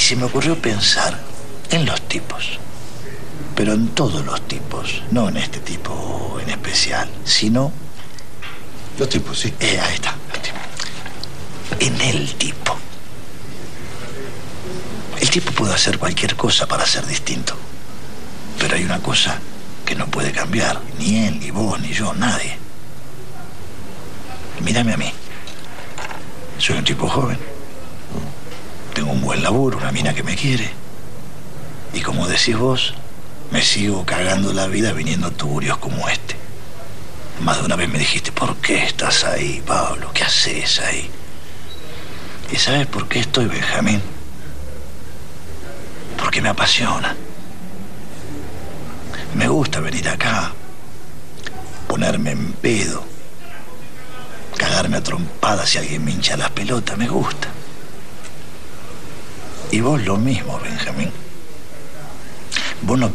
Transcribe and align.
Y 0.00 0.02
se 0.02 0.16
me 0.16 0.24
ocurrió 0.24 0.56
pensar 0.56 1.20
en 1.70 1.84
los 1.84 2.00
tipos. 2.08 2.58
Pero 3.54 3.74
en 3.74 3.88
todos 3.88 4.24
los 4.24 4.40
tipos. 4.48 5.02
No 5.10 5.28
en 5.28 5.36
este 5.36 5.60
tipo 5.60 6.38
en 6.42 6.48
especial. 6.48 7.10
Sino... 7.26 7.70
Los 8.98 9.10
tipos, 9.10 9.38
sí. 9.38 9.52
Eh, 9.60 9.78
ahí 9.78 9.96
está. 9.96 10.16
los 10.32 10.40
tipos. 10.40 10.60
En 11.80 12.00
el 12.00 12.34
tipo. 12.36 12.74
El 15.20 15.28
tipo 15.28 15.52
puede 15.52 15.74
hacer 15.74 15.98
cualquier 15.98 16.34
cosa 16.34 16.66
para 16.66 16.86
ser 16.86 17.06
distinto. 17.06 17.54
Pero 18.58 18.76
hay 18.76 18.84
una 18.84 19.00
cosa 19.00 19.38
que 19.84 19.96
no 19.96 20.06
puede 20.06 20.32
cambiar. 20.32 20.80
Ni 20.98 21.26
él, 21.26 21.40
ni 21.40 21.50
vos, 21.50 21.78
ni 21.78 21.92
yo, 21.92 22.14
nadie. 22.14 22.56
Mírame 24.64 24.94
a 24.94 24.96
mí. 24.96 25.12
Soy 26.56 26.78
un 26.78 26.84
tipo 26.84 27.06
joven. 27.06 27.49
Un 29.20 29.26
buen 29.26 29.42
laburo, 29.42 29.76
una 29.76 29.92
mina 29.92 30.14
que 30.14 30.22
me 30.22 30.34
quiere. 30.34 30.70
Y 31.92 32.00
como 32.00 32.26
decís 32.26 32.56
vos, 32.56 32.94
me 33.50 33.60
sigo 33.60 34.06
cagando 34.06 34.54
la 34.54 34.66
vida 34.66 34.94
viniendo 34.94 35.26
a 35.26 35.30
tuburios 35.30 35.76
como 35.76 36.08
este. 36.08 36.36
Más 37.42 37.58
de 37.58 37.66
una 37.66 37.76
vez 37.76 37.90
me 37.90 37.98
dijiste, 37.98 38.32
¿por 38.32 38.56
qué 38.56 38.82
estás 38.82 39.24
ahí, 39.24 39.62
Pablo? 39.66 40.10
¿Qué 40.14 40.24
haces 40.24 40.80
ahí? 40.80 41.10
¿Y 42.50 42.56
sabes 42.56 42.86
por 42.86 43.08
qué 43.08 43.18
estoy, 43.18 43.44
Benjamín? 43.44 44.00
Porque 46.16 46.40
me 46.40 46.48
apasiona. 46.48 47.14
Me 49.34 49.48
gusta 49.48 49.80
venir 49.80 50.08
acá, 50.08 50.50
ponerme 51.86 52.30
en 52.30 52.54
pedo, 52.54 53.04
cagarme 54.56 54.96
a 54.96 55.02
trompadas 55.02 55.68
si 55.68 55.76
alguien 55.76 56.06
me 56.06 56.10
hincha 56.12 56.38
las 56.38 56.50
pelotas, 56.52 56.96
me 56.96 57.06
gusta. 57.06 57.59
Y 59.72 59.80
vos 59.80 60.04
lo 60.04 60.16
mismo, 60.16 60.58
Benjamín. 60.64 61.10
Vos 62.82 62.98
no, 62.98 63.08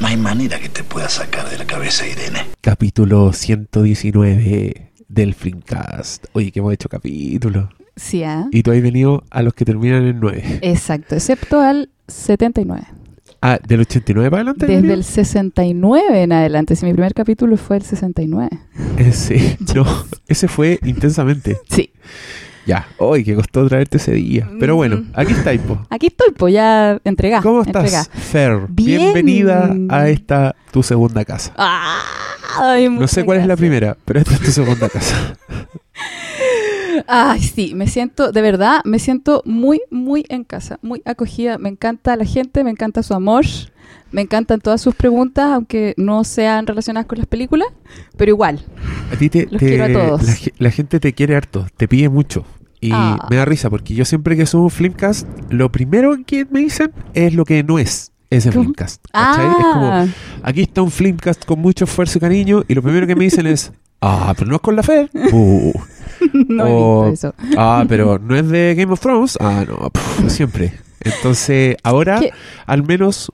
no 0.00 0.06
hay 0.06 0.16
manera 0.16 0.60
que 0.60 0.68
te 0.68 0.84
pueda 0.84 1.08
sacar 1.08 1.50
de 1.50 1.58
la 1.58 1.64
cabeza 1.64 2.06
Irene. 2.06 2.46
Capítulo 2.60 3.32
119 3.32 4.92
del 5.08 5.34
Flimcast. 5.34 6.26
Oye, 6.34 6.52
que 6.52 6.60
hemos 6.60 6.72
hecho 6.72 6.88
capítulos. 6.88 7.68
Sí, 7.96 8.22
¿ah? 8.22 8.46
Y 8.52 8.62
tú 8.62 8.70
has 8.70 8.80
venido 8.80 9.24
a 9.30 9.42
los 9.42 9.54
que 9.54 9.64
terminan 9.64 10.06
en 10.06 10.20
9. 10.20 10.60
Exacto, 10.62 11.16
excepto 11.16 11.60
al 11.60 11.90
79. 12.06 12.86
Ah, 13.42 13.58
¿del 13.66 13.80
89 13.80 14.30
para 14.30 14.42
adelante? 14.42 14.66
Desde 14.66 14.92
el 14.92 15.02
69 15.02 16.22
en 16.22 16.32
adelante. 16.32 16.76
Si 16.76 16.86
mi 16.86 16.92
primer 16.92 17.12
capítulo 17.12 17.56
fue 17.56 17.78
el 17.78 17.82
69. 17.82 18.50
Eh, 18.98 19.12
sí, 19.12 19.56
no, 19.74 19.84
ese 20.28 20.46
fue 20.46 20.78
intensamente. 20.84 21.58
Sí. 21.68 21.90
Ya, 22.66 22.88
hoy 22.98 23.22
que 23.24 23.34
costó 23.36 23.66
traerte 23.68 23.96
ese 23.98 24.12
día. 24.12 24.48
Pero 24.58 24.74
bueno, 24.74 24.96
Mm. 24.96 25.10
aquí 25.14 25.32
estáis, 25.32 25.60
po. 25.60 25.78
Aquí 25.88 26.08
estoy, 26.08 26.32
pues 26.36 26.52
ya 26.52 26.98
entregá. 27.04 27.40
¿Cómo 27.40 27.62
estás, 27.62 27.84
entregá. 27.84 28.04
Fer? 28.04 28.58
Bien. 28.68 28.98
Bienvenida 29.12 29.72
a 29.88 30.08
esta 30.08 30.56
tu 30.72 30.82
segunda 30.82 31.24
casa. 31.24 31.52
Ay, 32.58 32.88
No 32.88 33.06
sé 33.06 33.24
cuál 33.24 33.38
es 33.38 33.46
la 33.46 33.56
primera, 33.56 33.96
pero 34.04 34.18
esta 34.20 34.34
es 34.34 34.40
tu 34.40 34.50
segunda 34.50 34.88
casa. 34.88 35.36
Ay, 37.06 37.40
sí, 37.42 37.74
me 37.74 37.86
siento, 37.86 38.32
de 38.32 38.42
verdad, 38.42 38.80
me 38.84 38.98
siento 38.98 39.42
muy, 39.44 39.80
muy 39.90 40.24
en 40.28 40.42
casa, 40.44 40.78
muy 40.82 41.02
acogida. 41.04 41.58
Me 41.58 41.68
encanta 41.68 42.16
la 42.16 42.24
gente, 42.24 42.64
me 42.64 42.70
encanta 42.70 43.02
su 43.02 43.14
amor, 43.14 43.44
me 44.10 44.22
encantan 44.22 44.60
todas 44.60 44.80
sus 44.80 44.94
preguntas, 44.94 45.52
aunque 45.52 45.94
no 45.98 46.24
sean 46.24 46.66
relacionadas 46.66 47.06
con 47.06 47.18
las 47.18 47.26
películas, 47.26 47.68
pero 48.16 48.30
igual. 48.30 48.64
A 49.12 49.16
ti 49.16 49.28
te, 49.28 49.42
Los 49.50 49.60
te- 49.60 49.66
quiero 49.68 49.84
a 49.84 49.92
todos. 49.92 50.22
La, 50.22 50.34
la 50.58 50.70
gente 50.70 50.98
te 50.98 51.12
quiere 51.12 51.36
harto, 51.36 51.66
te 51.76 51.86
pide 51.86 52.08
mucho. 52.08 52.44
Y 52.86 52.92
Ah. 52.92 53.26
me 53.30 53.36
da 53.36 53.44
risa 53.44 53.68
porque 53.70 53.94
yo 53.94 54.04
siempre 54.04 54.36
que 54.36 54.46
subo 54.46 54.64
un 54.64 54.70
Flimcast, 54.70 55.26
lo 55.50 55.70
primero 55.72 56.16
que 56.26 56.44
me 56.50 56.60
dicen 56.60 56.92
es 57.14 57.34
lo 57.34 57.44
que 57.44 57.62
no 57.64 57.78
es 57.78 58.12
ese 58.30 58.50
¿Cómo? 58.50 58.62
Flimcast. 58.64 59.04
¿cachai? 59.12 59.46
Es 59.46 59.52
como, 59.72 59.86
Ah, 59.92 60.06
aquí 60.42 60.62
está 60.62 60.82
un 60.82 60.90
Flimcast 60.90 61.44
con 61.44 61.58
mucho 61.60 61.84
esfuerzo 61.84 62.18
y 62.18 62.20
cariño, 62.20 62.62
y 62.68 62.74
lo 62.74 62.82
primero 62.82 63.06
que 63.06 63.16
me 63.16 63.24
dicen 63.24 63.46
es, 63.46 63.72
ah, 64.00 64.32
pero 64.38 64.48
no 64.50 64.56
es 64.56 64.60
con 64.62 64.76
la 64.76 64.82
Fer. 64.82 65.10
Uh. 65.32 65.72
no 66.48 66.64
o- 66.64 67.06
he 67.06 67.10
visto 67.10 67.28
eso. 67.28 67.34
Ah, 67.58 67.84
pero 67.88 68.18
no 68.22 68.36
es 68.36 68.48
de 68.48 68.74
Game 68.76 68.92
of 68.92 69.00
Thrones. 69.00 69.36
Ah, 69.40 69.64
no, 69.66 69.90
pf, 69.90 70.30
siempre. 70.30 70.72
Entonces, 71.00 71.76
ahora, 71.82 72.20
¿Qué? 72.20 72.30
al 72.66 72.82
menos 72.84 73.30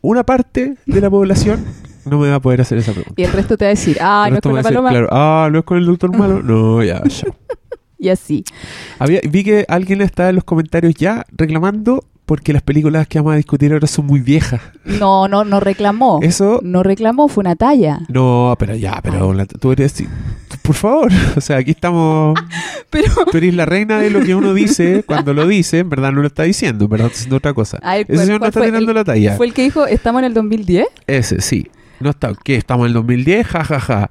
una 0.00 0.24
parte 0.24 0.76
de 0.86 1.00
la 1.00 1.08
población 1.10 1.64
no 2.04 2.18
me 2.18 2.28
va 2.28 2.34
a 2.36 2.40
poder 2.40 2.60
hacer 2.60 2.76
esa 2.78 2.92
pregunta. 2.92 3.14
Y 3.16 3.24
el 3.24 3.32
resto 3.32 3.56
te 3.56 3.64
va 3.64 3.68
a 3.68 3.70
decir, 3.70 3.96
ah, 4.00 4.26
no 4.28 4.36
es 4.36 4.42
con 4.42 4.52
la 4.52 4.58
decir, 4.58 4.74
paloma. 4.74 4.90
claro, 4.90 5.08
ah, 5.10 5.48
no 5.50 5.58
es 5.60 5.64
con 5.64 5.78
el 5.78 5.86
doctor 5.86 6.16
malo. 6.16 6.42
No, 6.42 6.82
ya, 6.82 7.02
ya. 7.04 7.26
Y 7.98 8.08
así. 8.08 8.44
Había, 8.98 9.20
vi 9.28 9.44
que 9.44 9.64
alguien 9.68 10.00
estaba 10.02 10.28
en 10.30 10.34
los 10.36 10.44
comentarios 10.44 10.94
ya 10.94 11.24
reclamando 11.32 12.04
porque 12.26 12.54
las 12.54 12.62
películas 12.62 13.06
que 13.06 13.18
vamos 13.18 13.34
a 13.34 13.36
discutir 13.36 13.72
ahora 13.72 13.86
son 13.86 14.06
muy 14.06 14.20
viejas. 14.20 14.60
No, 14.84 15.28
no, 15.28 15.44
no 15.44 15.60
reclamó. 15.60 16.20
Eso, 16.22 16.60
No 16.62 16.82
reclamó, 16.82 17.28
fue 17.28 17.42
una 17.42 17.54
talla. 17.54 18.00
no, 18.08 18.56
pero 18.58 18.74
ya, 18.74 18.98
pero 19.02 19.34
la- 19.34 19.44
tú 19.44 19.72
eres, 19.72 20.02
por 20.62 20.74
favor, 20.74 21.12
o 21.36 21.40
sea, 21.42 21.58
aquí 21.58 21.72
estamos, 21.72 22.38
Pero, 22.90 23.12
tú 23.30 23.36
eres 23.36 23.54
la 23.54 23.66
reina 23.66 23.98
de 23.98 24.08
lo 24.08 24.20
que 24.22 24.34
uno 24.34 24.54
dice 24.54 25.02
cuando 25.06 25.34
lo 25.34 25.46
dice, 25.46 25.80
en 25.80 25.90
verdad 25.90 26.12
no 26.12 26.22
lo 26.22 26.28
está 26.28 26.44
diciendo, 26.44 26.84
en 26.86 26.90
verdad 26.92 27.08
está 27.08 27.18
haciendo 27.18 27.36
otra 27.36 27.52
cosa. 27.52 27.76
Ese 27.76 28.06
¿cuál- 28.06 28.18
señor 28.18 28.40
no 28.40 28.46
está 28.46 28.60
tirando 28.62 28.90
El- 28.92 28.96
la 28.96 29.04
talla. 29.04 29.36
¿Fue 29.36 29.46
el 29.46 29.52
que 29.52 29.62
dijo, 29.62 29.86
estamos 29.86 30.20
en 30.20 30.24
el 30.26 30.34
2010? 30.34 30.86
Ese, 31.06 31.42
sí. 31.42 31.68
No 32.00 32.10
está, 32.10 32.32
¿qué? 32.42 32.56
¿Estamos 32.56 32.84
en 32.84 32.88
el 32.88 32.94
2010? 32.94 33.46
Ja, 33.46 33.64
ja, 33.64 33.80
ja. 33.80 34.10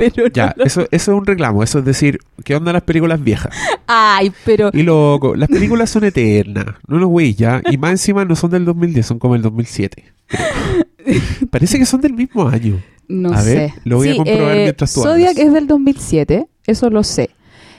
Pero 0.00 0.24
no 0.26 0.32
Ya, 0.32 0.54
lo- 0.56 0.64
eso, 0.64 0.80
eso 0.90 1.12
es 1.12 1.18
un 1.18 1.26
reclamo. 1.26 1.62
Eso 1.62 1.78
es 1.80 1.84
decir, 1.84 2.18
¿qué 2.44 2.56
onda 2.56 2.72
las 2.72 2.82
películas 2.82 3.22
viejas? 3.22 3.54
Ay, 3.86 4.32
pero... 4.44 4.70
Y 4.72 4.82
loco, 4.82 5.36
las 5.36 5.48
películas 5.48 5.90
son 5.90 6.04
eternas. 6.04 6.66
No 6.88 6.98
los 6.98 7.08
güey 7.08 7.34
ya. 7.34 7.62
Y 7.70 7.76
más 7.78 7.92
encima 7.92 8.24
no 8.24 8.34
son 8.36 8.50
del 8.50 8.64
2010, 8.64 9.06
son 9.06 9.18
como 9.18 9.34
el 9.34 9.42
2007. 9.42 10.04
creo. 10.26 11.20
Parece 11.50 11.78
que 11.78 11.86
son 11.86 12.00
del 12.00 12.14
mismo 12.14 12.48
año. 12.48 12.80
No 13.08 13.32
A 13.32 13.38
sé. 13.42 13.54
ver, 13.54 13.70
lo 13.84 13.96
voy 13.96 14.10
a 14.10 14.16
comprobar 14.16 14.56
eh, 14.56 14.62
mientras 14.64 14.94
tú 14.94 15.02
Zodiac 15.02 15.30
hablas. 15.30 15.46
es 15.46 15.52
del 15.52 15.66
2007, 15.66 16.46
eso 16.66 16.90
lo 16.90 17.02
sé. 17.02 17.30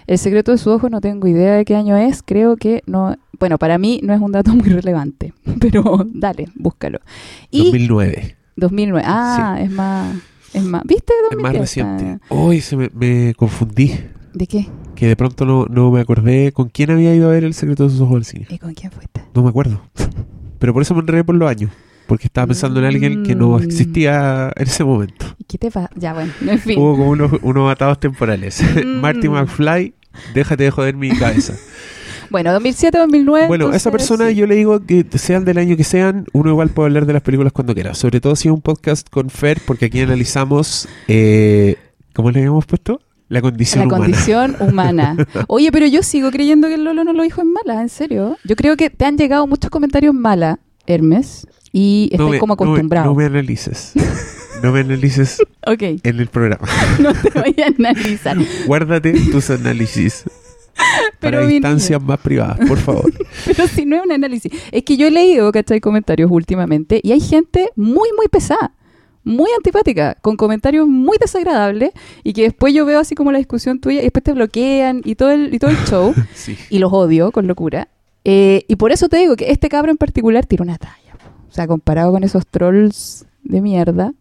El 0.07 0.17
secreto 0.17 0.51
de 0.51 0.57
su 0.57 0.69
ojo 0.71 0.89
no 0.89 0.99
tengo 0.99 1.27
idea 1.27 1.53
de 1.53 1.63
qué 1.63 1.75
año 1.75 1.95
es, 1.95 2.21
creo 2.23 2.57
que 2.57 2.83
no... 2.85 3.15
Bueno, 3.39 3.57
para 3.57 3.77
mí 3.77 4.01
no 4.03 4.13
es 4.13 4.19
un 4.19 4.31
dato 4.33 4.51
muy 4.53 4.67
relevante, 4.69 5.33
pero 5.59 6.05
dale, 6.13 6.49
búscalo. 6.55 6.99
Y 7.49 7.63
2009. 7.65 8.35
2009, 8.57 9.03
ah, 9.07 9.57
es 9.61 9.71
más... 9.71 10.15
Es 10.53 10.63
más, 10.63 10.83
¿viste? 10.85 11.13
Es 11.31 11.37
más 11.37 11.53
2010? 11.53 11.61
reciente. 11.61 12.19
Hoy 12.29 12.61
se 12.61 12.75
me, 12.77 12.89
me 12.93 13.33
confundí. 13.35 13.93
¿De 14.33 14.47
qué? 14.47 14.67
Que 14.95 15.07
de 15.07 15.15
pronto 15.15 15.45
no, 15.45 15.65
no 15.65 15.91
me 15.91 16.01
acordé 16.01 16.51
con 16.51 16.69
quién 16.69 16.91
había 16.91 17.13
ido 17.15 17.27
a 17.27 17.31
ver 17.31 17.43
El 17.43 17.53
secreto 17.53 17.83
de 17.85 17.89
sus 17.89 18.01
ojos 18.01 18.15
al 18.17 18.25
cine. 18.25 18.45
¿Y 18.49 18.57
con 18.59 18.73
quién 18.73 18.91
fuiste? 18.91 19.21
No 19.33 19.43
me 19.43 19.49
acuerdo. 19.49 19.81
Pero 20.59 20.73
por 20.73 20.81
eso 20.81 20.93
me 20.93 21.01
enredé 21.01 21.23
por 21.23 21.35
los 21.35 21.49
años. 21.49 21.71
Porque 22.07 22.27
estaba 22.27 22.47
pensando 22.47 22.79
en 22.79 22.85
alguien 22.87 23.23
que 23.23 23.35
no 23.35 23.57
Mm. 23.57 23.63
existía 23.63 24.51
en 24.55 24.67
ese 24.67 24.83
momento. 24.83 25.25
¿Y 25.37 25.43
qué 25.45 25.57
te 25.57 25.71
pasa? 25.71 25.89
Ya, 25.95 26.13
bueno, 26.13 26.31
en 26.45 26.59
fin. 26.59 26.77
Hubo 26.77 26.91
como 26.97 27.09
unos, 27.11 27.31
unos 27.41 27.71
atados 27.71 27.99
temporales. 27.99 28.61
Mm. 28.85 28.99
Marty 28.99 29.29
McFly, 29.29 29.93
déjate 30.33 30.63
de 30.65 30.71
joder 30.71 30.95
mi 30.95 31.09
cabeza. 31.17 31.53
Bueno, 32.31 32.53
2007, 32.53 32.97
2009. 32.97 33.47
Bueno, 33.47 33.65
a 33.65 33.75
esa 33.75 33.89
entonces, 33.89 34.07
persona 34.09 34.29
sí. 34.29 34.35
yo 34.35 34.47
le 34.47 34.55
digo 34.55 34.85
que 34.85 35.05
sean 35.17 35.43
del 35.43 35.57
año 35.57 35.75
que 35.75 35.83
sean, 35.83 36.25
uno 36.31 36.49
igual 36.49 36.69
puede 36.69 36.87
hablar 36.87 37.05
de 37.05 37.11
las 37.13 37.21
películas 37.21 37.51
cuando 37.51 37.73
quiera. 37.73 37.93
Sobre 37.93 38.21
todo 38.21 38.37
si 38.37 38.47
es 38.47 38.53
un 38.53 38.61
podcast 38.61 39.09
con 39.09 39.29
Fer, 39.29 39.59
porque 39.65 39.85
aquí 39.85 39.99
analizamos, 39.99 40.87
eh, 41.09 41.75
¿cómo 42.13 42.31
le 42.31 42.39
habíamos 42.39 42.65
puesto? 42.65 43.01
La 43.27 43.41
condición 43.41 43.81
la 43.81 43.87
humana. 43.87 44.05
condición 44.05 44.55
humana. 44.61 45.17
Oye, 45.47 45.71
pero 45.73 45.85
yo 45.87 46.03
sigo 46.03 46.31
creyendo 46.31 46.67
que 46.69 46.75
el 46.75 46.83
Lolo 46.85 47.03
no 47.03 47.13
lo 47.13 47.23
dijo 47.23 47.41
en 47.41 47.51
mala, 47.51 47.81
en 47.81 47.89
serio. 47.89 48.37
Yo 48.45 48.55
creo 48.55 48.77
que 48.77 48.89
te 48.89 49.05
han 49.05 49.17
llegado 49.17 49.45
muchos 49.45 49.69
comentarios 49.69 50.13
mala, 50.13 50.59
Hermes, 50.87 51.47
y 51.73 52.09
No 52.17 52.25
estoy 52.25 52.39
como 52.39 52.55
no 52.55 52.61
me- 52.63 52.69
acostumbrado. 52.71 53.05
No 53.07 53.15
me, 53.15 53.25
analices. 53.25 53.93
No 54.63 54.71
me 54.71 54.81
analices 54.81 55.37
Ok, 55.67 55.81
en 56.03 56.19
el 56.19 56.27
programa. 56.27 56.67
no 56.99 57.13
te 57.13 57.29
voy 57.39 57.55
a 57.61 57.67
analizar. 57.67 58.37
Guárdate 58.67 59.13
tus 59.31 59.49
análisis 59.49 60.23
Pero 61.19 61.39
para 61.39 61.51
instancias 61.53 62.01
más 62.01 62.19
privadas, 62.19 62.57
por 62.67 62.77
favor. 62.77 63.11
Pero 63.45 63.67
si 63.67 63.85
no 63.85 63.97
es 63.97 64.03
un 64.03 64.11
análisis. 64.11 64.51
Es 64.71 64.83
que 64.83 64.97
yo 64.97 65.07
he 65.07 65.11
leído, 65.11 65.51
¿cachai? 65.51 65.79
Comentarios 65.79 66.29
últimamente 66.31 66.99
y 67.03 67.11
hay 67.11 67.19
gente 67.19 67.69
muy, 67.75 68.09
muy 68.17 68.27
pesada, 68.29 68.73
muy 69.23 69.49
antipática, 69.55 70.17
con 70.21 70.35
comentarios 70.35 70.87
muy 70.87 71.17
desagradables 71.19 71.91
y 72.23 72.33
que 72.33 72.43
después 72.43 72.73
yo 72.73 72.85
veo 72.85 72.99
así 72.99 73.13
como 73.15 73.31
la 73.31 73.37
discusión 73.37 73.79
tuya 73.79 73.99
y 73.99 74.03
después 74.03 74.23
te 74.23 74.33
bloquean 74.33 75.01
y 75.03 75.15
todo 75.15 75.31
el, 75.31 75.53
y 75.53 75.59
todo 75.59 75.71
el 75.71 75.77
show 75.85 76.13
Sí. 76.33 76.57
y 76.69 76.79
los 76.79 76.91
odio 76.91 77.31
con 77.31 77.47
locura. 77.47 77.87
Eh, 78.23 78.65
y 78.67 78.75
por 78.75 78.91
eso 78.91 79.09
te 79.09 79.17
digo 79.17 79.35
que 79.35 79.51
este 79.51 79.69
cabro 79.69 79.91
en 79.91 79.97
particular 79.97 80.45
tira 80.45 80.63
una 80.63 80.77
talla. 80.77 80.95
O 81.49 81.53
sea, 81.53 81.67
comparado 81.67 82.11
con 82.11 82.23
esos 82.23 82.47
trolls 82.47 83.25
de 83.43 83.61
mierda, 83.61 84.13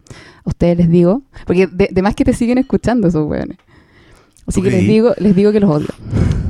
a 0.44 0.48
ustedes 0.48 0.78
les 0.78 0.90
digo, 0.90 1.22
porque 1.46 1.66
de, 1.66 1.88
de 1.92 2.02
más 2.02 2.14
que 2.14 2.24
te 2.24 2.32
siguen 2.32 2.58
escuchando 2.58 3.08
esos 3.08 3.26
weones. 3.28 3.58
Así 4.46 4.62
que 4.62 4.70
les 4.70 4.86
digo, 4.86 5.14
les 5.18 5.36
digo 5.36 5.52
que 5.52 5.60
los 5.60 5.70
odio. 5.70 5.86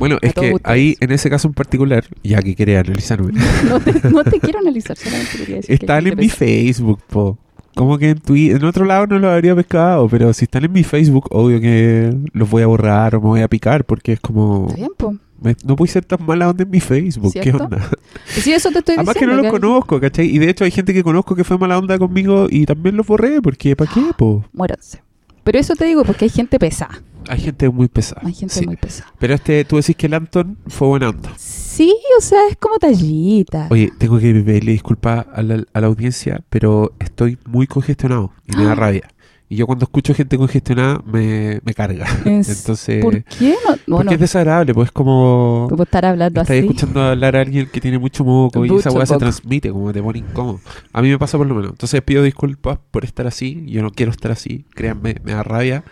Bueno, 0.01 0.17
es 0.21 0.33
que 0.33 0.53
ustedes. 0.53 0.61
ahí, 0.63 0.95
en 0.99 1.11
ese 1.11 1.29
caso 1.29 1.47
en 1.47 1.53
particular, 1.53 2.03
ya 2.23 2.41
que 2.41 2.55
quería 2.55 2.81
analizarme, 2.81 3.31
No 3.69 3.79
te, 3.79 3.93
no 4.09 4.23
te 4.23 4.39
quiero 4.39 4.59
analizar, 4.65 4.97
solamente 4.97 5.37
quería 5.37 5.55
decir 5.57 5.67
que 5.79 5.85
están 5.85 6.07
en 6.07 6.17
mi. 6.17 6.27
Facebook, 6.27 6.99
po. 7.07 7.37
Como 7.73 7.97
que 7.97 8.09
en 8.09 8.19
Twitter, 8.19 8.57
en 8.57 8.65
otro 8.65 8.83
lado 8.83 9.07
no 9.07 9.17
lo 9.17 9.29
habría 9.31 9.55
pescado, 9.55 10.09
pero 10.09 10.33
si 10.33 10.43
están 10.43 10.65
en 10.65 10.73
mi 10.73 10.83
Facebook, 10.83 11.27
obvio 11.31 11.61
que 11.61 12.13
los 12.33 12.49
voy 12.49 12.63
a 12.63 12.67
borrar 12.67 13.15
o 13.15 13.21
me 13.21 13.27
voy 13.27 13.41
a 13.41 13.47
picar 13.47 13.85
porque 13.85 14.11
es 14.11 14.19
como... 14.19 14.65
Está 14.67 14.75
bien, 14.75 14.89
po. 14.97 15.15
Me- 15.41 15.55
no 15.65 15.75
puedes 15.77 15.91
ser 15.93 16.03
tan 16.03 16.23
mala 16.25 16.49
onda 16.49 16.63
en 16.63 16.69
mi 16.69 16.81
Facebook. 16.81 17.31
¿Qué 17.33 17.41
¿Cierto? 17.43 17.63
onda? 17.63 17.89
Sí, 18.27 18.51
eso 18.51 18.69
te 18.71 18.79
estoy 18.79 18.95
Además 18.95 19.13
que 19.15 19.21
diciendo. 19.21 19.37
no 19.37 19.43
los 19.43 19.59
conozco, 19.59 20.01
¿cachai? 20.01 20.27
Y 20.27 20.37
de 20.37 20.49
hecho 20.49 20.65
hay 20.65 20.71
gente 20.71 20.93
que 20.93 21.01
conozco 21.01 21.33
que 21.33 21.43
fue 21.45 21.57
mala 21.57 21.77
onda 21.79 21.97
conmigo 21.97 22.47
y 22.49 22.65
también 22.65 22.97
los 22.97 23.07
borré, 23.07 23.41
porque 23.41 23.75
¿para 23.77 23.89
qué, 23.91 24.01
po? 24.17 24.43
Muéranse. 24.53 25.01
Pero 25.43 25.57
eso 25.57 25.73
te 25.75 25.85
digo 25.85 26.03
porque 26.03 26.25
hay 26.25 26.29
gente 26.29 26.59
pesada. 26.59 27.01
Hay 27.31 27.39
gente 27.39 27.69
muy 27.69 27.87
pesada. 27.87 28.21
Hay 28.25 28.33
gente 28.33 28.53
sí. 28.55 28.65
muy 28.65 28.75
pesada. 28.75 29.11
Pero 29.19 29.33
este, 29.33 29.63
tú 29.65 29.77
decís 29.77 29.95
que 29.95 30.07
el 30.07 30.13
Anton 30.13 30.57
fue 30.67 30.87
buena 30.89 31.09
onda. 31.09 31.31
Sí, 31.37 31.95
o 32.17 32.21
sea, 32.21 32.39
es 32.49 32.57
como 32.57 32.77
tallita. 32.77 33.67
Oye, 33.71 33.91
tengo 33.97 34.19
que 34.19 34.33
pedirle 34.33 34.73
disculpas 34.73 35.25
a 35.33 35.41
la, 35.41 35.63
a 35.73 35.81
la 35.81 35.87
audiencia, 35.87 36.41
pero 36.49 36.93
estoy 36.99 37.37
muy 37.45 37.67
congestionado 37.67 38.31
y 38.47 38.57
me 38.57 38.65
da 38.65 38.73
Ah. 38.73 38.75
rabia. 38.75 39.07
Y 39.51 39.57
yo 39.57 39.67
cuando 39.67 39.83
escucho 39.83 40.13
gente 40.13 40.37
congestionada 40.37 41.01
me, 41.05 41.59
me 41.65 41.73
carga. 41.73 42.05
Es- 42.23 42.47
Entonces, 42.61 43.03
¿Por 43.03 43.21
qué 43.25 43.49
no? 43.49 43.71
porque 43.71 43.83
Bueno, 43.87 44.11
es 44.13 44.19
desagradable, 44.21 44.73
pues 44.73 44.93
como... 44.93 45.65
puedo 45.67 45.83
estar 45.83 46.05
hablando 46.05 46.39
Estás 46.39 46.55
así. 46.55 46.65
escuchando 46.65 47.01
hablar 47.01 47.35
a 47.35 47.41
alguien 47.41 47.67
que 47.69 47.81
tiene 47.81 47.99
mucho 47.99 48.23
moco 48.23 48.65
y 48.65 48.73
esa 48.73 48.91
weá 48.91 49.05
se 49.05 49.17
transmite, 49.17 49.69
como 49.69 49.91
te 49.91 50.01
pone 50.01 50.19
incómodo. 50.19 50.61
A 50.93 51.01
mí 51.01 51.09
me 51.09 51.19
pasa 51.19 51.37
por 51.37 51.47
lo 51.47 51.55
menos. 51.55 51.71
Entonces 51.71 52.01
pido 52.01 52.23
disculpas 52.23 52.79
por 52.91 53.03
estar 53.03 53.27
así. 53.27 53.65
Yo 53.67 53.81
no 53.81 53.91
quiero 53.91 54.11
estar 54.13 54.31
así. 54.31 54.63
Créanme, 54.73 55.17
me 55.25 55.33
da 55.33 55.43
rabia. 55.43 55.83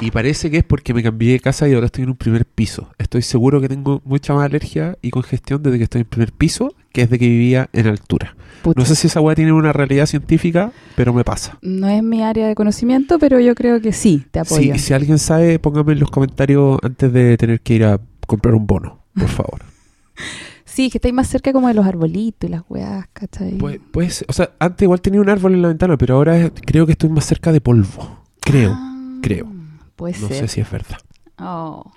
Y 0.00 0.12
parece 0.12 0.48
que 0.52 0.58
es 0.58 0.64
porque 0.64 0.94
me 0.94 1.02
cambié 1.02 1.32
de 1.32 1.40
casa 1.40 1.68
y 1.68 1.74
ahora 1.74 1.86
estoy 1.86 2.04
en 2.04 2.10
un 2.10 2.16
primer 2.16 2.46
piso. 2.46 2.90
Estoy 2.98 3.22
seguro 3.22 3.60
que 3.60 3.68
tengo 3.68 4.02
mucha 4.04 4.34
más 4.34 4.44
alergia 4.44 4.96
y 5.02 5.10
congestión 5.10 5.64
desde 5.64 5.78
que 5.78 5.84
estoy 5.84 6.02
en 6.02 6.06
primer 6.06 6.30
piso 6.32 6.72
que 6.94 7.02
desde 7.02 7.18
que 7.18 7.28
vivía 7.28 7.68
en 7.74 7.88
altura. 7.88 8.34
No 8.76 8.86
sé 8.86 8.94
si 8.94 9.08
esa 9.08 9.20
weá 9.20 9.34
tiene 9.34 9.52
una 9.52 9.74
realidad 9.74 10.06
científica, 10.06 10.72
pero 10.96 11.12
me 11.12 11.22
pasa. 11.24 11.58
No 11.60 11.86
es 11.88 12.02
mi 12.02 12.22
área 12.22 12.48
de 12.48 12.54
conocimiento, 12.54 13.18
pero 13.18 13.38
yo 13.38 13.54
creo 13.54 13.82
que 13.82 13.92
sí, 13.92 14.24
te 14.30 14.42
Sí, 14.44 14.54
apoyo. 14.54 14.74
y 14.74 14.78
si 14.78 14.94
alguien 14.94 15.18
sabe, 15.18 15.58
póngame 15.58 15.92
en 15.92 16.00
los 16.00 16.10
comentarios 16.10 16.78
antes 16.82 17.12
de 17.12 17.36
tener 17.36 17.60
que 17.60 17.74
ir 17.74 17.84
a 17.84 18.00
comprar 18.26 18.54
un 18.54 18.66
bono, 18.66 19.02
por 19.14 19.28
favor. 19.28 19.60
Sí, 20.64 20.88
que 20.88 20.98
estáis 20.98 21.12
más 21.14 21.28
cerca 21.28 21.52
como 21.52 21.68
de 21.68 21.74
los 21.74 21.84
arbolitos 21.86 22.48
y 22.48 22.52
las 22.52 22.62
weas, 22.68 23.06
¿cachai? 23.12 23.58
Pues, 23.58 23.80
pues, 23.92 24.24
o 24.28 24.32
sea, 24.32 24.50
antes 24.58 24.82
igual 24.86 25.00
tenía 25.02 25.20
un 25.20 25.28
árbol 25.28 25.52
en 25.54 25.60
la 25.62 25.68
ventana, 25.68 25.98
pero 25.98 26.14
ahora 26.16 26.38
es- 26.38 26.52
creo 26.64 26.86
que 26.86 26.92
estoy 26.92 27.10
más 27.10 27.26
cerca 27.26 27.52
de 27.52 27.60
polvo. 27.60 28.22
Creo. 28.40 28.72
Ah, 28.74 29.18
creo. 29.20 29.46
Puede 29.96 30.18
no 30.20 30.28
ser. 30.28 30.36
sé 30.38 30.48
si 30.48 30.60
es 30.62 30.70
verdad. 30.70 30.98
Oh. 31.38 31.92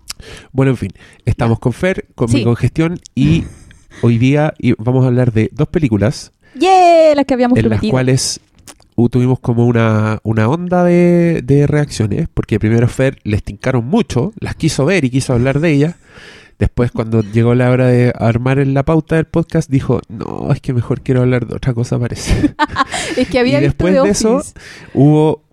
Bueno, 0.52 0.72
en 0.72 0.78
fin, 0.78 0.92
estamos 1.26 1.60
con 1.60 1.72
Fer, 1.74 2.08
con 2.16 2.30
mi 2.32 2.40
Sí. 2.40 2.44
congestión 2.44 3.00
y 3.16 3.46
hoy 4.02 4.18
día 4.18 4.54
vamos 4.78 5.04
a 5.04 5.08
hablar 5.08 5.32
de 5.32 5.50
dos 5.54 5.68
películas 5.68 6.32
¡Yeah! 6.60 7.16
Las 7.16 7.26
que 7.26 7.34
habíamos 7.34 7.58
en 7.60 7.70
las 7.70 7.82
cuales 7.82 8.40
tuvimos 9.12 9.40
como 9.40 9.68
una, 9.68 10.20
una 10.24 10.50
onda 10.50 10.84
de, 10.84 11.42
de 11.44 11.68
reacciones, 11.68 12.28
porque 12.34 12.60
primero 12.60 12.88
Fer 12.88 13.20
les 13.24 13.44
tincaron 13.44 13.86
mucho, 13.86 14.34
las 14.40 14.56
quiso 14.56 14.86
ver 14.86 15.06
y 15.06 15.12
quiso 15.12 15.34
hablar 15.34 15.60
de 15.60 15.72
ellas. 15.72 15.96
Después, 16.58 16.92
cuando 16.92 17.22
llegó 17.22 17.54
la 17.54 17.70
hora 17.70 17.86
de 17.86 18.12
armar 18.18 18.58
en 18.58 18.74
la 18.74 18.84
pauta 18.84 19.16
del 19.16 19.26
podcast, 19.26 19.70
dijo, 19.70 20.02
no, 20.10 20.52
es 20.52 20.60
que 20.60 20.74
mejor 20.74 21.02
quiero 21.02 21.22
hablar 21.22 21.46
de 21.46 21.56
otra 21.56 21.76
cosa, 21.76 22.00
parece. 22.00 22.56
Es 23.16 23.28
que 23.28 23.40
había 23.40 23.60
Y 23.60 23.68
visto 23.68 23.86
después 23.86 23.94
The 23.94 24.02
de 24.02 24.10
eso. 24.10 24.42
Hubo 24.96 25.44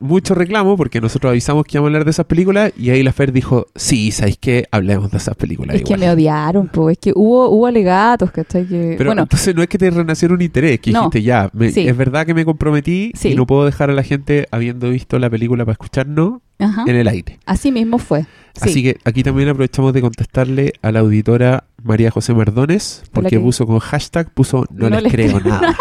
mucho 0.00 0.34
reclamo 0.34 0.76
porque 0.76 1.00
nosotros 1.00 1.30
avisamos 1.30 1.64
que 1.64 1.76
íbamos 1.76 1.88
a 1.88 1.90
hablar 1.90 2.04
de 2.04 2.10
esas 2.10 2.26
películas 2.26 2.72
y 2.76 2.90
ahí 2.90 3.02
la 3.02 3.12
Fer 3.12 3.32
dijo, 3.32 3.66
sí, 3.74 4.10
¿sabéis 4.12 4.38
qué? 4.40 4.66
Hablemos 4.70 5.10
de 5.10 5.18
esas 5.18 5.36
películas 5.36 5.76
Es 5.76 5.82
que 5.82 5.96
me 5.98 6.10
odiaron, 6.10 6.68
pues. 6.68 6.96
Es 6.96 6.98
que 7.02 7.12
hubo, 7.14 7.48
hubo 7.50 7.66
alegatos, 7.66 8.30
¿cachai? 8.30 8.66
Que, 8.66 8.94
Pero 8.96 9.10
bueno, 9.10 9.22
entonces 9.22 9.54
no 9.54 9.62
es 9.62 9.68
que 9.68 9.76
te 9.78 9.90
renaciera 9.90 10.34
un 10.34 10.40
interés, 10.42 10.80
que 10.80 10.90
No. 10.90 11.00
dijiste 11.00 11.22
ya, 11.22 11.50
me- 11.52 11.70
Sí. 11.70 11.86
es 11.86 11.96
verdad 11.96 12.24
que 12.26 12.32
me 12.34 12.44
comprometí 12.44 13.12
Sí. 13.14 13.30
y 13.30 13.34
no 13.34 13.46
puedo 13.46 13.64
dejar 13.66 13.90
a 13.90 13.92
la 13.92 14.02
gente 14.02 14.46
habiendo 14.50 14.88
visto 14.90 15.18
la 15.18 15.28
película 15.28 15.64
para 15.64 15.72
escucharnos 15.74 16.40
ajá. 16.64 16.84
en 16.86 16.96
el 16.96 17.08
aire. 17.08 17.38
Así 17.46 17.70
mismo 17.72 17.98
fue. 17.98 18.22
Sí. 18.54 18.68
Así 18.70 18.82
que 18.82 18.98
aquí 19.04 19.22
también 19.22 19.48
aprovechamos 19.48 19.92
de 19.92 20.00
contestarle 20.00 20.72
a 20.82 20.92
la 20.92 21.00
auditora 21.00 21.64
María 21.82 22.10
José 22.10 22.34
Mardones, 22.34 23.02
porque 23.12 23.30
que- 23.30 23.40
puso 23.40 23.66
con 23.66 23.78
hashtag, 23.80 24.30
puso 24.32 24.64
no, 24.70 24.88
No 24.88 24.96
les 25.00 25.04
les 25.04 25.12
creo 25.12 25.40
nada. 25.40 25.76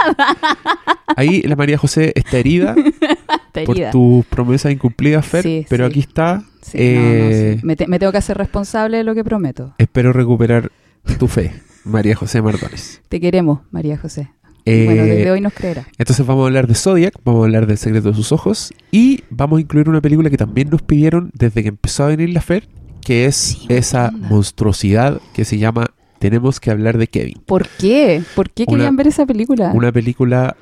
Ahí 1.15 1.41
la 1.43 1.55
María 1.55 1.77
José 1.77 2.11
está 2.15 2.37
herida 2.37 2.75
Está 3.53 3.63
por 3.65 3.77
tus 3.91 4.25
promesas 4.25 4.71
incumplidas, 4.71 5.25
Fer, 5.25 5.43
Sí, 5.43 5.65
pero 5.69 5.85
sí. 5.85 5.91
aquí 5.91 5.99
está. 5.99 6.43
Eh, 6.73 6.95
no, 6.97 7.25
no, 7.25 7.59
sí. 7.59 7.65
me, 7.65 7.75
te- 7.75 7.87
me 7.87 7.99
tengo 7.99 8.11
que 8.11 8.17
hacer 8.17 8.37
responsable 8.37 8.97
de 8.97 9.03
lo 9.03 9.13
que 9.13 9.23
prometo. 9.23 9.75
Espero 9.77 10.11
recuperar 10.11 10.71
tu 11.19 11.27
fe, 11.27 11.53
María 11.83 12.15
José 12.15 12.41
Mardones. 12.41 13.01
Te 13.09 13.19
queremos, 13.19 13.59
María 13.69 13.97
José. 13.97 14.31
Eh, 14.65 14.85
bueno, 14.85 15.03
desde 15.03 15.29
hoy 15.31 15.41
nos 15.41 15.53
creerá. 15.53 15.85
Entonces 15.97 16.25
vamos 16.25 16.43
a 16.43 16.47
hablar 16.47 16.67
de 16.67 16.75
Zodiac, 16.75 17.13
vamos 17.25 17.41
a 17.41 17.45
hablar 17.45 17.67
del 17.67 17.77
secreto 17.77 18.09
de 18.09 18.15
sus 18.15 18.31
ojos 18.31 18.73
y 18.91 19.23
vamos 19.29 19.57
a 19.57 19.61
incluir 19.61 19.89
una 19.89 19.99
película 20.01 20.29
que 20.29 20.37
también 20.37 20.69
nos 20.69 20.81
pidieron 20.81 21.31
desde 21.33 21.63
que 21.63 21.69
empezó 21.69 22.03
a 22.05 22.07
venir 22.07 22.29
la 22.29 22.41
Fer, 22.41 22.67
que 23.01 23.25
es 23.25 23.35
Sí, 23.35 23.65
esa 23.69 24.07
onda. 24.09 24.27
monstruosidad 24.29 25.19
que 25.33 25.43
se 25.45 25.57
llama 25.57 25.87
Tenemos 26.19 26.59
que 26.61 26.71
hablar 26.71 26.97
de 26.97 27.07
Kevin. 27.07 27.41
¿Por 27.45 27.67
qué? 27.67 28.23
¿Por 28.35 28.49
qué 28.51 28.63
Una- 28.67 28.77
querían 28.77 28.95
ver 28.95 29.07
esa 29.07 29.25
película? 29.25 29.71
Una 29.73 29.91
película 29.91 30.55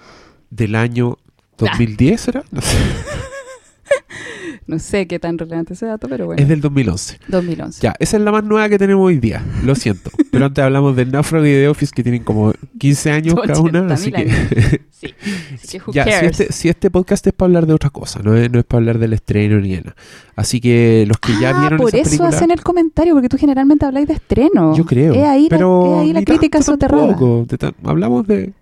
del 0.50 0.74
año 0.75 1.19
2010, 1.59 2.19
¿será? 2.21 2.44
No 2.51 2.62
sé. 2.62 2.75
No 4.67 4.79
sé 4.79 5.07
qué 5.07 5.19
tan 5.19 5.37
relevante 5.37 5.73
ese 5.73 5.85
dato, 5.85 6.07
pero 6.07 6.27
bueno. 6.27 6.41
Es 6.41 6.47
del 6.47 6.61
2011. 6.61 7.19
2011. 7.27 7.81
Ya, 7.81 7.95
esa 7.99 8.17
es 8.17 8.23
la 8.23 8.31
más 8.31 8.43
nueva 8.43 8.69
que 8.69 8.77
tenemos 8.77 9.05
hoy 9.05 9.17
día, 9.17 9.43
lo 9.63 9.75
siento. 9.75 10.11
Pero 10.31 10.45
antes 10.45 10.63
hablamos 10.63 10.95
del 10.95 11.11
Náufrago 11.11 11.45
y 11.45 11.51
de 11.51 11.67
Office 11.67 11.91
que 11.93 12.03
tienen 12.03 12.23
como 12.23 12.53
15 12.77 13.11
años 13.11 13.35
cada 13.45 13.59
una, 13.59 13.81
80.000 13.81 13.91
así 13.91 14.11
que... 14.11 14.81
Sí. 15.01 15.15
Así 15.55 15.79
que 15.79 15.83
who 15.83 15.93
Ya, 15.93 16.19
si 16.19 16.25
este, 16.25 16.53
si 16.53 16.69
este 16.69 16.91
podcast 16.91 17.25
es 17.25 17.33
para 17.33 17.47
hablar 17.47 17.65
de 17.65 17.73
otra 17.73 17.89
cosa, 17.89 18.21
no 18.23 18.35
es, 18.37 18.51
no 18.51 18.59
es 18.59 18.65
para 18.65 18.79
hablar 18.79 18.99
del 18.99 19.13
estreno 19.13 19.59
ni 19.59 19.71
nada. 19.71 19.95
Así 20.35 20.61
que 20.61 21.05
los 21.07 21.17
que 21.17 21.33
ya 21.41 21.49
ah, 21.49 21.59
vieron 21.61 21.79
por 21.79 21.89
esa 21.89 21.97
eso 21.97 22.09
película, 22.09 22.29
hacen 22.29 22.51
el 22.51 22.61
comentario, 22.61 23.13
porque 23.15 23.27
tú 23.27 23.37
generalmente 23.37 23.83
habláis 23.83 24.07
de 24.07 24.13
estreno. 24.13 24.75
yo 24.75 24.85
creo. 24.85 25.13
Es 25.15 25.23
ahí 25.23 25.47
pero 25.49 25.95
la, 25.95 25.97
es 25.97 26.01
ahí 26.03 26.13
la 26.13 26.21
crítica 26.21 26.61
soterrada. 26.61 27.15
De 27.15 27.73
hablamos 27.83 28.27
de, 28.27 28.53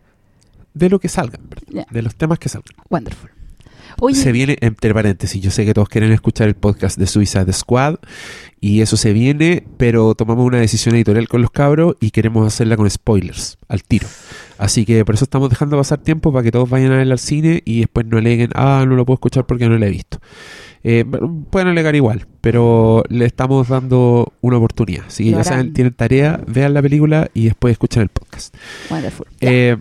de 0.73 0.89
lo 0.89 0.97
que 0.97 1.09
salgan, 1.09 1.41
¿verdad? 1.49 1.67
Ya. 1.69 1.85
de 1.91 2.01
los 2.01 2.15
temas 2.15 2.39
que 2.39 2.47
salgan. 2.47 2.73
Wonderful. 2.89 3.29
Oye, 4.01 4.15
Se 4.15 4.31
viene, 4.31 4.57
entre 4.61 4.93
paréntesis, 4.93 5.41
yo 5.41 5.51
sé 5.51 5.65
que 5.65 5.73
todos 5.73 5.89
quieren 5.89 6.11
escuchar 6.13 6.47
el 6.47 6.55
podcast 6.55 6.97
de 6.97 7.05
Suicide 7.05 7.51
Squad 7.51 7.95
y 8.61 8.79
eso 8.79 8.95
se 8.95 9.11
viene, 9.11 9.65
pero 9.77 10.15
tomamos 10.15 10.45
una 10.45 10.59
decisión 10.59 10.95
editorial 10.95 11.27
con 11.27 11.41
los 11.41 11.51
cabros 11.51 11.95
y 11.99 12.11
queremos 12.11 12.47
hacerla 12.47 12.77
con 12.77 12.89
spoilers, 12.89 13.57
al 13.67 13.83
tiro. 13.83 14.07
Así 14.57 14.85
que 14.85 15.03
por 15.03 15.15
eso 15.15 15.25
estamos 15.25 15.49
dejando 15.49 15.77
pasar 15.77 15.97
tiempo 15.99 16.31
para 16.31 16.43
que 16.43 16.51
todos 16.51 16.69
vayan 16.69 16.93
a 16.93 16.97
verla 16.97 17.13
al 17.13 17.19
cine 17.19 17.61
y 17.65 17.79
después 17.79 18.05
no 18.05 18.17
aleguen, 18.17 18.51
ah, 18.55 18.85
no 18.87 18.95
lo 18.95 19.05
puedo 19.05 19.15
escuchar 19.15 19.45
porque 19.45 19.67
no 19.67 19.77
la 19.77 19.87
he 19.87 19.91
visto. 19.91 20.19
Eh, 20.83 21.03
pueden 21.49 21.67
alegar 21.67 21.93
igual, 21.93 22.25
pero 22.39 23.03
le 23.09 23.25
estamos 23.25 23.67
dando 23.67 24.31
una 24.39 24.57
oportunidad. 24.57 25.05
Así 25.07 25.25
que 25.25 25.31
Lo 25.31 25.37
ya 25.37 25.43
saben, 25.43 25.73
tienen 25.73 25.93
tarea, 25.93 26.41
vean 26.47 26.73
la 26.73 26.81
película 26.81 27.29
y 27.33 27.45
después 27.45 27.73
escuchan 27.73 28.03
el 28.03 28.09
podcast. 28.09 28.55
wonderful. 28.89 29.27
Eh, 29.41 29.75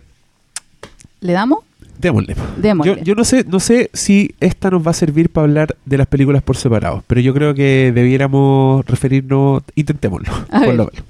¿Le 1.20 1.32
damos? 1.32 1.67
Démosle. 1.98 2.34
Démosle. 2.56 2.96
Yo, 2.96 3.02
yo 3.02 3.14
no 3.14 3.24
sé, 3.24 3.44
no 3.48 3.60
sé 3.60 3.90
si 3.92 4.34
esta 4.40 4.70
nos 4.70 4.86
va 4.86 4.90
a 4.92 4.94
servir 4.94 5.30
para 5.30 5.44
hablar 5.46 5.76
de 5.84 5.98
las 5.98 6.06
películas 6.06 6.42
por 6.42 6.56
separado, 6.56 7.02
pero 7.06 7.20
yo 7.20 7.34
creo 7.34 7.54
que 7.54 7.92
debiéramos 7.94 8.84
referirnos, 8.86 9.62
intentémoslo, 9.74 10.32
A 10.50 10.58
por 10.60 10.66
ver. 10.68 10.76
lo 10.76 10.84
menos. 10.92 11.02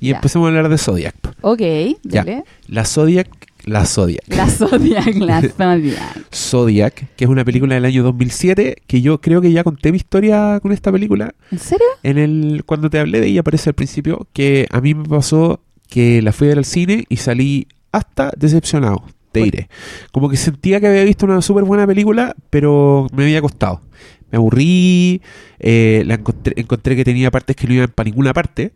Y 0.00 0.08
Ya. 0.08 0.16
empecemos 0.16 0.46
a 0.46 0.48
hablar 0.48 0.68
de 0.68 0.78
Zodiac. 0.78 1.14
Ok, 1.40 1.60
Ya. 2.02 2.24
dale. 2.24 2.44
La 2.68 2.84
Zodiac, 2.84 3.28
la 3.64 3.84
Zodiac. 3.86 4.24
La 4.28 4.48
Zodiac, 4.48 5.14
la 5.16 5.40
Zodiac. 5.56 6.34
Zodiac, 6.34 7.06
que 7.16 7.24
es 7.24 7.30
una 7.30 7.44
película 7.44 7.74
del 7.74 7.84
año 7.84 8.02
2007, 8.02 8.76
que 8.86 9.00
yo 9.02 9.20
creo 9.20 9.40
que 9.40 9.52
ya 9.52 9.62
conté 9.64 9.90
mi 9.92 9.96
historia 9.98 10.58
con 10.60 10.72
esta 10.72 10.90
película. 10.90 11.34
¿En 11.50 11.58
serio? 11.58 11.86
En 12.02 12.18
el 12.18 12.64
cuando 12.66 12.90
te 12.90 12.98
hablé 12.98 13.20
de 13.20 13.28
ella 13.28 13.40
aparece 13.40 13.70
al 13.70 13.74
principio 13.74 14.26
que 14.32 14.66
a 14.70 14.80
mí 14.80 14.94
me 14.94 15.04
pasó 15.04 15.60
que 15.88 16.22
la 16.22 16.32
fui 16.32 16.46
a 16.46 16.50
ver 16.50 16.58
al 16.58 16.64
cine 16.64 17.04
y 17.08 17.18
salí 17.18 17.66
hasta 17.92 18.32
decepcionado, 18.36 19.04
te 19.32 19.40
¿Por- 19.40 19.44
diré. 19.50 19.68
Como 20.12 20.28
que 20.28 20.36
sentía 20.36 20.78
que 20.80 20.86
había 20.86 21.04
visto 21.04 21.26
una 21.26 21.40
súper 21.42 21.64
buena 21.64 21.86
película, 21.86 22.36
pero 22.50 23.06
me 23.12 23.24
había 23.24 23.40
costado. 23.42 23.82
Me 24.30 24.36
aburrí, 24.36 25.20
eh, 25.58 26.02
la 26.06 26.14
encontré, 26.14 26.54
encontré 26.56 26.96
que 26.96 27.04
tenía 27.04 27.30
partes 27.30 27.54
que 27.56 27.66
no 27.66 27.74
iban 27.74 27.88
para 27.94 28.08
ninguna 28.08 28.32
parte. 28.32 28.72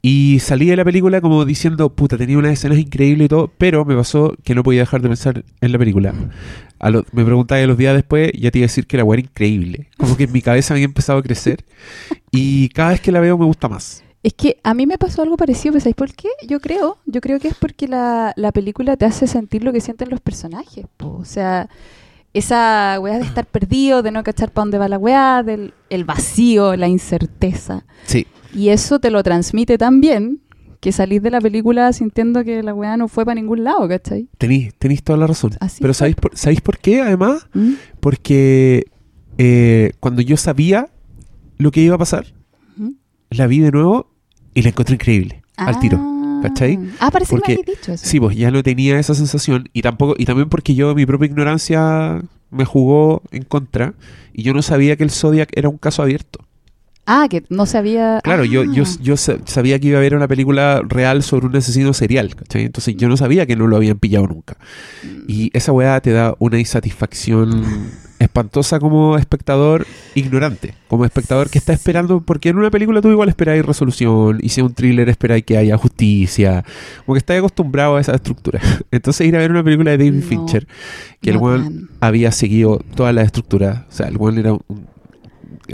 Y 0.00 0.38
salí 0.40 0.66
de 0.66 0.76
la 0.76 0.84
película 0.84 1.20
como 1.20 1.44
diciendo, 1.44 1.92
puta, 1.92 2.16
tenía 2.16 2.38
unas 2.38 2.52
escenas 2.52 2.78
increíbles 2.78 3.26
y 3.26 3.28
todo, 3.28 3.52
pero 3.58 3.84
me 3.84 3.96
pasó 3.96 4.36
que 4.44 4.54
no 4.54 4.62
podía 4.62 4.80
dejar 4.80 5.02
de 5.02 5.08
pensar 5.08 5.44
en 5.60 5.72
la 5.72 5.78
película. 5.78 6.14
Me 7.12 7.24
preguntaba 7.24 7.60
los 7.66 7.76
días 7.76 7.94
después, 7.96 8.30
ya 8.32 8.52
te 8.52 8.58
iba 8.58 8.64
a 8.64 8.68
decir 8.68 8.86
que 8.86 8.96
la 8.96 9.02
weá 9.04 9.18
era 9.18 9.28
increíble. 9.28 9.88
Como 9.96 10.16
que 10.16 10.24
en 10.24 10.32
mi 10.32 10.40
cabeza 10.40 10.74
había 10.74 10.84
empezado 10.84 11.18
a 11.18 11.22
crecer. 11.22 11.64
Y 12.30 12.68
cada 12.70 12.90
vez 12.90 13.00
que 13.00 13.10
la 13.10 13.18
veo 13.20 13.36
me 13.36 13.44
gusta 13.44 13.68
más. 13.68 14.04
Es 14.22 14.34
que 14.34 14.58
a 14.64 14.74
mí 14.74 14.86
me 14.86 14.98
pasó 14.98 15.22
algo 15.22 15.36
parecido, 15.36 15.72
¿pensáis 15.74 15.94
por 15.94 16.12
qué? 16.12 16.28
Yo 16.46 16.60
creo, 16.60 16.98
yo 17.06 17.20
creo 17.20 17.38
que 17.38 17.48
es 17.48 17.54
porque 17.54 17.86
la, 17.86 18.32
la 18.36 18.50
película 18.52 18.96
te 18.96 19.04
hace 19.06 19.26
sentir 19.26 19.62
lo 19.62 19.72
que 19.72 19.80
sienten 19.80 20.10
los 20.10 20.20
personajes, 20.20 20.86
po. 20.96 21.16
o 21.18 21.24
sea, 21.24 21.68
esa 22.34 22.98
weá 23.00 23.18
de 23.18 23.24
estar 23.24 23.46
perdido, 23.46 24.02
de 24.02 24.10
no 24.10 24.22
cachar 24.24 24.50
para 24.50 24.64
dónde 24.64 24.78
va 24.78 24.88
la 24.88 24.98
weá, 24.98 25.42
del 25.42 25.72
el 25.88 26.04
vacío, 26.04 26.76
la 26.76 26.88
incerteza, 26.88 27.84
Sí. 28.04 28.26
y 28.54 28.68
eso 28.70 28.98
te 28.98 29.10
lo 29.10 29.22
transmite 29.22 29.78
tan 29.78 30.00
bien 30.00 30.40
que 30.80 30.92
salís 30.92 31.22
de 31.22 31.30
la 31.30 31.40
película 31.40 31.92
sintiendo 31.92 32.44
que 32.44 32.62
la 32.62 32.74
weá 32.74 32.96
no 32.96 33.08
fue 33.08 33.24
para 33.24 33.34
ningún 33.36 33.64
lado, 33.64 33.88
¿cachai? 33.88 34.28
Tenéis, 34.38 34.74
tenéis 34.78 35.02
toda 35.02 35.18
la 35.18 35.26
razón. 35.26 35.52
Así 35.60 35.78
Pero. 35.80 35.94
¿sabéis 35.94 36.16
por, 36.16 36.36
¿sabéis 36.36 36.60
por 36.60 36.78
qué 36.78 37.00
además? 37.00 37.46
¿Mm? 37.54 37.72
Porque 38.00 38.84
eh, 39.38 39.92
cuando 40.00 40.22
yo 40.22 40.36
sabía 40.36 40.88
lo 41.56 41.70
que 41.72 41.80
iba 41.80 41.94
a 41.94 41.98
pasar. 41.98 42.26
La 43.30 43.46
vi 43.46 43.60
de 43.60 43.70
nuevo 43.70 44.10
y 44.54 44.62
la 44.62 44.70
encontré 44.70 44.94
increíble, 44.94 45.42
al 45.56 45.78
tiro. 45.80 45.98
Ah. 46.00 46.14
¿cachai? 46.42 46.78
Ah, 47.00 47.10
parece 47.10 47.30
Porque- 47.30 47.56
que 47.56 47.62
me 47.66 47.72
dicho 47.76 47.92
eso. 47.92 48.06
Sí, 48.06 48.20
pues 48.20 48.36
ya 48.36 48.52
no 48.52 48.62
tenía 48.62 48.98
esa 49.00 49.12
sensación 49.14 49.68
y 49.72 49.82
tampoco 49.82 50.14
y 50.16 50.24
también 50.24 50.48
porque 50.48 50.74
yo 50.76 50.94
mi 50.94 51.04
propia 51.04 51.26
ignorancia 51.26 52.22
me 52.50 52.64
jugó 52.64 53.22
en 53.32 53.42
contra 53.42 53.94
y 54.32 54.44
yo 54.44 54.54
no 54.54 54.62
sabía 54.62 54.94
que 54.96 55.02
el 55.02 55.10
Zodiac 55.10 55.50
era 55.56 55.68
un 55.68 55.78
caso 55.78 56.00
abierto. 56.02 56.38
Ah, 57.06 57.26
que 57.28 57.42
no 57.48 57.66
sabía. 57.66 58.20
Claro, 58.22 58.44
yo, 58.44 58.62
yo, 58.64 58.84
Ah. 58.84 58.96
yo 59.02 59.16
sa- 59.16 59.38
sabía 59.46 59.80
que 59.80 59.88
iba 59.88 59.96
a 59.96 60.00
haber 60.00 60.14
una 60.14 60.28
película 60.28 60.80
real 60.86 61.22
sobre 61.24 61.46
un 61.46 61.56
asesino 61.56 61.92
serial, 61.92 62.36
¿cachai? 62.36 62.64
Entonces 62.66 62.96
yo 62.96 63.08
no 63.08 63.16
sabía 63.16 63.44
que 63.46 63.56
no 63.56 63.66
lo 63.66 63.76
habían 63.76 63.98
pillado 63.98 64.28
nunca. 64.28 64.58
Y 65.26 65.50
esa 65.54 65.72
weá 65.72 66.00
te 66.00 66.12
da 66.12 66.34
una 66.38 66.58
insatisfacción 66.60 67.64
espantosa 68.18 68.80
como 68.80 69.16
espectador 69.16 69.86
ignorante, 70.14 70.74
como 70.88 71.04
espectador 71.04 71.50
que 71.50 71.58
está 71.58 71.72
esperando, 71.72 72.20
porque 72.20 72.48
en 72.48 72.58
una 72.58 72.70
película 72.70 73.00
tú 73.00 73.10
igual 73.10 73.28
esperáis 73.28 73.64
resolución, 73.64 74.38
y 74.42 74.48
si 74.48 74.60
es 74.60 74.66
un 74.66 74.74
thriller 74.74 75.08
esperáis 75.08 75.44
que 75.44 75.56
haya 75.56 75.76
justicia, 75.76 76.64
como 77.06 77.14
que 77.14 77.18
estáis 77.18 77.38
acostumbrado 77.38 77.96
a 77.96 78.00
esa 78.00 78.14
estructura. 78.14 78.60
Entonces 78.90 79.26
ir 79.26 79.36
a 79.36 79.38
ver 79.38 79.50
una 79.50 79.62
película 79.62 79.90
de 79.92 79.98
David 79.98 80.12
No, 80.14 80.26
Fincher, 80.26 80.66
que 81.20 81.30
el 81.30 81.36
no 81.36 81.42
tan. 81.56 81.88
había 82.00 82.32
seguido 82.32 82.80
todas 82.94 83.14
las 83.14 83.26
estructuras, 83.26 83.84
o 83.88 83.92
sea, 83.92 84.08
el 84.08 84.16
weón 84.16 84.38
era 84.38 84.52
un- 84.54 84.62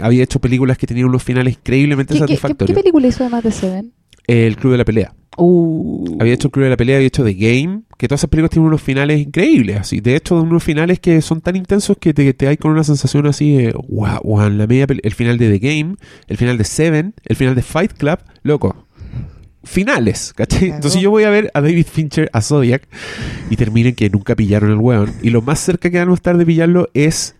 había 0.01 0.23
hecho 0.23 0.39
películas 0.39 0.77
que 0.77 0.87
tenían 0.87 1.07
unos 1.07 1.23
finales 1.23 1.53
increíblemente 1.55 2.13
¿Qué, 2.13 2.19
qué, 2.19 2.25
qué, 2.25 2.27
satisfactorios. 2.33 2.75
qué 2.75 2.81
película 2.83 3.07
hizo 3.07 3.23
además 3.23 3.43
de 3.43 3.51
Seven? 3.51 3.93
El 4.27 4.57
Club 4.57 4.71
de 4.73 4.77
la 4.79 4.85
Pelea. 4.85 5.13
Uh. 5.37 6.17
Había 6.19 6.33
hecho 6.33 6.47
el 6.47 6.51
Club 6.51 6.63
de 6.65 6.69
la 6.69 6.77
Pelea, 6.77 6.95
había 6.97 7.07
hecho 7.07 7.23
The 7.23 7.33
Game, 7.33 7.81
que 7.97 8.07
todas 8.07 8.21
esas 8.21 8.29
películas 8.29 8.51
tienen 8.51 8.67
unos 8.67 8.81
finales 8.81 9.19
increíbles, 9.19 9.77
así. 9.77 9.99
De 9.99 10.15
hecho, 10.15 10.41
unos 10.41 10.63
finales 10.63 10.99
que 10.99 11.21
son 11.21 11.41
tan 11.41 11.55
intensos 11.55 11.97
que 11.97 12.13
te, 12.13 12.33
te 12.33 12.47
hay 12.47 12.57
con 12.57 12.71
una 12.71 12.83
sensación 12.83 13.27
así 13.27 13.55
de, 13.55 13.73
wow, 13.89 14.19
wow, 14.23 14.49
la 14.49 14.67
media 14.67 14.85
el 14.89 15.13
final 15.13 15.37
de 15.37 15.57
The 15.57 15.59
Game, 15.59 15.95
el 16.27 16.37
final 16.37 16.57
de 16.57 16.63
Seven, 16.63 17.13
el 17.25 17.35
final 17.35 17.55
de 17.55 17.61
Fight 17.61 17.93
Club, 17.93 18.19
loco. 18.43 18.87
Finales, 19.63 20.31
¿cachai? 20.35 20.69
Entonces 20.69 21.01
yo 21.01 21.09
voy 21.09 21.23
a 21.23 21.29
ver 21.31 21.49
a 21.55 21.61
David 21.61 21.87
Fincher, 21.91 22.29
a 22.33 22.41
Zodiac, 22.41 22.87
y 23.49 23.55
terminen 23.55 23.95
que 23.95 24.09
nunca 24.09 24.35
pillaron 24.35 24.71
el 24.71 24.77
weón. 24.77 25.11
Y 25.23 25.31
lo 25.31 25.41
más 25.41 25.59
cerca 25.59 25.89
que 25.89 25.97
van 25.97 26.09
a 26.09 26.13
estar 26.13 26.37
de 26.37 26.45
pillarlo 26.45 26.89
es 26.93 27.35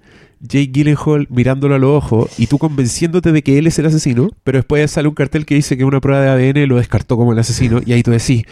Jake 0.48 0.72
Gyllenhaal 0.72 1.28
mirándolo 1.30 1.76
a 1.76 1.78
los 1.80 1.92
ojos 1.92 2.30
y 2.40 2.48
tú 2.48 2.58
convenciéndote 2.58 3.32
de 3.32 3.42
que 3.44 3.58
él 3.58 3.68
es 3.68 3.78
el 3.80 3.86
asesino, 3.86 4.30
pero 4.44 4.58
después 4.60 4.90
sale 4.92 5.08
un 5.08 5.16
cartel 5.16 5.46
que 5.46 5.56
dice 5.56 5.78
que 5.78 5.86
una 5.86 6.00
prueba 6.02 6.22
de 6.22 6.30
ADN 6.30 6.68
lo 6.68 6.78
descartó 6.78 7.18
como 7.18 7.34
el 7.34 7.40
asesino 7.40 7.82
y 7.86 7.94
ahí 7.94 8.04
tú 8.04 8.12
decís, 8.12 8.44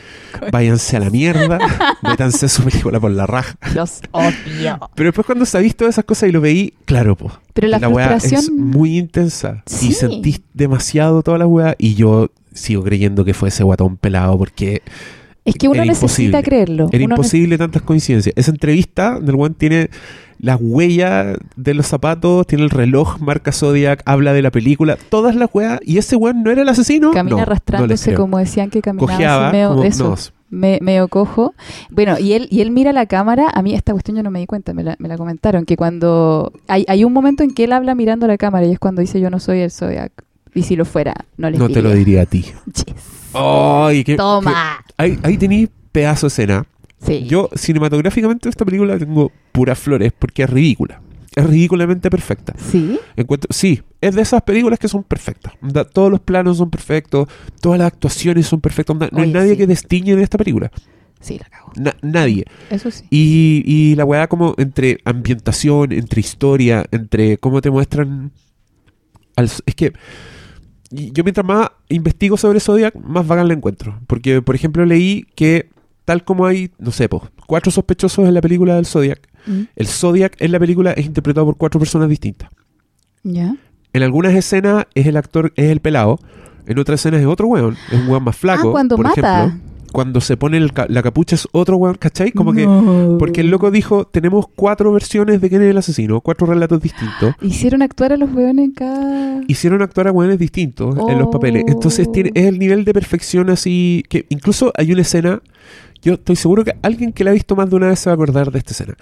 váyanse 0.51 0.97
a 0.97 0.99
la 0.99 1.09
mierda, 1.09 1.59
métanse 2.03 2.49
su 2.49 2.63
película 2.63 2.99
por 2.99 3.11
la 3.11 3.25
raja. 3.25 3.55
Los 3.75 4.01
odio. 4.11 4.79
Pero 4.95 5.07
después 5.07 5.25
cuando 5.25 5.45
sabís 5.45 5.75
todas 5.75 5.95
esas 5.95 6.05
cosas 6.05 6.29
y 6.29 6.31
lo 6.31 6.41
veí, 6.41 6.73
claro, 6.85 7.15
pues. 7.15 7.33
Pero 7.53 7.67
la, 7.67 7.77
es 7.77 7.83
frustración. 7.83 8.57
muy 8.57 8.97
intensa 8.97 9.63
Sí. 9.65 9.89
y 9.89 9.93
sentís 9.93 10.41
demasiado 10.53 11.21
toda 11.23 11.37
la 11.37 11.47
weá 11.47 11.75
y 11.77 11.95
yo 11.95 12.29
sigo 12.53 12.83
creyendo 12.83 13.25
que 13.25 13.33
fue 13.33 13.49
ese 13.49 13.63
guatón 13.63 13.97
pelado 13.97 14.37
porque 14.37 14.81
es 15.45 15.55
que 15.55 15.67
uno 15.67 15.83
necesita 15.83 16.03
imposible. 16.05 16.43
creerlo. 16.43 16.89
era 16.91 17.03
Uno 17.03 17.15
imposible 17.15 17.57
tantas 17.57 17.81
coincidencias. 17.81 18.33
Esa 18.37 18.51
entrevista 18.51 19.19
del 19.19 19.35
weón 19.35 19.53
tiene 19.55 19.89
las 20.43 20.57
huellas 20.61 21.37
de 21.55 21.73
los 21.73 21.87
zapatos, 21.87 22.45
tiene 22.45 22.65
el 22.65 22.69
reloj, 22.69 23.17
marca 23.21 23.53
Zodiac, 23.53 24.03
habla 24.05 24.33
de 24.33 24.41
la 24.41 24.51
película, 24.51 24.97
todas 25.09 25.35
las 25.37 25.49
weas. 25.53 25.79
Y 25.85 25.97
ese 25.99 26.17
weón 26.17 26.43
no 26.43 26.51
era 26.51 26.63
el 26.63 26.67
asesino. 26.69 27.11
Camina 27.11 27.37
No, 27.37 27.41
arrastrándose 27.43 28.13
como 28.13 28.37
decían 28.39 28.69
que 28.69 28.81
caminaba. 28.81 29.13
Cojeaba, 29.13 29.51
medio, 29.53 29.69
como- 29.69 29.83
eso, 29.85 30.09
no, 30.09 30.15
me- 30.49 30.79
medio 30.81 31.07
cojo. 31.07 31.53
Bueno, 31.89 32.19
y 32.19 32.33
él, 32.33 32.49
y 32.51 32.59
él 32.59 32.71
mira 32.71 32.91
la 32.91 33.05
cámara. 33.05 33.49
A 33.53 33.61
mí 33.61 33.73
esta 33.73 33.93
cuestión 33.93 34.17
yo 34.17 34.23
no 34.23 34.31
me 34.31 34.39
di 34.39 34.45
cuenta, 34.45 34.73
me 34.73 34.83
la, 34.83 34.97
me 34.99 35.07
la 35.07 35.17
comentaron. 35.17 35.63
Que 35.63 35.77
cuando. 35.77 36.51
Hay, 36.67 36.83
hay 36.89 37.05
un 37.05 37.13
momento 37.13 37.43
en 37.43 37.53
que 37.53 37.63
él 37.63 37.71
habla 37.71 37.95
mirando 37.95 38.27
la 38.27 38.37
cámara 38.37 38.65
y 38.65 38.71
es 38.73 38.79
cuando 38.79 38.99
dice: 38.99 39.21
Yo 39.21 39.29
no 39.29 39.39
soy 39.39 39.59
el 39.59 39.71
Zodiac. 39.71 40.11
Y 40.53 40.63
si 40.63 40.75
lo 40.75 40.83
fuera, 40.83 41.15
no 41.37 41.49
les 41.49 41.57
no 41.57 41.69
te 41.69 41.81
lo 41.81 41.91
diría 41.93 42.23
a 42.23 42.25
ti. 42.25 42.45
Yes. 42.75 44.05
Qué- 44.05 44.15
Toma. 44.17 44.79
qué- 44.87 44.93
ahí, 44.97 45.19
ahí 45.23 45.69
pedazo 45.93 46.25
de 46.25 46.29
escena. 46.29 46.65
Sí. 47.05 47.25
Yo, 47.27 47.49
cinematográficamente, 47.55 48.49
esta 48.49 48.65
película 48.65 48.97
tengo 48.97 49.31
puras 49.51 49.77
flores 49.79 50.11
porque 50.17 50.43
es 50.43 50.49
ridícula. 50.49 51.01
Es 51.35 51.45
ridículamente 51.45 52.09
perfecta. 52.09 52.53
Sí. 52.57 52.99
Encuentro, 53.15 53.47
sí, 53.51 53.81
es 54.01 54.13
de 54.15 54.21
esas 54.21 54.41
películas 54.43 54.77
que 54.79 54.87
son 54.87 55.03
perfectas. 55.03 55.53
Todos 55.91 56.11
los 56.11 56.19
planos 56.19 56.57
son 56.57 56.69
perfectos, 56.69 57.27
todas 57.59 57.79
las 57.79 57.87
actuaciones 57.87 58.45
son 58.47 58.61
perfectas. 58.61 58.95
no 59.11 59.21
hay 59.21 59.31
nadie 59.31 59.51
sí. 59.51 59.57
que 59.57 59.67
destiñe 59.67 60.11
en 60.13 60.19
esta 60.19 60.37
película. 60.37 60.71
Sí, 61.19 61.39
la 61.39 61.45
cago. 61.49 61.71
Na- 61.77 61.95
nadie. 62.01 62.45
Eso 62.69 62.91
sí. 62.91 63.05
Y, 63.09 63.63
y 63.65 63.95
la 63.95 64.05
weá 64.05 64.27
como 64.27 64.53
entre 64.57 64.99
ambientación, 65.05 65.91
entre 65.93 66.19
historia, 66.19 66.85
entre 66.91 67.37
cómo 67.37 67.61
te 67.61 67.71
muestran... 67.71 68.31
al- 69.35 69.45
es 69.65 69.75
que 69.75 69.93
yo 70.91 71.23
mientras 71.23 71.45
más 71.45 71.69
investigo 71.89 72.37
sobre 72.37 72.59
Zodiac, 72.59 72.93
más 72.95 73.25
vagan 73.25 73.47
la 73.47 73.55
encuentro. 73.55 73.99
Porque, 74.05 74.41
por 74.43 74.53
ejemplo, 74.53 74.85
leí 74.85 75.25
que 75.35 75.69
tal 76.05 76.23
como 76.23 76.45
hay, 76.45 76.71
no 76.79 76.91
sé, 76.91 77.07
po, 77.09 77.27
cuatro 77.47 77.71
sospechosos 77.71 78.27
en 78.27 78.33
la 78.33 78.41
película 78.41 78.75
del 78.75 78.85
Zodiac, 78.85 79.19
Mm, 79.45 79.63
el 79.75 79.87
Zodiac 79.87 80.37
en 80.39 80.53
la 80.53 80.59
película 80.59 80.93
es 80.93 81.05
interpretado 81.05 81.45
por 81.45 81.57
cuatro 81.57 81.77
personas 81.77 82.07
distintas. 82.07 82.49
Ya. 83.23 83.55
En 83.91 84.01
algunas 84.03 84.33
escenas 84.33 84.85
es 84.95 85.05
el 85.05 85.17
actor, 85.17 85.51
es 85.57 85.69
el 85.69 85.81
pelado. 85.81 86.17
En 86.65 86.79
otras 86.79 87.01
escenas 87.01 87.19
es 87.19 87.27
otro 87.27 87.47
weón. 87.47 87.75
Es 87.91 87.99
un 87.99 88.07
weón 88.07 88.23
más 88.23 88.37
flaco. 88.37 88.69
ah, 88.69 88.71
cuando 88.71 88.95
por 88.95 89.05
mata. 89.05 89.43
ejemplo. 89.47 89.69
Cuando 89.91 90.21
se 90.21 90.37
pone 90.37 90.57
el 90.57 90.71
ca- 90.73 90.87
la 90.89 91.03
capucha 91.03 91.35
es 91.35 91.45
otro 91.51 91.75
weón, 91.77 91.95
¿cachai? 91.95 92.31
Como 92.31 92.53
que... 92.53 92.65
Porque 93.19 93.41
el 93.41 93.49
loco 93.51 93.69
dijo, 93.69 94.05
tenemos 94.07 94.45
cuatro 94.55 94.91
versiones 94.93 95.39
de 95.41 95.49
quién 95.49 95.61
es 95.61 95.69
el 95.69 95.77
asesino, 95.77 96.19
cuatro 96.21 96.47
relatos 96.47 96.81
distintos. 96.81 97.35
Hicieron 97.41 97.81
actuar 97.83 98.13
a 98.13 98.17
los 98.17 98.33
weones 98.33 98.65
en 98.65 98.71
cada. 98.71 99.41
Hicieron 99.47 99.81
actuar 99.83 100.07
a 100.07 100.11
weones 100.11 100.39
distintos 100.39 100.97
en 101.09 101.17
los 101.19 101.27
Oh. 101.27 101.31
papeles. 101.31 101.65
Entonces 101.67 102.09
tiene, 102.11 102.31
es 102.33 102.45
el 102.45 102.57
nivel 102.59 102.85
de 102.85 102.93
perfección 102.93 103.49
así... 103.49 104.03
que 104.09 104.25
Incluso 104.29 104.71
hay 104.77 104.93
una 104.93 105.01
escena... 105.01 105.41
Yo 106.03 106.13
estoy 106.15 106.35
seguro 106.35 106.63
que 106.63 106.73
alguien 106.81 107.13
que 107.13 107.23
la 107.23 107.31
ha 107.31 107.33
visto 107.33 107.55
más 107.55 107.69
de 107.69 107.75
una 107.77 107.87
vez 107.87 107.99
se 107.99 108.09
va 108.09 108.11
a 108.11 108.15
acordar 108.15 108.51
de 108.51 108.59
esta 108.59 108.71
escena. 108.71 108.95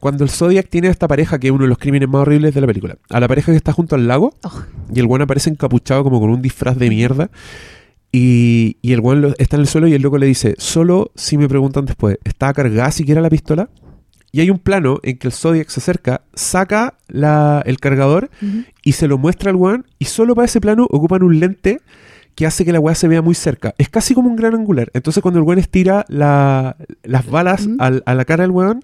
Cuando 0.00 0.24
el 0.24 0.30
Zodiac 0.30 0.68
tiene 0.68 0.88
a 0.88 0.90
esta 0.90 1.06
pareja, 1.06 1.38
que 1.38 1.46
es 1.48 1.52
uno 1.52 1.62
de 1.64 1.68
los 1.68 1.78
crímenes 1.78 2.08
más 2.08 2.22
horribles 2.22 2.54
de 2.54 2.60
la 2.60 2.66
película. 2.66 2.96
A 3.10 3.20
la 3.20 3.28
pareja 3.28 3.52
que 3.52 3.56
está 3.56 3.72
junto 3.72 3.94
al 3.94 4.08
lago. 4.08 4.34
Oh. 4.42 4.62
Y 4.92 4.98
el 4.98 5.06
weón 5.06 5.22
aparece 5.22 5.50
encapuchado 5.50 6.02
como 6.02 6.20
con 6.20 6.30
un 6.30 6.42
disfraz 6.42 6.76
de 6.76 6.88
mierda. 6.88 7.30
Y, 8.10 8.76
y 8.82 8.92
el 8.92 9.00
lo- 9.00 9.34
está 9.38 9.56
en 9.56 9.60
el 9.62 9.68
suelo 9.68 9.86
y 9.86 9.94
el 9.94 10.02
loco 10.02 10.18
le 10.18 10.26
dice, 10.26 10.54
solo 10.58 11.10
si 11.14 11.36
me 11.36 11.48
preguntan 11.48 11.84
después, 11.84 12.18
¿está 12.24 12.52
cargada 12.54 12.90
siquiera 12.90 13.20
la 13.20 13.28
pistola? 13.30 13.68
Y 14.32 14.40
hay 14.40 14.50
un 14.50 14.58
plano 14.58 14.98
en 15.02 15.18
que 15.18 15.26
el 15.28 15.32
Zodiac 15.32 15.68
se 15.68 15.80
acerca, 15.80 16.22
saca 16.34 16.94
la- 17.08 17.62
el 17.66 17.78
cargador 17.78 18.30
y 18.82 18.92
se 18.92 19.08
lo 19.08 19.18
muestra 19.18 19.50
al 19.50 19.56
weón. 19.56 19.86
Y 19.98 20.06
solo 20.06 20.34
para 20.34 20.46
ese 20.46 20.60
plano 20.60 20.86
ocupan 20.90 21.22
un 21.22 21.38
lente 21.38 21.80
que 22.38 22.46
hace 22.46 22.64
que 22.64 22.70
la 22.70 22.78
weá 22.78 22.94
se 22.94 23.08
vea 23.08 23.20
muy 23.20 23.34
cerca. 23.34 23.74
Es 23.78 23.88
casi 23.88 24.14
como 24.14 24.28
un 24.30 24.36
gran 24.36 24.54
angular. 24.54 24.88
Entonces 24.94 25.20
cuando 25.20 25.40
el 25.40 25.44
weón 25.44 25.58
estira 25.58 26.04
la- 26.08 26.76
las 27.02 27.26
balas 27.28 27.66
Ujú. 27.66 27.74
al- 27.80 28.04
a 28.06 28.14
la 28.14 28.24
cara 28.24 28.42
del 28.44 28.52
weón, 28.52 28.80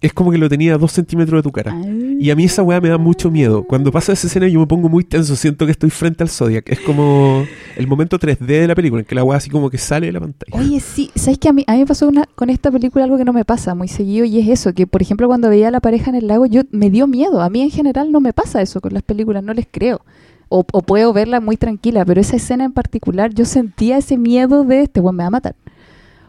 es 0.00 0.12
como 0.12 0.32
que 0.32 0.38
lo 0.38 0.48
tenía 0.48 0.74
a 0.74 0.78
dos 0.78 0.90
centímetros 0.90 1.38
de 1.38 1.42
tu 1.44 1.52
cara. 1.52 1.72
Y 2.18 2.30
a 2.30 2.34
mí 2.34 2.42
esa 2.44 2.64
weá 2.64 2.80
me 2.80 2.88
da 2.88 2.98
mucho 2.98 3.30
miedo. 3.30 3.62
Cuando 3.62 3.92
pasa 3.92 4.12
esa 4.12 4.26
escena 4.26 4.48
yo 4.48 4.58
me 4.58 4.66
pongo 4.66 4.88
muy 4.88 5.04
tenso, 5.04 5.36
siento 5.36 5.66
que 5.66 5.70
estoy 5.72 5.88
frente 5.90 6.24
al 6.24 6.28
Zodiac. 6.28 6.68
Es 6.68 6.80
como 6.80 7.44
el 7.76 7.86
momento 7.86 8.18
3D 8.18 8.44
de 8.62 8.66
la 8.66 8.74
película, 8.74 9.02
en 9.02 9.06
que 9.06 9.14
la 9.14 9.22
weá 9.22 9.38
así 9.38 9.50
como 9.50 9.70
que 9.70 9.78
sale 9.78 10.06
de 10.08 10.12
la 10.12 10.18
pantalla. 10.20 10.50
Oye, 10.60 10.80
sí, 10.80 11.12
¿sabes 11.14 11.38
que 11.38 11.48
a 11.48 11.52
mí, 11.52 11.62
a 11.68 11.74
mí 11.74 11.78
me 11.78 11.86
pasó 11.86 12.08
una, 12.08 12.24
con 12.34 12.50
esta 12.50 12.72
película 12.72 13.04
algo 13.04 13.16
que 13.16 13.24
no 13.24 13.32
me 13.32 13.44
pasa 13.44 13.76
muy 13.76 13.86
seguido 13.86 14.24
y 14.26 14.40
es 14.40 14.48
eso, 14.48 14.74
que 14.74 14.88
por 14.88 15.00
ejemplo 15.00 15.28
cuando 15.28 15.48
veía 15.48 15.68
a 15.68 15.70
la 15.70 15.80
pareja 15.80 16.10
en 16.10 16.16
el 16.16 16.26
lago 16.26 16.44
yo 16.46 16.62
me 16.72 16.90
dio 16.90 17.06
miedo. 17.06 17.40
A 17.40 17.48
mí 17.50 17.62
en 17.62 17.70
general 17.70 18.10
no 18.10 18.20
me 18.20 18.32
pasa 18.32 18.60
eso 18.60 18.80
con 18.80 18.92
las 18.94 19.04
películas, 19.04 19.44
no 19.44 19.54
les 19.54 19.68
creo. 19.70 20.02
O, 20.48 20.64
o 20.72 20.82
puedo 20.82 21.12
verla 21.12 21.40
muy 21.40 21.56
tranquila, 21.56 22.04
pero 22.04 22.20
esa 22.20 22.36
escena 22.36 22.64
en 22.64 22.72
particular 22.72 23.32
yo 23.34 23.44
sentía 23.44 23.98
ese 23.98 24.16
miedo 24.18 24.64
de 24.64 24.82
este 24.82 25.00
weón 25.00 25.16
me 25.16 25.24
va 25.24 25.28
a 25.28 25.30
matar. 25.30 25.56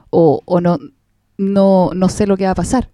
O, 0.09 0.41
o 0.45 0.61
no, 0.61 0.77
no, 1.37 1.91
no 1.93 2.09
sé 2.09 2.25
lo 2.27 2.37
que 2.37 2.45
va 2.45 2.51
a 2.51 2.55
pasar. 2.55 2.89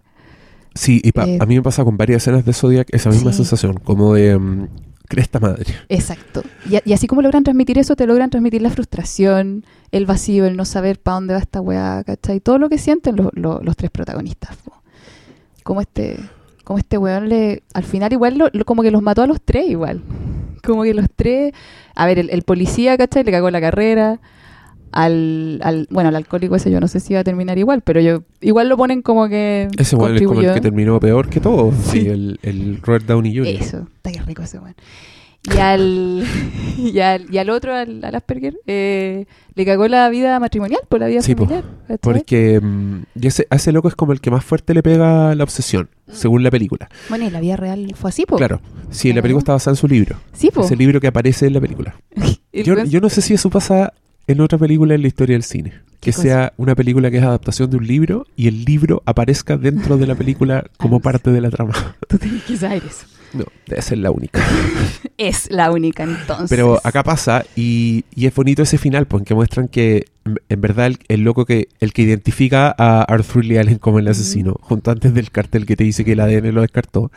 Sí, 0.74 1.00
y 1.04 1.12
pa- 1.12 1.26
Eh, 1.28 1.38
a 1.40 1.46
mí 1.46 1.54
me 1.56 1.62
pasa 1.62 1.84
con 1.84 1.96
varias 1.96 2.22
escenas 2.22 2.44
de 2.44 2.52
Zodiac 2.52 2.88
esa 2.92 3.10
misma 3.10 3.30
Sí. 3.32 3.38
sensación, 3.38 3.74
como 3.84 4.14
de 4.14 4.38
mm, 4.38 4.68
cresta 5.06 5.38
madre. 5.38 5.66
Exacto. 5.88 6.42
Y, 6.68 6.92
así 6.92 7.06
como 7.06 7.22
logran 7.22 7.44
transmitir 7.44 7.78
eso, 7.78 7.94
te 7.94 8.06
logran 8.06 8.30
transmitir 8.30 8.62
la 8.62 8.70
frustración, 8.70 9.64
el 9.90 10.06
vacío, 10.06 10.44
el 10.46 10.56
no 10.56 10.64
saber 10.64 10.98
para 10.98 11.14
dónde 11.16 11.34
va 11.34 11.40
esta 11.40 11.60
weá, 11.60 12.02
¿cachai? 12.04 12.40
Todo 12.40 12.58
lo 12.58 12.68
que 12.68 12.78
sienten 12.78 13.16
los, 13.16 13.28
los- 13.34 13.62
los 13.62 13.76
tres 13.76 13.90
protagonistas. 13.90 14.56
Como 15.62 15.80
este, 15.82 16.18
como 16.64 16.78
este 16.78 16.98
weón 16.98 17.28
le, 17.28 17.62
al 17.74 17.84
final 17.84 18.12
igual 18.12 18.38
lo- 18.38 18.48
lo- 18.52 18.64
como 18.64 18.82
que 18.82 18.90
los 18.90 19.02
mató 19.02 19.22
a 19.22 19.26
los 19.26 19.40
tres 19.40 19.68
igual. 19.68 20.02
Como 20.62 20.82
que 20.84 20.94
los 20.94 21.06
tres, 21.14 21.52
a 21.94 22.06
ver, 22.06 22.18
el, 22.18 22.30
el 22.30 22.42
policía, 22.42 22.96
¿cachai? 22.96 23.24
Le 23.24 23.32
cagó 23.32 23.50
la 23.50 23.60
carrera. 23.60 24.20
Al, 24.92 25.58
al, 25.64 25.88
bueno, 25.90 26.10
al 26.10 26.16
alcohólico 26.16 26.54
ese 26.54 26.70
yo 26.70 26.78
no 26.78 26.86
sé 26.86 27.00
si 27.00 27.14
iba 27.14 27.20
a 27.20 27.24
terminar 27.24 27.56
igual, 27.56 27.80
pero 27.80 27.98
yo 28.02 28.24
igual 28.42 28.68
lo 28.68 28.76
ponen 28.76 29.00
como 29.00 29.26
que 29.26 29.68
Ese 29.78 29.96
weón 29.96 30.16
es 30.16 30.22
como 30.22 30.42
el 30.42 30.52
que 30.52 30.60
terminó 30.60 31.00
peor 31.00 31.30
que 31.30 31.40
todo. 31.40 31.72
Sí, 31.72 32.02
Sí. 32.02 32.08
el, 32.08 32.38
el 32.42 32.78
Robert 32.82 33.06
Downey 33.06 33.34
Jr. 33.34 33.46
Eso, 33.62 33.86
está 33.96 34.12
que 34.12 34.20
rico 34.20 34.42
ese 34.42 34.58
weón. 34.58 34.74
Y 35.44 35.58
al, 35.58 36.24
y 36.78 36.98
al, 37.00 37.26
y 37.34 37.38
al 37.38 37.50
otro, 37.50 37.74
al, 37.74 38.04
al 38.04 38.14
Asperger, 38.14 38.54
eh, 38.66 39.26
le 39.54 39.64
cagó 39.64 39.88
la 39.88 40.08
vida 40.08 40.38
matrimonial, 40.38 40.80
por 40.88 41.00
la 41.00 41.06
vida 41.08 41.20
Sí, 41.22 41.34
familiar. 41.34 41.64
Porque 42.00 42.60
mm, 42.60 43.02
y 43.20 43.26
ese, 43.26 43.46
a 43.50 43.56
ese 43.56 43.72
loco 43.72 43.88
es 43.88 43.94
como 43.96 44.12
el 44.12 44.20
que 44.20 44.30
más 44.30 44.44
fuerte 44.44 44.72
le 44.72 44.82
pega 44.82 45.34
la 45.34 45.42
obsesión, 45.44 45.88
según 46.10 46.42
la 46.42 46.50
película. 46.50 46.88
Bueno, 47.08 47.26
y 47.26 47.30
la 47.30 47.40
vida 47.40 47.56
real 47.56 47.92
fue 47.96 48.10
así, 48.10 48.24
po. 48.24 48.36
Claro, 48.36 48.60
sí, 48.90 49.12
la 49.12 49.20
película 49.22 49.40
está 49.40 49.52
basada 49.52 49.72
en 49.72 49.76
su 49.80 49.88
libro. 49.88 50.16
Sí, 50.32 50.50
po. 50.50 50.64
Ese 50.64 50.76
libro 50.76 51.00
que 51.00 51.08
aparece 51.08 51.46
en 51.46 51.54
la 51.54 51.60
película. 51.60 51.96
El 52.52 52.64
Yo, 52.64 52.84
yo 52.84 53.00
no 53.00 53.08
sé 53.08 53.22
si 53.22 53.34
eso 53.34 53.48
pasa 53.50 53.94
en 54.26 54.40
otra 54.40 54.58
película 54.58 54.94
en 54.94 55.02
la 55.02 55.08
historia 55.08 55.34
del 55.34 55.42
cine. 55.42 55.72
¿Qué 56.00 56.10
Que 56.10 56.12
cosa? 56.12 56.22
sea 56.22 56.52
una 56.56 56.74
película 56.74 57.10
que 57.10 57.16
es 57.18 57.22
adaptación 57.24 57.70
de 57.70 57.76
un 57.78 57.86
libro 57.86 58.26
y 58.36 58.46
el 58.48 58.64
libro 58.64 59.02
aparezca 59.06 59.56
dentro 59.56 59.96
de 59.96 60.06
la 60.06 60.14
película 60.14 60.64
como 60.76 60.96
Alucina. 60.96 61.12
parte 61.12 61.30
de 61.32 61.40
la 61.40 61.50
trama. 61.50 61.96
Tú 62.08 62.18
tienes 62.18 62.42
que 62.44 62.56
saber 62.56 62.82
eso. 62.84 63.06
No, 63.34 63.44
debe 63.66 63.82
ser 63.82 63.98
la 63.98 64.10
única. 64.10 64.44
Es 65.18 65.50
la 65.50 65.70
única 65.70 66.02
entonces. 66.02 66.48
Pero 66.50 66.80
acá 66.82 67.02
pasa 67.04 67.44
y, 67.54 68.04
y 68.14 68.26
es 68.26 68.34
bonito 68.34 68.62
ese 68.62 68.76
final, 68.78 69.06
porque 69.06 69.34
muestran 69.34 69.68
que 69.68 70.06
en- 70.24 70.38
en 70.48 70.60
verdad 70.60 70.86
el, 70.86 70.98
el 71.08 71.20
loco 71.22 71.44
que 71.44 71.68
el 71.80 71.92
que 71.92 72.02
identifica 72.02 72.74
a 72.76 73.02
Arthur 73.02 73.44
Lee 73.44 73.58
Allen 73.58 73.78
como 73.78 73.98
el 74.00 74.08
asesino, 74.08 74.56
junto 74.62 74.90
antes 74.90 75.14
del 75.14 75.30
cartel 75.30 75.64
que 75.66 75.76
te 75.76 75.84
dice 75.84 76.04
que 76.04 76.12
el 76.12 76.20
ADN 76.20 76.52
lo 76.54 76.62
descartó, 76.62 77.12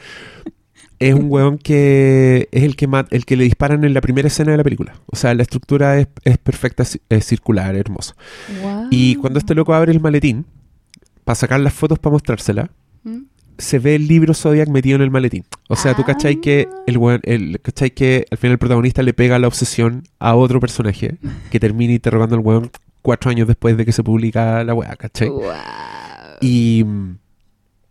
es 0.99 1.13
un 1.15 1.25
weón 1.29 1.57
que 1.57 2.47
es 2.51 2.63
el 2.63 2.75
que 2.75 2.87
el 3.11 3.25
que 3.25 3.35
le 3.37 3.43
disparan 3.45 3.83
en 3.83 3.93
la 3.93 4.01
primera 4.01 4.27
escena 4.27 4.51
de 4.51 4.57
la 4.57 4.63
película. 4.63 4.93
O 5.07 5.15
sea, 5.15 5.33
la 5.33 5.41
estructura 5.43 5.97
es, 5.99 6.07
es 6.23 6.37
perfecta, 6.37 6.83
es 7.09 7.25
circular, 7.25 7.75
hermoso. 7.75 8.15
Guau. 8.61 8.87
Y 8.91 9.15
cuando 9.15 9.39
este 9.39 9.55
loco 9.55 9.73
abre 9.73 9.91
el 9.91 9.99
maletín 9.99 10.45
para 11.23 11.35
sacar 11.35 11.59
las 11.59 11.73
fotos 11.73 11.97
para 11.97 12.11
mostrársela, 12.13 12.69
¿Mm? 13.03 13.17
Se 13.57 13.79
ve 13.79 13.95
el 13.95 14.07
libro 14.07 14.33
Zodiac 14.33 14.67
metido 14.69 14.95
en 14.97 15.01
el 15.01 15.11
maletín. 15.11 15.43
O 15.69 15.75
sea, 15.75 15.95
tú 15.95 16.03
cachai 16.03 16.41
que 16.41 16.67
Ah. 16.69 16.83
el, 16.87 16.99
el 17.23 17.59
cachai 17.61 17.91
que 17.91 18.25
al 18.31 18.37
final 18.37 18.53
el 18.53 18.57
protagonista 18.59 19.01
le 19.03 19.13
pega 19.13 19.39
la 19.39 19.47
obsesión 19.47 20.03
a 20.19 20.35
otro 20.35 20.59
personaje 20.59 21.17
que 21.51 21.59
termina 21.59 21.93
interrogando 21.93 22.35
al 22.35 22.41
weón 22.41 22.69
cuatro 23.01 23.29
años 23.31 23.47
después 23.47 23.77
de 23.77 23.85
que 23.85 23.91
se 23.91 24.03
publica 24.03 24.63
la 24.63 24.73
weá, 24.73 24.95
¿cachai? 24.95 25.29
Guau. 25.29 25.53
Y, 26.41 26.83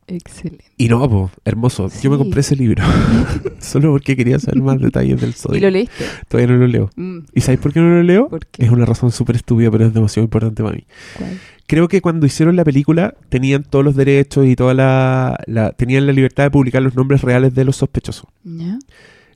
Excelente. 0.06 0.64
y 0.76 0.88
no, 0.88 1.08
po, 1.08 1.30
hermoso. 1.46 1.88
Yo 2.02 2.10
me 2.10 2.18
compré 2.18 2.40
ese 2.40 2.56
libro 2.56 2.84
solo 3.58 3.92
porque 3.92 4.14
quería 4.16 4.38
saber 4.38 4.60
más 4.62 4.78
detalles 4.78 5.18
del 5.20 5.30
¿Y 5.30 5.32
lo 5.32 5.38
Zodiac. 5.38 5.72
leíste? 5.72 6.04
Todavía 6.28 6.52
no 6.54 6.60
lo 6.60 6.66
leo. 6.66 6.90
Mm, 6.96 7.18
¿Y 7.32 7.40
sabes 7.40 7.58
por 7.58 7.72
qué 7.72 7.80
no 7.80 7.88
lo 7.88 8.02
leo? 8.02 8.28
Es 8.58 8.70
una 8.70 8.84
razón 8.84 9.12
súper 9.12 9.36
estúpida, 9.36 9.70
pero 9.70 9.86
es 9.86 9.94
demasiado 9.94 10.24
importante 10.24 10.62
para 10.62 10.76
mí. 10.76 10.84
¿Cuál? 11.16 11.38
Creo 11.66 11.88
que 11.88 12.00
cuando 12.02 12.26
hicieron 12.26 12.56
la 12.56 12.64
película 12.64 13.14
tenían 13.30 13.62
todos 13.64 13.84
los 13.84 13.96
derechos 13.96 14.46
y 14.46 14.54
toda 14.54 14.74
la, 14.74 15.38
la- 15.46 15.72
tenían 15.72 16.06
la 16.06 16.12
libertad 16.12 16.44
de 16.44 16.50
publicar 16.50 16.82
los 16.82 16.94
nombres 16.94 17.22
reales 17.22 17.54
de 17.54 17.64
los 17.64 17.76
sospechosos. 17.76 18.26
¿Ya? 18.44 18.78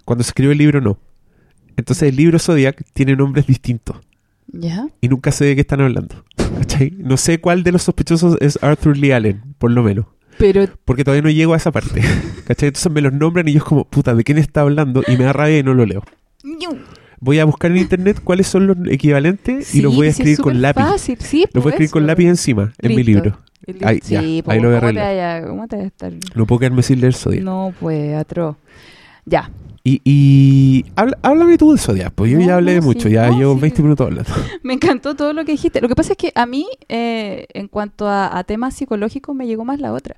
Cuando 0.05 0.23
se 0.25 0.31
escribió 0.31 0.53
el 0.53 0.59
libro 0.59 0.81
no. 0.81 0.99
Entonces 1.77 2.09
el 2.09 2.17
libro 2.17 2.39
Zodiac 2.39 2.83
tiene 2.93 3.15
nombres 3.17 3.47
distintos 3.47 3.97
¿Ya? 4.49 4.89
y 5.01 5.09
nunca 5.09 5.33
sé 5.33 5.45
de 5.47 5.55
qué 5.55 5.61
están 5.63 5.81
hablando. 5.81 6.25
¿Cachai? 6.37 6.93
No 6.99 7.17
sé 7.17 7.41
cuál 7.41 7.63
de 7.63 7.73
los 7.73 7.83
sospechosos 7.83 8.37
es 8.41 8.59
Arthur 8.63 8.97
Lee 8.97 9.13
Allen, 9.13 9.43
por 9.59 9.71
lo 9.71 9.83
menos. 9.83 10.07
Pero 10.39 10.67
Porque 10.85 11.05
todavía 11.05 11.23
no 11.23 11.31
llego 11.31 11.55
a 11.55 11.57
esa 11.57 11.73
parte. 11.73 12.01
¿Cachai? 12.47 12.69
Entonces 12.69 12.91
me 12.93 13.01
los 13.01 13.13
nombran 13.13 13.49
y 13.49 13.53
yo 13.53 13.59
es 13.59 13.65
como, 13.65 13.85
puta, 13.87 14.15
¿de 14.15 14.25
quién 14.25 14.39
está 14.39 14.61
hablando? 14.63 15.03
Y 15.07 15.17
me 15.17 15.25
da 15.25 15.33
rabia 15.33 15.59
y 15.59 15.63
no 15.63 15.75
lo 15.75 15.85
leo. 15.87 16.03
Voy 17.21 17.39
a 17.39 17.45
buscar 17.45 17.71
en 17.71 17.79
internet 17.79 18.21
cuáles 18.23 18.47
son 18.47 18.67
los 18.67 18.77
equivalentes 18.91 19.75
y 19.75 19.81
los 19.83 19.95
voy 19.95 20.07
a 20.07 20.11
escribir 20.11 20.35
es 20.35 20.41
con 20.41 20.61
lápiz. 20.63 20.83
Fácil. 20.83 21.19
Sí, 21.21 21.47
Los 21.53 21.65
voy 21.65 21.71
a 21.71 21.75
escribir 21.75 21.91
con 21.91 22.07
lápiz 22.07 22.27
encima, 22.27 22.73
en 22.79 22.95
mi 22.95 23.03
libro. 23.03 23.39
Ahí, 23.83 24.01
ya, 24.07 24.21
sí, 24.23 24.43
ahí 24.47 24.61
lo 24.61 24.69
voy 24.69 24.77
a 24.77 24.81
¿cómo 24.81 24.93
te 24.93 25.01
arreglar. 25.01 25.07
vaya- 25.41 25.47
¿Cómo 25.49 25.69
te 25.69 25.77
vaya 25.77 25.85
a 25.85 25.89
estar? 25.89 26.13
No 26.35 26.47
puedo 26.47 26.59
quedarme 26.61 26.83
sin 26.83 27.01
leer 27.01 27.15
Zodiac. 27.15 27.43
No, 27.45 27.75
pues, 27.81 28.15
atroz. 28.17 28.57
Ya. 29.27 29.51
Y, 29.85 30.01
y 30.05 30.85
háblame 30.97 31.59
tú 31.59 31.71
del 31.71 31.79
Zodiac, 31.79 32.13
pues 32.15 32.31
yo 32.31 32.39
No, 32.39 32.47
ya 32.47 32.55
hablé 32.57 32.77
no, 32.77 32.83
mucho, 32.83 33.09
sí, 33.09 33.15
ya 33.15 33.29
no, 33.29 33.39
llevo 33.39 33.55
sí. 33.55 33.61
20 33.61 33.83
minutos 33.83 34.07
hablando. 34.07 34.31
Me 34.63 34.75
encantó 34.75 35.15
todo 35.17 35.33
lo 35.33 35.45
que 35.45 35.53
dijiste. 35.53 35.81
Lo 35.81 35.89
que 35.89 35.95
pasa 35.97 36.13
es 36.13 36.17
que 36.19 36.33
a 36.35 36.47
mí, 36.47 36.67
eh, 36.89 37.47
en 37.53 37.69
cuanto 37.69 38.07
a, 38.07 38.37
a 38.39 38.45
temas 38.45 38.75
psicológicos, 38.75 39.35
me 39.35 39.47
llegó 39.47 39.65
más 39.65 39.81
la 39.81 39.93
otra. 39.93 40.17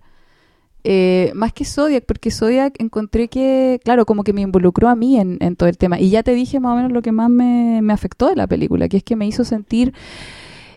Eh, 0.83 1.33
más 1.35 1.53
que 1.53 1.65
Zodiac, 1.65 2.05
porque 2.07 2.31
Zodiac 2.31 2.75
encontré 2.79 3.29
que, 3.29 3.81
claro, 3.85 4.07
como 4.07 4.25
que 4.25 4.33
me 4.33 4.41
involucró 4.41 4.89
a 4.89 4.97
mí 4.97 5.19
en, 5.19 5.57
todo 5.57 5.69
el 5.69 5.77
tema. 5.77 6.01
Y 6.01 6.11
ya 6.11 6.23
te 6.23 6.35
dije 6.35 6.61
más 6.61 6.73
o 6.73 6.77
menos 6.77 6.93
lo 6.93 7.03
que 7.03 7.13
más 7.13 7.29
me, 7.29 7.81
me 7.83 7.93
afectó 7.93 8.29
de 8.29 8.37
la 8.37 8.47
película, 8.47 8.89
que 8.89 8.99
es 8.99 9.05
que 9.05 9.17
me 9.17 9.27
hizo 9.27 9.45
sentir 9.45 9.93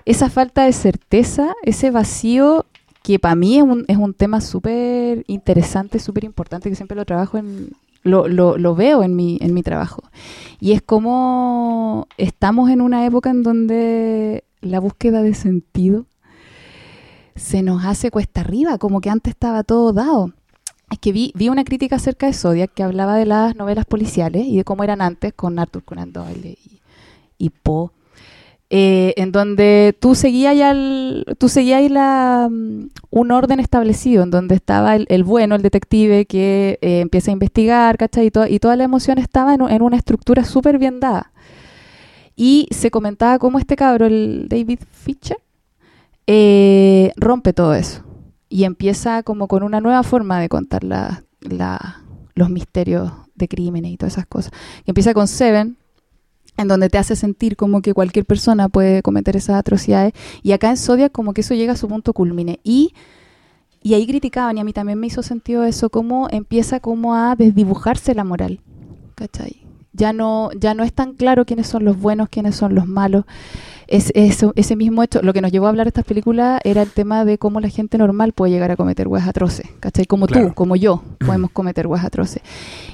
esa 0.05 0.29
falta 0.29 0.65
de 0.65 0.74
certeza, 0.74 1.53
ese 1.63 1.91
vacío 1.91 2.65
que 3.03 3.19
para 3.19 3.36
mí 3.36 3.57
es 3.57 3.63
un, 3.63 3.86
es 3.88 3.98
un 3.98 4.13
tema 4.13 4.41
súper 4.41 5.24
interesante, 5.27 6.00
súper 6.00 6.24
importante, 6.24 6.70
que 6.70 6.75
siempre 6.75 6.96
lo 6.96 7.05
trabajo 7.05 7.37
en, 7.37 7.70
lo, 8.03 8.27
lo, 8.27 8.57
lo 8.57 8.75
veo 8.75 9.03
en 9.03 9.16
mi, 9.16 9.37
en 9.42 9.53
mi 9.53 9.63
trabajo. 9.63 10.03
Y 10.59 10.72
es 10.74 10.81
como 10.81 12.07
estamos 12.18 12.70
en 12.70 12.81
una 12.81 13.05
época 13.05 13.29
en 13.29 13.44
donde 13.44 14.44
la 14.61 14.79
búsqueda 14.79 15.22
de 15.22 15.33
sentido 15.33 16.05
se 17.35 17.61
nos 17.63 17.85
hace 17.85 18.11
cuesta 18.11 18.41
arriba, 18.41 18.77
como 18.77 19.01
que 19.01 19.09
antes 19.09 19.31
estaba 19.31 19.63
todo 19.63 19.93
dado. 19.93 20.31
Es 20.91 21.00
que 21.00 21.11
vi, 21.11 21.31
vi 21.35 21.50
una 21.50 21.63
crítica 21.63 21.96
acerca 21.96 22.27
de 22.27 22.33
Zodiac 22.33 22.72
que 22.74 22.83
hablaba 22.83 23.15
de 23.15 23.25
las 23.25 23.55
novelas 23.55 23.85
policiales 23.85 24.46
y 24.46 24.57
de 24.57 24.63
cómo 24.63 24.83
eran 24.83 25.01
antes 25.01 25.33
con 25.33 25.57
Arthur 25.57 25.83
Conan 25.83 26.13
Doyle 26.13 26.57
y, 27.39 27.50
Poe. 27.50 27.89
eh, 28.69 29.13
en 29.17 29.31
donde 29.31 29.96
tú 30.00 30.15
seguías 30.15 30.55
ya 30.57 30.72
el- 30.72 31.25
tú 31.37 31.48
seguías 31.50 31.89
la, 31.91 32.48
mm, 32.50 32.87
un 33.11 33.31
orden 33.31 33.59
establecido, 33.59 34.24
en 34.24 34.31
donde 34.31 34.55
estaba 34.55 34.96
el, 34.96 35.05
el 35.09 35.24
bueno, 35.24 35.55
el 35.55 35.61
detective 35.61 36.25
que 36.25 36.79
eh, 36.81 37.00
empieza 37.01 37.31
a 37.31 37.33
investigar, 37.33 37.98
¿cachai? 37.98 38.27
Y, 38.27 38.31
to- 38.31 38.48
y 38.48 38.59
toda 38.59 38.75
la 38.75 38.83
emoción 38.85 39.17
estaba 39.19 39.53
en, 39.53 39.61
una 39.81 39.98
estructura 39.98 40.43
súper 40.43 40.77
bien 40.79 41.00
dada. 41.00 41.31
Y 42.35 42.67
se 42.72 42.89
comentaba 42.91 43.37
cómo 43.39 43.59
este 43.59 43.75
cabro, 43.75 44.05
el 44.07 44.48
David 44.50 44.79
Fincher, 44.91 45.37
eh, 46.27 47.12
rompe 47.16 47.53
todo 47.53 47.74
eso. 47.74 48.03
Y 48.50 48.66
empieza 48.66 49.24
como 49.24 49.48
con 49.48 49.64
una 49.64 49.81
nueva 49.81 50.03
forma 50.03 50.40
de 50.40 50.50
contar 50.50 50.83
la- 50.83 51.24
los 52.36 52.50
misterios 52.50 53.12
de 53.36 53.48
crímenes 53.48 53.92
y 53.92 53.98
todas 53.98 54.14
esas 54.14 54.27
cosas. 54.27 54.51
Que 54.86 54.92
empieza 54.92 55.14
con 55.14 55.27
Seven, 55.27 55.77
en 56.57 56.68
donde 56.68 56.90
te 56.90 57.00
hace 57.00 57.16
sentir 57.16 57.55
como 57.55 57.81
que 57.81 57.94
cualquier 57.96 58.25
persona 58.25 58.70
puede 58.70 59.01
cometer 59.01 59.36
esas 59.36 59.55
atrocidades. 59.55 60.14
Y 60.44 60.51
acá 60.51 60.70
en 60.70 60.77
Zodiac 60.77 61.12
como 61.12 61.33
que 61.33 61.42
eso 61.42 61.55
llega 61.55 61.74
a 61.74 61.77
su 61.77 61.88
punto 61.88 62.14
culmine. 62.14 62.59
Y, 62.64 62.94
y 63.81 63.96
ahí 63.96 64.05
criticaban, 64.05 64.57
y 64.57 64.62
a 64.62 64.64
mí 64.64 64.72
también 64.72 65.00
me 65.00 65.07
hizo 65.07 65.24
sentido 65.24 65.64
eso, 65.64 65.90
cómo 65.90 66.27
empieza 66.29 66.79
como 66.79 67.16
a 67.16 67.36
desdibujarse 67.36 68.14
la 68.14 68.24
moral. 68.24 68.59
¿Cachai? 69.16 69.66
Ya 69.94 70.14
no, 70.14 70.50
ya 70.59 70.74
no 70.74 70.83
es 70.83 70.94
tan 70.94 71.14
claro 71.14 71.46
quiénes 71.46 71.68
son 71.68 71.86
los 71.86 72.00
buenos, 72.00 72.29
quiénes 72.29 72.55
son 72.55 72.74
los 72.75 72.88
malos. 72.88 73.25
Es, 73.94 74.12
eso- 74.16 74.53
ese 74.56 74.75
mismo 74.75 75.03
hecho, 75.03 75.22
lo 75.22 75.34
que 75.34 75.42
nos 75.42 75.51
llevó 75.51 75.68
a 75.68 75.70
hablar 75.70 75.86
de 75.86 75.90
estas 75.90 76.03
películas 76.06 76.60
era 76.64 76.82
el 76.82 76.90
tema 76.90 77.25
de 77.25 77.38
cómo 77.38 77.60
la 77.60 77.70
gente 77.70 77.98
normal 78.00 78.34
puede 78.34 78.51
llegar 78.51 78.72
a 78.72 78.75
cometer 78.75 79.08
huevas 79.08 79.27
atroces, 79.27 79.68
¿cachai? 79.79 80.06
Como 80.06 80.25
Claro. 80.25 80.48
tú, 80.48 80.53
como 80.56 80.75
yo, 80.75 81.03
podemos 81.25 81.51
cometer 81.51 81.86
huevas 81.86 82.03
atroces. 82.06 82.42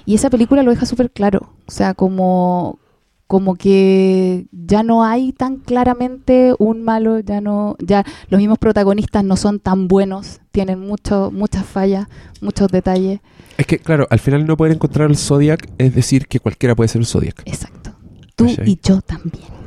Y 0.05 0.15
esa 0.15 0.29
película 0.29 0.61
lo 0.61 0.71
deja 0.71 0.85
súper 0.85 1.09
claro, 1.11 1.53
o 1.67 1.71
sea, 1.71 1.93
como, 1.93 2.79
como 3.27 3.55
que 3.55 4.47
ya 4.51 4.83
no 4.83 5.03
hay 5.05 5.31
tan 5.31 5.57
claramente 5.57 6.53
un 6.59 6.81
malo, 6.83 7.19
ya 7.19 7.39
no, 7.41 7.77
ya 7.79 8.03
los 8.27 8.39
mismos 8.39 8.57
protagonistas 8.57 9.23
no 9.23 9.37
son 9.37 9.59
tan 9.59 9.87
buenos, 9.87 10.41
tienen 10.51 10.79
mucho, 10.81 11.31
muchas 11.33 11.65
fallas, 11.65 12.07
muchos 12.41 12.67
detalles. 12.69 13.21
Es 13.57 13.65
que, 13.67 13.79
claro, 13.79 14.05
al 14.09 14.19
final 14.19 14.45
no 14.45 14.57
poder 14.57 14.73
encontrar 14.73 15.09
el 15.09 15.15
Zodiac 15.17 15.69
es 15.77 15.95
decir 15.95 16.27
que 16.27 16.39
cualquiera 16.41 16.75
puede 16.75 16.87
ser 16.89 16.99
el 17.01 17.07
Zodiac. 17.07 17.41
Exacto. 17.45 17.91
Tú 18.35 18.47
¿Cachai? 18.47 18.69
y 18.69 18.79
yo 18.81 19.01
también. 19.01 19.58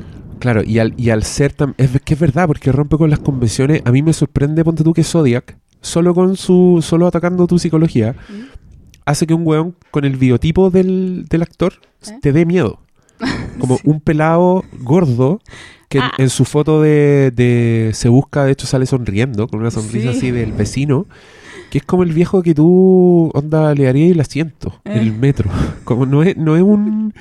Claro, 0.43 0.63
y 0.65 0.81
al, 0.81 0.93
y 0.97 1.11
al 1.11 1.23
ser 1.23 1.53
tan... 1.53 1.73
Es 1.79 1.91
que 2.05 2.15
es 2.15 2.21
verdad, 2.21 2.49
porque 2.49 2.73
rompe 2.73 2.97
con 2.99 3.11
las 3.11 3.21
convenciones. 3.21 3.81
A 3.85 3.93
mí 3.93 4.03
me 4.03 4.13
sorprende, 4.13 4.65
ponte 4.65 4.83
tú, 4.83 4.93
que 4.93 5.05
Zodiac, 5.05 5.57
solo 5.81 6.15
con 6.15 6.37
su... 6.37 6.81
Solo 6.83 7.07
atacando 7.07 7.47
tu 7.47 7.61
psicología, 7.61 8.17
hace 9.05 9.25
que 9.29 9.35
un 9.35 9.47
weón 9.47 9.77
con 9.93 10.05
el 10.05 10.17
biotipo 10.17 10.71
del, 10.71 11.27
del 11.31 11.43
actor 11.43 11.75
¿Eh? 12.09 12.19
te 12.21 12.33
dé 12.33 12.45
miedo. 12.45 12.81
Como 13.61 13.79
un 13.85 14.01
pelado 14.01 14.65
gordo 14.81 15.41
que 15.89 15.99
en- 15.99 16.05
Ah. 16.05 16.13
en, 16.19 16.29
su 16.31 16.45
foto 16.45 16.83
de, 16.83 17.31
de 17.37 17.91
Se 17.95 18.09
Busca, 18.09 18.45
de 18.45 18.51
hecho, 18.53 18.67
sale 18.67 18.87
sonriendo, 18.87 19.47
con 19.47 19.61
una 19.61 19.71
sonrisa 19.71 20.11
Sí. 20.13 20.19
así 20.19 20.31
del 20.33 20.51
vecino. 20.53 21.07
Que 21.73 21.79
es 21.79 21.85
como 21.87 22.03
el 22.03 22.13
viejo 22.13 22.43
que 22.43 22.55
tú, 22.55 23.31
onda, 23.33 23.75
le 23.75 23.89
haría 23.89 24.09
el 24.13 24.21
asiento 24.21 24.83
en 24.85 24.93
el 24.99 25.09
Eh. 25.09 25.13
metro. 25.19 25.49
Como 25.85 26.05
no 26.05 26.23
es, 26.23 26.37
no 26.37 26.55
es 26.55 26.63
un... 26.63 27.15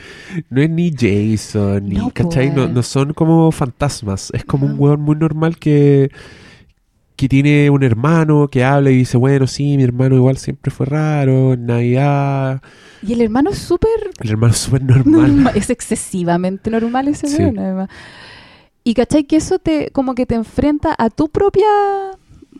No 0.49 0.61
es 0.61 0.69
ni 0.69 0.91
Jason, 0.91 1.87
ni... 1.87 1.95
No, 1.95 2.11
¿Cachai? 2.13 2.53
No, 2.53 2.67
no 2.67 2.83
son 2.83 3.13
como 3.13 3.49
fantasmas. 3.53 4.29
Es 4.33 4.43
como 4.43 4.65
un 4.65 4.75
weón 4.77 4.99
muy 4.99 5.15
normal 5.15 5.55
que... 5.57 6.11
Que 7.15 7.29
tiene 7.29 7.69
un 7.69 7.81
hermano 7.83 8.49
que 8.49 8.61
habla 8.65 8.91
y 8.91 8.97
dice, 8.97 9.15
bueno, 9.15 9.47
sí, 9.47 9.77
mi 9.77 9.83
hermano 9.83 10.15
igual 10.17 10.35
siempre 10.35 10.69
fue 10.69 10.85
raro, 10.85 11.53
en 11.53 11.67
Navidad... 11.67 12.61
Y 13.07 13.13
el 13.13 13.21
hermano 13.21 13.51
es 13.51 13.57
súper 13.57 13.89
El 14.19 14.31
hermano 14.31 14.51
es 14.51 14.59
súper 14.59 14.83
normal. 14.83 15.33
normal, 15.33 15.53
es 15.55 15.69
excesivamente 15.69 16.69
normal 16.69 17.07
ese 17.07 17.27
Sí. 17.27 17.41
weón, 17.41 17.57
además. 17.57 17.89
Y 18.83 18.95
cachai 18.95 19.23
que 19.23 19.37
eso 19.37 19.59
te, 19.59 19.91
como 19.91 20.13
que 20.13 20.25
te 20.25 20.35
enfrenta 20.35 20.93
a 20.97 21.09
tu 21.09 21.29
propia, 21.29 21.67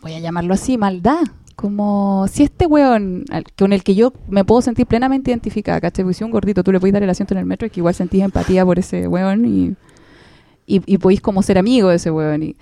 voy 0.00 0.14
a 0.14 0.20
llamarlo 0.20 0.54
así, 0.54 0.78
maldad. 0.78 1.20
Como 1.62 2.26
si 2.28 2.42
este 2.42 2.66
weón, 2.66 3.24
al- 3.30 3.44
con 3.56 3.72
el 3.72 3.84
que 3.84 3.94
yo 3.94 4.12
me 4.28 4.44
puedo 4.44 4.60
sentir 4.62 4.84
plenamente 4.84 5.30
identificada, 5.30 5.80
¿cachai? 5.80 6.04
Porque 6.04 6.14
si 6.18 6.24
un 6.24 6.32
gordito 6.32 6.64
tú 6.64 6.72
le 6.72 6.80
puedes 6.80 6.92
dar 6.92 7.04
el 7.04 7.08
asiento 7.10 7.34
en 7.34 7.38
el 7.38 7.46
metro, 7.46 7.66
es 7.66 7.72
que 7.72 7.78
igual 7.78 7.94
sentís 7.94 8.20
empatía 8.22 8.64
por 8.66 8.80
ese 8.80 9.06
weón 9.06 9.46
y, 9.46 9.76
y, 10.66 10.82
y 10.86 10.98
podéis 10.98 11.20
como 11.20 11.40
ser 11.40 11.58
amigo 11.58 11.88
de 11.88 11.96
ese 11.96 12.10
weón. 12.10 12.42
Y 12.42 12.56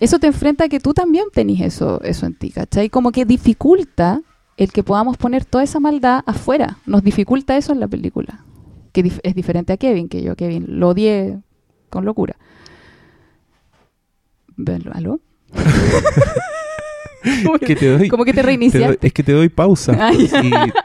eso 0.00 0.18
te 0.18 0.26
enfrenta 0.26 0.64
a 0.64 0.68
que 0.68 0.80
tú 0.80 0.92
también 0.92 1.24
tenés 1.32 1.62
eso, 1.62 1.98
eso 2.02 2.26
en 2.26 2.34
ti, 2.34 2.50
¿cachai? 2.50 2.90
Como 2.90 3.10
que 3.10 3.24
dificulta 3.24 4.20
el 4.58 4.70
que 4.70 4.82
podamos 4.82 5.16
poner 5.16 5.46
toda 5.46 5.64
esa 5.64 5.80
maldad 5.80 6.20
afuera. 6.26 6.76
Nos 6.84 7.02
dificulta 7.02 7.56
eso 7.56 7.72
en 7.72 7.80
la 7.80 7.88
película. 7.88 8.44
Que 8.92 9.02
dif- 9.02 9.20
es 9.22 9.34
diferente 9.34 9.72
a 9.72 9.78
Kevin, 9.78 10.10
que 10.10 10.22
yo 10.22 10.36
Kevin 10.36 10.66
lo 10.78 10.88
odié 10.90 11.38
con 11.88 12.04
locura. 12.04 12.36
¿Aló? 14.92 15.20
Que 17.66 17.76
te 17.76 17.86
doy- 17.98 18.08
Como 18.08 18.24
que 18.24 18.32
te 18.32 18.42
reiniciaste. 18.42 19.06
es 19.06 19.12
que 19.12 19.22
te 19.22 19.32
doy 19.32 19.48
pausa 19.48 19.96
Ah, 20.00 20.12
y 20.14 20.28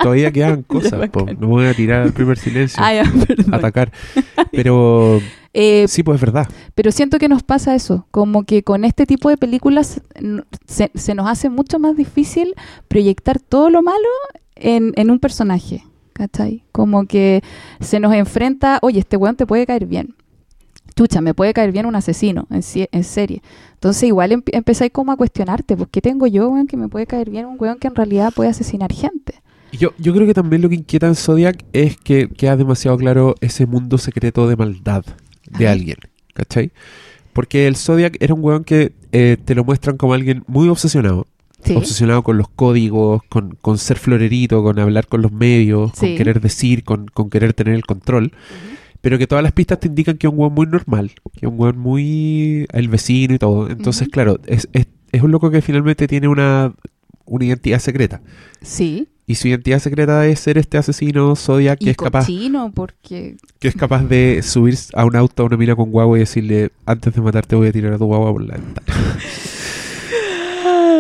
todavía 0.02 0.32
quedan 0.32 0.63
cosas. 0.67 1.10
po. 1.10 1.26
no 1.39 1.48
voy 1.48 1.65
a 1.67 1.74
tirar 1.74 2.02
al 2.04 2.13
primer 2.13 2.38
silencio, 2.38 2.82
Ah, 2.84 2.93
ya, 2.93 3.04
atacar. 3.52 3.91
Pero 4.52 5.21
Eh, 5.54 5.86
sí, 5.88 6.04
pues 6.04 6.15
es 6.15 6.21
verdad. 6.21 6.48
Pero 6.76 6.91
siento 6.91 7.17
que 7.17 7.30
nos 7.30 7.41
pasa 7.43 7.76
eso, 7.76 8.06
como 8.12 8.43
que 8.43 8.63
con 8.63 8.84
este 8.84 9.06
tipo 9.06 9.30
de 9.30 9.38
películas 9.38 10.02
se 10.65 11.15
nos 11.15 11.28
hace 11.28 11.50
mucho 11.50 11.80
más 11.80 11.95
difícil 11.95 12.54
proyectar 12.89 13.39
todo 13.39 13.69
lo 13.69 13.82
malo 13.82 14.10
en, 14.58 14.91
en 14.98 15.12
un 15.12 15.19
personaje, 15.19 15.84
¿cachai? 16.13 16.63
Como 16.74 17.06
que 17.06 17.41
se 17.80 18.00
nos 18.02 18.13
enfrenta, 18.13 18.80
oye, 18.82 19.00
este 19.00 19.15
weón 19.17 19.36
te 19.38 19.45
puede 19.45 19.65
caer 19.65 19.86
bien. 19.86 20.15
Chucha, 20.95 21.19
me 21.21 21.34
puede 21.34 21.53
caer 21.53 21.71
bien 21.71 21.86
un 21.86 21.95
asesino 21.95 22.47
en, 22.49 22.62
en 22.91 23.03
serie. 23.03 23.41
Entonces 23.73 24.03
igual 24.03 24.31
empe- 24.31 24.51
empezáis 24.53 24.91
como 24.91 25.12
a 25.12 25.17
cuestionarte, 25.17 25.75
pues 25.75 25.89
¿qué 25.91 26.01
tengo 26.01 26.25
yo, 26.27 26.49
weón, 26.49 26.67
que 26.67 26.77
me 26.77 26.88
puede 26.88 27.05
caer 27.05 27.29
bien 27.29 27.45
un 27.45 27.58
weón 27.60 27.77
que 27.79 27.88
en 27.88 27.95
realidad 27.95 28.31
puede 28.34 28.49
asesinar 28.49 28.93
gente? 28.93 29.36
Yo, 29.73 29.91
yo 29.97 30.13
creo 30.13 30.25
que 30.25 30.34
también 30.34 30.62
lo 30.62 30.69
que 30.69 30.75
inquieta 30.75 31.08
en 31.08 31.15
Zodiac 31.15 31.65
es 31.73 31.97
que 31.97 32.29
queda 32.29 32.55
demasiado 32.55 32.95
claro 32.97 33.36
ese 33.41 33.65
mundo 33.65 33.97
secreto 33.97 34.47
de 34.47 34.55
maldad 34.55 35.03
de 35.58 35.65
Ajá. 35.65 35.73
alguien, 35.73 35.97
¿cachai? 36.34 36.71
Porque 37.34 37.67
el 37.67 37.75
Zodiac 37.75 38.15
era 38.21 38.34
un 38.34 38.41
weón 38.41 38.63
que 38.63 38.93
eh, 39.12 39.36
te 39.43 39.53
lo 39.53 39.65
muestran 39.65 39.97
como 39.97 40.13
alguien 40.13 40.43
muy 40.47 40.69
obsesionado. 40.69 41.27
Sí. 41.62 41.75
Obsesionado 41.75 42.21
con 42.23 42.38
los 42.38 42.47
códigos, 42.47 43.21
con, 43.27 43.58
con 43.60 43.77
ser 43.79 43.97
florerito, 43.97 44.62
con 44.63 44.79
hablar 44.79 45.08
con 45.08 45.21
los 45.21 45.31
medios, 45.34 45.91
Sí. 45.95 46.08
con 46.10 46.15
querer 46.17 46.39
decir, 46.39 46.84
con, 46.84 47.08
con 47.08 47.29
querer 47.29 47.53
tener 47.53 47.73
el 47.73 47.86
control. 47.86 48.31
Pero 49.06 49.20
que 49.20 49.28
todas 49.28 49.44
las 49.44 49.52
pistas 49.52 49.80
te 49.80 49.88
indican 49.88 50.18
que 50.18 50.26
es 50.26 50.34
un 50.34 50.39
weón 50.39 50.56
muy 50.56 50.65
normal, 50.65 51.12
que 51.34 51.46
es 51.46 51.52
un 51.52 51.60
weón 51.60 51.78
muy... 51.78 52.65
el 52.74 52.88
vecino 52.89 53.36
y 53.36 53.38
todo. 53.38 53.70
Entonces, 53.70 54.08
claro, 54.10 54.39
es, 54.48 54.68
es, 54.74 54.88
es 55.12 55.22
un 55.22 55.30
loco 55.30 55.52
que 55.52 55.62
finalmente 55.62 56.08
tiene 56.08 56.28
una, 56.28 56.74
una 57.26 57.46
identidad 57.46 57.78
secreta. 57.78 58.24
Sí. 58.63 59.08
Y 59.28 59.36
su 59.36 59.48
identidad 59.48 59.78
secreta 59.78 60.26
es 60.26 60.39
ser 60.39 60.58
este 60.58 60.80
asesino 60.80 61.36
Zodiac 61.36 61.78
que 61.78 61.86
Y 61.86 61.89
es 61.89 61.98
capaz 61.98 62.26
porque... 62.74 63.38
que 63.60 63.68
es 63.68 63.76
capaz 63.76 64.06
de 64.06 64.41
subir 64.41 64.76
a 64.96 65.06
un 65.06 65.15
auto 65.15 65.44
a 65.44 65.46
una 65.46 65.58
mina 65.58 65.76
con 65.76 65.91
guagua 65.91 66.18
y 66.18 66.22
decirle 66.22 66.72
antes 66.88 67.13
de 67.13 67.22
matarte 67.22 67.56
voy 67.56 67.68
a 67.68 67.72
tirar 67.72 67.94
a 67.94 68.00
tu 68.00 68.06
guagua 68.06 68.32
por 68.32 68.41
la 68.41 68.56
ventana. 68.56 68.88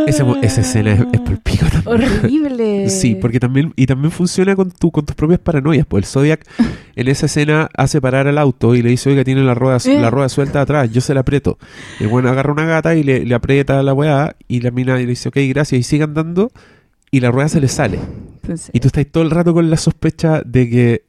Ese 0.07 0.23
esa 0.41 0.61
escena 0.61 0.93
es, 0.93 0.99
es 1.13 1.19
por 1.21 1.39
pico 1.41 1.65
también. 1.71 1.83
Horrible. 1.85 2.89
Sí, 2.89 3.15
porque 3.15 3.39
también 3.39 3.73
y 3.75 3.85
también 3.85 4.11
funciona 4.11 4.55
con 4.55 4.71
tu 4.71 4.91
con 4.91 5.05
tus 5.05 5.15
propias 5.15 5.39
paranoias. 5.39 5.85
Pues 5.85 6.03
el 6.05 6.07
Zodiac 6.09 6.45
en 6.95 7.07
esa 7.07 7.25
escena 7.25 7.69
hace 7.75 7.99
parar 8.01 8.27
al 8.27 8.37
auto 8.37 8.75
y 8.75 8.81
le 8.81 8.89
dice, 8.89 9.09
oiga, 9.09 9.23
tiene 9.23 9.43
la 9.43 9.53
rueda, 9.53 9.77
Eh. 9.85 9.99
la 9.99 10.09
rueda 10.09 10.29
suelta 10.29 10.61
atrás, 10.61 10.91
yo 10.91 11.01
se 11.01 11.13
la 11.13 11.21
aprieto. 11.21 11.57
Y 11.99 12.05
bueno, 12.05 12.29
agarra 12.29 12.51
una 12.51 12.65
gata 12.65 12.95
y 12.95 13.03
le, 13.03 13.25
le 13.25 13.35
aprieta 13.35 13.81
la 13.83 13.93
weá 13.93 14.35
y 14.47 14.61
la 14.61 14.71
mina 14.71 14.95
le 14.95 15.05
dice, 15.05 15.29
ok, 15.29 15.37
gracias, 15.49 15.79
y 15.79 15.83
sigue 15.83 16.03
andando 16.03 16.51
y 17.11 17.19
la 17.19 17.31
rueda 17.31 17.49
se 17.49 17.61
le 17.61 17.67
sale. 17.67 17.99
Entonces, 18.41 18.69
Y 18.73 18.79
tú 18.79 18.87
estás 18.87 19.05
todo 19.11 19.23
el 19.23 19.31
rato 19.31 19.53
con 19.53 19.69
la 19.69 19.77
sospecha 19.77 20.41
de 20.45 20.69
que 20.69 21.01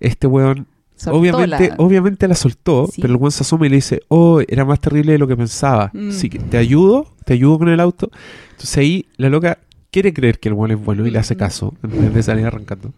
este 0.00 0.26
weón 0.26 0.66
soltó 1.04 1.18
obviamente, 1.18 1.68
la- 1.68 1.74
obviamente 1.78 2.28
la 2.28 2.34
soltó, 2.34 2.86
Sí. 2.92 3.00
pero 3.00 3.14
el 3.14 3.20
weón 3.20 3.32
se 3.32 3.42
asoma 3.42 3.66
y 3.66 3.70
le 3.70 3.76
dice, 3.76 4.00
oh, 4.08 4.40
era 4.46 4.64
más 4.64 4.80
terrible 4.80 5.12
de 5.12 5.18
lo 5.18 5.26
que 5.28 5.36
pensaba. 5.36 5.90
Mm. 5.92 6.10
Así 6.10 6.28
que 6.30 6.38
te 6.38 6.56
ayudo, 6.56 7.06
te 7.24 7.34
ayudo 7.34 7.58
con 7.58 7.68
el 7.68 7.80
auto. 7.80 8.10
Entonces 8.50 8.76
ahí 8.78 9.06
la 9.16 9.28
loca 9.28 9.58
quiere 9.90 10.12
creer 10.14 10.38
que 10.40 10.48
el 10.48 10.54
weón 10.54 10.70
es 10.70 10.82
bueno 10.82 11.06
y 11.06 11.10
le 11.10 11.18
hace 11.18 11.34
Ujú. 11.34 11.38
caso 11.40 11.74
en 11.82 11.90
vez 11.90 12.14
de 12.14 12.22
salir 12.22 12.46
arrancando. 12.46 12.94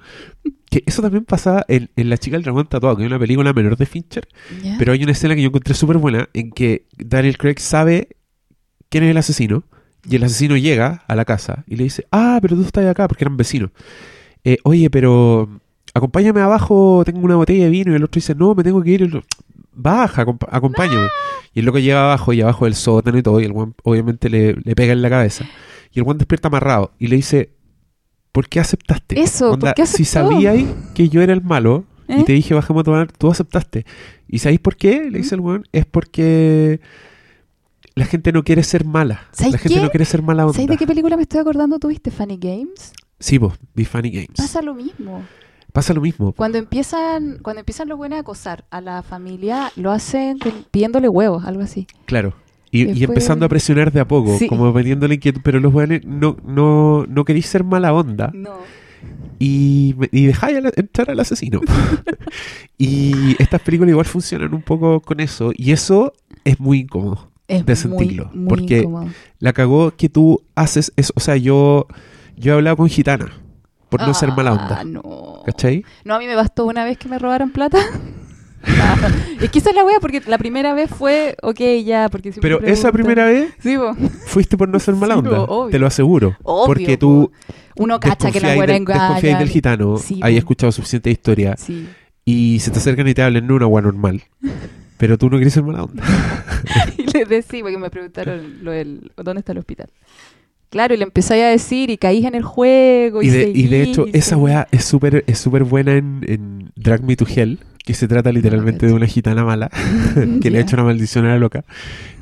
Que 0.70 0.82
eso 0.86 1.02
también 1.02 1.24
pasaba 1.24 1.64
en, 1.68 1.88
en 1.96 2.08
La 2.10 2.18
chica 2.18 2.36
del 2.36 2.42
dragón 2.44 2.66
tatuado, 2.66 2.96
que 2.96 3.02
es 3.04 3.06
una 3.08 3.18
película 3.18 3.52
menor 3.52 3.76
de 3.76 3.86
Fincher, 3.86 4.26
pero 4.78 4.92
hay 4.92 5.02
una 5.02 5.12
escena 5.12 5.34
que 5.36 5.42
yo 5.42 5.48
encontré 5.48 5.72
súper 5.74 5.98
buena 5.98 6.28
en 6.34 6.50
que 6.50 6.86
Daniel 6.98 7.38
Craig 7.38 7.58
sabe 7.58 8.08
quién 8.88 9.04
es 9.04 9.10
el 9.10 9.16
asesino 9.16 9.64
y 10.08 10.16
el 10.16 10.24
asesino 10.24 10.56
llega 10.56 11.04
a 11.08 11.14
la 11.14 11.24
casa 11.24 11.64
y 11.66 11.76
le 11.76 11.84
dice, 11.84 12.06
ah, 12.12 12.38
pero 12.42 12.56
tú 12.56 12.62
estás 12.62 12.84
acá 12.86 13.06
porque 13.08 13.24
eran 13.24 13.36
vecinos. 13.36 13.70
Eh, 14.44 14.58
Oye, 14.64 14.90
pero 14.90 15.48
acompáñame 15.94 16.40
abajo, 16.40 17.02
tengo 17.07 17.20
una 17.20 17.37
botella 17.37 17.64
de 17.64 17.70
vino 17.70 17.92
y 17.92 17.96
el 17.96 18.04
otro 18.04 18.18
dice, 18.18 18.35
no, 18.35 18.54
me 18.54 18.62
tengo 18.62 18.83
que 18.83 18.90
ir. 18.90 19.22
Baja, 19.72 20.24
acomp- 20.26 20.46
acompáñame. 20.50 21.09
Y 21.54 21.61
el 21.61 21.66
loco 21.66 21.78
llega 21.78 22.04
abajo 22.04 22.33
y 22.33 22.40
abajo 22.42 22.64
del 22.66 22.74
sótano 22.74 23.16
y 23.18 23.22
todo 23.22 23.40
y 23.40 23.44
el 23.44 23.52
weón 23.52 23.74
obviamente 23.85 24.28
le, 24.28 24.54
le 24.54 24.74
pega 24.74 24.92
en 24.92 25.02
la 25.02 25.11
cabeza. 25.11 25.44
Y 25.92 26.00
el 26.00 26.04
weón 26.04 26.18
despierta 26.18 26.48
amarrado 26.48 26.92
y 26.98 27.07
le 27.07 27.16
dice, 27.16 27.50
¿por 28.33 28.48
qué 28.48 28.61
aceptaste? 28.61 29.20
Eso, 29.20 29.59
¿por 29.59 29.74
qué 29.74 29.87
Si 29.87 30.02
aceptó? 30.02 30.30
sabíais 30.30 30.66
que 30.94 31.09
yo 31.09 31.22
era 31.22 31.33
el 31.33 31.42
malo 31.42 31.85
y 32.09 32.12
¿Eh? 32.20 32.24
te 32.24 32.33
dije 32.33 32.54
bajemos 32.54 32.80
a 32.80 32.85
tomar, 32.85 33.12
tú 33.12 33.30
aceptaste. 33.30 33.87
¿Y 34.28 34.40
sabéis 34.40 34.61
por 34.61 34.76
qué? 34.76 35.09
Le 35.11 35.18
dice 35.18 35.35
el 35.37 35.40
weón, 35.40 35.64
es 35.72 35.87
porque 35.87 36.80
la 37.94 38.04
gente 38.07 38.33
no 38.33 38.42
quiere 38.42 38.62
ser 38.64 38.85
mala. 38.85 39.28
¿Sabes 39.33 39.52
La 39.52 39.59
gente 39.59 39.78
qué? 39.78 39.83
no 39.85 39.90
quiere 39.90 40.04
ser 40.04 40.22
mala 40.22 40.42
onda. 40.44 40.54
¿Sabes 40.54 40.68
de 40.68 40.76
qué 40.76 40.87
película 40.87 41.16
me 41.16 41.22
estoy 41.22 41.40
acordando? 41.40 41.78
¿Tuviste 41.78 42.11
Funny 42.11 42.37
Games? 42.37 42.92
Sí, 43.20 43.38
vos, 43.38 43.54
Be 43.74 43.85
Funny 43.85 44.11
Games. 44.11 44.30
Pasa 44.37 44.61
lo 44.61 44.74
mismo. 44.74 45.22
Pasa 45.74 45.92
lo 45.92 46.00
mismo. 46.00 46.32
Cuando 46.32 46.56
empiezan, 46.56 47.38
cuando 47.42 47.58
empiezan 47.58 47.88
los 47.88 47.98
buenos 47.98 48.16
a 48.18 48.20
acosar 48.20 48.64
a 48.70 48.80
la 48.80 49.02
familia, 49.02 49.72
lo 49.74 49.90
hacen 49.90 50.38
pidiéndole 50.70 51.08
huevos, 51.08 51.44
algo 51.44 51.62
así. 51.62 51.88
Claro. 52.06 52.32
Y, 52.70 53.02
empezando 53.02 53.44
a 53.44 53.48
presionar 53.48 53.90
de 53.90 53.98
a 53.98 54.06
poco, 54.06 54.38
Sí. 54.38 54.46
como 54.46 54.72
vendiendo 54.72 55.08
la 55.08 55.14
inquietud. 55.14 55.40
Pero 55.42 55.58
los 55.58 55.74
weones 55.74 56.04
no, 56.06 56.37
no, 56.46 57.04
no 57.08 57.24
queréis 57.24 57.46
ser 57.46 57.64
mala 57.64 57.92
onda 57.92 58.30
No. 58.32 58.50
y, 59.40 59.96
y 60.12 60.26
dejáis 60.26 60.58
entrar 60.76 61.10
al 61.10 61.18
asesino. 61.18 61.60
y 62.78 63.40
estas 63.42 63.60
películas 63.60 63.90
igual 63.90 64.06
funcionan 64.06 64.54
un 64.54 64.62
poco 64.62 65.00
con 65.00 65.18
eso. 65.20 65.50
Y 65.56 65.72
eso 65.72 66.12
es 66.44 66.60
muy 66.60 66.80
incómodo. 66.80 67.30
Es 67.48 67.66
De 67.66 67.72
muy, 67.74 67.76
sentirlo, 67.76 68.30
muy 68.32 68.48
porque- 68.48 68.78
incómodo. 68.80 69.08
La 69.38 69.52
cagó 69.52 69.90
que 69.96 70.08
tú 70.08 70.40
haces 70.54 70.92
eso. 70.96 71.12
O 71.16 71.20
sea, 71.20 71.37
yo, 71.37 71.87
yo 72.37 72.52
he 72.52 72.54
hablado 72.56 72.76
con 72.76 72.88
gitana 72.88 73.32
por 73.98 74.07
no 74.07 74.14
ser 74.14 74.30
mala 74.33 74.52
onda. 74.52 74.78
Ah, 74.80 74.85
no. 74.85 75.42
¿Cachai? 75.46 75.85
No, 76.04 76.14
a 76.14 76.18
mí 76.18 76.26
me 76.26 76.35
bastó 76.35 76.64
una 76.66 76.85
vez 76.85 76.98
que 76.98 77.09
me 77.09 77.18
robaron 77.18 77.50
plata. 77.50 77.78
Ah, 78.66 78.96
es 79.42 79.50
que 79.50 79.59
esa 79.59 79.68
es 79.68 79.76
la 79.76 79.85
wea, 79.85 80.00
porque 80.00 80.22
la 80.26 80.38
primera 80.38 80.72
vez 80.72 80.88
fue, 80.88 81.37
ok, 81.42 81.61
ya, 81.85 82.09
porque 82.09 82.33
Pero 82.40 82.62
esa 82.62 82.90
primera 82.92 83.26
vez 83.26 83.52
Sí, 83.62 83.76
fuiste 84.24 84.57
por 84.57 84.70
no 84.70 84.78
ser 84.78 84.94
mala 84.96 85.16
Sí, 85.16 85.20
onda. 85.28 85.70
Te 85.70 85.78
lo 85.78 85.87
aseguro. 85.87 86.35
Obvio, 86.44 86.66
porque 86.66 86.96
tú 86.96 87.30
Uno 87.76 88.00
cacha 88.00 88.30
que 88.33 88.40
la 88.40 88.52
desconfiáis 88.52 88.80
engaña. 88.80 89.38
del 89.38 89.48
gitano, 89.50 89.98
Sí, 89.98 90.18
hay 90.22 90.33
po. 90.35 90.38
escuchado 90.38 90.72
suficiente 90.72 91.11
historia 91.11 91.57
Sí. 91.59 91.87
y 92.24 92.59
se 92.61 92.70
te 92.70 92.78
acercan 92.78 93.07
y 93.07 93.12
te 93.12 93.22
hablan 93.22 93.46
no 93.46 93.54
una 93.57 93.66
agua 93.66 93.83
normal. 93.83 94.22
Pero 94.96 95.18
tú 95.18 95.26
no 95.28 95.37
quieres 95.37 95.52
ser 95.52 95.62
mala 95.64 95.83
onda. 95.85 96.02
Y 96.96 97.02
le 97.12 97.26
decía, 97.26 97.61
porque 97.61 97.76
me 97.76 97.90
preguntaron 97.90 98.64
lo 98.64 98.70
del, 98.70 99.12
¿dónde 99.16 99.40
está 99.40 99.52
el 99.52 99.59
hospital? 99.59 99.90
Claro, 100.74 100.92
y 100.92 100.96
le 100.96 101.04
empecé 101.04 101.40
a 101.44 101.50
decir 101.50 101.88
y 101.88 101.98
caí 101.98 102.26
en 102.26 102.34
el 102.34 102.42
juego. 102.42 103.22
Y, 103.22 103.28
Y 103.28 103.30
de, 103.30 103.42
y 103.54 103.62
de 103.68 103.78
seguí, 103.78 103.90
hecho, 103.92 104.06
y 104.08 104.16
esa 104.18 104.37
weá 104.37 104.66
es 104.72 104.84
súper 104.84 105.22
es 105.28 105.38
súper 105.38 105.62
buena 105.62 105.92
en, 105.94 106.24
en 106.26 106.72
Drag 106.74 107.04
Me 107.04 107.14
to 107.14 107.24
Hell, 107.32 107.60
que 107.84 107.94
se 107.94 108.08
trata 108.08 108.32
literalmente 108.32 108.84
de 108.87 108.92
una 108.92 109.06
gitana 109.06 109.44
mala 109.44 109.70
que 110.42 110.50
le 110.50 110.58
Ya. 110.58 110.64
echa 110.64 110.74
una 110.74 110.82
maldición 110.84 111.26
a 111.26 111.28
la 111.28 111.38
loca. 111.38 111.64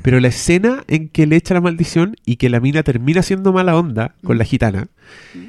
Pero 0.03 0.19
la 0.19 0.27
escena 0.27 0.83
en 0.87 1.09
que 1.09 1.25
le 1.25 1.35
echa 1.35 1.55
la 1.55 1.61
maldición 1.61 2.15
y 2.25 2.35
que 2.35 2.49
la 2.49 2.59
mina 2.59 2.83
termina 2.83 3.23
siendo 3.23 3.53
mala 3.53 3.75
onda 3.75 4.13
con 4.23 4.35
Mm. 4.35 4.39
la 4.39 4.45
gitana 4.45 4.87
Mm. 5.33 5.39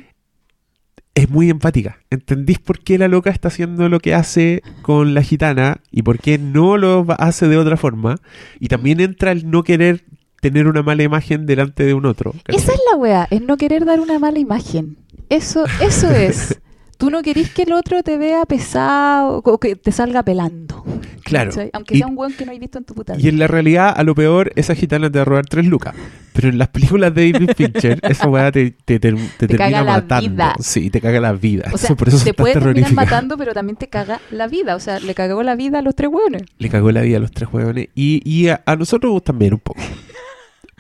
es 1.14 1.29
muy 1.29 1.51
empática. 1.51 1.99
¿Entendís 2.09 2.59
por 2.59 2.79
qué 2.81 2.97
la 2.97 3.09
loca 3.09 3.29
está 3.29 3.49
haciendo 3.49 3.88
lo 3.90 4.01
que 4.01 4.14
hace 4.14 4.62
con 4.81 5.12
la 5.12 5.23
gitana 5.23 5.81
y 5.93 6.01
por 6.03 6.19
qué 6.19 6.38
no 6.38 6.79
lo 6.79 7.05
hace 7.19 7.49
de 7.49 7.59
otra 7.59 7.77
forma? 7.77 8.17
Y 8.61 8.69
también 8.69 9.01
entra 9.01 9.31
el 9.31 9.51
no 9.51 9.62
querer 9.62 10.05
tener 10.51 10.67
una 10.67 10.83
mala 10.83 11.03
imagen 11.03 11.47
delante 11.47 11.85
de 11.85 11.95
un 11.95 12.05
otro. 12.05 12.33
¿cachai? 12.45 12.63
Esa 12.63 12.73
es 12.73 12.81
la 12.91 12.97
weá, 12.99 13.27
es 13.31 13.41
no 13.41 13.57
querer 13.57 13.85
dar 13.87 13.99
una 14.01 14.19
mala 14.19 14.39
imagen. 14.39 14.99
Eso, 15.31 15.65
eso 15.81 16.11
es. 16.11 16.61
Tú 16.99 17.11
no 17.11 17.23
querís 17.23 17.51
que 17.51 17.63
el 17.63 17.73
otro 17.73 18.03
te 18.05 18.17
vea 18.19 18.45
pesado 18.47 19.43
o 19.45 19.59
que 19.59 19.75
te 19.75 19.91
salga 19.91 20.23
pelando. 20.23 20.85
Claro. 21.25 21.51
¿cachai? 21.51 21.71
Aunque 21.73 21.95
Y- 21.95 21.99
sea 21.99 22.07
un 22.07 22.17
weón 22.17 22.33
que 22.35 22.45
no 22.47 22.53
hay 22.53 22.59
visto 22.61 22.79
en 22.79 22.85
tu 22.85 22.95
puta 22.95 23.15
Y 23.15 23.19
vida. 23.19 23.29
en 23.31 23.39
la 23.41 23.47
realidad, 23.49 23.93
a 23.97 24.05
lo 24.05 24.15
peor, 24.15 24.53
esa 24.55 24.75
gitana 24.77 25.11
te 25.11 25.19
va 25.19 25.23
a 25.23 25.25
robar 25.25 25.47
tres 25.47 25.67
lucas. 25.67 25.95
Pero 26.35 26.49
en 26.49 26.59
las 26.59 26.69
películas 26.69 27.13
de 27.15 27.33
David 27.33 27.51
Fincher, 27.57 27.99
esa 28.09 28.29
weá 28.29 28.53
te, 28.53 28.71
te, 28.85 29.01
te- 29.01 29.13
te 29.13 29.49
termina 29.49 29.59
caga 29.71 29.83
la 29.83 29.93
matando. 29.93 30.31
vida. 30.31 30.55
Sí, 30.61 30.89
te 30.91 31.01
caga 31.01 31.21
la 31.21 31.33
vida. 31.33 31.65
O 31.73 31.79
sea, 31.79 31.89
Eso- 31.89 31.97
por 31.97 32.09
eso 32.09 32.23
te 32.25 32.33
puede 32.35 32.55
terminar 32.55 32.93
matando, 32.93 33.37
pero 33.37 33.55
también 33.55 33.77
te 33.77 33.89
caga 33.89 34.21
la 34.31 34.47
vida. 34.47 34.77
O 34.77 34.81
sea, 34.81 35.01
le 35.01 35.15
cagó 35.15 35.43
la 35.43 35.57
vida 35.57 35.81
a 35.81 35.83
los 35.83 35.97
tres 35.97 36.11
weones. 36.13 36.43
Le 36.59 36.69
cagó 36.69 36.93
la 36.93 37.01
vida 37.01 37.17
a 37.17 37.21
los 37.21 37.33
tres 37.33 37.49
huevones. 37.53 37.89
Y, 37.97 38.21
y 38.25 38.49
a, 38.49 38.63
a 38.67 38.77
nosotros 38.77 39.23
también 39.25 39.55
un 39.55 39.61
poco. 39.61 39.81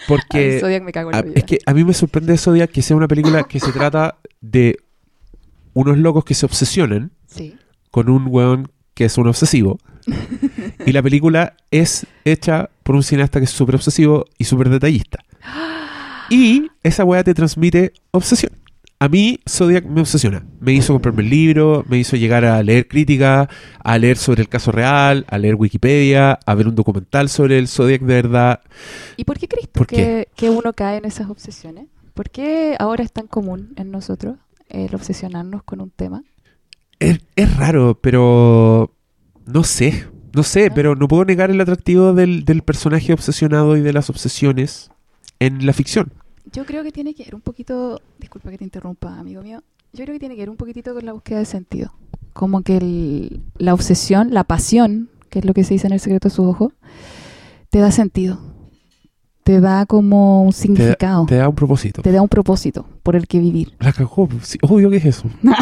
Porque 0.08 0.58
Zodiac 0.60 0.82
me 0.82 0.92
cagó 0.92 1.10
la 1.10 1.18
a- 1.18 1.22
vida. 1.22 1.34
es 1.36 1.44
que 1.44 1.58
a 1.66 1.74
mí 1.74 1.84
me 1.84 1.94
sorprende 1.94 2.32
de 2.32 2.38
Zodiac 2.38 2.70
que 2.70 2.82
sea 2.82 2.96
una 2.96 3.08
película 3.08 3.44
que 3.44 3.60
se 3.60 3.72
trata 3.72 4.18
de 4.40 4.76
unos 5.72 5.98
locos 5.98 6.24
que 6.24 6.34
se 6.34 6.46
obsesionan 6.46 7.10
Sí. 7.26 7.56
con 7.90 8.08
un 8.10 8.26
weón 8.28 8.70
que 8.94 9.06
es 9.06 9.18
un 9.18 9.26
obsesivo. 9.26 9.78
y 10.86 10.92
la 10.92 11.02
película 11.02 11.56
es 11.70 12.06
hecha 12.24 12.68
por 12.82 12.94
un 12.94 13.02
cineasta 13.02 13.40
que 13.40 13.44
es 13.44 13.50
súper 13.50 13.74
obsesivo 13.76 14.26
y 14.38 14.44
súper 14.44 14.68
detallista. 14.68 15.18
Y 16.30 16.68
esa 16.82 17.04
weá 17.04 17.22
te 17.22 17.34
transmite 17.34 17.92
obsesión. 18.10 18.52
A 19.04 19.08
mí 19.10 19.38
Zodiac 19.46 19.84
me 19.84 20.00
obsesiona. 20.00 20.46
Me 20.60 20.72
hizo 20.72 20.94
comprarme 20.94 21.22
el 21.22 21.28
libro, 21.28 21.84
me 21.88 21.98
hizo 21.98 22.16
llegar 22.16 22.46
a 22.46 22.62
leer 22.62 22.88
crítica, 22.88 23.50
a 23.80 23.98
leer 23.98 24.16
sobre 24.16 24.40
el 24.40 24.48
caso 24.48 24.72
real, 24.72 25.26
a 25.28 25.36
leer 25.36 25.56
Wikipedia, 25.56 26.38
a 26.46 26.54
ver 26.54 26.68
un 26.68 26.74
documental 26.74 27.28
sobre 27.28 27.58
el 27.58 27.68
Zodiac 27.68 28.00
de 28.00 28.14
verdad. 28.14 28.60
¿Y 29.18 29.24
por 29.24 29.38
qué 29.38 29.46
crees 29.46 29.68
tú 29.68 29.80
¿Por 29.80 29.86
que, 29.88 29.96
qué? 29.96 30.28
que 30.34 30.48
uno 30.48 30.72
cae 30.72 30.96
en 30.96 31.04
esas 31.04 31.28
obsesiones? 31.28 31.88
¿Por 32.14 32.30
qué 32.30 32.76
ahora 32.78 33.04
es 33.04 33.12
tan 33.12 33.26
común 33.26 33.74
en 33.76 33.90
nosotros 33.90 34.36
el 34.70 34.94
obsesionarnos 34.94 35.62
con 35.64 35.82
un 35.82 35.90
tema? 35.90 36.22
Es, 36.98 37.18
es 37.36 37.56
raro, 37.58 37.98
pero 38.00 38.96
no 39.44 39.64
sé. 39.64 40.06
No 40.32 40.42
sé, 40.42 40.70
pero 40.70 40.96
no 40.96 41.08
puedo 41.08 41.26
negar 41.26 41.50
el 41.50 41.60
atractivo 41.60 42.14
del, 42.14 42.44
del 42.46 42.62
personaje 42.62 43.12
obsesionado 43.12 43.76
y 43.76 43.82
de 43.82 43.92
las 43.92 44.08
obsesiones 44.08 44.90
en 45.40 45.66
la 45.66 45.74
ficción. 45.74 46.12
Yo 46.52 46.64
creo 46.64 46.82
que 46.84 46.92
tiene 46.92 47.14
que 47.14 47.24
ver 47.24 47.34
un 47.34 47.40
poquito, 47.40 48.00
disculpa 48.18 48.50
que 48.50 48.58
te 48.58 48.64
interrumpa, 48.64 49.18
amigo 49.18 49.42
mío, 49.42 49.62
yo 49.92 50.04
creo 50.04 50.14
que 50.14 50.20
tiene 50.20 50.34
que 50.34 50.42
ver 50.42 50.50
un 50.50 50.56
poquitito 50.56 50.94
con 50.94 51.04
la 51.06 51.12
búsqueda 51.12 51.38
de 51.38 51.44
sentido. 51.46 51.92
Como 52.32 52.62
que 52.62 52.76
el- 52.76 53.40
la 53.58 53.74
obsesión, 53.74 54.32
la 54.32 54.44
pasión, 54.44 55.08
que 55.30 55.38
es 55.40 55.44
lo 55.44 55.54
que 55.54 55.64
se 55.64 55.74
dice 55.74 55.86
en 55.86 55.92
el 55.94 56.00
secreto 56.00 56.28
de 56.28 56.34
sus 56.34 56.46
ojos, 56.46 56.72
te 57.70 57.78
da 57.78 57.90
sentido. 57.90 58.38
Te 59.42 59.60
da 59.60 59.84
como 59.86 60.42
un 60.42 60.50
Te, 60.52 60.56
significado. 60.56 61.26
te 61.26 61.36
da 61.36 61.48
un 61.48 61.54
propósito. 61.54 62.02
Te 62.02 62.12
da 62.12 62.22
un 62.22 62.28
propósito 62.28 62.86
por 63.02 63.14
el 63.14 63.26
que 63.26 63.38
vivir. 63.40 63.74
La 63.78 63.92
cagó. 63.92 64.28
sí, 64.42 64.58
obvio 64.62 64.90
que 64.90 64.96
es 64.98 65.04
eso. 65.06 65.28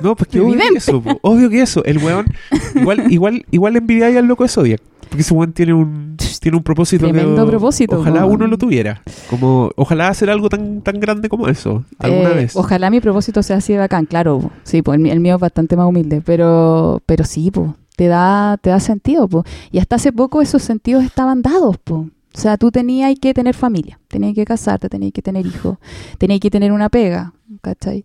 No, 0.00 0.16
pues 0.16 0.28
que 0.28 0.40
obvio 0.40 0.58
que 0.58 0.76
eso. 0.76 1.02
Obvio 1.22 1.48
que 1.48 1.62
eso. 1.62 1.82
El 1.84 1.98
weón. 1.98 2.26
Igual, 2.74 3.10
igual, 3.12 3.46
igual 3.52 3.76
envidiáis 3.76 4.16
al 4.16 4.26
loco 4.26 4.42
de 4.42 4.48
Zodiac. 4.48 4.82
Porque 5.08 5.22
ese 5.22 5.34
weón 5.34 5.52
tiene 5.52 5.74
un, 5.74 6.16
tiene 6.40 6.56
un 6.56 6.62
propósito. 6.62 7.04
Tremendo 7.04 7.44
que, 7.44 7.50
propósito, 7.50 8.00
Ojalá 8.00 8.24
uno 8.26 8.46
lo 8.46 8.58
tuviera. 8.58 9.02
Como, 9.30 9.70
ojalá 9.76 10.08
hacer 10.08 10.30
algo 10.30 10.48
tan, 10.48 10.80
tan 10.82 11.00
grande 11.00 11.28
como 11.28 11.48
eso. 11.48 11.84
Alguna 11.98 12.30
Eh, 12.30 12.34
vez. 12.34 12.56
Ojalá 12.56 12.90
mi 12.90 13.00
propósito 13.00 13.42
sea 13.42 13.56
así 13.58 13.72
de 13.72 13.78
bacán, 13.80 14.06
claro. 14.06 14.40
po. 14.40 14.50
Sí, 14.64 14.82
pues 14.82 15.00
el, 15.00 15.20
mío 15.20 15.34
es 15.36 15.40
bastante 15.40 15.76
más 15.76 15.86
humilde, 15.86 16.22
pero, 16.24 17.02
pero 17.06 17.24
sí, 17.24 17.50
pues, 17.50 17.70
te 17.96 18.06
da, 18.08 18.58
te 18.60 18.70
da 18.70 18.80
sentido, 18.80 19.28
pues. 19.28 19.44
Y 19.70 19.78
hasta 19.78 19.96
hace 19.96 20.12
poco 20.12 20.42
esos 20.42 20.62
sentidos 20.62 21.04
estaban 21.04 21.42
dados, 21.42 21.76
pues. 21.82 22.02
O 22.36 22.40
sea, 22.40 22.56
tú 22.56 22.72
tenías 22.72 23.14
que 23.20 23.32
tener 23.32 23.54
familia, 23.54 24.00
tenías 24.08 24.34
que 24.34 24.44
casarte, 24.44 24.88
tenías 24.88 25.12
que 25.12 25.22
tener 25.22 25.46
hijos, 25.46 25.78
tenías 26.18 26.40
que 26.40 26.50
tener 26.50 26.72
una 26.72 26.88
pega, 26.88 27.32
¿cachai? 27.62 28.04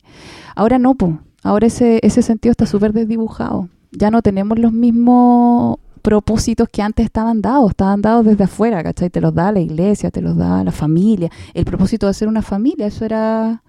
Ahora 0.56 0.78
no, 0.78 0.94
pues. 0.94 1.16
Ahora 1.42 1.68
ese, 1.68 2.00
ese 2.04 2.22
sentido 2.22 2.52
está 2.52 2.66
súper 2.68 2.94
desdibujado. 2.94 3.70
Ya 3.92 4.12
no 4.12 4.22
tenemos 4.22 4.60
los 4.60 4.72
mismos 4.72 5.80
propósitos 6.00 6.68
que 6.70 6.82
antes 6.82 7.06
estaban 7.06 7.42
dados, 7.42 7.72
estaban 7.72 8.02
dados 8.02 8.26
desde 8.26 8.44
afuera, 8.46 8.84
¿cachai? 8.84 9.10
Te 9.10 9.22
los 9.22 9.34
da 9.34 9.52
la 9.52 9.60
iglesia, 9.60 10.12
te 10.12 10.22
los 10.22 10.36
da 10.36 10.64
la 10.64 10.72
familia. 10.72 11.30
El 11.54 11.66
propósito 11.66 12.06
de 12.08 12.12
hacer 12.12 12.28
una 12.28 12.42
familia, 12.42 12.88
eso 12.88 13.06
era 13.06 13.62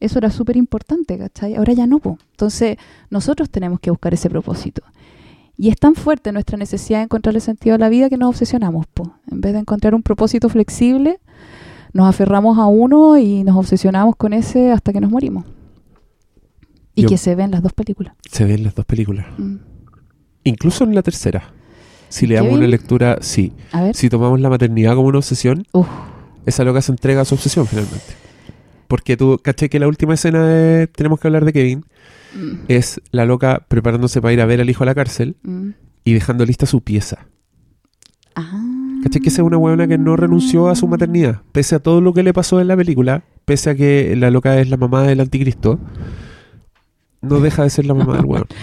eso 0.00 0.18
era 0.18 0.30
súper 0.30 0.56
importante, 0.56 1.18
¿cachai? 1.18 1.56
Ahora 1.56 1.72
ya 1.72 1.86
no, 1.86 1.98
po. 1.98 2.18
Entonces, 2.30 2.76
nosotros 3.10 3.50
tenemos 3.50 3.80
que 3.80 3.90
buscar 3.90 4.14
ese 4.14 4.30
propósito. 4.30 4.82
Y 5.56 5.70
es 5.70 5.76
tan 5.76 5.96
fuerte 5.96 6.30
nuestra 6.30 6.56
necesidad 6.56 7.00
de 7.00 7.04
encontrarle 7.04 7.40
sentido 7.40 7.74
a 7.74 7.78
la 7.78 7.88
vida 7.88 8.08
que 8.08 8.16
nos 8.16 8.28
obsesionamos, 8.28 8.86
po. 8.86 9.14
En 9.30 9.40
vez 9.40 9.54
de 9.54 9.58
encontrar 9.58 9.94
un 9.96 10.04
propósito 10.04 10.48
flexible, 10.48 11.18
nos 11.92 12.08
aferramos 12.08 12.58
a 12.58 12.66
uno 12.66 13.18
y 13.18 13.42
nos 13.42 13.56
obsesionamos 13.56 14.14
con 14.14 14.32
ese 14.34 14.70
hasta 14.70 14.92
que 14.92 15.00
nos 15.00 15.10
morimos. 15.10 15.44
Y 16.94 17.02
Yo- 17.02 17.08
que 17.08 17.16
se 17.16 17.34
ven 17.34 17.50
las 17.50 17.62
dos 17.62 17.72
películas. 17.72 18.14
Se 18.30 18.44
ven 18.44 18.62
las 18.62 18.76
dos 18.76 18.84
películas. 18.84 19.26
Mm. 19.36 19.56
Incluso 20.44 20.84
en 20.84 20.94
la 20.94 21.02
tercera. 21.02 21.52
Si 22.08 22.26
le 22.26 22.34
¿Kevin? 22.34 22.46
damos 22.46 22.58
una 22.58 22.68
lectura, 22.68 23.18
sí. 23.20 23.52
A 23.72 23.82
ver. 23.82 23.94
Si 23.94 24.08
tomamos 24.08 24.40
la 24.40 24.48
maternidad 24.48 24.94
como 24.94 25.08
una 25.08 25.18
obsesión, 25.18 25.66
Uf. 25.72 25.86
esa 26.46 26.64
loca 26.64 26.80
se 26.82 26.92
entrega 26.92 27.22
a 27.22 27.24
su 27.24 27.34
obsesión 27.34 27.66
finalmente. 27.66 28.14
Porque 28.86 29.16
tú, 29.16 29.38
caché 29.42 29.68
que 29.68 29.78
la 29.78 29.86
última 29.86 30.14
escena 30.14 30.46
de 30.46 30.86
Tenemos 30.86 31.20
que 31.20 31.28
hablar 31.28 31.44
de 31.44 31.52
Kevin 31.52 31.84
Mm, 32.34 32.64
es 32.68 33.00
la 33.10 33.24
loca 33.24 33.64
preparándose 33.68 34.20
para 34.20 34.32
ir 34.32 34.40
a 34.40 34.46
ver 34.46 34.60
al 34.60 34.68
hijo 34.68 34.82
a 34.82 34.86
la 34.86 34.94
cárcel 34.94 35.36
mm. 35.42 35.70
y 36.04 36.12
dejando 36.12 36.44
lista 36.44 36.66
su 36.66 36.82
pieza. 36.82 37.26
Ah. 38.34 39.00
¿Cachai? 39.02 39.22
Que 39.22 39.28
esa 39.28 39.42
es 39.42 39.46
una 39.46 39.56
huevona 39.56 39.86
que 39.86 39.98
no 39.98 40.16
renunció 40.16 40.68
a 40.68 40.74
su 40.74 40.88
maternidad, 40.88 41.42
pese 41.52 41.76
a 41.76 41.78
todo 41.78 42.00
lo 42.00 42.12
que 42.12 42.22
le 42.22 42.32
pasó 42.32 42.60
en 42.60 42.68
la 42.68 42.76
película, 42.76 43.22
pese 43.44 43.70
a 43.70 43.74
que 43.74 44.14
la 44.16 44.30
loca 44.30 44.58
es 44.60 44.68
la 44.68 44.76
mamá 44.76 45.02
del 45.04 45.20
anticristo, 45.20 45.78
no 47.22 47.40
deja 47.40 47.62
de 47.62 47.70
ser 47.70 47.86
la 47.86 47.94
mamá 47.94 48.16
del 48.16 48.26
hueón. 48.26 48.46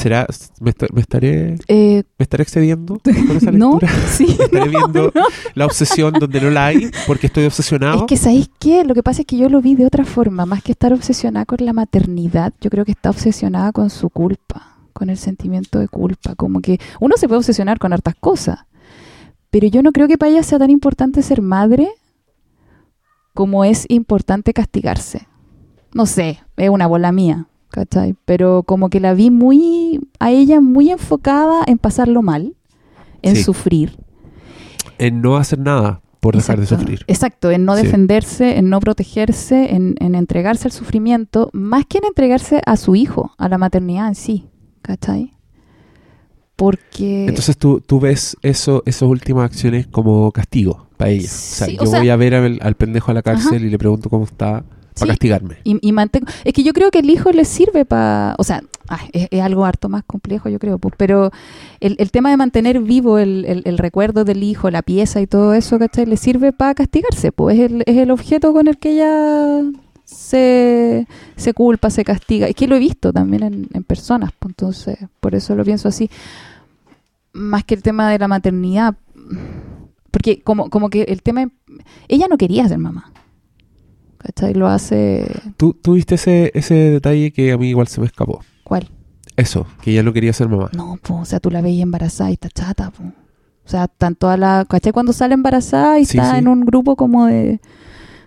¿Será? 0.00 0.26
¿Me, 0.60 0.70
est- 0.70 0.90
me 0.92 1.00
estaré, 1.00 1.56
Eh, 1.68 2.02
¿Me 2.18 2.22
estaré 2.22 2.42
excediendo 2.42 2.98
con 3.04 3.36
esa 3.36 3.50
no, 3.52 3.72
lectura? 3.78 3.92
sí. 4.10 4.24
Estaré 4.40 4.70
no, 4.70 4.78
viendo 4.88 5.12
no. 5.14 5.22
la 5.54 5.66
obsesión 5.66 6.12
donde 6.14 6.40
no 6.40 6.50
la 6.50 6.66
hay 6.66 6.90
porque 7.06 7.26
estoy 7.26 7.44
obsesionado. 7.44 7.98
Es 8.00 8.02
que, 8.04 8.16
¿sabéis 8.16 8.50
qué? 8.58 8.84
Lo 8.84 8.94
que 8.94 9.02
pasa 9.02 9.22
es 9.22 9.26
que 9.26 9.36
yo 9.36 9.48
lo 9.48 9.60
vi 9.60 9.74
de 9.74 9.86
otra 9.86 10.04
forma. 10.04 10.46
Más 10.46 10.62
que 10.62 10.72
estar 10.72 10.92
obsesionada 10.92 11.44
con 11.46 11.58
la 11.60 11.72
maternidad, 11.72 12.52
yo 12.60 12.70
creo 12.70 12.84
que 12.84 12.92
está 12.92 13.10
obsesionada 13.10 13.72
con 13.72 13.90
su 13.90 14.08
culpa, 14.10 14.76
con 14.92 15.10
el 15.10 15.18
sentimiento 15.18 15.78
de 15.78 15.88
culpa. 15.88 16.34
Como 16.34 16.60
que 16.60 16.78
uno 17.00 17.16
se 17.16 17.28
puede 17.28 17.38
obsesionar 17.40 17.78
con 17.78 17.92
hartas 17.92 18.14
cosas, 18.18 18.60
pero 19.50 19.66
yo 19.68 19.82
no 19.82 19.92
creo 19.92 20.08
que 20.08 20.16
para 20.16 20.30
ella 20.32 20.42
sea 20.42 20.58
tan 20.58 20.70
importante 20.70 21.22
ser 21.22 21.42
madre 21.42 21.88
como 23.34 23.64
es 23.64 23.84
importante 23.88 24.52
castigarse. 24.52 25.26
No 25.92 26.06
sé, 26.06 26.40
es 26.56 26.70
una 26.70 26.86
bola 26.86 27.10
mía, 27.12 27.46
¿cachai? 27.70 28.14
Pero 28.24 28.62
como 28.64 28.90
que 28.90 29.00
la 29.00 29.14
vi 29.14 29.30
muy, 29.30 30.00
a 30.18 30.30
ella 30.30 30.60
muy 30.60 30.90
enfocada 30.90 31.62
en 31.66 31.78
pasarlo 31.78 32.22
mal, 32.22 32.54
en 33.22 33.36
Sí. 33.36 33.42
sufrir. 33.44 33.96
En 34.98 35.22
no 35.22 35.36
hacer 35.36 35.58
nada 35.58 36.02
por 36.20 36.36
dejar 36.36 36.60
de 36.60 36.66
sufrir. 36.66 37.00
Exacto, 37.06 37.50
en 37.50 37.64
no 37.64 37.76
Sí. 37.76 37.82
defenderse, 37.84 38.58
en 38.58 38.68
no 38.68 38.78
protegerse, 38.80 39.74
en, 39.74 39.94
en 40.00 40.14
entregarse 40.14 40.68
al 40.68 40.72
sufrimiento, 40.72 41.48
más 41.54 41.86
que 41.86 41.98
en 41.98 42.04
entregarse 42.04 42.60
a 42.66 42.76
su 42.76 42.94
hijo, 42.94 43.32
a 43.38 43.48
la 43.48 43.56
maternidad 43.56 44.08
en 44.08 44.14
sí, 44.14 44.48
¿cachai? 44.82 45.32
Porque... 46.56 47.26
Entonces 47.26 47.56
tú, 47.56 47.80
tú 47.80 48.00
ves 48.00 48.36
eso, 48.42 48.82
esas 48.84 49.02
últimas 49.08 49.46
acciones 49.46 49.86
como 49.86 50.30
castigo 50.30 50.88
para 50.98 51.10
ella. 51.10 51.24
O 51.24 51.30
sea, 51.30 51.66
Sí, 51.68 51.76
yo 51.76 51.82
o 51.84 51.86
sea- 51.86 52.00
voy 52.00 52.10
a 52.10 52.16
ver 52.16 52.34
al, 52.34 52.58
al 52.60 52.74
pendejo 52.74 53.10
a 53.10 53.14
la 53.14 53.22
cárcel 53.22 53.56
Ajá. 53.56 53.64
y 53.66 53.70
le 53.70 53.78
pregunto 53.78 54.10
cómo 54.10 54.24
está 54.24 54.64
Sí. 55.00 55.06
para 55.06 55.12
castigarme. 55.14 55.56
y, 55.64 55.78
y 55.86 55.92
mantengo... 55.92 56.26
Es 56.44 56.52
que 56.52 56.62
yo 56.62 56.72
creo 56.72 56.90
que 56.90 57.00
el 57.00 57.10
hijo 57.10 57.30
le 57.32 57.44
sirve 57.44 57.84
para... 57.84 58.34
O 58.38 58.44
sea, 58.44 58.62
ay, 58.88 59.08
es, 59.12 59.28
es 59.30 59.40
algo 59.42 59.64
harto 59.64 59.88
más 59.88 60.04
complejo, 60.04 60.48
yo 60.48 60.58
creo, 60.58 60.78
pues, 60.78 60.94
pero 60.96 61.30
el, 61.80 61.96
el 61.98 62.10
tema 62.10 62.30
de 62.30 62.36
mantener 62.36 62.80
vivo 62.80 63.18
el, 63.18 63.44
el- 63.46 63.62
el 63.64 63.78
recuerdo 63.78 64.24
del 64.24 64.42
hijo, 64.42 64.70
la 64.70 64.82
pieza 64.82 65.20
y 65.20 65.26
todo 65.26 65.54
eso, 65.54 65.78
¿cachai? 65.78 66.06
Le 66.06 66.16
sirve 66.16 66.52
para 66.52 66.74
castigarse, 66.74 67.32
pues 67.32 67.58
es 67.58 67.70
el, 67.70 67.82
es 67.86 67.96
el 67.96 68.10
objeto 68.10 68.52
con 68.52 68.68
el 68.68 68.78
que 68.78 68.92
ella 68.92 69.62
se, 70.04 71.06
se 71.36 71.54
culpa, 71.54 71.90
se 71.90 72.04
castiga. 72.04 72.46
Es 72.48 72.54
que 72.54 72.66
lo 72.66 72.76
he 72.76 72.80
visto 72.80 73.12
también 73.12 73.42
en, 73.42 73.68
en 73.72 73.84
personas, 73.84 74.30
pues, 74.38 74.52
entonces 74.52 74.98
por 75.20 75.34
eso 75.34 75.54
lo 75.54 75.64
pienso 75.64 75.88
así. 75.88 76.10
Más 77.32 77.62
que 77.64 77.74
el 77.74 77.82
tema 77.82 78.10
de 78.10 78.18
la 78.18 78.26
maternidad, 78.28 78.94
porque 80.10 80.40
como, 80.40 80.68
como 80.68 80.90
que 80.90 81.02
el 81.02 81.22
tema... 81.22 81.48
Ella 82.08 82.26
no 82.28 82.36
quería 82.36 82.66
ser 82.66 82.78
mamá. 82.78 83.12
¿Cachai? 84.22 84.52
Lo 84.54 84.68
hace... 84.68 85.26
¿Tú, 85.56 85.72
tú 85.72 85.94
viste 85.94 86.16
ese, 86.16 86.50
ese 86.54 86.74
detalle 86.74 87.32
que 87.32 87.52
a 87.52 87.58
mí 87.58 87.70
igual 87.70 87.88
se 87.88 88.00
me 88.00 88.06
escapó? 88.06 88.44
¿Cuál? 88.64 88.88
Eso, 89.36 89.66
que 89.80 89.92
ella 89.92 90.02
no 90.02 90.12
quería 90.12 90.32
ser 90.34 90.48
mamá. 90.48 90.68
No, 90.76 90.98
pues, 91.02 91.20
o 91.20 91.24
sea, 91.24 91.40
tú 91.40 91.50
la 91.50 91.62
veías 91.62 91.82
embarazada 91.84 92.28
y 92.30 92.34
está 92.34 92.50
chata, 92.50 92.90
pues. 92.90 93.08
O 93.64 93.68
sea, 93.70 93.84
están 93.84 94.14
todas 94.16 94.38
las... 94.38 94.66
¿Cachai? 94.66 94.92
Cuando 94.92 95.12
sale 95.14 95.32
embarazada 95.34 95.98
y 95.98 96.04
Sí, 96.04 96.18
está 96.18 96.32
sí. 96.32 96.38
en 96.38 96.48
un 96.48 96.60
grupo 96.66 96.96
como 96.96 97.26
de... 97.26 97.60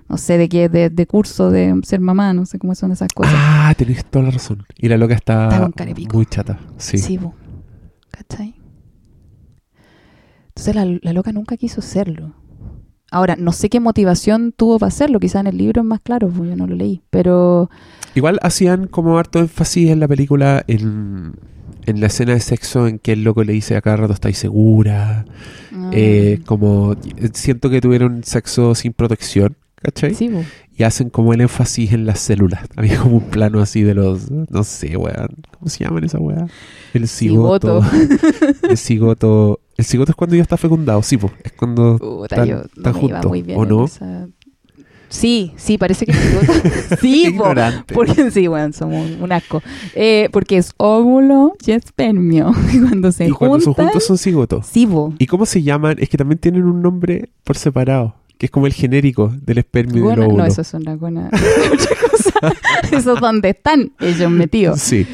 No 0.10 0.18
sé, 0.18 0.38
de 0.38 0.50
qué, 0.50 0.68
de, 0.68 0.90
de 0.90 1.08
curso 1.08 1.50
de 1.52 1.80
ser 1.84 2.00
mamá, 2.00 2.34
no 2.34 2.46
sé 2.46 2.60
cómo 2.60 2.74
son 2.76 2.92
esas 2.92 3.08
cosas. 3.14 3.34
Ah, 3.36 3.74
tenés 3.78 4.04
toda 4.06 4.26
la 4.26 4.32
razón. 4.32 4.64
Y 4.78 4.88
la 4.90 4.98
loca 4.98 5.14
está, 5.14 5.46
Está 5.48 5.60
con 5.62 5.72
carepico. 5.72 6.16
muy 6.18 6.26
chata. 6.26 6.60
Sí. 6.78 6.98
Sí, 6.98 7.18
po. 7.18 7.34
¿Cachai? 8.12 8.56
Entonces 10.50 10.76
la, 10.76 10.86
la 11.02 11.14
loca 11.14 11.32
nunca 11.32 11.58
quiso 11.58 11.82
serlo. 11.82 12.34
Ahora, 13.14 13.36
no 13.38 13.52
sé 13.52 13.70
qué 13.70 13.80
motivación 13.80 14.54
tuvo 14.58 14.80
para 14.80 14.88
hacerlo, 14.88 15.20
quizá 15.20 15.40
en 15.40 15.46
el 15.46 15.56
libro 15.56 15.82
es 15.82 15.88
más 15.88 16.00
claro, 16.02 16.30
pues 16.30 16.50
yo 16.50 16.56
no 16.56 16.66
lo 16.66 16.76
leí, 16.76 17.02
pero... 17.12 17.70
Igual 18.16 18.40
hacían 18.42 18.88
como 18.88 19.20
harto 19.20 19.38
énfasis 19.38 19.92
en 19.92 20.00
la 20.00 20.08
película 20.08 20.64
en, 20.68 21.34
en 21.86 22.02
la 22.02 22.08
escena 22.08 22.34
de 22.34 22.40
sexo 22.40 22.88
en 22.88 22.98
que 22.98 23.14
el 23.14 23.24
loco 23.24 23.44
le 23.44 23.54
dice 23.54 23.76
a 23.76 23.82
cada 23.82 23.98
rato 23.98 24.14
estáis 24.14 24.40
segura. 24.40 25.26
ah, 25.72 25.90
Eh, 25.92 26.40
como 26.48 26.94
eh, 26.94 27.30
siento 27.34 27.70
que 27.70 27.82
tuvieron 27.82 28.24
sexo 28.24 28.74
sin 28.74 28.94
protección, 28.94 29.58
¿cachai? 29.76 30.16
sí, 30.16 30.30
po. 30.30 30.44
Y 30.76 30.82
hacen 30.82 31.12
como 31.12 31.34
el 31.34 31.42
énfasis 31.42 31.94
en 31.94 32.08
las 32.08 32.20
células. 32.20 32.66
Había 32.76 33.00
como 33.00 33.18
un 33.18 33.30
plano 33.30 33.62
así 33.62 33.84
de 33.84 33.94
los, 33.94 34.32
no 34.32 34.64
sé, 34.64 34.98
weón. 34.98 35.36
¿Cómo 35.52 35.70
se 35.70 35.84
llaman 35.84 36.04
esa 36.04 36.18
weá? 36.18 36.48
El 36.96 37.08
cigoto. 37.08 37.84
el 38.68 38.78
cigoto. 38.78 39.60
El 39.78 39.86
cigoto 39.86 40.12
es 40.12 40.16
cuando 40.16 40.36
ya 40.36 40.42
está 40.42 40.58
fecundado, 40.58 41.02
sí, 41.02 41.18
pues. 41.18 41.34
Es 41.44 41.52
cuando 41.54 41.98
Puta, 41.98 42.36
Tan- 42.36 42.48
yo 42.48 42.62
no 42.76 42.94
me 42.94 43.06
iba 43.06 43.22
muy 43.24 43.42
bien 43.42 43.60
¿o 43.60 43.66
no? 43.66 43.86
esa- 43.86 44.28
Sí, 45.10 45.54
sí, 45.58 45.78
parece 45.78 46.08
que 46.08 46.14
sí, 47.00 47.36
po, 47.38 47.46
porque 47.94 48.32
sí, 48.32 48.48
bueno, 48.48 48.74
somos 48.74 49.08
un 49.22 49.32
asco. 49.32 49.62
Eh, 49.94 50.28
porque 50.32 50.58
es 50.58 50.74
óvulo 50.78 51.54
y 51.66 51.72
espermio. 51.72 52.52
Y 52.74 52.80
cuando 52.80 53.12
se 53.12 53.28
y 53.28 53.32
cuando 53.32 53.60
son 53.60 53.76
juntos 53.76 54.04
son 54.06 54.18
cigotos. 54.18 54.66
sí, 54.66 54.88
po. 54.88 55.14
¿Y 55.20 55.28
cómo 55.28 55.46
se 55.46 55.62
llaman? 55.62 55.98
Es 56.00 56.10
que 56.10 56.18
también 56.18 56.40
tienen 56.40 56.64
un 56.64 56.82
nombre 56.82 57.30
por 57.44 57.58
separado. 57.58 58.16
Que 58.44 58.48
es 58.48 58.52
como 58.52 58.68
el 58.68 58.74
genérico 58.74 59.34
del 59.42 59.60
espermio 59.60 59.96
y 60.04 60.10
del 60.10 60.18
Gona- 60.20 60.26
óvulo. 60.28 60.44
no, 60.44 60.46
eso 60.46 60.60
es 60.64 60.74
una 60.74 60.98
buena 60.98 61.30
cosa. 62.12 62.30
Eso 62.92 63.14
es 63.16 63.22
donde 63.22 63.52
están 63.52 63.94
ellos 64.02 64.30
metidos. 64.30 64.82
Sí. 64.82 65.08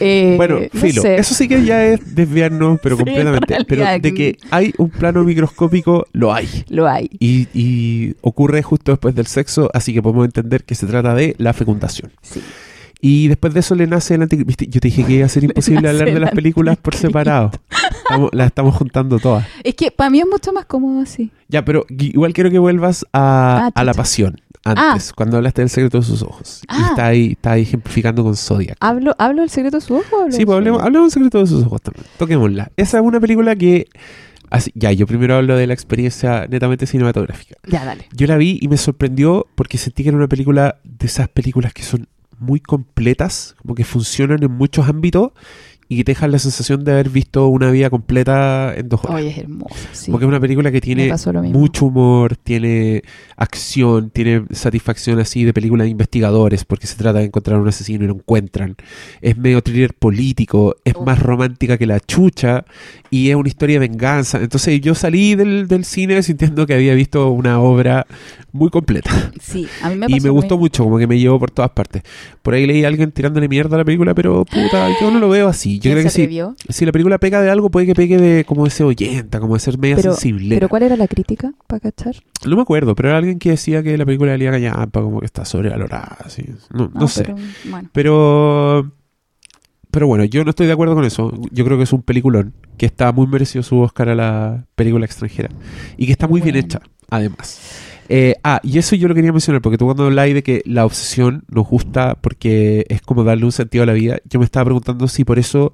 Eh, 0.00 0.34
Bueno, 0.36 0.58
no 0.70 0.80
filo, 0.80 1.00
sé. 1.00 1.16
eso 1.16 1.34
sí 1.34 1.48
que 1.48 1.64
ya 1.64 1.82
es 1.86 2.14
desviarnos, 2.14 2.78
pero 2.82 2.96
Sí, 2.96 3.04
completamente. 3.04 3.54
en 3.56 3.64
Pero 3.66 3.84
de 4.00 4.12
que 4.14 4.36
hay 4.50 4.74
un 4.76 4.90
plano 4.90 5.24
microscópico, 5.24 6.06
lo 6.12 6.34
hay. 6.34 6.46
Lo 6.68 6.86
hay. 6.86 7.08
Y, 7.18 7.48
y 7.54 8.14
ocurre 8.20 8.62
justo 8.62 8.92
después 8.92 9.14
del 9.14 9.26
sexo, 9.26 9.70
así 9.72 9.94
que 9.94 10.02
podemos 10.02 10.26
entender 10.26 10.64
que 10.64 10.74
se 10.74 10.86
trata 10.86 11.14
de 11.14 11.34
la 11.38 11.54
fecundación. 11.54 12.12
Sí. 12.20 12.40
Y 13.06 13.28
después 13.28 13.52
de 13.52 13.60
eso 13.60 13.74
le 13.74 13.86
nace 13.86 14.14
el 14.14 14.22
anticristo. 14.22 14.64
Yo 14.64 14.80
te 14.80 14.88
dije 14.88 15.04
que 15.04 15.12
iba 15.12 15.26
a 15.26 15.28
ser 15.28 15.44
imposible 15.48 15.90
hablar 15.90 16.06
de 16.10 16.18
las 16.20 16.30
películas 16.30 16.78
por 16.78 16.94
separado. 16.94 17.50
Estamos- 17.98 18.30
las 18.32 18.46
estamos 18.46 18.74
juntando 18.76 19.18
todas. 19.18 19.46
Es 19.62 19.74
que 19.74 19.90
para 19.90 20.08
mí 20.08 20.20
es 20.20 20.26
mucho 20.26 20.54
más 20.54 20.64
cómodo 20.64 21.02
así. 21.02 21.30
Ya, 21.48 21.62
pero 21.66 21.84
igual 21.90 22.32
quiero 22.32 22.50
que 22.50 22.58
vuelvas 22.58 23.04
a, 23.12 23.66
Ah, 23.66 23.70
a 23.74 23.84
la 23.84 23.92
pasión. 23.92 24.40
Antes, 24.64 25.12
cuando 25.12 25.36
hablaste 25.36 25.60
del 25.60 25.68
secreto 25.68 25.98
de 25.98 26.04
sus 26.06 26.22
ojos. 26.22 26.62
Y 26.62 26.66
Ah. 26.70 26.86
está 26.88 27.06
ahí, 27.08 27.32
está 27.32 27.52
ahí 27.52 27.62
ejemplificando 27.62 28.24
con 28.24 28.34
Zodiac. 28.36 28.78
¿Hablo, 28.80 29.14
¿hablo 29.18 29.42
del 29.42 29.50
secreto 29.50 29.76
de 29.76 29.82
su 29.82 29.96
ojo? 29.96 30.16
o 30.16 30.20
hablo 30.22 30.32
Sí, 30.34 30.46
pues 30.46 30.56
hablemos, 30.56 30.80
hablemos 30.82 31.08
del 31.08 31.12
secreto 31.12 31.38
de 31.40 31.46
sus 31.46 31.62
ojos 31.66 31.82
también. 31.82 32.06
Toquémosla. 32.16 32.70
Esa 32.78 32.98
es 33.00 33.04
una 33.04 33.20
película 33.20 33.54
que. 33.54 33.86
así- 34.48 34.72
ya, 34.74 34.90
yo 34.92 35.06
primero 35.06 35.34
hablo 35.36 35.56
de 35.56 35.66
la 35.66 35.74
experiencia 35.74 36.46
netamente 36.48 36.86
cinematográfica. 36.86 37.56
Ya, 37.66 37.84
dale. 37.84 38.06
Yo 38.14 38.26
la 38.26 38.38
vi 38.38 38.58
y 38.62 38.68
me 38.68 38.78
sorprendió 38.78 39.46
porque 39.54 39.76
sentí 39.76 40.02
que 40.02 40.08
era 40.08 40.16
una 40.16 40.28
película 40.28 40.76
de 40.84 41.06
esas 41.06 41.28
películas 41.28 41.74
que 41.74 41.82
son 41.82 42.06
muy 42.38 42.60
completas, 42.60 43.54
como 43.60 43.74
que 43.74 43.84
funcionan 43.84 44.42
en 44.42 44.50
muchos 44.52 44.88
ámbitos 44.88 45.32
y 45.94 45.98
que 45.98 46.04
te 46.04 46.12
dejan 46.12 46.32
la 46.32 46.38
sensación 46.38 46.84
de 46.84 46.92
haber 46.92 47.08
visto 47.08 47.46
una 47.48 47.70
vida 47.70 47.88
completa 47.90 48.74
en 48.76 48.88
dos 48.88 49.00
horas. 49.04 49.16
Oye, 49.16 49.30
es 49.30 49.38
hermoso. 49.38 49.74
Sí. 49.92 50.10
Porque 50.10 50.24
es 50.24 50.28
una 50.28 50.40
película 50.40 50.72
que 50.72 50.80
tiene 50.80 51.12
mucho 51.52 51.86
humor, 51.86 52.36
tiene 52.36 53.02
acción, 53.36 54.10
tiene 54.10 54.44
satisfacción 54.50 55.18
así 55.18 55.44
de 55.44 55.52
película 55.52 55.84
de 55.84 55.90
investigadores, 55.90 56.64
porque 56.64 56.86
se 56.86 56.96
trata 56.96 57.18
de 57.20 57.26
encontrar 57.26 57.58
a 57.58 57.60
un 57.60 57.68
asesino 57.68 58.04
y 58.04 58.08
lo 58.08 58.14
encuentran. 58.14 58.76
Es 59.20 59.36
medio 59.36 59.62
thriller 59.62 59.94
político, 59.94 60.76
es 60.84 60.94
Oh. 60.96 61.04
más 61.04 61.18
romántica 61.18 61.76
que 61.76 61.86
la 61.86 61.98
chucha 62.00 62.64
y 63.10 63.30
es 63.30 63.36
una 63.36 63.48
historia 63.48 63.80
de 63.80 63.88
venganza. 63.88 64.38
Entonces 64.38 64.80
yo 64.80 64.94
salí 64.94 65.34
del, 65.34 65.66
del 65.68 65.84
cine 65.84 66.22
sintiendo 66.22 66.66
que 66.66 66.74
había 66.74 66.94
visto 66.94 67.30
una 67.30 67.60
obra 67.60 68.06
muy 68.52 68.70
completa. 68.70 69.10
Sí, 69.40 69.66
a 69.82 69.90
mí 69.90 69.96
me 69.96 70.06
y 70.08 70.10
pasó 70.12 70.22
me 70.22 70.28
lo 70.28 70.34
gustó 70.34 70.58
mucho, 70.58 70.84
como 70.84 70.98
que 70.98 71.06
me 71.08 71.18
llevó 71.18 71.38
por 71.40 71.50
todas 71.50 71.70
partes. 71.72 72.02
Por 72.42 72.54
ahí 72.54 72.66
leí 72.66 72.84
a 72.84 72.88
alguien 72.88 73.10
tirándole 73.10 73.48
mierda 73.48 73.74
a 73.74 73.78
la 73.78 73.84
película, 73.84 74.14
pero 74.14 74.44
puta, 74.44 74.88
yo 75.00 75.10
no 75.10 75.18
lo 75.18 75.28
veo 75.28 75.48
así. 75.48 75.78
Yo 75.84 75.90
¿Quién 75.90 75.94
creo 75.94 76.04
que 76.04 76.10
se 76.10 76.16
sí. 76.16 76.22
atrevió? 76.22 76.56
Si 76.68 76.86
la 76.86 76.92
película 76.92 77.18
pega 77.18 77.40
de 77.42 77.50
algo, 77.50 77.70
puede 77.70 77.86
que 77.86 77.94
pegue 77.94 78.16
de 78.18 78.44
como 78.44 78.64
de 78.64 78.70
ser 78.70 78.86
oyenta, 78.86 79.38
como 79.40 79.54
de 79.54 79.60
ser 79.60 79.78
media 79.78 79.96
Pero- 79.96 80.12
sensible. 80.12 80.54
¿Pero 80.56 80.68
cuál 80.68 80.82
era 80.84 80.96
la 80.96 81.06
crítica 81.08 81.52
para 81.66 81.80
cachar? 81.80 82.16
No 82.46 82.56
me 82.56 82.62
acuerdo, 82.62 82.94
pero 82.94 83.10
era 83.10 83.18
alguien 83.18 83.38
que 83.38 83.50
decía 83.50 83.82
que 83.82 83.96
la 83.98 84.04
película 84.06 84.32
de 84.32 84.38
Lía 84.38 84.50
Callampa 84.50 85.00
como 85.02 85.20
que 85.20 85.26
está 85.26 85.44
sobrevalorada. 85.44 86.16
Así. 86.24 86.44
No, 86.72 86.90
no 86.94 87.06
sé. 87.08 87.22
pero, 87.24 87.36
bueno. 87.70 87.88
Pero, 87.92 88.92
pero 89.90 90.06
bueno, 90.06 90.24
yo 90.24 90.42
no 90.44 90.50
estoy 90.50 90.66
de 90.66 90.72
acuerdo 90.72 90.94
con 90.94 91.04
eso. 91.04 91.32
Yo 91.52 91.64
creo 91.64 91.76
que 91.76 91.84
es 91.84 91.92
un 91.92 92.02
peliculón 92.02 92.54
que 92.76 92.86
está 92.86 93.12
muy 93.12 93.26
merecido 93.26 93.62
su 93.62 93.78
Oscar 93.78 94.08
a 94.08 94.14
la 94.14 94.66
película 94.74 95.04
extranjera 95.06 95.50
y 95.96 96.06
que 96.06 96.12
está 96.12 96.26
muy 96.26 96.40
bien 96.40 96.56
hecha, 96.56 96.80
además. 97.10 97.60
Eh, 98.08 98.34
ah, 98.44 98.60
y 98.62 98.78
eso 98.78 98.96
yo 98.96 99.08
lo 99.08 99.14
quería 99.14 99.32
mencionar 99.32 99.62
porque 99.62 99.78
tú 99.78 99.86
cuando 99.86 100.04
habláis 100.04 100.34
de 100.34 100.42
que 100.42 100.62
la 100.66 100.84
obsesión 100.84 101.44
nos 101.48 101.66
gusta 101.66 102.16
porque 102.20 102.84
es 102.88 103.00
como 103.00 103.24
darle 103.24 103.46
un 103.46 103.52
sentido 103.52 103.84
a 103.84 103.86
la 103.86 103.92
vida, 103.92 104.18
yo 104.28 104.38
me 104.38 104.44
estaba 104.44 104.64
preguntando 104.64 105.08
si 105.08 105.24
por 105.24 105.38
eso 105.38 105.72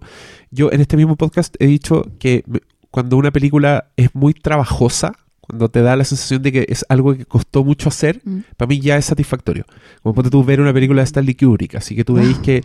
yo 0.50 0.70
en 0.72 0.80
este 0.80 0.96
mismo 0.96 1.16
podcast 1.16 1.56
he 1.58 1.66
dicho 1.66 2.04
que 2.18 2.44
cuando 2.90 3.16
una 3.16 3.30
película 3.30 3.90
es 3.96 4.14
muy 4.14 4.34
trabajosa, 4.34 5.12
cuando 5.50 5.68
te 5.68 5.82
da 5.82 5.96
la 5.96 6.04
sensación 6.04 6.42
de 6.42 6.52
que 6.52 6.66
es 6.68 6.84
algo 6.88 7.14
que 7.16 7.24
costó 7.26 7.64
mucho 7.64 7.88
hacer, 7.88 8.20
Mm. 8.24 8.38
para 8.56 8.68
mí 8.68 8.80
ya 8.80 8.96
es 8.96 9.04
satisfactorio. 9.04 9.64
Como 10.02 10.14
ponte 10.14 10.30
tú 10.30 10.42
ver 10.44 10.60
una 10.60 10.72
película 10.72 11.02
de 11.02 11.04
Stanley 11.06 11.34
Kubrick, 11.34 11.74
así 11.74 11.94
que 11.94 12.04
tú 12.04 12.14
veis 12.14 12.36
Ah. 12.38 12.42
que 12.42 12.62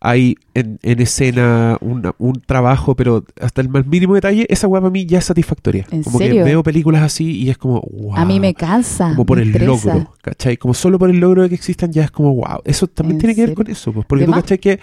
hay 0.00 0.36
en, 0.54 0.78
en 0.82 1.00
escena 1.00 1.78
una- 1.80 2.14
un 2.18 2.34
trabajo, 2.44 2.94
pero 2.94 3.24
hasta 3.40 3.60
el 3.62 3.68
más 3.70 3.86
mínimo 3.86 4.14
detalle, 4.14 4.46
esa 4.50 4.68
weá 4.68 4.80
para 4.80 4.90
mí 4.90 5.06
ya 5.06 5.18
es 5.18 5.24
satisfactoria. 5.24 5.86
¿En 5.90 6.02
como 6.02 6.18
serio? 6.18 6.44
que 6.44 6.50
veo 6.50 6.62
películas 6.62 7.02
así 7.02 7.30
y 7.42 7.48
es 7.50 7.56
como, 7.58 7.80
wow. 7.80 8.14
A 8.16 8.24
mí 8.26 8.38
me 8.38 8.54
cansa. 8.54 9.10
Como 9.10 9.24
por 9.26 9.38
el 9.40 9.48
estresa. 9.48 9.66
logro, 9.94 10.12
¿cachai? 10.22 10.56
Como 10.58 10.74
solo 10.74 10.98
por 10.98 11.08
el 11.10 11.18
logro 11.18 11.42
de 11.42 11.48
que 11.48 11.54
existan 11.54 11.92
ya 11.92 12.04
es 12.04 12.10
como, 12.10 12.34
wow. 12.34 12.60
Eso 12.64 12.86
también 12.86 13.16
¿En 13.16 13.20
tiene 13.20 13.34
que 13.34 13.46
ver 13.46 13.54
con 13.54 13.68
eso, 13.70 13.92
pues, 13.92 14.04
porque 14.06 14.22
¿De 14.22 14.26
tú 14.26 14.30
más? 14.32 14.42
cachai 14.42 14.58
que, 14.58 14.78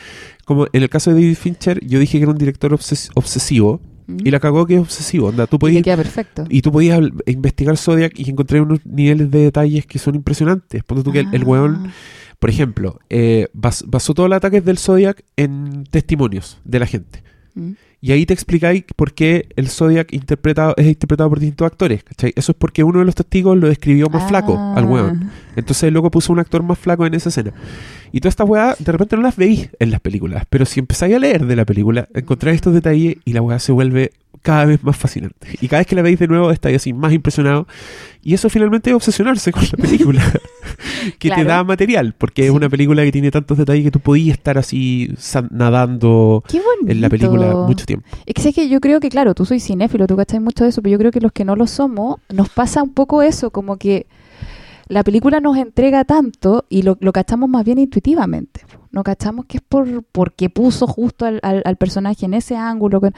como 0.45 0.65
en 0.73 0.81
el 0.83 0.89
caso 0.89 1.11
de 1.13 1.21
David 1.21 1.35
Fincher, 1.37 1.79
yo 1.85 1.99
dije 1.99 2.17
que 2.17 2.23
era 2.23 2.31
un 2.31 2.37
director 2.37 2.71
obses- 2.73 3.09
obsesivo 3.13 3.79
Mm. 4.07 4.17
y 4.25 4.31
la 4.31 4.39
cagó 4.39 4.65
que 4.65 4.75
es 4.75 4.79
obsesivo. 4.81 5.27
Onda, 5.29 5.47
tú 5.47 5.55
Y 5.55 5.59
podías 5.59 5.77
que 5.79 5.83
queda 5.83 5.97
perfecto. 5.97 6.45
y 6.49 6.61
tú 6.61 6.71
podías 6.71 7.01
investigar 7.25 7.77
Zodiac 7.77 8.17
y 8.19 8.29
encontrar 8.29 8.61
unos 8.61 8.85
niveles 8.85 9.29
de 9.31 9.39
detalles 9.39 9.85
que 9.85 9.99
son 9.99 10.15
impresionantes. 10.15 10.83
Ponte 10.83 11.03
tú 11.03 11.11
que 11.11 11.19
el, 11.21 11.27
el 11.33 11.41
Ah. 11.43 11.45
weón, 11.45 11.91
por 12.39 12.49
ejemplo, 12.49 12.99
eh, 13.09 13.47
bas- 13.53 13.83
basó 13.87 14.13
todos 14.13 14.29
los 14.29 14.37
ataques 14.37 14.63
del 14.65 14.77
Zodiac 14.77 15.23
en 15.37 15.85
testimonios 15.89 16.59
de 16.65 16.79
la 16.79 16.85
gente. 16.85 17.23
Mm. 17.55 17.71
Y 18.01 18.11
ahí 18.11 18.25
te 18.25 18.33
explicáis 18.33 18.83
por 18.97 19.13
qué 19.13 19.47
el 19.55 19.69
Zodiac 19.69 20.11
interpretado, 20.11 20.73
es 20.75 20.87
interpretado 20.87 21.29
por 21.29 21.39
distintos 21.39 21.65
actores. 21.67 22.03
¿cachai? 22.03 22.33
Eso 22.35 22.51
es 22.51 22.57
porque 22.57 22.83
uno 22.83 22.99
de 22.99 23.05
los 23.05 23.15
testigos 23.15 23.57
lo 23.57 23.69
describió 23.69 24.09
más 24.09 24.27
flaco 24.27 24.57
Ah. 24.59 24.73
al 24.75 24.83
weón. 24.85 25.29
Entonces 25.55 25.89
luego 25.89 26.11
puso 26.11 26.33
un 26.33 26.39
actor 26.39 26.63
más 26.63 26.77
flaco 26.77 27.05
en 27.05 27.13
esa 27.13 27.29
escena. 27.29 27.53
Y 28.13 28.19
todas 28.19 28.33
estas 28.33 28.47
weas 28.47 28.77
de 28.77 28.91
repente 28.91 29.15
no 29.15 29.23
las 29.23 29.35
veis 29.35 29.69
en 29.79 29.89
las 29.89 29.99
películas. 29.99 30.45
Pero 30.47 30.65
si 30.65 30.79
empezáis 30.79 31.15
a 31.15 31.19
leer 31.19 31.47
de 31.47 31.55
la 31.55 31.65
película, 31.65 32.07
encontráis 32.13 32.57
estos 32.57 32.75
detalles 32.75 33.17
y 33.25 33.33
la 33.33 33.41
wea 33.41 33.57
se 33.57 33.71
vuelve 33.71 34.11
cada 34.43 34.65
vez 34.65 34.83
más 34.83 34.95
fascinante. 34.95 35.47
Y 35.61 35.67
cada 35.67 35.79
vez 35.79 35.87
que 35.87 35.95
la 35.95 36.03
veis 36.03 36.19
de 36.19 36.27
nuevo, 36.27 36.51
estáis 36.51 36.75
así 36.75 36.93
más 36.93 37.11
impresionado. 37.11 37.65
Y 38.21 38.35
eso 38.35 38.51
finalmente 38.51 38.91
es 38.91 38.95
obsesionarse 38.95 39.51
con 39.51 39.63
la 39.63 39.77
película. 39.81 40.21
que 41.17 41.31
te 41.31 41.43
da 41.43 41.63
material. 41.63 42.13
Porque 42.15 42.45
es 42.45 42.51
una 42.51 42.69
película 42.69 43.03
que 43.03 43.11
tiene 43.11 43.31
tantos 43.31 43.57
detalles 43.57 43.85
que 43.85 43.91
tú 43.91 43.99
podías 43.99 44.37
estar 44.37 44.59
así 44.59 45.11
nadando 45.49 46.43
en 46.87 47.01
la 47.01 47.09
película 47.09 47.55
mucho 47.67 47.87
tiempo. 47.87 48.05
Es 48.27 48.35
que, 48.35 48.43
sé 48.43 48.53
que 48.53 48.69
yo 48.69 48.79
creo 48.79 48.99
que, 48.99 49.09
claro, 49.09 49.33
tú 49.33 49.43
soy 49.43 49.59
cinéfilo, 49.59 50.05
tú 50.05 50.15
cachai 50.17 50.39
mucho 50.39 50.65
de 50.65 50.69
eso, 50.69 50.83
pero 50.83 50.91
yo 50.91 50.99
creo 50.99 51.11
que 51.11 51.19
los 51.19 51.31
que 51.31 51.45
no 51.45 51.55
lo 51.55 51.65
somos, 51.65 52.17
nos 52.29 52.49
pasa 52.49 52.83
un 52.83 52.93
poco 52.93 53.23
eso, 53.23 53.49
como 53.49 53.77
que 53.77 54.05
la 54.87 55.03
película 55.03 55.39
nos 55.39 55.57
entrega 55.57 56.03
tanto 56.05 56.65
y 56.69 56.81
lo, 56.83 56.97
lo 56.99 57.13
cachamos 57.13 57.49
más 57.49 57.63
bien 57.65 57.79
intuitivamente. 57.79 58.61
No 58.91 59.03
cachamos 59.03 59.45
que 59.45 59.57
es 59.57 59.63
por 59.67 60.03
porque 60.11 60.49
puso 60.49 60.87
justo 60.87 61.25
al, 61.25 61.39
al- 61.43 61.63
al 61.65 61.77
personaje 61.77 62.25
en 62.25 62.33
ese 62.33 62.55
ángulo. 62.55 62.99
con- 63.01 63.13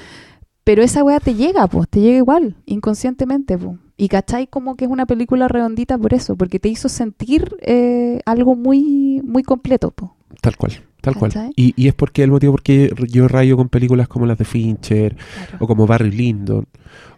Pero 0.63 0.81
esa 0.83 1.03
weá 1.03 1.19
te 1.19 1.33
llega, 1.35 1.67
pues, 1.67 1.89
te 1.89 1.99
llega 2.01 2.17
igual, 2.17 2.55
inconscientemente, 2.65 3.57
pues. 3.57 3.77
Y 3.97 4.07
cachai 4.09 4.47
como 4.47 4.75
que 4.75 4.85
es 4.85 4.91
una 4.91 5.05
película 5.05 5.47
redondita 5.47 5.97
por 5.97 6.13
eso, 6.13 6.35
porque 6.35 6.59
te 6.59 6.69
hizo 6.69 6.89
sentir 6.89 7.55
eh, 7.61 8.19
algo 8.25 8.55
muy, 8.55 9.21
muy 9.23 9.43
completo, 9.43 9.91
pues. 9.91 10.11
Tal 10.41 10.57
cual. 10.57 10.73
Tal 11.01 11.15
cual. 11.15 11.31
Y, 11.55 11.73
y 11.81 11.87
es 11.87 11.93
porque 11.93 12.23
el 12.23 12.31
motivo 12.31 12.53
porque 12.53 12.91
yo 13.09 13.27
rayo 13.27 13.57
con 13.57 13.69
películas 13.69 14.07
como 14.07 14.25
las 14.25 14.37
de 14.39 14.45
Fincher, 14.45 15.15
o 15.59 15.67
como 15.67 15.85
Barry 15.85 16.09
Lyndon, 16.11 16.65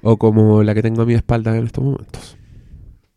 o 0.02 0.18
como 0.18 0.62
la 0.62 0.74
que 0.76 0.82
tengo 0.82 1.04
a 1.04 1.06
mi 1.06 1.14
espalda 1.14 1.56
en 1.58 1.66
estos 1.66 1.84
momentos. 1.84 2.37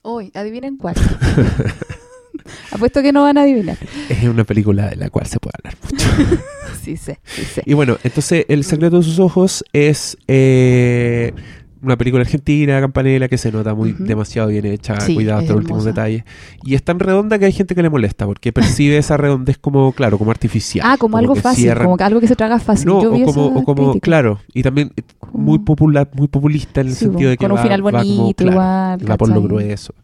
Hoy, 0.02 0.30
adivinen 0.34 0.76
cuál. 0.76 0.94
Apuesto 2.72 3.02
que 3.02 3.12
no 3.12 3.22
van 3.22 3.36
a 3.36 3.42
adivinar. 3.42 3.76
Es 4.08 4.22
una 4.24 4.44
película 4.44 4.88
de 4.88 4.96
la 4.96 5.10
cual 5.10 5.26
se 5.26 5.38
puede 5.38 5.52
hablar 5.58 5.76
mucho. 5.82 6.40
Sí 6.82 6.96
sé, 6.96 7.20
sí 7.26 7.44
sé. 7.44 7.62
Y 7.66 7.74
bueno, 7.74 7.98
entonces 8.04 8.46
El 8.48 8.64
secreto 8.64 8.98
de 8.98 9.02
sus 9.02 9.18
ojos 9.18 9.62
es 9.74 10.16
eh, 10.28 11.34
una 11.82 11.96
película 11.96 12.22
argentina, 12.22 12.80
campanela, 12.80 13.28
que 13.28 13.38
se 13.38 13.50
nota 13.52 13.74
muy 13.74 13.92
demasiado 13.98 14.48
bien 14.48 14.66
hecha, 14.66 15.00
Sí, 15.00 15.14
cuidado 15.14 15.38
es 15.38 15.44
hasta 15.44 15.52
los 15.54 15.62
últimos 15.62 15.84
detalles. 15.84 16.24
Y 16.64 16.74
es 16.74 16.82
tan 16.82 16.98
redonda 16.98 17.38
que 17.38 17.46
hay 17.46 17.52
gente 17.52 17.74
que 17.74 17.82
le 17.82 17.90
molesta, 17.90 18.26
porque 18.26 18.52
percibe 18.52 18.98
esa 18.98 19.16
redondez 19.16 19.58
como, 19.58 19.92
claro, 19.92 20.18
como 20.18 20.30
artificial. 20.30 20.86
Ah, 20.88 20.96
como, 20.98 21.16
algo 21.16 21.34
fácil, 21.34 21.64
cierran- 21.64 21.84
como 21.84 21.96
que 21.96 22.04
algo 22.04 22.20
que 22.20 22.28
se 22.28 22.36
traga 22.36 22.58
fácil. 22.58 22.86
No, 22.86 23.02
Yo 23.02 23.12
vi 23.12 23.22
o 23.22 23.26
como, 23.26 23.46
esa 23.48 23.58
o 23.58 23.64
como 23.64 23.90
crítica. 23.92 24.04
claro, 24.04 24.40
y 24.52 24.62
también 24.62 24.92
eh, 24.96 25.02
muy 25.32 25.58
popular, 25.60 26.10
muy 26.14 26.28
populista 26.28 26.80
en 26.80 26.88
el 26.88 26.94
Sí, 26.94 27.04
sentido 27.06 27.30
de 27.30 27.36
que 27.36 27.46
con 27.46 27.52
un 27.56 27.58
final 27.62 27.86
va 27.86 27.90
como, 28.02 28.04
bonito, 28.16 28.44
claro, 28.44 28.52
igual. 28.52 29.10
va 29.12 29.16
por 29.16 29.28
lo 29.30 29.42
grueso. 29.42 29.94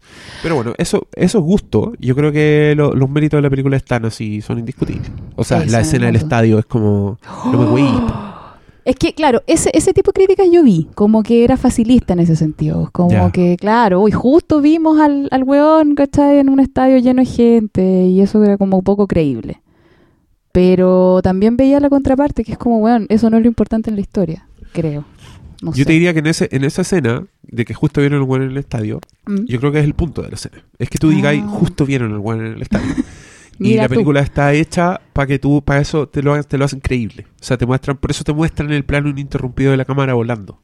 Pero 0.41 0.55
bueno, 0.55 0.73
eso, 0.77 1.07
eso 1.15 1.37
es 1.37 1.43
gusto. 1.43 1.93
Yo 1.99 2.15
creo 2.15 2.31
que 2.31 2.73
lo- 2.75 2.93
los 2.95 3.09
méritos 3.09 3.37
de 3.37 3.41
la 3.43 3.49
película 3.49 3.77
están 3.77 4.05
así, 4.05 4.41
son 4.41 4.59
indiscutibles. 4.59 5.11
O 5.35 5.43
sea, 5.43 5.61
Sí, 5.61 5.69
la 5.69 5.81
escena 5.81 6.07
del 6.07 6.15
estadio 6.15 6.57
es 6.59 6.65
como, 6.65 7.19
no 7.51 7.57
me 7.57 7.65
güey. 7.65 7.85
Es 8.87 8.95
que, 8.95 9.13
claro, 9.13 9.43
ese, 9.47 9.69
ese 9.73 9.91
tipo 9.91 10.11
de 10.11 10.13
críticas 10.25 10.47
yo 10.49 10.63
vi, 10.63 10.87
como 10.95 11.21
que 11.21 11.43
era 11.43 11.57
facilista 11.57 12.13
en 12.13 12.19
ese 12.19 12.35
sentido. 12.37 12.89
Como 12.93 13.31
que, 13.33 13.57
claro, 13.59 14.01
hoy 14.01 14.11
justo 14.11 14.61
vimos 14.61 14.99
al, 14.99 15.27
al 15.31 15.43
weón, 15.43 15.93
¿cachai? 15.93 16.37
En 16.39 16.47
un 16.47 16.59
estadio 16.61 16.97
lleno 16.99 17.21
de 17.21 17.25
gente 17.25 18.05
y 18.07 18.21
eso 18.21 18.41
era 18.43 18.57
como 18.57 18.81
poco 18.83 19.05
creíble. 19.05 19.61
Pero 20.51 21.19
también 21.21 21.57
veía 21.57 21.79
la 21.79 21.89
contraparte, 21.89 22.43
que 22.43 22.53
es 22.53 22.57
como, 22.57 22.77
weón, 22.79 23.05
eso 23.09 23.29
no 23.29 23.37
es 23.37 23.43
lo 23.43 23.47
importante 23.49 23.89
en 23.89 23.95
la 23.95 24.01
historia, 24.01 24.47
creo. 24.71 25.03
No 25.61 25.71
Yo 25.71 25.77
sé. 25.83 25.85
te 25.85 25.93
diría 25.93 26.13
que 26.13 26.19
en, 26.19 26.27
ese, 26.27 26.47
en 26.51 26.63
esa 26.63 26.83
escena, 26.83 27.25
de 27.43 27.65
que 27.65 27.73
justo 27.73 27.99
vieron 28.01 28.21
el 28.21 28.27
weón 28.27 28.43
en 28.43 28.51
el 28.51 28.57
estadio, 28.57 28.99
Mm. 29.25 29.45
yo 29.47 29.59
creo 29.59 29.71
que 29.73 29.79
es 29.79 29.85
el 29.85 29.93
punto 29.95 30.21
de 30.21 30.29
la 30.29 30.35
escena. 30.35 30.63
Es 30.79 30.89
que 30.89 30.97
tú 30.97 31.11
Ah. 31.11 31.47
justo 31.49 31.85
vieron 31.85 32.13
el 32.13 32.19
weón 32.19 32.45
en 32.45 32.53
el 32.53 32.61
estadio. 32.61 32.85
y 33.59 33.75
la 33.75 33.87
tú. 33.89 33.89
película 33.89 34.21
está 34.21 34.53
hecha 34.53 35.01
para 35.13 35.27
que 35.27 35.39
tú, 35.39 35.63
para 35.63 35.81
eso 35.81 36.07
te 36.07 36.21
lo, 36.21 36.41
te 36.43 36.57
lo 36.57 36.65
hacen 36.65 36.79
creíble. 36.79 37.27
O 37.41 37.43
sea, 37.43 37.57
te 37.57 37.65
muestran, 37.65 37.97
por 37.97 38.11
eso 38.11 38.23
te 38.23 38.33
muestran 38.33 38.71
el 38.71 38.85
plano 38.85 39.09
ininterrumpido 39.09 39.71
de 39.71 39.77
la 39.77 39.85
cámara 39.85 40.13
volando. 40.13 40.61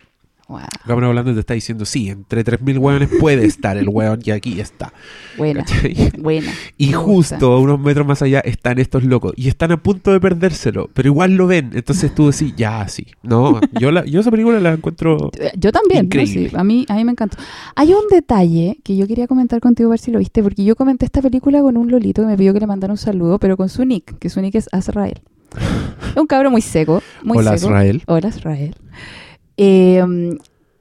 Wow. 0.49 0.59
Volante 0.85 1.33
te 1.33 1.39
está 1.39 1.53
diciendo, 1.53 1.85
sí, 1.85 2.09
entre 2.09 2.43
3.000 2.43 2.77
hueones 2.77 3.09
puede 3.19 3.45
estar 3.45 3.77
el 3.77 3.87
hueón 3.87 4.19
y 4.23 4.31
aquí 4.31 4.59
está. 4.59 4.93
Buena, 5.37 5.65
buena. 6.19 6.51
Y 6.77 6.87
Me 6.89 6.97
gusta. 6.97 7.37
justo 7.37 7.59
unos 7.59 7.79
metros 7.79 8.05
más 8.05 8.21
allá 8.21 8.39
están 8.41 8.77
estos 8.77 9.03
locos 9.03 9.33
y 9.37 9.47
están 9.47 9.71
a 9.71 9.81
punto 9.81 10.11
de 10.11 10.19
perdérselo, 10.19 10.89
pero 10.93 11.07
igual 11.07 11.35
lo 11.35 11.47
ven. 11.47 11.71
Entonces 11.73 12.13
tú 12.13 12.29
decís, 12.29 12.53
ya, 12.57 12.87
sí. 12.87 13.07
No, 13.23 13.59
yo, 13.79 13.91
la, 13.91 14.05
yo 14.05 14.19
esa 14.19 14.31
película 14.31 14.59
la 14.59 14.73
encuentro. 14.73 15.31
Yo 15.57 15.71
también, 15.71 16.09
¿no? 16.13 16.25
Sí, 16.25 16.49
a, 16.53 16.63
mí, 16.63 16.85
a 16.89 16.95
mí 16.95 17.05
me 17.05 17.11
encantó. 17.11 17.37
Hay 17.75 17.93
un 17.93 18.07
detalle 18.09 18.77
que 18.83 18.97
yo 18.97 19.07
quería 19.07 19.27
comentar 19.27 19.59
contigo, 19.61 19.89
a 19.89 19.91
ver 19.91 19.99
si 19.99 20.11
lo 20.11 20.19
viste, 20.19 20.43
porque 20.43 20.63
yo 20.63 20.75
comenté 20.75 21.05
esta 21.05 21.21
película 21.21 21.61
con 21.61 21.77
un 21.77 21.89
lolito 21.89 22.21
que 22.21 22.27
me 22.27 22.37
pidió 22.37 22.53
que 22.53 22.59
le 22.59 22.67
mandara 22.67 22.91
un 22.93 22.97
saludo, 22.97 23.39
pero 23.39 23.55
con 23.57 23.69
su 23.69 23.85
nick, 23.85 24.17
que 24.19 24.29
su 24.29 24.41
nick 24.41 24.55
es 24.55 24.67
Azrael. 24.71 25.21
Es 26.11 26.17
un 26.17 26.27
cabro 26.27 26.51
muy 26.51 26.61
seco, 26.61 27.01
muy 27.23 27.37
Hola, 27.37 27.57
seco. 27.57 27.69
Azrael. 27.71 28.03
Hola, 28.07 28.27
Azrael. 28.27 28.75
Eh, 29.57 30.03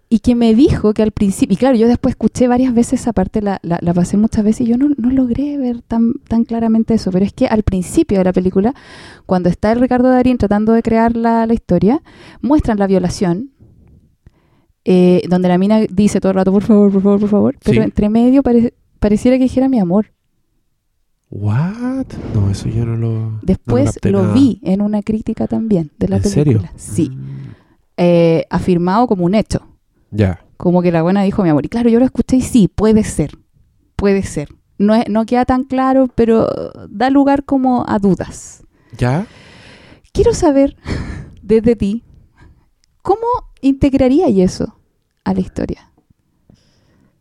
y 0.09 0.19
que 0.19 0.35
me 0.35 0.55
dijo 0.55 0.93
que 0.93 1.03
al 1.03 1.11
principio, 1.11 1.55
y 1.55 1.57
claro, 1.57 1.75
yo 1.75 1.89
después 1.89 2.13
escuché 2.13 2.47
varias 2.47 2.75
veces 2.75 3.01
esa 3.01 3.15
parte, 3.15 3.41
la, 3.41 3.59
la, 3.63 3.79
la 3.81 3.95
pasé 3.95 4.19
muchas 4.19 4.45
veces 4.45 4.67
y 4.67 4.71
yo 4.71 4.77
no, 4.77 4.91
no 4.99 5.11
logré 5.11 5.57
ver 5.57 5.81
tan, 5.81 6.13
tan 6.29 6.45
claramente 6.45 6.93
eso, 6.93 7.11
pero 7.11 7.25
es 7.25 7.33
que 7.33 7.47
al 7.47 7.63
principio 7.63 8.19
de 8.19 8.25
la 8.25 8.33
película, 8.35 8.75
cuando 9.25 9.49
está 9.49 9.73
el 9.73 9.81
Ricardo 9.81 10.11
Darín 10.11 10.37
tratando 10.37 10.73
de 10.75 10.83
crear 10.83 11.17
la, 11.17 11.47
la 11.47 11.55
historia, 11.55 12.03
muestran 12.43 12.79
la 12.79 12.87
violación, 12.87 13.53
eh, 14.85 15.23
donde 15.31 15.49
la 15.49 15.57
mina 15.57 15.81
dice 15.91 16.21
todo 16.21 16.33
el 16.33 16.37
rato, 16.37 16.53
por 16.53 16.63
favor, 16.65 16.93
por 16.93 17.03
favor, 17.03 17.21
por 17.21 17.29
favor, 17.31 17.57
pero 17.65 17.81
Sí. 17.81 17.85
entre 17.85 18.09
medio 18.11 18.43
pare- 18.43 18.75
pareciera 18.99 19.39
que 19.39 19.45
dijera 19.45 19.69
mi 19.71 19.79
amor. 19.79 20.13
¿What? 21.31 22.07
No, 22.35 22.51
eso 22.51 22.69
yo 22.69 22.85
no 22.85 22.97
lo. 22.97 23.39
Después 23.43 23.99
lo 24.03 24.23
nada. 24.23 24.35
vi 24.35 24.61
en 24.63 24.83
una 24.83 25.03
crítica 25.03 25.47
también 25.47 25.91
de 25.99 26.09
la 26.09 26.17
¿En 26.17 26.23
película. 26.23 26.45
serio? 26.45 26.63
Sí, 26.77 27.09
Mm, 27.09 27.42
eh, 27.97 28.47
afirmado 28.51 29.07
como 29.07 29.25
un 29.25 29.35
hecho. 29.35 29.67
Ya. 30.11 30.45
como 30.59 30.83
que 30.83 30.93
la 30.93 31.03
buena 31.03 31.23
dijo 31.23 31.43
mi 31.43 31.49
amor. 31.49 31.65
Y 31.65 31.69
claro, 31.69 31.89
yo 31.89 31.99
lo 31.99 32.05
escuché 32.05 32.37
y 32.37 32.43
sí, 32.43 32.69
puede 32.69 33.03
ser, 33.03 33.33
puede 33.97 34.23
ser. 34.23 34.49
No, 34.79 34.95
es- 34.95 35.09
no 35.09 35.25
queda 35.27 35.45
tan 35.45 35.65
claro, 35.65 36.09
pero 36.15 36.47
da 36.89 37.09
lugar 37.11 37.45
como 37.45 37.85
a 37.89 37.99
dudas. 37.99 38.63
¿Ya? 38.97 39.27
Quiero 40.13 40.35
saber 40.35 40.77
desde 41.43 41.75
ti, 41.77 42.05
¿cómo 43.03 43.27
integraría 43.63 44.29
y 44.29 44.43
eso 44.43 44.79
a 45.25 45.33
la 45.35 45.41
historia? 45.41 45.91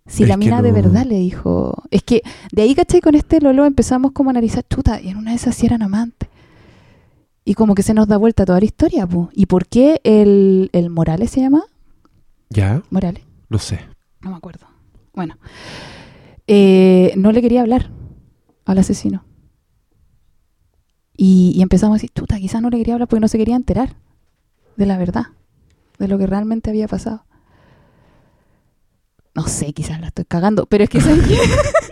Si 0.05 0.23
Es 0.23 0.29
la 0.29 0.35
mina 0.37 0.61
de 0.61 0.71
verdad 0.71 1.05
le 1.05 1.15
dijo... 1.17 1.83
Es 1.91 2.03
que 2.03 2.21
de 2.51 2.63
ahí, 2.63 2.75
¿cachai? 2.75 2.99
Con 3.01 3.15
este 3.15 3.39
Lolo 3.39 3.65
empezamos 3.65 4.11
como 4.11 4.29
a 4.29 4.31
analizar, 4.31 4.65
chuta, 4.69 4.99
y 4.99 5.07
en 5.09 5.17
una 5.17 5.31
de 5.31 5.37
esas 5.37 5.55
sí 5.55 5.65
eran 5.65 5.81
amantes. 5.83 6.27
Y 7.43 7.55
como 7.55 7.73
que 7.75 7.83
se 7.83 7.93
nos 7.93 8.07
da 8.07 8.17
vuelta 8.17 8.45
toda 8.45 8.59
la 8.59 8.65
historia, 8.65 9.07
po. 9.07 9.29
¿Y 9.33 9.47
por 9.47 9.67
qué 9.67 9.99
el, 10.03 10.69
el 10.73 10.89
Morales 10.89 11.31
se 11.31 11.41
llama? 11.41 11.63
¿Ya? 12.49 12.83
Morales. 12.89 13.23
No 13.49 13.57
sé. 13.57 13.79
No 14.21 14.29
me 14.29 14.35
acuerdo. 14.37 14.67
Bueno. 15.13 15.37
Eh, 16.47 17.13
no 17.17 17.31
le 17.31 17.41
quería 17.41 17.61
hablar 17.61 17.89
al 18.65 18.77
asesino. 18.77 19.25
Y, 21.17 21.53
y 21.55 21.61
empezamos 21.61 21.95
a 21.95 21.97
decir, 21.97 22.11
chuta, 22.13 22.37
quizás 22.37 22.61
no 22.61 22.69
le 22.69 22.77
quería 22.77 22.93
hablar 22.93 23.07
porque 23.07 23.21
no 23.21 23.27
se 23.27 23.37
quería 23.37 23.55
enterar 23.55 23.95
de 24.75 24.85
la 24.85 24.97
verdad, 24.97 25.27
de 25.99 26.07
lo 26.07 26.17
que 26.17 26.27
realmente 26.27 26.69
había 26.69 26.87
pasado. 26.87 27.25
No 29.33 29.47
sé, 29.47 29.73
quizás 29.73 29.99
la 30.01 30.07
estoy 30.07 30.25
cagando, 30.25 30.65
pero 30.65 30.83
es 30.83 30.89
que. 30.89 30.99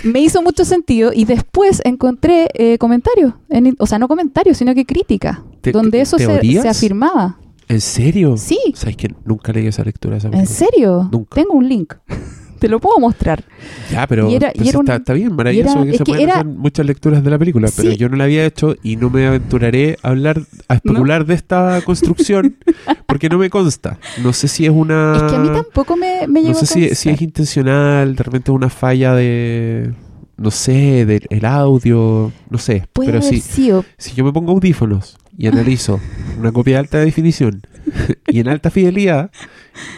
me 0.04 0.20
hizo 0.20 0.42
mucho 0.42 0.64
sentido 0.64 1.12
y 1.14 1.24
después 1.24 1.80
encontré 1.84 2.48
eh, 2.54 2.78
comentarios, 2.78 3.34
en- 3.48 3.76
o 3.78 3.86
sea, 3.86 3.98
no 3.98 4.08
comentarios, 4.08 4.56
sino 4.56 4.74
que 4.74 4.84
críticas, 4.84 5.38
donde 5.72 6.00
eso 6.00 6.18
se, 6.18 6.40
se 6.62 6.68
afirmaba. 6.68 7.38
¿En 7.68 7.80
serio? 7.80 8.36
Sí, 8.36 8.58
¿Sabes 8.74 8.96
que 8.96 9.14
nunca 9.24 9.52
leí 9.52 9.66
esa 9.66 9.82
lectura? 9.84 10.18
Esa 10.18 10.28
¿En 10.28 10.46
serio? 10.46 11.08
Nunca. 11.10 11.34
Tengo 11.34 11.54
un 11.54 11.68
link. 11.68 11.94
Te 12.64 12.70
lo 12.70 12.80
puedo 12.80 12.98
mostrar. 12.98 13.44
Ya, 13.92 14.06
pero 14.06 14.30
Y 14.30 14.36
era- 14.36 14.50
pues 14.50 14.64
y 14.64 14.68
era 14.70 14.78
un- 14.78 14.86
está, 14.86 14.96
está 14.96 15.12
bien, 15.12 15.36
maravilloso 15.36 15.74
era- 15.82 15.84
que 15.84 15.90
es 15.90 15.98
se 15.98 16.04
que 16.04 16.22
era- 16.22 16.32
hacer 16.36 16.46
muchas 16.46 16.86
lecturas 16.86 17.22
de 17.22 17.28
la 17.30 17.38
película, 17.38 17.68
pero 17.76 17.92
yo 17.92 18.08
no 18.08 18.16
la 18.16 18.24
había 18.24 18.46
hecho 18.46 18.74
y 18.82 18.96
no 18.96 19.10
me 19.10 19.26
aventuraré 19.26 19.98
a 20.02 20.08
hablar, 20.08 20.40
a 20.68 20.74
especular 20.76 21.26
de 21.26 21.34
esta 21.34 21.82
construcción 21.84 22.56
porque 23.04 23.28
no 23.28 23.36
me 23.36 23.50
consta. 23.50 23.98
No 24.22 24.32
sé 24.32 24.48
si 24.48 24.64
es 24.64 24.70
una... 24.70 25.12
Es 25.14 25.22
que 25.24 25.36
a 25.36 25.38
mí 25.40 25.48
tampoco 25.48 25.94
me, 25.94 26.26
me 26.26 26.40
No 26.40 26.54
sé 26.54 26.64
a 26.64 26.66
si, 26.66 26.84
es 27.10 27.20
intencional, 27.20 28.16
de 28.16 28.22
repente 28.22 28.50
una 28.50 28.70
falla 28.70 29.12
de... 29.14 29.92
No 30.38 30.50
sé, 30.50 31.04
del 31.04 31.26
el 31.28 31.44
audio, 31.44 32.32
no 32.50 32.58
sé. 32.58 32.88
Puede 32.94 33.10
pero 33.12 33.22
si, 33.22 33.40
sido. 33.40 33.84
si 33.98 34.14
yo 34.14 34.24
me 34.24 34.32
pongo 34.32 34.52
audífonos 34.52 35.16
y 35.36 35.46
analizo 35.48 36.00
una 36.40 36.50
copia 36.50 36.74
de 36.76 36.78
alta 36.80 36.98
definición 36.98 37.60
y 38.28 38.40
en 38.40 38.48
alta 38.48 38.70
fidelidad 38.70 39.30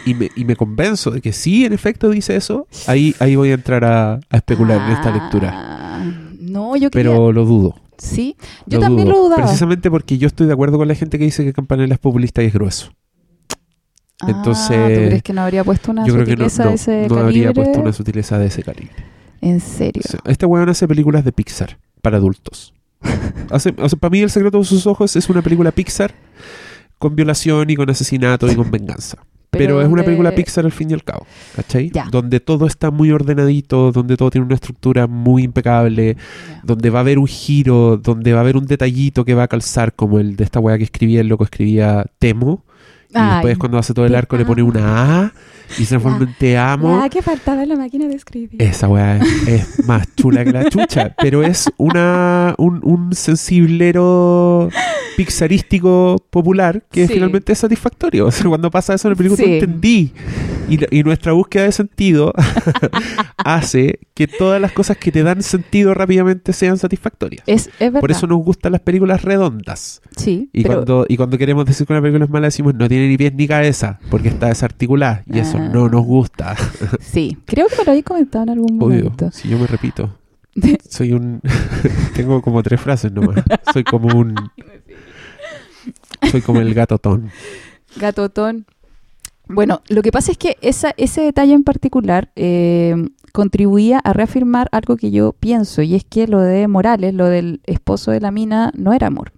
y 0.05 0.13
me, 0.13 0.29
y 0.35 0.45
me 0.45 0.55
convenzo 0.55 1.11
de 1.11 1.21
que 1.21 1.33
sí, 1.33 1.65
en 1.65 1.73
efecto 1.73 2.09
dice 2.09 2.35
eso, 2.35 2.67
ahí, 2.87 3.15
ahí 3.19 3.35
voy 3.35 3.51
a 3.51 3.53
entrar 3.53 3.83
a, 3.85 4.13
a 4.29 4.37
especular 4.37 4.81
en 4.89 4.91
esta 4.97 5.11
lectura. 5.11 5.51
Ah, 5.53 6.03
No, 6.39 6.75
yo 6.75 6.89
quería... 6.89 7.11
Pero 7.11 7.31
lo 7.31 7.45
dudo. 7.45 7.75
Sí, 7.97 8.35
yo 8.67 8.77
lo 8.79 8.85
también 8.85 9.07
dudo. 9.07 9.17
lo 9.17 9.23
dudaba. 9.25 9.43
Precisamente 9.43 9.89
porque 9.89 10.17
yo 10.17 10.27
estoy 10.27 10.45
de 10.47 10.53
acuerdo 10.53 10.77
con 10.77 10.87
la 10.87 10.95
gente 10.95 11.17
que 11.17 11.25
dice 11.25 11.43
que 11.43 11.53
Campanella 11.53 11.93
es 11.93 11.99
populista 11.99 12.43
y 12.43 12.45
es 12.47 12.53
grueso. 12.53 12.91
Ah, 14.21 14.27
entonces, 14.29 14.77
¿tú 14.99 15.07
crees 15.07 15.23
que 15.23 15.33
no 15.33 15.41
habría 15.41 15.63
puesto 15.63 15.91
una 15.91 16.03
que 16.03 16.11
no, 16.11 16.19
sutileza 16.19 16.63
no, 16.63 16.69
de 16.69 16.75
ese 16.75 17.07
no 17.07 17.15
calibre? 17.15 17.47
habría 17.47 17.53
puesto 17.53 17.79
una 17.81 17.93
sutileza 17.93 18.39
de 18.39 18.47
ese 18.47 18.63
calibre. 18.63 18.95
En 19.41 19.59
serio. 19.59 20.01
O 20.05 20.09
sea, 20.09 20.19
Este 20.25 20.45
weón 20.47 20.69
hace 20.69 20.87
películas 20.87 21.23
de 21.23 21.31
Pixar 21.31 21.77
para 22.01 22.17
adultos. 22.17 22.73
Hace, 23.51 23.75
o 23.77 23.87
sea, 23.87 23.99
para 23.99 24.09
mí 24.09 24.21
El 24.21 24.31
secreto 24.31 24.57
de 24.57 24.65
sus 24.65 24.87
ojos 24.87 25.15
es 25.15 25.29
una 25.29 25.43
película 25.43 25.71
Pixar 25.71 26.15
con 26.97 27.15
violación 27.15 27.69
y 27.69 27.75
con 27.75 27.87
asesinato 27.91 28.51
y 28.51 28.55
con 28.55 28.71
venganza. 28.71 29.19
Pero, 29.57 29.81
es 29.81 29.87
una 29.87 30.03
película 30.03 30.31
Pixar 30.31 30.65
al 30.65 30.71
fin 30.71 30.91
y 30.91 30.93
al 30.93 31.03
cabo, 31.03 31.25
¿cachai? 31.55 31.91
Donde 32.11 32.39
todo 32.39 32.67
está 32.67 32.91
muy 32.91 33.11
ordenadito, 33.11 33.91
donde 33.91 34.17
todo 34.17 34.29
tiene 34.29 34.45
una 34.45 34.55
estructura 34.55 35.07
muy 35.07 35.43
impecable, 35.43 36.17
donde 36.63 36.89
va 36.89 36.99
a 36.99 37.01
haber 37.01 37.19
un 37.19 37.27
giro, 37.27 37.97
donde 37.97 38.33
va 38.33 38.39
a 38.39 38.41
haber 38.41 38.57
un 38.57 38.65
detallito 38.65 39.25
que 39.25 39.33
va 39.33 39.43
a 39.43 39.47
calzar, 39.47 39.93
como 39.93 40.19
el 40.19 40.35
de 40.35 40.43
esta 40.43 40.59
weá 40.59 40.77
que 40.77 40.83
escribía, 40.83 41.21
el 41.21 41.27
loco 41.27 41.43
escribía 41.43 42.05
Temo, 42.19 42.63
y 43.09 43.13
Ay, 43.17 43.35
después 43.35 43.57
cuando 43.57 43.77
hace 43.77 43.93
todo 43.93 44.05
el 44.05 44.15
arco 44.15 44.35
le 44.35 44.43
pone 44.43 44.61
una 44.61 45.21
A 45.23 45.31
y 45.77 45.83
se 45.83 45.87
transforma 45.87 46.25
en 46.25 46.33
Te 46.37 46.57
amo. 46.57 47.01
Ya, 47.01 47.09
que 47.09 47.21
faltaba 47.21 47.63
en 47.63 47.69
la 47.69 47.75
máquina 47.77 48.05
de 48.07 48.15
escribir. 48.15 48.61
Esa 48.61 48.89
weá 48.89 49.17
es, 49.17 49.47
es 49.47 49.87
más 49.87 50.13
chula 50.15 50.43
que 50.43 50.51
la 50.51 50.69
chucha, 50.69 51.15
pero 51.17 51.41
es 51.41 51.69
una 51.77 52.53
un, 52.57 52.81
un 52.83 53.13
sensiblero 53.13 54.69
pixarístico 55.17 56.15
popular 56.29 56.85
que 56.91 57.07
Sí. 57.07 57.13
finalmente 57.15 57.51
es 57.51 57.59
satisfactorio. 57.59 58.25
O 58.27 58.31
sea, 58.31 58.47
cuando 58.47 58.71
pasa 58.71 58.93
eso 58.93 59.07
en 59.07 59.11
el 59.13 59.17
película, 59.17 59.37
Sí. 59.43 59.49
no 59.49 59.53
entendí. 59.55 60.13
Y, 60.69 60.97
y 60.99 61.03
nuestra 61.03 61.31
búsqueda 61.33 61.63
de 61.63 61.71
sentido 61.71 62.33
hace 63.37 63.99
que 64.13 64.27
todas 64.27 64.59
las 64.61 64.71
cosas 64.71 64.97
que 64.97 65.11
te 65.11 65.23
dan 65.23 65.41
sentido 65.41 65.93
rápidamente 65.93 66.53
sean 66.53 66.77
satisfactorias. 66.77 67.43
Es, 67.47 67.67
es 67.67 67.79
verdad. 67.79 68.01
Por 68.01 68.11
eso 68.11 68.27
nos 68.27 68.39
gustan 68.43 68.71
las 68.73 68.81
películas 68.81 69.21
redondas. 69.23 70.01
Sí, 70.15 70.49
Y, 70.53 70.63
pero 70.63 70.75
cuando, 70.75 71.05
y 71.07 71.17
cuando 71.17 71.37
queremos 71.37 71.65
decir 71.65 71.87
que 71.87 71.93
una 71.93 72.01
película 72.01 72.25
es 72.25 72.31
mala, 72.31 72.47
decimos 72.47 72.75
no 72.75 72.87
tiene 72.89 73.07
ni 73.07 73.17
pies 73.17 73.33
ni 73.33 73.47
cabeza, 73.47 73.99
porque 74.09 74.27
está 74.29 74.47
desarticulada. 74.47 75.23
Y 75.25 75.39
eso 75.39 75.57
Ah. 75.57 75.69
no 75.73 75.87
nos 75.89 76.05
gusta. 76.05 76.55
sí. 76.99 77.37
Creo 77.45 77.67
que 77.67 77.75
me 77.77 77.83
lo 77.85 77.91
habéis 77.91 78.05
comentado 78.05 78.43
en 78.43 78.49
algún 78.49 78.81
Obvio, 78.81 79.03
momento. 79.05 79.31
si 79.31 79.47
yo 79.47 79.57
me 79.57 79.67
repito. 79.67 80.17
Soy 80.89 81.13
un. 81.13 81.39
tengo 82.15 82.41
como 82.41 82.61
tres 82.63 82.81
frases 82.81 83.11
nomás. 83.11 83.43
Soy 83.71 83.83
como 83.83 84.07
un. 84.17 84.35
Soy 86.31 86.41
como 86.41 86.59
el 86.59 86.73
gato 86.73 86.97
ton. 86.97 87.29
Gatotón. 87.95 88.65
Bueno, 89.47 89.81
lo 89.87 90.01
que 90.01 90.11
pasa 90.11 90.31
es 90.31 90.37
que 90.37 90.57
esa, 90.61 90.93
ese 90.97 91.21
detalle 91.21 91.53
en 91.53 91.63
particular 91.63 92.31
eh, 92.35 92.95
contribuía 93.31 93.99
a 93.99 94.11
reafirmar 94.11 94.67
algo 94.71 94.97
que 94.97 95.09
yo 95.09 95.33
pienso, 95.33 95.81
y 95.81 95.95
es 95.95 96.03
que 96.03 96.27
lo 96.27 96.41
de 96.41 96.67
Morales, 96.67 97.13
lo 97.13 97.25
del 97.25 97.61
esposo 97.65 98.11
de 98.11 98.19
la 98.19 98.31
mina, 98.31 98.71
no 98.75 98.93
era 98.93 99.07
amor. 99.07 99.31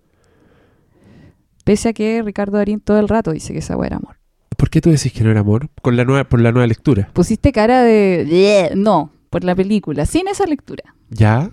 Pese 1.64 1.90
a 1.90 1.94
que 1.94 2.24
Ricardo 2.24 2.58
Darín 2.58 2.80
todo 2.80 3.00
el 3.00 3.08
rato 3.08 3.32
dice 3.32 3.54
que 3.54 3.60
esa 3.60 3.78
weá 3.78 3.88
era 3.88 3.98
amor. 3.98 4.16
¿Por 4.58 4.72
qué 4.72 4.82
tú 4.82 4.90
decís 4.90 5.14
que 5.14 5.24
no 5.24 5.30
era 5.30 5.42
amor? 5.42 5.70
Con 5.82 5.96
la 5.96 6.06
nueva, 6.06 6.24
por 6.28 6.42
la 6.42 6.52
nueva 6.52 6.66
lectura. 6.66 7.10
Pusiste 7.14 7.52
cara 7.52 7.84
de... 7.84 8.72
No, 8.76 9.12
por 9.30 9.44
la 9.44 9.56
película, 9.56 10.08
sin 10.08 10.28
esa 10.28 10.46
lectura. 10.46 10.96
¿Ya? 11.10 11.52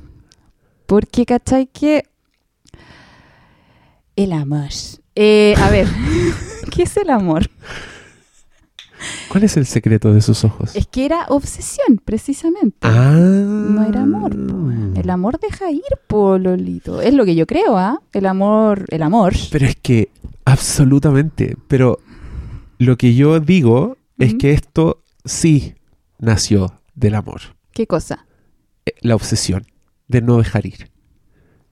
Porque, 0.87 1.27
¿cachai? 1.27 1.67
Que... 1.67 2.05
El 4.17 4.33
amor. 4.33 4.71
Eh, 5.17 5.55
a 5.59 5.71
ver, 5.71 5.87
¿qué 6.71 6.83
es 6.85 6.97
el 6.97 7.11
amor? 7.11 7.49
¿Cuál 9.29 9.45
es 9.45 9.57
el 9.57 9.67
secreto 9.67 10.13
de 10.13 10.21
sus 10.23 10.45
ojos? 10.45 10.75
Es 10.75 10.87
que 10.87 11.05
era 11.05 11.27
obsesión, 11.29 12.01
precisamente. 12.05 12.79
Ah. 12.83 13.13
No 13.13 13.85
era 13.85 14.03
amor. 14.03 14.31
po. 14.31 15.01
El 15.01 15.11
amor 15.11 15.39
deja 15.41 15.71
ir, 15.71 15.83
po, 16.07 16.39
Lolito. 16.39 17.01
Es 17.03 17.13
lo 17.13 17.25
que 17.25 17.35
yo 17.35 17.47
creo, 17.47 17.77
¿ah? 17.77 18.01
El 18.13 18.27
amor, 18.27 18.85
el 18.89 19.03
amor. 19.03 19.35
Pero 19.51 19.67
es 19.67 19.77
que, 19.77 20.09
absolutamente. 20.45 21.57
Pero 21.69 21.99
lo 22.79 22.97
que 22.97 23.15
yo 23.15 23.39
digo 23.41 23.97
es 24.19 24.35
que 24.35 24.53
esto 24.53 25.03
sí 25.25 25.75
nació 26.19 26.81
del 26.95 27.15
amor. 27.15 27.41
¿Qué 27.73 27.87
cosa? 27.87 28.27
Eh, 28.87 28.93
La 29.01 29.15
obsesión 29.15 29.67
de 30.09 30.23
no 30.23 30.39
dejar 30.39 30.67
ir. 30.67 30.91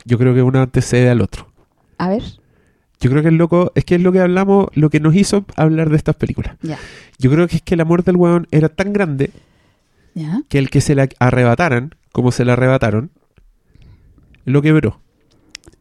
Yo 0.05 0.18
creo 0.18 0.34
que 0.34 0.42
uno 0.42 0.61
antecede 0.61 1.09
al 1.09 1.22
otro. 1.22 1.51
A 1.99 2.09
ver. 2.09 2.22
Yo 3.05 3.11
creo 3.11 3.23
que 3.23 3.29
el 3.29 3.37
loco, 3.37 3.71
es 3.75 3.85
que 3.85 3.97
es 3.97 4.01
lo 4.01 4.13
que 4.13 4.21
hablamos, 4.21 4.69
lo 4.73 4.89
que 4.89 4.99
nos 4.99 5.15
hizo 5.15 5.45
hablar 5.57 5.91
de 5.91 5.97
estas 5.97 6.17
películas. 6.17 6.57
Ya. 6.63 6.79
Yo 7.19 7.31
creo 7.31 7.47
que 7.47 7.57
es 7.57 7.63
que 7.63 7.75
el 7.75 7.83
amor 7.83 8.03
del 8.03 8.17
weón 8.17 8.47
era 8.51 8.71
tan 8.71 8.95
grande 8.95 9.31
que 10.49 10.57
el 10.59 10.71
que 10.71 10.81
se 10.81 10.95
la 10.95 11.07
arrebataran, 11.19 11.95
como 12.13 12.33
se 12.33 12.47
la 12.47 12.55
arrebataron, 12.55 13.11
lo 14.47 14.63
quebró. 14.63 15.01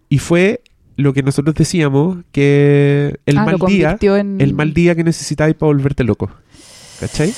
Y 0.09 0.19
fue 0.19 0.63
lo 0.97 1.13
que 1.13 1.23
nosotros 1.23 1.55
decíamos, 1.55 2.17
que 2.33 3.19
el 3.25 3.37
Ah, 3.37 3.45
mal 3.45 3.57
día, 3.67 3.97
en... 4.01 4.41
el 4.41 4.53
mal 4.53 4.73
día 4.73 4.93
que 4.95 5.05
necesitáis 5.05 5.55
para 5.55 5.67
volverte 5.67 6.03
loco. 6.03 6.29
¿Cachai? 6.99 7.33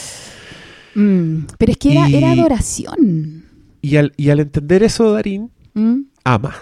Mm, 0.96 1.46
Pero 1.60 1.72
es 1.72 1.78
que 1.78 1.92
era, 1.92 2.10
Y- 2.10 2.16
era 2.16 2.32
adoración. 2.32 3.46
Y 3.84 3.98
al, 3.98 4.14
y 4.18 4.30
al 4.30 4.40
entender 4.40 4.82
eso, 4.82 5.12
Darín 5.14 5.52
Mm. 5.76 6.02
ama. 6.24 6.54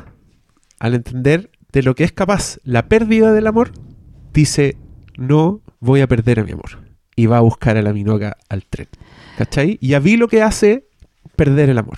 Al 0.79 0.95
entender 0.95 1.49
de 1.73 1.83
lo 1.83 1.95
que 1.95 2.03
es 2.05 2.11
capaz 2.13 2.57
la 2.63 2.87
pérdida 2.87 3.33
del 3.33 3.47
amor, 3.47 3.71
dice, 4.33 4.77
no 5.17 5.59
voy 5.79 5.99
a 6.01 6.07
perder 6.07 6.39
a 6.39 6.43
mi 6.43 6.51
amor. 6.53 6.79
Y 7.15 7.25
va 7.25 7.37
a 7.37 7.41
buscar 7.41 7.75
a 7.77 7.81
la 7.81 7.91
minoca 7.93 8.37
al 8.49 8.63
tren. 8.65 8.87
¿Cachai? 9.37 9.77
Y 9.81 9.93
a 9.93 9.99
vi 9.99 10.15
lo 10.17 10.27
que 10.27 10.41
hace 10.41 10.87
perder 11.35 11.69
el 11.69 11.77
amor. 11.77 11.97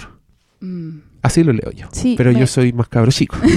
Mm. 0.62 1.00
Así 1.22 1.44
lo 1.44 1.54
leo 1.54 1.72
yo. 1.72 1.88
Sí, 1.92 2.16
Pero 2.18 2.32
me- 2.34 2.40
yo 2.40 2.48
soy 2.48 2.74
más 2.74 2.88
cabro 2.88 3.12
chico. 3.12 3.38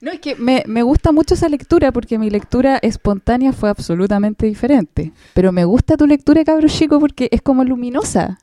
No, 0.00 0.12
es 0.12 0.20
que 0.20 0.36
me, 0.36 0.62
me 0.66 0.82
gusta 0.82 1.10
mucho 1.10 1.34
esa 1.34 1.48
lectura 1.48 1.90
porque 1.92 2.18
mi 2.18 2.30
lectura 2.30 2.78
espontánea 2.80 3.52
fue 3.52 3.68
absolutamente 3.68 4.46
diferente. 4.46 5.12
Pero 5.34 5.50
me 5.50 5.64
gusta 5.64 5.96
tu 5.96 6.06
lectura, 6.06 6.44
cabro 6.44 6.68
chico, 6.68 7.00
porque 7.00 7.28
es 7.32 7.42
como 7.42 7.64
luminosa. 7.64 8.38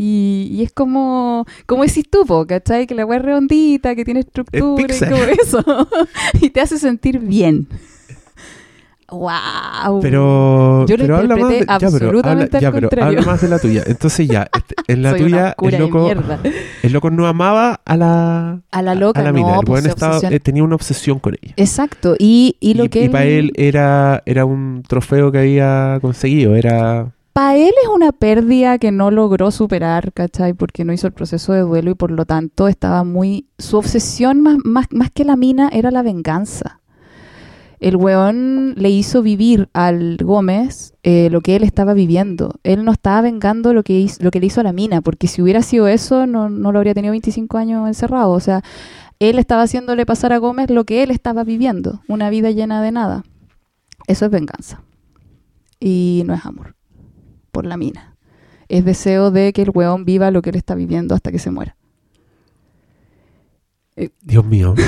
Y, 0.00 0.48
y 0.52 0.62
es 0.62 0.72
como, 0.72 1.44
como 1.66 1.82
decís 1.82 2.04
tú, 2.08 2.24
po, 2.24 2.46
¿cachai? 2.46 2.86
Que 2.86 2.94
la 2.94 3.04
weá 3.04 3.18
es 3.18 3.24
redondita, 3.24 3.96
que 3.96 4.04
tiene 4.04 4.20
estructura 4.20 4.94
y 4.94 4.98
como 5.00 5.22
eso. 5.42 5.88
y 6.40 6.50
te 6.50 6.60
hace 6.60 6.78
sentir 6.78 7.18
bien. 7.18 7.66
¡Wow! 9.10 10.00
Pero, 10.02 10.84
Yo 10.86 10.96
lo 10.98 11.02
pero 11.04 11.16
habla 11.16 11.36
más 11.36 11.48
de, 11.48 11.60
ya, 11.60 11.64
pero, 11.78 11.86
absolutamente 11.86 12.56
habla, 12.58 12.60
ya, 12.60 12.68
al 12.68 12.74
pero 12.74 12.88
contrario. 12.90 13.18
habla 13.20 13.32
más 13.32 13.40
de 13.40 13.48
la 13.48 13.58
tuya. 13.58 13.82
Entonces 13.86 14.28
ya, 14.28 14.50
este, 14.54 14.74
en 14.86 15.02
la 15.02 15.10
Soy 15.16 15.20
tuya 15.20 15.56
el 15.62 15.78
loco, 15.78 16.10
el 16.82 16.92
loco 16.92 17.10
no 17.10 17.26
amaba 17.26 17.80
a 17.86 17.96
la, 17.96 18.60
A 18.70 18.82
la 18.82 18.94
loca, 18.94 19.20
a 19.20 19.24
la 19.24 19.32
no, 19.32 19.38
mina. 19.38 19.54
El 19.60 19.64
pues 19.64 19.86
estaba- 19.86 20.20
eh, 20.30 20.40
tenía 20.40 20.62
una 20.62 20.74
obsesión 20.74 21.20
con 21.20 21.34
ella. 21.40 21.54
Exacto. 21.56 22.16
Y, 22.18 22.56
y 22.60 22.74
lo 22.74 22.90
que 22.90 23.08
para 23.08 23.24
él 23.24 23.50
era, 23.56 24.22
era 24.26 24.44
un 24.44 24.82
trofeo 24.86 25.32
que 25.32 25.38
había 25.38 25.98
conseguido. 26.02 26.54
Era 26.54 27.10
Para 27.38 27.54
él 27.56 27.72
es 27.84 27.88
una 27.88 28.10
pérdida 28.10 28.78
que 28.78 28.90
no 28.90 29.12
logró 29.12 29.52
superar, 29.52 30.12
¿cachai? 30.12 30.54
Porque 30.54 30.84
no 30.84 30.92
hizo 30.92 31.06
el 31.06 31.12
proceso 31.12 31.52
de 31.52 31.60
duelo 31.60 31.92
y 31.92 31.94
por 31.94 32.10
lo 32.10 32.26
tanto 32.26 32.66
estaba 32.66 33.04
muy... 33.04 33.46
Su 33.58 33.76
obsesión 33.78 34.40
más, 34.40 34.56
más, 34.64 34.86
más 34.90 35.12
que 35.12 35.24
la 35.24 35.36
mina 35.36 35.68
era 35.72 35.92
la 35.92 36.02
venganza. 36.02 36.80
El 37.78 37.94
weón 37.94 38.74
le 38.76 38.90
hizo 38.90 39.22
vivir 39.22 39.68
al 39.72 40.16
Gómez 40.20 40.94
eh, 41.04 41.28
lo 41.30 41.40
que 41.40 41.54
él 41.54 41.62
estaba 41.62 41.94
viviendo. 41.94 42.54
Él 42.64 42.84
no 42.84 42.90
estaba 42.90 43.20
vengando 43.20 43.72
lo 43.72 43.84
que, 43.84 43.92
hizo- 44.00 44.20
lo 44.24 44.32
que 44.32 44.40
le 44.40 44.46
hizo 44.46 44.60
a 44.60 44.64
la 44.64 44.72
mina, 44.72 45.00
porque 45.00 45.28
si 45.28 45.40
hubiera 45.40 45.62
sido 45.62 45.86
eso, 45.86 46.26
no, 46.26 46.48
no 46.50 46.72
lo 46.72 46.78
habría 46.80 46.94
tenido 46.94 47.12
25 47.12 47.56
años 47.56 47.86
encerrado. 47.86 48.32
O 48.32 48.40
sea, 48.40 48.62
él 49.20 49.38
estaba 49.38 49.62
haciéndole 49.62 50.06
pasar 50.06 50.32
a 50.32 50.38
Gómez 50.38 50.70
lo 50.70 50.82
que 50.82 51.04
él 51.04 51.12
estaba 51.12 51.44
viviendo, 51.44 52.00
una 52.08 52.30
vida 52.30 52.50
llena 52.50 52.82
de 52.82 52.90
nada. 52.90 53.22
Eso 54.08 54.24
es 54.24 54.30
venganza. 54.32 54.82
Y 55.78 56.24
no 56.26 56.34
es 56.34 56.44
amor 56.44 56.77
por 57.58 57.66
la 57.66 57.76
mina. 57.76 58.14
Es 58.68 58.84
deseo 58.84 59.32
de 59.32 59.52
que 59.52 59.62
el 59.62 59.70
weón 59.74 60.04
viva 60.04 60.30
lo 60.30 60.42
que 60.42 60.50
él 60.50 60.56
está 60.56 60.76
viviendo 60.76 61.16
hasta 61.16 61.32
que 61.32 61.40
se 61.40 61.50
muera. 61.50 61.76
Dios 64.22 64.44
mío. 64.44 64.76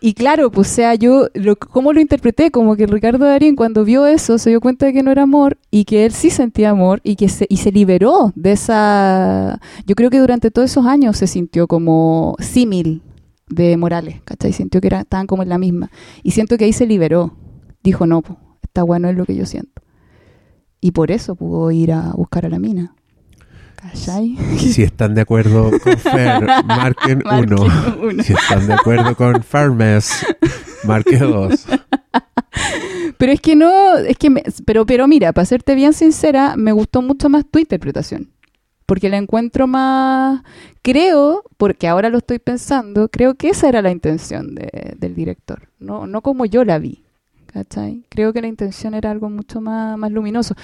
Y 0.00 0.12
claro, 0.12 0.50
pues 0.50 0.68
sea, 0.68 0.94
yo, 0.94 1.28
lo, 1.32 1.56
¿cómo 1.56 1.94
lo 1.94 1.98
interpreté? 1.98 2.50
Como 2.50 2.76
que 2.76 2.86
Ricardo 2.86 3.24
Darín 3.24 3.56
cuando 3.56 3.86
vio 3.86 4.04
eso 4.04 4.36
se 4.36 4.50
dio 4.50 4.60
cuenta 4.60 4.84
de 4.84 4.92
que 4.92 5.02
no 5.02 5.10
era 5.10 5.22
amor 5.22 5.56
y 5.70 5.86
que 5.86 6.04
él 6.04 6.12
sí 6.12 6.28
sentía 6.28 6.68
amor 6.68 7.00
y 7.02 7.16
que 7.16 7.30
se, 7.30 7.46
y 7.48 7.56
se 7.56 7.72
liberó 7.72 8.30
de 8.34 8.52
esa... 8.52 9.60
Yo 9.86 9.94
creo 9.94 10.10
que 10.10 10.18
durante 10.18 10.50
todos 10.50 10.70
esos 10.70 10.84
años 10.84 11.16
se 11.16 11.26
sintió 11.26 11.66
como 11.66 12.36
símil 12.38 13.00
de 13.48 13.78
Morales, 13.78 14.20
¿cachai? 14.26 14.52
Sintió 14.52 14.82
que 14.82 14.88
era, 14.88 15.00
estaban 15.00 15.26
como 15.26 15.42
en 15.42 15.48
la 15.48 15.56
misma. 15.56 15.90
Y 16.22 16.32
siento 16.32 16.58
que 16.58 16.66
ahí 16.66 16.74
se 16.74 16.84
liberó. 16.84 17.34
Dijo, 17.82 18.06
no, 18.06 18.20
pues, 18.20 18.38
está 18.62 18.82
bueno 18.82 19.08
es 19.08 19.16
lo 19.16 19.24
que 19.24 19.34
yo 19.34 19.46
siento. 19.46 19.83
Y 20.84 20.90
por 20.92 21.10
eso 21.10 21.34
pudo 21.34 21.70
ir 21.70 21.92
a 21.92 22.10
buscar 22.12 22.44
a 22.44 22.50
la 22.50 22.58
mina. 22.58 22.94
¿Cachai? 23.76 24.36
si 24.58 24.82
están 24.82 25.14
de 25.14 25.22
acuerdo 25.22 25.70
con 25.82 25.96
Fer, 25.96 26.42
marquen 26.66 27.22
Marquen 27.24 27.54
uno. 27.54 27.96
uno. 28.02 28.22
Si 28.22 28.34
están 28.34 28.66
de 28.66 28.74
acuerdo 28.74 29.16
con 29.16 29.42
Farmes, 29.42 30.26
marque 30.84 31.16
dos. 31.16 31.64
Pero 33.16 33.32
es 33.32 33.40
que 33.40 33.56
no, 33.56 33.96
es 33.96 34.18
que, 34.18 34.28
me- 34.28 34.42
pero, 34.66 34.84
pero 34.84 35.08
mira, 35.08 35.32
para 35.32 35.46
serte 35.46 35.74
bien 35.74 35.94
sincera, 35.94 36.54
me 36.58 36.72
gustó 36.72 37.00
mucho 37.00 37.30
más 37.30 37.44
tu 37.50 37.58
interpretación. 37.58 38.30
Porque 38.84 39.08
la 39.08 39.16
encuentro 39.16 39.66
más, 39.66 40.42
creo, 40.82 41.44
porque 41.56 41.88
ahora 41.88 42.10
lo 42.10 42.18
estoy 42.18 42.38
pensando, 42.40 43.08
creo 43.08 43.36
que 43.36 43.48
esa 43.48 43.70
era 43.70 43.80
la 43.80 43.90
intención 43.90 44.54
de- 44.54 44.96
del 44.98 45.14
director, 45.14 45.68
no, 45.78 46.06
no 46.06 46.20
como 46.20 46.44
yo 46.44 46.62
la 46.64 46.78
vi. 46.78 47.03
¿Cachai? 47.54 48.02
Creo 48.10 48.32
que 48.32 48.40
la 48.42 48.48
intención 48.48 48.92
era 48.94 49.10
algo 49.12 49.30
mucho 49.30 49.60
más, 49.60 49.96
más 49.96 50.10
luminoso. 50.12 50.54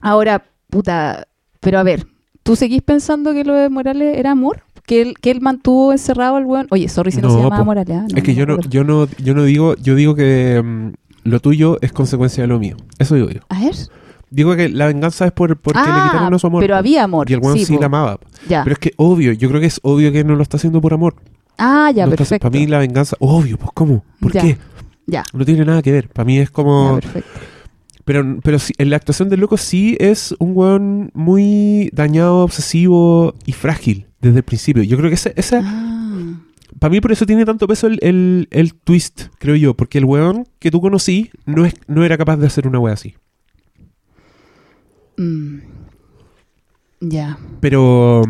Ahora, 0.00 0.42
puta, 0.70 1.28
pero 1.60 1.78
a 1.78 1.82
ver, 1.82 2.06
¿tú 2.42 2.56
seguís 2.56 2.82
pensando 2.82 3.32
que 3.32 3.44
lo 3.44 3.54
de 3.54 3.68
Morales 3.68 4.16
era 4.18 4.30
amor? 4.32 4.62
Que 4.86 5.02
él, 5.02 5.14
que 5.20 5.30
él 5.30 5.40
mantuvo 5.40 5.92
encerrado 5.92 6.36
al 6.36 6.46
weón. 6.46 6.66
Oye, 6.70 6.88
sorry 6.88 7.10
si 7.12 7.20
no, 7.20 7.28
No, 7.28 7.34
se 7.34 7.38
llamaba 7.42 7.58
po. 7.58 7.64
Morales. 7.66 7.98
ah, 8.02 8.06
es 8.14 8.22
que 8.22 8.34
yo 8.34 8.46
no, 8.46 8.58
yo 8.68 8.84
no, 8.84 9.06
yo 9.18 9.34
no 9.34 9.42
digo, 9.44 9.74
yo 9.76 9.94
digo 9.96 10.14
que 10.14 10.62
mm, 10.64 10.92
lo 11.28 11.40
tuyo 11.40 11.78
es 11.82 11.92
consecuencia 11.92 12.42
de 12.44 12.48
lo 12.48 12.58
mío. 12.58 12.76
Eso 12.98 13.16
yo 13.16 13.26
digo. 13.26 13.44
A 13.48 13.60
ver. 13.60 13.74
Digo 14.30 14.56
que 14.56 14.68
la 14.68 14.86
venganza 14.86 15.26
es 15.26 15.32
por, 15.32 15.56
porque 15.58 15.78
le 15.80 15.84
Ah, 15.88 16.08
quitaron 16.10 16.34
a 16.34 16.38
su 16.38 16.46
amor. 16.46 16.62
Pero 16.62 16.76
había 16.76 17.04
amor. 17.04 17.30
Y 17.30 17.34
el 17.34 17.40
weón 17.40 17.58
sí, 17.58 17.74
po. 17.74 17.80
la 17.80 17.86
amaba. 17.86 18.18
Ya. 18.48 18.62
Pero 18.64 18.72
es 18.74 18.78
que 18.78 18.92
obvio, 18.96 19.32
yo 19.32 19.48
creo 19.48 19.60
que 19.60 19.66
es 19.66 19.78
obvio 19.82 20.10
que 20.12 20.24
no 20.24 20.36
lo 20.36 20.42
está 20.42 20.56
haciendo 20.56 20.80
por 20.80 20.94
amor. 20.94 21.16
ah, 21.58 21.90
ya, 21.94 22.04
No 22.06 22.12
está- 22.12 22.16
perfecto. 22.18 22.48
Para 22.50 22.58
mí 22.60 22.66
la 22.66 22.78
venganza, 22.78 23.16
obvio, 23.18 23.58
pues 23.58 23.70
¿cómo? 23.74 24.04
¿Por 24.20 24.32
Ya. 24.32 24.40
qué? 24.42 24.58
Ya, 25.06 25.24
No 25.32 25.44
tiene 25.44 25.64
nada 25.64 25.82
que 25.82 25.92
ver. 25.92 26.08
Para 26.08 26.24
mí 26.26 26.38
es 26.38 26.48
ya, 26.48 26.52
como... 26.52 26.98
perfecto. 27.00 27.30
Pero, 28.04 28.38
pero 28.42 28.58
sí, 28.60 28.72
en 28.78 28.90
la 28.90 28.96
actuación 28.96 29.28
del 29.28 29.40
loco 29.40 29.56
sí 29.56 29.96
es 29.98 30.34
un 30.38 30.52
weón 30.54 31.10
muy 31.14 31.90
dañado, 31.92 32.44
obsesivo 32.44 33.34
y 33.46 33.52
frágil 33.52 34.06
desde 34.20 34.38
el 34.38 34.42
principio. 34.44 34.82
Yo 34.84 34.96
creo 34.96 35.10
que 35.10 35.14
esa, 35.16 35.30
esa 35.34 35.60
Ah, 35.64 36.38
para 36.78 36.90
mí 36.92 37.00
por 37.00 37.10
eso 37.10 37.26
tiene 37.26 37.44
tanto 37.44 37.66
peso 37.66 37.88
el, 37.88 37.98
el- 38.02 38.46
el 38.52 38.74
twist, 38.74 39.22
creo 39.38 39.56
yo. 39.56 39.74
Porque 39.74 39.98
el 39.98 40.04
weón 40.04 40.46
que 40.60 40.70
tú 40.70 40.80
conocí 40.80 41.30
no, 41.46 41.64
es, 41.66 41.74
no 41.88 42.04
era 42.04 42.16
capaz 42.16 42.36
de 42.36 42.46
hacer 42.46 42.68
una 42.68 42.78
wea 42.78 42.94
así. 42.94 43.14
mm, 45.16 45.58
ya. 47.00 47.38
Pero, 47.60 48.22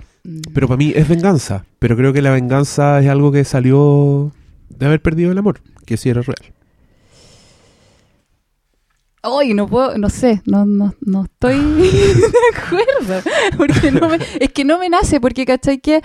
pero 0.54 0.68
para 0.68 0.78
mí 0.78 0.92
es 0.94 1.08
venganza. 1.08 1.64
Pero 1.78 1.96
creo 1.96 2.12
que 2.12 2.22
la 2.22 2.30
venganza 2.30 3.00
es 3.00 3.08
algo 3.08 3.32
que 3.32 3.44
salió 3.44 4.32
de 4.68 4.86
haber 4.86 5.02
perdido 5.02 5.32
el 5.32 5.38
amor, 5.38 5.60
que 5.84 5.96
sí 5.96 6.08
era 6.08 6.22
real. 6.22 6.52
Ay, 9.22 9.54
no 9.54 9.66
puedo, 9.66 9.96
no 9.96 10.10
sé, 10.10 10.42
no, 10.44 10.66
no, 10.66 10.94
no 11.00 11.24
estoy 11.24 11.54
de 11.58 12.22
acuerdo. 12.54 13.30
Porque 13.56 13.90
no 13.90 14.08
me- 14.08 14.18
es 14.38 14.52
que 14.52 14.64
no 14.64 14.78
me 14.78 14.88
nace, 14.90 15.20
porque 15.20 15.46
¿cachai? 15.46 15.78
Que 15.78 16.02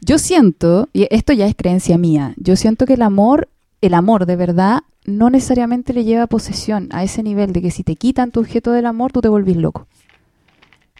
yo 0.00 0.18
siento, 0.18 0.88
y 0.92 1.06
esto 1.10 1.32
ya 1.32 1.46
es 1.46 1.54
creencia 1.56 1.98
mía, 1.98 2.34
yo 2.36 2.54
siento 2.56 2.86
que 2.86 2.94
el 2.94 3.02
amor, 3.02 3.48
el 3.80 3.94
amor 3.94 4.24
de 4.24 4.36
verdad, 4.36 4.80
no 5.04 5.30
necesariamente 5.30 5.92
le 5.92 6.04
lleva 6.04 6.26
posesión 6.28 6.88
a 6.92 7.02
ese 7.02 7.22
nivel 7.24 7.52
de 7.52 7.60
que 7.62 7.70
si 7.72 7.82
te 7.82 7.96
quitan 7.96 8.30
tu 8.30 8.38
objeto 8.40 8.70
del 8.70 8.86
amor, 8.86 9.10
tú 9.12 9.20
te 9.20 9.28
volvís 9.28 9.56
loco. 9.56 9.86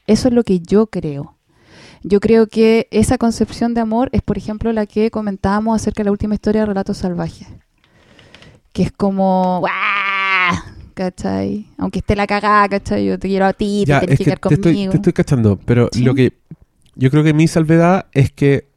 Eso 0.07 0.27
es 0.29 0.35
lo 0.35 0.43
que 0.43 0.59
yo 0.61 0.87
creo. 0.87 1.37
Yo 2.03 2.19
creo 2.19 2.49
que 2.49 2.89
esa 2.91 3.17
concepción 3.19 3.75
de 3.75 3.83
amor 3.83 4.09
es, 4.13 4.23
por 4.23 4.39
ejemplo, 4.39 4.73
la 4.73 4.87
que 4.87 5.11
comentábamos 5.11 5.77
acerca 5.81 6.01
de 6.01 6.07
la 6.07 6.11
última 6.13 6.35
historia 6.35 6.63
de 6.63 6.67
Relatos 6.67 6.97
Salvajes. 6.97 7.47
Que 8.73 8.83
es 8.85 8.93
como, 8.93 9.61
¡guau! 9.61 9.71
¿cachai? 10.95 11.67
Aunque 11.79 12.01
esté 12.01 12.15
la 12.15 12.27
cagada, 12.27 12.69
¿cachai? 12.69 13.07
Yo 13.07 13.19
te 13.19 13.29
quiero 13.29 13.47
a 13.47 13.53
ti, 13.53 13.85
Ya, 13.87 14.01
te 14.01 14.07
tienes 14.07 14.13
es 14.13 14.19
que 14.19 14.25
que 14.25 14.37
quedar 14.37 14.53
estoy, 14.53 14.73
conmigo. 14.75 14.91
te 14.91 14.97
estoy 14.99 15.13
cachando. 15.13 15.59
Pero 15.65 15.89
Sí. 15.93 16.03
lo 16.05 16.15
que 16.15 16.35
yo 16.95 17.11
creo 17.11 17.25
que 17.25 17.33
mi 17.33 17.49
salvedad 17.49 18.07
es 18.13 18.31
que 18.33 18.69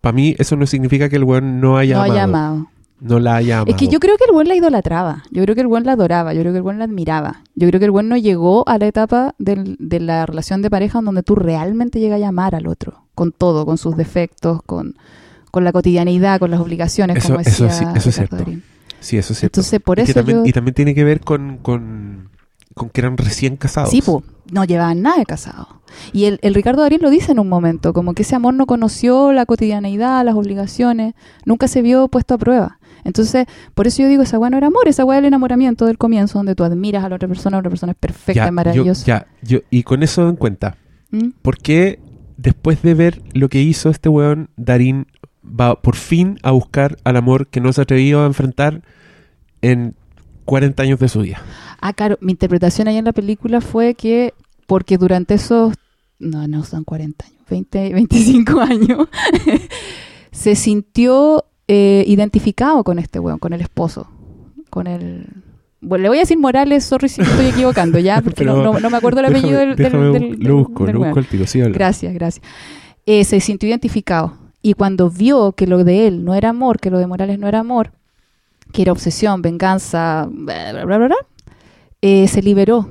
para 0.00 0.12
mí 0.14 0.34
eso 0.38 0.56
no 0.56 0.66
significa 0.66 1.08
que 1.08 1.16
el 1.16 1.24
weón 1.24 1.60
no 1.60 1.76
haya 1.76 1.96
no 1.96 2.02
haya 2.02 2.22
amado. 2.24 2.46
amado. 2.54 2.70
No 3.00 3.20
la 3.20 3.36
haya 3.36 3.58
amado. 3.60 3.70
Es 3.70 3.76
que 3.76 3.88
yo 3.88 4.00
creo 4.00 4.16
que 4.16 4.24
el 4.24 4.32
buen 4.32 4.48
la 4.48 4.54
idolatraba. 4.56 5.22
Yo 5.30 5.42
creo 5.42 5.54
que 5.54 5.60
el 5.60 5.66
buen 5.68 5.84
la 5.84 5.92
adoraba. 5.92 6.34
Yo 6.34 6.40
creo 6.40 6.52
que 6.52 6.58
el 6.58 6.62
buen 6.62 6.78
la 6.78 6.84
admiraba. 6.84 7.42
Yo 7.54 7.68
creo 7.68 7.78
que 7.78 7.84
el 7.86 7.90
buen 7.92 8.08
no 8.08 8.16
llegó 8.16 8.68
a 8.68 8.78
la 8.78 8.86
etapa 8.86 9.34
del- 9.38 9.76
de 9.78 10.00
la 10.00 10.26
relación 10.26 10.62
de 10.62 10.70
pareja 10.70 10.98
en 11.00 11.04
donde 11.04 11.22
tú 11.22 11.34
realmente 11.36 12.00
llegas 12.00 12.22
a 12.22 12.28
amar 12.28 12.54
al 12.54 12.66
otro. 12.66 13.04
Con 13.14 13.30
todo, 13.32 13.66
con 13.66 13.78
sus 13.78 13.96
defectos, 13.96 14.62
con, 14.64 14.96
con 15.50 15.64
la 15.64 15.72
cotidianidad, 15.72 16.38
con 16.38 16.50
las 16.50 16.60
obligaciones, 16.60 17.16
Eso- 17.18 17.28
como 17.28 17.40
eso 17.40 17.64
decía 17.64 17.70
sí- 17.92 17.98
eso 17.98 18.08
es 18.08 18.14
cierto. 18.14 18.36
Darín. 18.36 18.62
Sí, 19.00 19.16
eso 19.16 19.32
es 19.32 19.38
cierto. 19.38 19.60
Entonces, 19.60 19.80
por 19.80 19.96
que 19.96 20.02
eso 20.02 20.14
también- 20.14 20.38
yo... 20.38 20.46
Y 20.46 20.52
también 20.52 20.74
tiene 20.74 20.94
que 20.94 21.04
ver 21.04 21.20
con, 21.20 21.58
con, 21.58 22.30
con 22.74 22.90
que 22.90 23.00
eran 23.00 23.16
recién 23.16 23.56
casados. 23.56 23.90
Sí, 23.90 24.02
pues, 24.04 24.24
no 24.52 24.64
llevaban 24.64 25.02
nada 25.02 25.18
de 25.18 25.26
casados. 25.26 25.68
Y 26.12 26.24
el, 26.24 26.38
el 26.42 26.54
Ricardo 26.54 26.82
Darín 26.82 27.00
lo 27.00 27.10
dice 27.10 27.32
en 27.32 27.38
un 27.38 27.48
momento, 27.48 27.92
como 27.92 28.14
que 28.14 28.22
ese 28.22 28.34
amor 28.34 28.54
no 28.54 28.66
conoció 28.66 29.32
la 29.32 29.46
cotidianeidad, 29.46 30.24
las 30.24 30.34
obligaciones, 30.34 31.14
nunca 31.44 31.68
se 31.68 31.80
vio 31.82 32.08
puesto 32.08 32.34
a 32.34 32.38
prueba. 32.38 32.78
Entonces, 33.04 33.46
por 33.74 33.86
eso 33.86 34.02
yo 34.02 34.08
digo, 34.08 34.22
esa 34.22 34.38
weá 34.38 34.50
no 34.50 34.58
era 34.58 34.66
amor, 34.66 34.86
esa 34.88 35.04
weá 35.04 35.18
era 35.18 35.26
el 35.26 35.32
enamoramiento 35.32 35.86
del 35.86 35.96
comienzo, 35.96 36.38
donde 36.40 36.54
tú 36.54 36.64
admiras 36.64 37.04
a 37.04 37.08
la 37.08 37.16
otra 37.16 37.28
persona, 37.28 37.56
la 37.56 37.60
otra 37.60 37.70
persona 37.70 37.92
es 37.92 37.98
perfecta, 37.98 38.32
Ya, 38.34 38.42
es 38.44 38.48
yo- 38.48 38.52
maravillosa. 38.52 39.06
ya, 39.06 39.26
yo, 39.42 39.60
y 39.70 39.82
con 39.84 40.02
eso 40.02 40.28
en 40.28 40.36
cuenta, 40.36 40.76
¿Mm? 41.10 41.28
¿por 41.40 41.56
qué 41.58 42.00
después 42.36 42.82
de 42.82 42.94
ver 42.94 43.22
lo 43.32 43.48
que 43.48 43.62
hizo 43.62 43.88
este 43.88 44.08
weón, 44.08 44.50
Darín 44.56 45.06
va 45.48 45.80
por 45.80 45.96
fin 45.96 46.38
a 46.42 46.50
buscar 46.50 46.96
al 47.04 47.16
amor 47.16 47.46
que 47.48 47.60
no 47.60 47.72
se 47.72 47.80
atrevió 47.82 48.22
a 48.22 48.26
enfrentar 48.26 48.82
en 49.62 49.94
40 50.44 50.82
años 50.82 50.98
de 51.00 51.08
su 51.08 51.20
vida? 51.20 51.40
Ah, 51.80 51.92
claro, 51.92 52.18
mi 52.20 52.32
interpretación 52.32 52.88
ahí 52.88 52.96
en 52.96 53.04
la 53.04 53.12
película 53.12 53.60
fue 53.60 53.94
que, 53.94 54.34
porque 54.66 54.98
durante 54.98 55.34
esos, 55.34 55.74
no, 56.18 56.46
no 56.48 56.64
son 56.64 56.84
40 56.84 57.26
años, 57.26 57.38
20, 57.48 57.92
25 57.94 58.60
años, 58.60 59.08
se 60.30 60.54
sintió 60.54 61.44
eh, 61.66 62.04
identificado 62.06 62.84
con 62.84 62.98
este 62.98 63.18
weón, 63.18 63.38
con 63.38 63.52
el 63.52 63.60
esposo, 63.60 64.08
con 64.70 64.86
el... 64.86 65.26
Bueno, 65.80 66.02
le 66.02 66.08
voy 66.08 66.18
a 66.18 66.22
decir 66.22 66.38
Morales, 66.38 66.82
sorry 66.84 67.08
si 67.08 67.20
me 67.20 67.28
estoy 67.28 67.46
equivocando 67.46 67.98
ya, 68.00 68.20
porque 68.24 68.44
no, 68.44 68.62
no- 68.62 68.80
no 68.80 68.90
me 68.90 68.96
acuerdo 68.96 69.20
el 69.20 69.26
apellido 69.26 69.58
del, 69.60 69.76
del- 69.76 69.92
déjame, 69.92 70.04
del- 70.10 70.38
lo 70.40 70.56
busco, 70.56 70.84
del 70.86 70.94
lo 70.94 71.00
busco 71.04 71.18
al 71.20 71.26
tiro, 71.26 71.46
sí. 71.46 71.60
Gracias, 71.60 72.12
gracias. 72.14 72.44
Eh, 73.06 73.24
se 73.24 73.38
sintió 73.40 73.68
identificado. 73.68 74.34
Y 74.62 74.74
cuando 74.74 75.10
vio 75.10 75.52
que 75.52 75.66
lo 75.66 75.84
de 75.84 76.06
él 76.06 76.24
no 76.24 76.34
era 76.34 76.50
amor, 76.50 76.80
que 76.80 76.90
lo 76.90 76.98
de 76.98 77.06
Morales 77.06 77.38
no 77.38 77.48
era 77.48 77.60
amor, 77.60 77.92
que 78.72 78.82
era 78.82 78.92
obsesión, 78.92 79.42
venganza, 79.42 80.28
bla, 80.30 80.72
bla, 80.72 80.84
bla, 80.84 80.98
bla, 80.98 81.06
bla, 81.06 81.16
eh, 82.02 82.28
se 82.28 82.42
liberó 82.42 82.88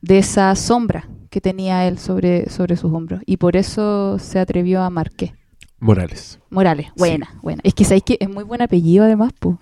de 0.00 0.18
esa 0.18 0.54
sombra 0.54 1.08
que 1.30 1.40
tenía 1.40 1.86
él 1.88 1.98
sobre, 1.98 2.50
sobre 2.50 2.76
sus 2.76 2.92
hombros. 2.92 3.22
Y 3.26 3.38
por 3.38 3.56
eso 3.56 4.18
se 4.18 4.38
atrevió 4.38 4.80
a 4.80 4.86
amar 4.86 5.10
¿qué? 5.10 5.34
Morales. 5.80 6.38
Morales. 6.50 6.86
Buena, 6.96 7.38
buena. 7.42 7.60
Es 7.64 7.74
que 7.74 7.84
sabéis 7.84 8.04
que 8.04 8.16
es 8.20 8.28
muy 8.28 8.44
buen 8.44 8.62
apellido 8.62 9.04
además, 9.04 9.32
pu. 9.32 9.58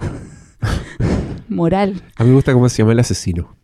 Moral. 1.49 2.03
A 2.17 2.25
mí 2.25 2.31
me 2.31 2.37
gusta 2.37 2.53
cómo 2.53 2.69
se 2.69 2.79
llama 2.79 2.93
el 2.93 3.01
asesino. 3.01 3.57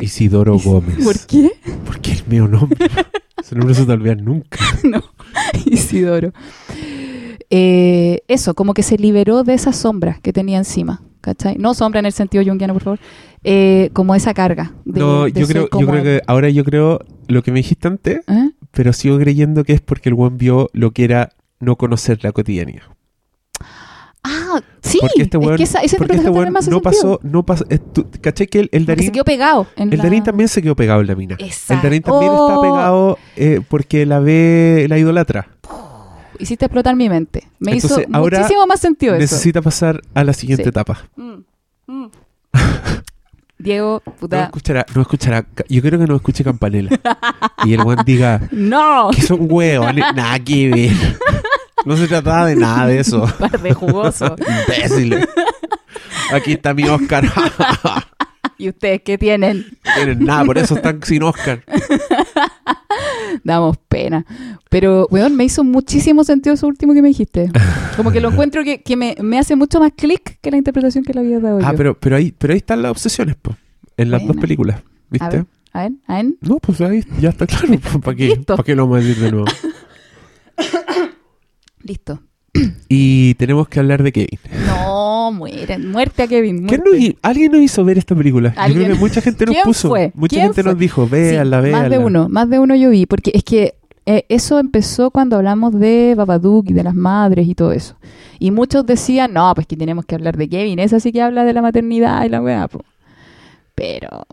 Isidoro 0.00 0.58
Gómez. 0.58 0.96
¿Por 1.04 1.18
qué? 1.26 1.52
Porque 1.84 2.12
es 2.12 2.26
mío 2.26 2.48
nombre. 2.48 2.86
Ese 3.40 3.54
nombre 3.54 3.74
no 3.74 3.80
se 3.80 3.86
te 3.86 3.92
olvida 3.92 4.14
nunca. 4.14 4.58
no, 4.84 5.02
Isidoro. 5.66 6.32
Eh, 7.50 8.22
eso, 8.28 8.54
como 8.54 8.74
que 8.74 8.82
se 8.82 8.98
liberó 8.98 9.44
de 9.44 9.54
esa 9.54 9.72
sombra 9.72 10.18
que 10.22 10.32
tenía 10.32 10.58
encima, 10.58 11.02
¿cachai? 11.20 11.56
No 11.58 11.74
sombra 11.74 12.00
en 12.00 12.06
el 12.06 12.12
sentido 12.12 12.44
junguiano, 12.44 12.72
por 12.74 12.82
favor. 12.82 12.98
Eh, 13.44 13.90
como 13.92 14.14
esa 14.14 14.34
carga. 14.34 14.74
de- 14.84 15.00
no, 15.00 15.24
de 15.24 15.32
yo 15.32 15.46
creo, 15.46 15.68
yo 15.70 15.86
creo 15.86 16.02
que 16.02 16.20
ahora 16.26 16.48
yo 16.50 16.64
creo 16.64 16.98
lo 17.28 17.42
que 17.42 17.52
me 17.52 17.58
dijiste 17.60 17.86
antes, 17.86 18.20
¿Eh? 18.26 18.50
pero 18.72 18.92
sigo 18.92 19.18
creyendo 19.18 19.62
que 19.64 19.74
es 19.74 19.80
porque 19.80 20.08
el 20.08 20.14
buen 20.16 20.36
vio 20.38 20.68
lo 20.72 20.90
que 20.90 21.04
era 21.04 21.30
no 21.60 21.76
conocer 21.76 22.18
la 22.24 22.32
cotidianidad. 22.32 22.82
Sí, 24.82 24.98
porque 25.00 25.22
este 25.22 25.36
es 25.38 25.44
weón, 25.44 25.56
que 25.56 25.62
esa, 25.64 25.80
esa 25.80 25.96
porque 25.96 26.16
este 26.16 26.30
weón 26.30 26.52
no 26.52 26.60
sentido. 26.62 26.82
pasó, 26.82 27.20
no 27.22 27.44
pasó, 27.44 27.64
tú- 27.92 28.08
¿cachai 28.20 28.46
que 28.46 28.60
el, 28.60 28.68
el 28.72 28.82
Porque 28.84 28.86
Darín, 28.86 29.06
se 29.06 29.12
quedó 29.12 29.24
pegado. 29.24 29.66
En 29.76 29.92
el 29.92 29.98
la- 29.98 30.04
Darín 30.04 30.22
también 30.24 30.48
se 30.48 30.62
quedó 30.62 30.76
pegado 30.76 31.00
en 31.00 31.06
la 31.08 31.14
mina? 31.14 31.36
Exacto. 31.38 31.74
El 31.74 31.82
Darín 31.82 32.02
también 32.02 32.32
está 32.32 32.58
Oh. 32.58 32.62
pegado 32.62 33.18
eh, 33.36 33.60
porque 33.68 34.06
la 34.06 34.20
ve, 34.20 34.86
la 34.88 34.98
idolatra. 34.98 35.48
Hiciste 36.38 36.66
explotar 36.66 36.94
mi 36.96 37.08
mente. 37.08 37.48
Me 37.58 37.72
Entonces, 37.72 38.00
hizo 38.06 38.16
ahora 38.16 38.38
muchísimo 38.40 38.66
más 38.66 38.78
sentido 38.80 39.14
eso. 39.14 39.20
Necesita 39.22 39.62
pasar 39.62 40.02
a 40.14 40.22
la 40.22 40.32
siguiente 40.34 40.64
Sí. 40.64 40.68
etapa. 40.68 41.08
Mm, 41.16 41.34
mm. 41.86 42.06
Diego, 43.58 44.02
No 44.04 44.12
puta. 44.12 44.44
escuchará, 44.44 44.84
no 44.94 45.00
escuchará, 45.00 45.46
yo 45.70 45.80
creo 45.80 45.98
que 45.98 46.06
no 46.06 46.14
escuche 46.16 46.44
Campanela. 46.44 46.90
y 47.64 47.72
el 47.72 47.82
buen 47.82 47.98
diga, 48.04 48.42
No, 48.52 49.08
que 49.14 49.22
son 49.22 49.46
huevos, 49.50 49.94
nada 49.94 50.38
que 50.40 50.68
ver. 50.68 50.90
No 51.86 51.96
se 51.96 52.06
trataba 52.08 52.46
de 52.46 52.56
nada 52.56 52.86
de 52.86 52.98
eso. 53.00 53.24
par 53.38 53.60
de 53.60 53.72
jugoso. 53.72 54.36
Imbéciles. 54.66 55.26
Aquí 56.32 56.52
está 56.52 56.74
mi 56.74 56.82
Oscar. 56.84 57.24
¿Y 58.58 58.68
ustedes 58.70 59.02
qué 59.04 59.18
tienen? 59.18 59.66
no 59.84 59.94
tienen 59.94 60.24
nada, 60.24 60.44
por 60.44 60.56
eso 60.58 60.76
están 60.76 61.00
sin 61.02 61.22
Oscar. 61.22 61.62
Damos 63.44 63.76
pena. 63.88 64.24
Pero, 64.70 65.06
weón, 65.10 65.36
me 65.36 65.44
hizo 65.44 65.62
muchísimo 65.62 66.24
sentido 66.24 66.54
eso 66.54 66.66
último 66.66 66.94
que 66.94 67.02
me 67.02 67.08
dijiste. 67.08 67.50
Como 67.96 68.10
que 68.10 68.20
lo 68.20 68.30
encuentro 68.30 68.64
que, 68.64 68.82
que 68.82 68.96
me, 68.96 69.14
me 69.20 69.38
hace 69.38 69.56
mucho 69.56 69.78
más 69.78 69.92
clic 69.96 70.38
que 70.40 70.50
la 70.50 70.56
interpretación 70.56 71.04
que 71.04 71.12
le 71.12 71.20
había 71.20 71.38
dado 71.38 71.58
Ah, 71.62 71.72
yo. 71.72 71.76
pero, 71.76 71.98
pero, 71.98 72.16
ahí, 72.16 72.32
pero 72.36 72.52
ahí 72.54 72.58
están 72.58 72.82
las 72.82 72.90
obsesiones, 72.92 73.36
po, 73.36 73.54
en 73.96 74.10
las 74.10 74.26
dos 74.26 74.36
películas. 74.36 74.78
A 74.78 74.82
¿Viste? 75.10 75.36
ver, 75.36 75.46
a 75.72 75.82
ver, 75.82 75.92
a 76.06 76.14
ver. 76.16 76.26
No, 76.40 76.56
pues 76.58 76.80
ahí 76.80 77.04
ya 77.20 77.28
está 77.28 77.46
claro. 77.46 77.68
¿Para 78.02 78.16
qué. 78.16 78.36
¿Para 78.46 78.62
qué 78.62 78.74
lo 78.74 78.84
vamos 78.88 78.98
a 78.98 79.06
decir 79.06 79.22
de 79.22 79.30
nuevo? 79.32 79.46
Listo. 81.86 82.20
Y 82.88 83.34
tenemos 83.34 83.68
que 83.68 83.80
hablar 83.80 84.02
de 84.02 84.12
Kevin. 84.12 84.38
No, 84.66 85.30
mueren. 85.32 85.90
Muerte 85.90 86.22
a 86.22 86.26
Kevin. 86.26 86.66
¿Quién 86.66 86.80
muerte. 86.82 86.90
nos 86.90 86.98
hi- 87.00 87.18
¿Alguien 87.22 87.52
nos 87.52 87.60
hizo 87.60 87.84
ver 87.84 87.98
esta 87.98 88.14
película? 88.14 88.54
Yo 88.68 88.74
creo 88.74 88.88
que 88.88 88.94
mucha 88.94 89.20
gente 89.20 89.44
nos 89.46 89.54
¿Quién 89.54 89.64
puso. 89.64 89.88
fue? 89.90 90.10
Mucha 90.14 90.36
¿Quién 90.36 90.46
gente 90.46 90.62
fue? 90.62 90.72
nos 90.72 90.78
dijo, 90.80 91.04
Sí, 91.04 91.10
véanla, 91.12 91.60
véanla. 91.60 91.80
Más 91.82 91.90
de 91.90 91.98
uno, 91.98 92.28
más 92.30 92.48
de 92.48 92.58
uno 92.58 92.74
yo 92.74 92.88
vi, 92.90 93.04
porque 93.06 93.30
es 93.34 93.44
que 93.44 93.74
eh, 94.06 94.24
eso 94.30 94.58
empezó 94.58 95.10
cuando 95.10 95.36
hablamos 95.36 95.78
de 95.78 96.14
Babadook 96.16 96.70
y 96.70 96.72
de 96.72 96.82
las 96.84 96.94
madres 96.94 97.46
y 97.46 97.54
todo 97.54 97.72
eso. 97.72 97.96
Y 98.38 98.50
muchos 98.52 98.86
decían, 98.86 99.32
no, 99.34 99.52
pues 99.54 99.66
que 99.66 99.76
tenemos 99.76 100.06
que 100.06 100.14
hablar 100.14 100.36
de 100.38 100.48
Kevin, 100.48 100.78
esa 100.78 100.98
sí 101.00 101.12
que 101.12 101.20
habla 101.20 101.44
de 101.44 101.52
la 101.52 101.60
maternidad 101.60 102.24
y 102.24 102.28
la 102.30 102.40
weá, 102.40 102.68
po". 102.68 102.82
Pero, 103.74 104.24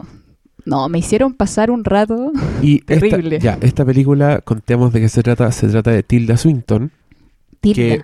no, 0.66 0.88
me 0.90 1.00
hicieron 1.00 1.34
pasar 1.34 1.72
un 1.72 1.84
rato. 1.84 2.32
Y 2.62 2.78
esta, 2.88 3.00
Terrible. 3.10 3.40
ya, 3.40 3.58
esta 3.62 3.84
película, 3.84 4.40
contemos 4.42 4.94
de 4.94 5.02
qué 5.02 5.10
se 5.10 5.24
trata. 5.24 5.52
Se 5.52 5.68
trata 5.68 5.92
de 5.92 6.04
Tilda 6.04 6.38
Swinton. 6.38 6.92
Tilda. 7.64 7.98
Que- 7.98 8.04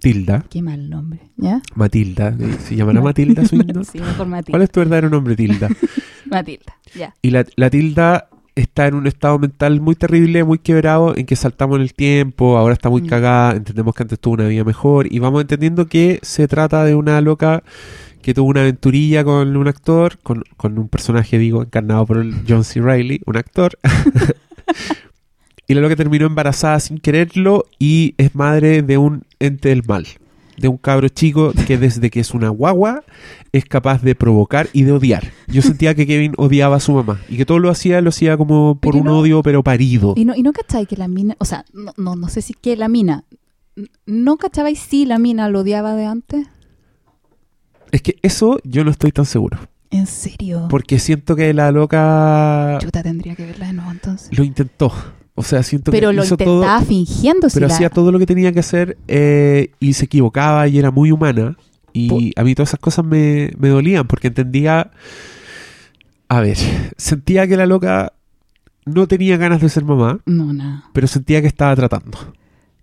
Tilda, 0.00 0.44
Qué 0.50 0.60
mal 0.60 0.90
nombre, 0.90 1.20
¿ya? 1.38 1.62
Matilda. 1.74 2.36
¿Se 2.60 2.76
llamará 2.76 3.00
Matilda 3.00 3.44
Swinton? 3.46 3.84
sí, 3.90 3.98
mejor 4.00 4.26
Matilda. 4.26 4.52
¿Cuál 4.52 4.62
es 4.62 4.70
tu 4.70 4.80
verdadero 4.80 5.08
nombre, 5.08 5.34
Tilda? 5.34 5.68
Matilda, 6.30 6.76
ya. 6.94 7.14
Y 7.22 7.30
la, 7.30 7.46
la 7.56 7.70
Tilda 7.70 8.28
está 8.54 8.86
en 8.86 8.94
un 8.96 9.06
estado 9.06 9.38
mental 9.38 9.80
muy 9.80 9.94
terrible, 9.94 10.44
muy 10.44 10.58
quebrado, 10.58 11.16
en 11.16 11.24
que 11.24 11.36
saltamos 11.36 11.76
en 11.76 11.82
el 11.82 11.94
tiempo, 11.94 12.58
ahora 12.58 12.74
está 12.74 12.90
muy 12.90 13.00
Mm. 13.02 13.06
cagada, 13.06 13.56
entendemos 13.56 13.94
que 13.94 14.02
antes 14.02 14.20
tuvo 14.20 14.34
una 14.34 14.46
vida 14.46 14.62
mejor, 14.64 15.10
y 15.10 15.18
vamos 15.20 15.40
entendiendo 15.40 15.86
que 15.86 16.18
se 16.22 16.46
trata 16.48 16.84
de 16.84 16.94
una 16.94 17.20
loca 17.22 17.62
que 18.20 18.32
tuvo 18.34 18.48
una 18.50 18.60
aventurilla 18.60 19.24
con 19.24 19.56
un 19.56 19.68
actor, 19.68 20.18
con, 20.22 20.44
con 20.56 20.78
un 20.78 20.88
personaje, 20.88 21.38
digo, 21.38 21.62
encarnado 21.62 22.04
por 22.06 22.18
el 22.18 22.34
John 22.48 22.62
C. 22.64 22.80
Reilly, 22.80 23.20
un 23.26 23.36
actor. 23.38 23.78
y 25.66 25.74
la 25.74 25.80
loca 25.80 25.96
terminó 25.96 26.26
embarazada 26.26 26.78
sin 26.80 26.98
quererlo 26.98 27.64
y 27.78 28.14
es 28.18 28.34
madre 28.34 28.82
de 28.82 28.98
un 28.98 29.22
ente 29.38 29.70
del 29.70 29.82
mal. 29.86 30.06
De 30.56 30.68
un 30.68 30.76
cabro 30.76 31.08
chico 31.08 31.52
que 31.66 31.78
desde 31.78 32.10
que 32.10 32.20
es 32.20 32.32
una 32.32 32.48
guagua 32.48 33.02
es 33.50 33.64
capaz 33.64 34.02
de 34.02 34.14
provocar 34.14 34.68
y 34.72 34.82
de 34.84 34.92
odiar. 34.92 35.32
Yo 35.48 35.62
sentía 35.62 35.96
que 35.96 36.06
Kevin 36.06 36.32
odiaba 36.36 36.76
a 36.76 36.80
su 36.80 36.92
mamá 36.92 37.20
y 37.28 37.36
que 37.36 37.44
todo 37.44 37.58
lo 37.58 37.70
hacía, 37.70 38.00
lo 38.00 38.10
hacía 38.10 38.36
como 38.36 38.76
por 38.78 38.92
Pero 38.92 39.00
un 39.02 39.06
no- 39.08 39.18
odio, 39.18 39.42
pero 39.42 39.64
parido. 39.64 40.14
Y 40.16 40.24
no, 40.24 40.34
y 40.36 40.42
no 40.44 40.52
cacháis 40.52 40.86
que 40.86 40.96
la 40.96 41.08
mina, 41.08 41.34
o 41.40 41.44
sea, 41.44 41.64
no, 41.72 41.92
no, 41.96 42.14
no 42.14 42.28
sé 42.28 42.40
si 42.40 42.54
que 42.54 42.76
la 42.76 42.88
mina, 42.88 43.24
¿no 44.06 44.36
cachabais 44.36 44.78
si 44.78 45.06
la 45.06 45.18
mina 45.18 45.48
lo 45.48 45.60
odiaba 45.60 45.96
de 45.96 46.04
antes? 46.04 46.46
Es 47.90 48.02
que 48.02 48.16
eso 48.22 48.58
yo 48.64 48.84
no 48.84 48.92
estoy 48.92 49.10
tan 49.10 49.24
seguro. 49.24 49.58
¿En 49.90 50.06
serio? 50.06 50.66
Porque 50.70 50.98
siento 51.00 51.34
que 51.36 51.52
la 51.54 51.72
loca 51.72 52.78
Chuta, 52.80 53.02
tendría 53.02 53.34
que 53.34 53.46
verla 53.46 53.66
de 53.68 53.72
nuevo 53.72 53.90
entonces. 53.90 54.36
lo 54.36 54.44
intentó. 54.44 54.92
O 55.36 55.42
sea, 55.42 55.62
siento 55.64 55.90
Pero 55.90 56.10
que 56.10 56.16
lo 56.16 56.24
hizo 56.24 56.34
intentaba 56.34 56.78
todo. 56.78 56.86
fingiendo 56.86 57.48
Pero 57.52 57.66
hacía 57.66 57.90
todo 57.90 58.12
lo 58.12 58.18
que 58.20 58.26
tenía 58.26 58.52
que 58.52 58.60
hacer 58.60 58.96
eh, 59.08 59.70
y 59.80 59.94
se 59.94 60.04
equivocaba 60.04 60.68
y 60.68 60.78
era 60.78 60.90
muy 60.90 61.10
humana. 61.10 61.56
Y 61.92 62.32
a 62.36 62.42
mí 62.44 62.54
todas 62.54 62.70
esas 62.70 62.80
cosas 62.80 63.04
me, 63.04 63.50
me 63.58 63.68
dolían 63.68 64.06
porque 64.06 64.28
entendía. 64.28 64.90
A 66.28 66.40
ver, 66.40 66.56
sentía 66.96 67.46
que 67.46 67.56
la 67.56 67.66
loca 67.66 68.12
no 68.86 69.06
tenía 69.06 69.36
ganas 69.36 69.60
de 69.60 69.68
ser 69.68 69.84
mamá, 69.84 70.20
No, 70.26 70.52
nada. 70.52 70.84
pero 70.92 71.06
sentía 71.06 71.40
que 71.40 71.46
estaba 71.46 71.74
tratando. 71.76 72.18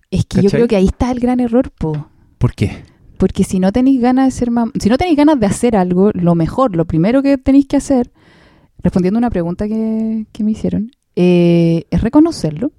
Es 0.09 0.25
que 0.25 0.41
yo 0.41 0.49
creo 0.49 0.67
que 0.67 0.75
ahí 0.75 0.85
está 0.87 1.11
el 1.11 1.19
gran 1.19 1.39
error, 1.39 1.71
po. 1.71 2.07
¿Por 2.37 2.53
qué? 2.53 2.83
Porque 3.17 3.43
si 3.43 3.59
no 3.59 3.71
tenéis 3.71 4.01
ganas 4.01 4.25
de 4.25 4.31
ser 4.31 4.49
mam- 4.51 4.71
si 4.79 4.89
no 4.89 4.97
tenéis 4.97 5.15
ganas 5.17 5.39
de 5.39 5.45
hacer 5.45 5.75
algo, 5.75 6.11
lo 6.13 6.33
mejor, 6.35 6.75
lo 6.75 6.85
primero 6.85 7.21
que 7.21 7.37
tenéis 7.37 7.67
que 7.67 7.77
hacer, 7.77 8.11
respondiendo 8.81 9.17
a 9.17 9.19
una 9.19 9.29
pregunta 9.29 9.67
que, 9.67 10.25
que 10.31 10.43
me 10.43 10.51
hicieron, 10.51 10.91
eh, 11.23 11.85
es 11.91 12.01
reconocerlo 12.01 12.71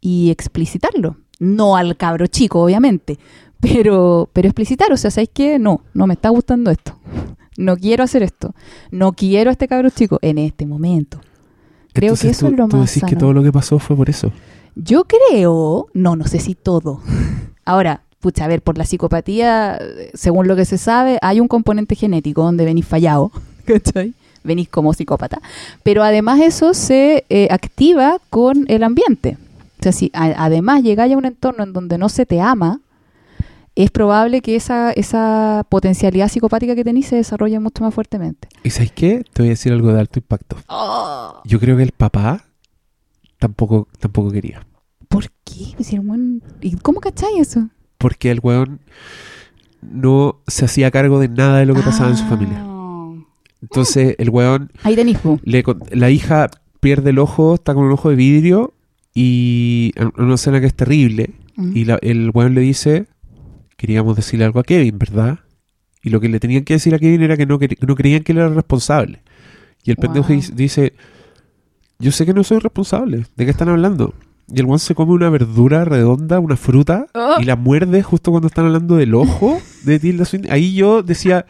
y 0.00 0.30
explicitarlo. 0.30 1.16
No 1.40 1.76
al 1.76 1.96
cabro 1.96 2.28
chico, 2.28 2.62
obviamente, 2.62 3.18
pero, 3.60 4.30
pero 4.32 4.46
explicitar. 4.46 4.92
O 4.92 4.96
sea, 4.96 5.10
¿sabéis 5.10 5.30
qué? 5.34 5.58
No, 5.58 5.82
no 5.92 6.06
me 6.06 6.14
está 6.14 6.28
gustando 6.28 6.70
esto. 6.70 6.98
No 7.58 7.76
quiero 7.76 8.04
hacer 8.04 8.22
esto. 8.22 8.54
No 8.92 9.14
quiero 9.14 9.50
a 9.50 9.52
este 9.52 9.66
cabro 9.66 9.90
chico 9.90 10.20
en 10.22 10.38
este 10.38 10.64
momento. 10.64 11.18
Creo 11.92 12.14
que 12.14 12.28
eso 12.28 12.46
tú, 12.46 12.52
es 12.52 12.58
lo 12.58 12.68
tú 12.68 12.76
más 12.76 12.94
decís 12.94 13.02
que 13.02 13.16
todo 13.16 13.32
lo 13.32 13.42
que 13.42 13.50
pasó 13.50 13.80
fue 13.80 13.96
por 13.96 14.08
eso. 14.08 14.30
Yo 14.76 15.06
creo, 15.06 15.88
no, 15.92 16.14
no 16.14 16.24
sé 16.28 16.38
si 16.38 16.54
todo. 16.54 17.00
Ahora, 17.64 18.04
pucha, 18.20 18.44
a 18.44 18.46
ver, 18.46 18.62
por 18.62 18.78
la 18.78 18.84
psicopatía, 18.84 19.76
eh, 19.76 20.12
según 20.14 20.46
lo 20.46 20.54
que 20.54 20.66
se 20.66 20.78
sabe, 20.78 21.18
hay 21.20 21.40
un 21.40 21.48
componente 21.48 21.96
genético 21.96 22.44
donde 22.44 22.64
venís 22.64 22.86
fallado, 22.86 23.32
¿cachai? 23.64 24.14
Venís 24.48 24.68
como 24.68 24.92
psicópata. 24.92 25.40
Pero 25.84 26.02
además 26.02 26.40
eso 26.40 26.74
se 26.74 27.24
eh, 27.28 27.46
activa 27.52 28.18
con 28.30 28.64
el 28.66 28.82
ambiente. 28.82 29.38
O 29.78 29.82
sea, 29.84 29.92
si 29.92 30.10
a- 30.14 30.34
además 30.44 30.82
llegáis 30.82 31.14
a 31.14 31.16
un 31.18 31.24
entorno 31.26 31.62
en 31.62 31.72
donde 31.72 31.98
no 31.98 32.08
se 32.08 32.26
te 32.26 32.40
ama, 32.40 32.80
es 33.76 33.92
probable 33.92 34.40
que 34.40 34.56
esa, 34.56 34.90
esa 34.90 35.64
potencialidad 35.68 36.28
psicopática 36.28 36.74
que 36.74 36.82
tenéis 36.82 37.06
se 37.06 37.14
desarrolle 37.14 37.60
mucho 37.60 37.84
más 37.84 37.94
fuertemente. 37.94 38.48
¿Y 38.64 38.70
sabes 38.70 38.90
qué? 38.90 39.22
Te 39.32 39.42
voy 39.42 39.50
a 39.50 39.50
decir 39.50 39.72
algo 39.72 39.92
de 39.92 40.00
alto 40.00 40.18
impacto. 40.18 40.56
Oh. 40.68 41.40
Yo 41.44 41.60
creo 41.60 41.76
que 41.76 41.84
el 41.84 41.92
papá 41.92 42.44
tampoco, 43.38 43.86
tampoco 44.00 44.32
quería. 44.32 44.66
¿Por 45.08 45.30
qué? 45.44 45.76
Weón- 46.00 46.42
¿Y 46.60 46.74
cómo 46.78 46.98
cacháis 47.00 47.38
eso? 47.38 47.68
Porque 47.98 48.32
el 48.32 48.40
weón 48.42 48.80
no 49.80 50.40
se 50.48 50.64
hacía 50.64 50.90
cargo 50.90 51.20
de 51.20 51.28
nada 51.28 51.58
de 51.58 51.66
lo 51.66 51.74
que 51.76 51.82
pasaba 51.82 52.10
en 52.10 52.16
su 52.16 52.24
Ah. 52.24 52.28
familia. 52.30 52.64
Entonces 53.62 54.14
el 54.18 54.30
weón, 54.30 54.70
Ahí 54.82 54.94
le 55.44 55.62
con- 55.62 55.82
la 55.90 56.10
hija 56.10 56.48
pierde 56.80 57.10
el 57.10 57.18
ojo, 57.18 57.54
está 57.54 57.74
con 57.74 57.84
un 57.84 57.92
ojo 57.92 58.10
de 58.10 58.16
vidrio 58.16 58.74
y 59.14 59.92
en 59.96 60.12
una 60.16 60.34
escena 60.36 60.60
que 60.60 60.66
es 60.66 60.74
terrible. 60.74 61.30
Mm. 61.56 61.76
Y 61.76 61.84
la- 61.84 61.98
el 62.02 62.30
weón 62.32 62.54
le 62.54 62.60
dice, 62.60 63.06
queríamos 63.76 64.14
decirle 64.16 64.44
algo 64.44 64.60
a 64.60 64.64
Kevin, 64.64 64.98
¿verdad? 64.98 65.40
Y 66.02 66.10
lo 66.10 66.20
que 66.20 66.28
le 66.28 66.38
tenían 66.38 66.64
que 66.64 66.74
decir 66.74 66.94
a 66.94 66.98
Kevin 66.98 67.22
era 67.22 67.36
que 67.36 67.46
no, 67.46 67.58
quer- 67.58 67.76
no 67.86 67.94
creían 67.96 68.22
que 68.22 68.32
él 68.32 68.38
era 68.38 68.48
responsable. 68.48 69.22
Y 69.82 69.90
el 69.90 69.96
pendejo 69.96 70.28
Wow. 70.32 70.42
dice, 70.54 70.92
yo 71.98 72.12
sé 72.12 72.24
que 72.26 72.34
no 72.34 72.44
soy 72.44 72.58
responsable, 72.60 73.24
¿de 73.36 73.44
qué 73.44 73.50
están 73.50 73.68
hablando? 73.68 74.14
Y 74.52 74.60
el 74.60 74.66
weón 74.66 74.78
se 74.78 74.94
come 74.94 75.12
una 75.12 75.28
verdura 75.30 75.84
redonda, 75.84 76.38
una 76.40 76.56
fruta, 76.56 77.06
Oh. 77.14 77.36
y 77.40 77.44
la 77.44 77.56
muerde 77.56 78.02
justo 78.02 78.30
cuando 78.30 78.46
están 78.46 78.66
hablando 78.66 78.96
del 78.96 79.14
ojo 79.14 79.60
de 79.84 79.98
Tilda 79.98 80.24
Swinton. 80.24 80.52
Ahí 80.52 80.74
yo 80.74 81.02
decía, 81.02 81.44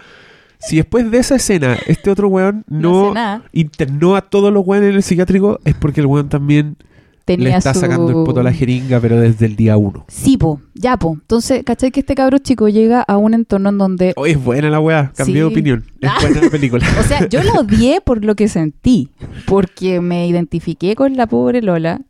si 0.58 0.76
después 0.76 1.10
de 1.10 1.18
esa 1.18 1.36
escena 1.36 1.76
este 1.86 2.10
otro 2.10 2.28
weón 2.28 2.64
No 2.68 3.14
internó 3.52 4.16
a 4.16 4.22
todos 4.22 4.52
los 4.52 4.66
weones 4.66 4.90
en 4.90 4.96
el 4.96 5.02
psiquiátrico, 5.02 5.60
es 5.64 5.74
porque 5.74 6.00
el 6.00 6.06
weón 6.06 6.28
también 6.28 6.76
Tenía 7.24 7.50
le 7.50 7.56
está 7.56 7.74
su- 7.74 7.80
sacando 7.80 8.08
el 8.08 8.14
poto 8.24 8.40
a 8.40 8.42
la 8.42 8.52
jeringa, 8.54 9.00
pero 9.00 9.20
desde 9.20 9.44
el 9.44 9.54
día 9.54 9.76
uno. 9.76 10.06
Sí, 10.08 10.38
po, 10.38 10.62
ya, 10.74 10.96
po. 10.96 11.12
Entonces, 11.12 11.62
¿cachai 11.62 11.90
que 11.90 12.00
este 12.00 12.14
cabro 12.14 12.38
chico 12.38 12.68
llega 12.70 13.02
a 13.02 13.18
un 13.18 13.34
entorno 13.34 13.68
en 13.68 13.76
donde... 13.76 14.12
Oye, 14.16 14.32
es 14.32 14.42
buena 14.42 14.70
la 14.70 14.80
weá, 14.80 15.12
cambié 15.14 15.34
Sí. 15.34 15.38
de 15.40 15.44
opinión. 15.44 15.84
Es 16.00 16.08
Ah. 16.10 16.16
buena 16.22 16.40
la 16.40 16.48
película. 16.48 16.86
O 16.98 17.02
sea, 17.02 17.28
yo 17.28 17.42
la 17.42 17.52
odié 17.52 18.00
por 18.00 18.24
lo 18.24 18.34
que 18.34 18.48
sentí, 18.48 19.10
porque 19.46 20.00
me 20.00 20.26
identifiqué 20.26 20.94
con 20.96 21.16
la 21.18 21.26
pobre 21.26 21.60
Lola 21.60 22.00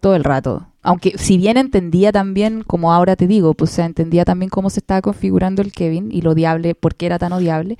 todo 0.00 0.14
el 0.16 0.24
rato. 0.24 0.66
Aunque 0.82 1.18
si 1.18 1.36
bien 1.36 1.56
entendía 1.56 2.12
también, 2.12 2.62
como 2.62 2.92
ahora 2.92 3.16
te 3.16 3.26
digo, 3.26 3.54
pues 3.54 3.72
o 3.72 3.74
sea, 3.74 3.84
entendía 3.86 4.24
también 4.24 4.48
cómo 4.48 4.70
se 4.70 4.80
estaba 4.80 5.02
configurando 5.02 5.60
el 5.62 5.72
Kevin 5.72 6.08
y 6.12 6.22
lo 6.22 6.30
odiable, 6.30 6.74
por 6.74 6.94
qué 6.94 7.06
era 7.06 7.18
tan 7.18 7.32
odiable. 7.32 7.76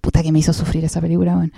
Puta 0.00 0.22
que 0.22 0.32
me 0.32 0.38
hizo 0.40 0.52
sufrir 0.52 0.84
esa 0.84 1.00
película, 1.00 1.36
weón. 1.36 1.52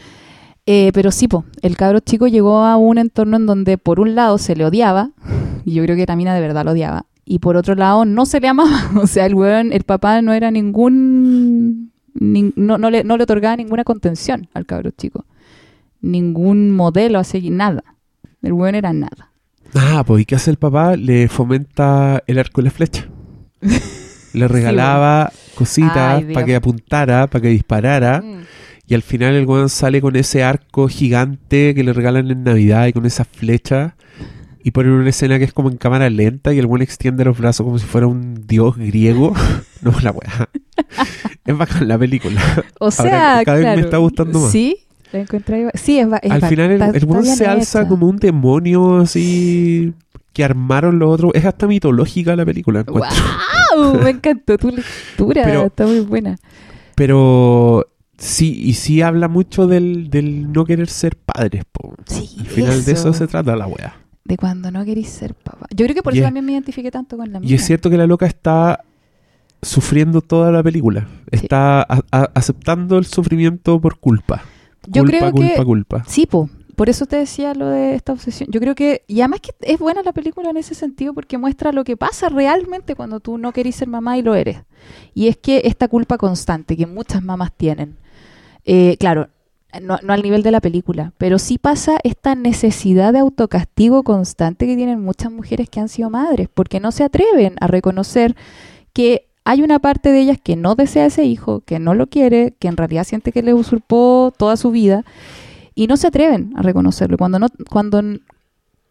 Eh, 0.66 0.90
pero 0.94 1.10
sí, 1.10 1.28
po, 1.28 1.44
el 1.60 1.76
cabro 1.76 2.00
chico 2.00 2.26
llegó 2.26 2.58
a 2.64 2.76
un 2.78 2.96
entorno 2.98 3.36
en 3.36 3.44
donde 3.46 3.76
por 3.76 4.00
un 4.00 4.14
lado 4.14 4.38
se 4.38 4.56
le 4.56 4.64
odiaba, 4.64 5.10
y 5.64 5.74
yo 5.74 5.82
creo 5.82 5.96
que 5.96 6.06
Tamina 6.06 6.34
de 6.34 6.40
verdad 6.40 6.64
lo 6.64 6.70
odiaba, 6.72 7.04
y 7.26 7.40
por 7.40 7.56
otro 7.56 7.74
lado 7.74 8.04
no 8.04 8.24
se 8.26 8.40
le 8.40 8.48
amaba. 8.48 8.90
O 9.02 9.06
sea, 9.06 9.26
el 9.26 9.34
weón, 9.34 9.72
el 9.72 9.82
papá 9.84 10.22
no 10.22 10.32
era 10.32 10.50
ningún... 10.50 11.90
nin- 12.14 12.52
no, 12.56 12.78
no, 12.78 12.90
le, 12.90 13.04
no 13.04 13.16
le 13.16 13.24
otorgaba 13.24 13.56
ninguna 13.56 13.84
contención 13.84 14.48
al 14.54 14.64
cabro 14.66 14.90
chico. 14.92 15.24
Ningún 16.00 16.70
modelo 16.70 17.18
a 17.18 17.24
seguir, 17.24 17.52
nada. 17.52 17.82
El 18.42 18.52
weón 18.52 18.74
era 18.74 18.92
nada. 18.92 19.30
Ah, 19.74 20.04
pues 20.06 20.22
¿y 20.22 20.24
qué 20.24 20.36
hace 20.36 20.50
el 20.50 20.56
papá? 20.56 20.96
Le 20.96 21.28
fomenta 21.28 22.22
el 22.26 22.38
arco 22.38 22.60
y 22.60 22.64
la 22.64 22.70
flecha. 22.70 23.08
Le 24.32 24.48
regalaba 24.48 25.32
cositas 25.54 26.24
para 26.32 26.44
que 26.44 26.56
apuntara, 26.56 27.28
para 27.28 27.42
que 27.42 27.48
disparara. 27.48 28.22
Y 28.86 28.94
al 28.94 29.02
final 29.02 29.34
el 29.34 29.46
weón 29.46 29.68
sale 29.68 30.00
con 30.00 30.16
ese 30.16 30.42
arco 30.42 30.88
gigante 30.88 31.74
que 31.74 31.84
le 31.84 31.92
regalan 31.92 32.30
en 32.30 32.42
Navidad 32.42 32.86
y 32.86 32.92
con 32.92 33.06
esa 33.06 33.24
flecha. 33.24 33.96
Y 34.62 34.72
ponen 34.72 34.92
una 34.92 35.10
escena 35.10 35.38
que 35.38 35.44
es 35.44 35.52
como 35.52 35.70
en 35.70 35.76
cámara 35.76 36.10
lenta 36.10 36.52
y 36.52 36.58
el 36.58 36.66
weón 36.66 36.82
extiende 36.82 37.24
los 37.24 37.38
brazos 37.38 37.64
como 37.64 37.78
si 37.78 37.86
fuera 37.86 38.06
un 38.06 38.46
dios 38.46 38.76
griego. 38.76 39.34
no, 39.82 39.92
la 40.00 40.10
weá. 40.10 40.48
es 41.44 41.56
bacán 41.56 41.86
la 41.86 41.98
película. 41.98 42.40
O 42.80 42.90
sea, 42.90 43.36
Ahora, 43.36 43.44
cada 43.44 43.58
vez 43.58 43.66
me 43.66 43.72
claro. 43.74 43.86
está 43.86 43.96
gustando 43.98 44.40
más. 44.40 44.50
Sí, 44.50 44.83
encontré. 45.20 45.70
Sí, 45.74 45.98
es, 45.98 46.08
es 46.22 46.30
Al 46.30 46.42
final 46.42 46.70
el, 46.72 46.82
el 46.82 47.06
bien 47.06 47.24
se 47.24 47.46
alza 47.46 47.80
hecha. 47.80 47.88
como 47.88 48.06
un 48.08 48.16
demonio 48.16 48.98
así 48.98 49.92
que 50.32 50.44
armaron 50.44 50.98
los 50.98 51.10
otros. 51.10 51.32
Es 51.34 51.44
hasta 51.44 51.66
mitológica 51.66 52.34
la 52.36 52.44
película. 52.44 52.82
¡Wow! 52.84 54.00
Me 54.02 54.10
encantó 54.10 54.58
tu 54.58 54.68
lectura. 54.70 55.42
Pero- 55.44 55.66
está 55.66 55.86
muy 55.86 56.00
buena. 56.00 56.36
Pero 56.96 57.86
sí, 58.18 58.52
y 58.62 58.74
sí 58.74 59.02
habla 59.02 59.28
mucho 59.28 59.66
del, 59.66 60.10
del 60.10 60.52
no 60.52 60.64
querer 60.64 60.88
ser 60.88 61.16
padres. 61.16 61.64
po. 61.70 61.94
Sí, 62.06 62.36
Al 62.40 62.46
final 62.46 62.84
de 62.84 62.92
eso 62.92 63.12
se 63.12 63.26
trata 63.26 63.56
la 63.56 63.66
wea. 63.66 63.96
De 64.24 64.36
cuando 64.36 64.70
no 64.70 64.84
querís 64.84 65.08
ser 65.08 65.34
papá. 65.34 65.66
Yo 65.74 65.84
creo 65.84 65.94
que 65.94 66.02
por 66.02 66.14
Y 66.14 66.18
eso 66.18 66.24
es- 66.24 66.26
también 66.28 66.46
me 66.46 66.52
identifiqué 66.52 66.90
tanto 66.90 67.16
con 67.16 67.30
la 67.32 67.40
mía. 67.40 67.50
Y 67.50 67.54
es 67.54 67.64
cierto 67.64 67.90
que 67.90 67.96
la 67.98 68.06
loca 68.06 68.26
está 68.26 68.80
sufriendo 69.60 70.20
toda 70.20 70.50
la 70.52 70.62
película. 70.62 71.06
Sí. 71.32 71.40
Está 71.42 71.82
a- 71.82 72.02
a- 72.12 72.30
aceptando 72.34 72.96
el 72.98 73.06
sufrimiento 73.06 73.80
por 73.80 73.98
culpa. 73.98 74.42
Yo 74.86 75.04
creo 75.04 75.30
culpa, 75.30 75.56
que- 75.56 75.64
culpa. 75.64 76.04
Sí, 76.06 76.26
po. 76.26 76.48
Por 76.76 76.88
eso 76.88 77.06
te 77.06 77.14
decía 77.16 77.54
lo 77.54 77.68
de 77.68 77.94
esta 77.94 78.12
obsesión. 78.12 78.48
Yo 78.50 78.58
creo 78.60 78.74
que, 78.74 79.02
y 79.06 79.20
además 79.20 79.40
que 79.40 79.52
es 79.60 79.78
buena 79.78 80.02
la 80.02 80.12
película 80.12 80.50
en 80.50 80.56
ese 80.56 80.74
sentido 80.74 81.14
porque 81.14 81.38
muestra 81.38 81.70
lo 81.70 81.84
que 81.84 81.96
pasa 81.96 82.28
realmente 82.28 82.96
cuando 82.96 83.20
tú 83.20 83.38
no 83.38 83.52
querís 83.52 83.76
ser 83.76 83.86
mamá 83.86 84.18
y 84.18 84.22
lo 84.22 84.34
eres. 84.34 84.58
Y 85.14 85.28
es 85.28 85.36
que 85.36 85.62
esta 85.66 85.86
culpa 85.86 86.18
constante 86.18 86.76
que 86.76 86.86
muchas 86.86 87.22
mamás 87.22 87.52
tienen, 87.56 87.96
eh, 88.64 88.96
claro, 88.98 89.28
no, 89.80 89.98
no 90.02 90.12
al 90.12 90.22
nivel 90.22 90.42
de 90.42 90.50
la 90.50 90.60
película, 90.60 91.12
pero 91.16 91.38
sí 91.38 91.58
pasa 91.58 91.98
esta 92.02 92.34
necesidad 92.34 93.12
de 93.12 93.20
autocastigo 93.20 94.02
constante 94.02 94.66
que 94.66 94.76
tienen 94.76 95.00
muchas 95.00 95.30
mujeres 95.30 95.68
que 95.70 95.78
han 95.80 95.88
sido 95.88 96.10
madres, 96.10 96.48
porque 96.52 96.80
no 96.80 96.90
se 96.90 97.04
atreven 97.04 97.54
a 97.60 97.68
reconocer 97.68 98.34
que 98.92 99.28
hay 99.44 99.62
una 99.62 99.78
parte 99.78 100.10
de 100.10 100.20
ellas 100.20 100.38
que 100.42 100.56
no 100.56 100.74
desea 100.74 101.06
ese 101.06 101.24
hijo, 101.24 101.60
que 101.60 101.78
no 101.78 101.94
lo 101.94 102.06
quiere, 102.06 102.54
que 102.58 102.68
en 102.68 102.76
realidad 102.76 103.04
siente 103.04 103.30
que 103.30 103.42
le 103.42 103.52
usurpó 103.52 104.32
toda 104.36 104.56
su 104.56 104.70
vida 104.70 105.04
y 105.74 105.86
no 105.86 105.96
se 105.96 106.06
atreven 106.06 106.52
a 106.56 106.62
reconocerlo. 106.62 107.18
Cuando 107.18 107.38
no, 107.38 107.48
cuando, 107.70 108.02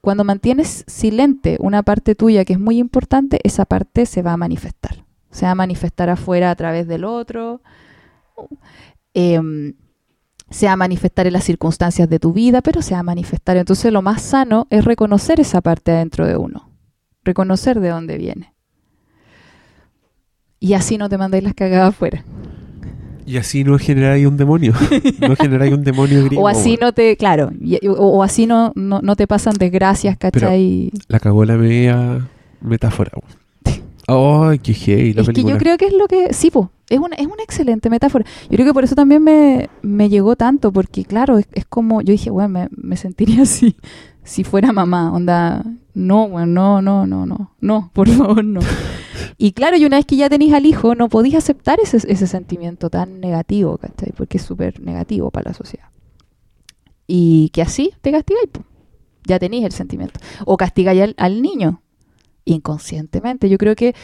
cuando 0.02 0.24
mantienes 0.24 0.84
silente 0.88 1.58
una 1.60 1.82
parte 1.82 2.14
tuya 2.14 2.46
que 2.46 2.54
es 2.54 2.60
muy 2.60 2.78
importante, 2.78 3.40
esa 3.44 3.66
parte 3.66 4.06
se 4.06 4.22
va 4.22 4.34
a 4.34 4.38
manifestar. 4.38 5.06
Se 5.32 5.46
va 5.46 5.52
a 5.52 5.56
manifestar 5.56 6.10
afuera 6.10 6.52
a 6.52 6.56
través 6.56 6.88
del 6.88 7.04
otro. 7.04 7.62
em, 9.16 9.74
se 10.50 10.68
va 10.68 10.74
a 10.74 10.78
manifestar 10.78 11.26
en 11.26 11.34
las 11.34 11.46
circunstancias 11.46 12.08
de 12.10 12.20
tu 12.20 12.32
vida, 12.32 12.62
pero 12.62 12.84
se 12.84 12.94
va 12.94 13.00
a 13.00 13.04
manifestar. 13.04 13.58
Entonces 13.58 13.92
lo 13.92 14.04
más 14.04 14.22
sano 14.22 14.68
es 14.70 14.86
reconocer 14.86 15.40
esa 15.40 15.62
parte 15.62 15.92
adentro 15.92 16.28
de 16.28 16.38
uno. 16.38 16.70
Reconocer 17.24 17.80
de 17.80 17.90
dónde 17.90 18.18
viene. 18.18 18.53
Y 20.64 20.76
así 20.76 20.98
no 20.98 21.10
te 21.10 21.18
mandáis 21.18 21.44
las 21.44 21.54
cagadas 21.54 21.90
afuera. 21.90 22.24
Y 23.26 23.36
así 23.36 23.66
no 23.66 23.78
generáis 23.78 24.26
un 24.26 24.38
demonio. 24.38 24.72
no 25.20 25.36
generáis 25.36 25.74
un 25.74 25.84
demonio 25.84 26.24
griego. 26.24 26.42
O 26.42 26.48
así 26.48 26.78
no 26.80 26.94
te, 26.94 27.18
claro, 27.18 27.52
y- 27.60 27.86
o, 27.86 27.92
o 27.94 28.24
así 28.24 28.46
no, 28.46 28.72
no, 28.76 29.02
no 29.02 29.18
te 29.18 29.28
pasan 29.28 29.56
desgracias, 29.60 30.16
¿cachai? 30.18 30.90
La 31.10 31.20
cagó 31.20 31.44
la 31.44 31.58
media 31.58 32.26
metáfora. 32.62 33.12
Ay, 34.08 34.60
qué 34.60 34.72
gay 34.72 35.12
la 35.12 35.24
es 35.24 35.30
que 35.30 35.44
yo 35.44 35.58
creo 35.58 35.76
que 35.78 35.88
es 35.88 35.94
lo 35.94 36.08
que, 36.08 36.34
sí, 36.34 36.50
po, 36.50 36.72
es 36.90 36.98
una, 37.00 37.18
es 37.18 37.26
una 37.28 37.44
excelente 37.44 37.90
metáfora. 37.90 38.24
Yo 38.50 38.56
creo 38.56 38.68
que 38.68 38.74
por 38.74 38.86
eso 38.86 38.96
también 38.96 39.22
me, 39.22 39.68
me 39.82 40.08
llegó 40.08 40.38
tanto, 40.38 40.72
porque 40.72 41.04
claro, 41.04 41.40
es, 41.40 41.48
es 41.52 41.66
como, 41.66 42.02
yo 42.02 42.14
dije, 42.14 42.30
bueno, 42.30 42.48
me, 42.48 42.68
me 42.72 42.96
sentiría 42.96 43.42
así 43.44 43.76
si 44.24 44.46
fuera 44.46 44.72
mamá, 44.72 45.12
onda, 45.12 45.62
no, 45.94 46.28
bueno, 46.28 46.48
no, 46.48 46.82
no, 46.82 47.06
no, 47.06 47.26
no, 47.26 47.52
no, 47.62 47.92
por 47.94 48.08
favor, 48.10 48.44
no. 48.44 48.62
Y 49.38 49.52
claro, 49.52 49.78
y 49.78 49.86
una 49.86 49.98
vez 49.98 50.06
que 50.06 50.16
ya 50.16 50.30
tenéis 50.30 50.54
al 50.54 50.66
hijo, 50.66 50.96
no 50.96 51.10
podéis 51.10 51.36
aceptar 51.36 51.80
ese, 51.80 51.98
ese 51.98 52.28
sentimiento 52.28 52.90
tan 52.90 53.20
negativo, 53.20 53.78
¿cachai? 53.78 54.12
Porque 54.16 54.38
es 54.38 54.44
súper 54.44 54.80
negativo 54.80 55.32
para 55.32 55.52
la 55.52 55.54
sociedad. 55.54 55.88
Y 57.08 57.50
que 57.50 57.62
así 57.62 57.94
te 58.02 58.12
castigáis, 58.12 58.50
ya 59.28 59.40
tenéis 59.40 59.66
el 59.66 59.72
sentimiento. 59.72 60.20
O 60.46 60.58
castigáis 60.58 61.02
al, 61.02 61.16
al 61.18 61.42
niño, 61.42 61.82
inconscientemente. 62.46 63.50
Yo 63.50 63.58
creo 63.58 63.76
que 63.76 63.96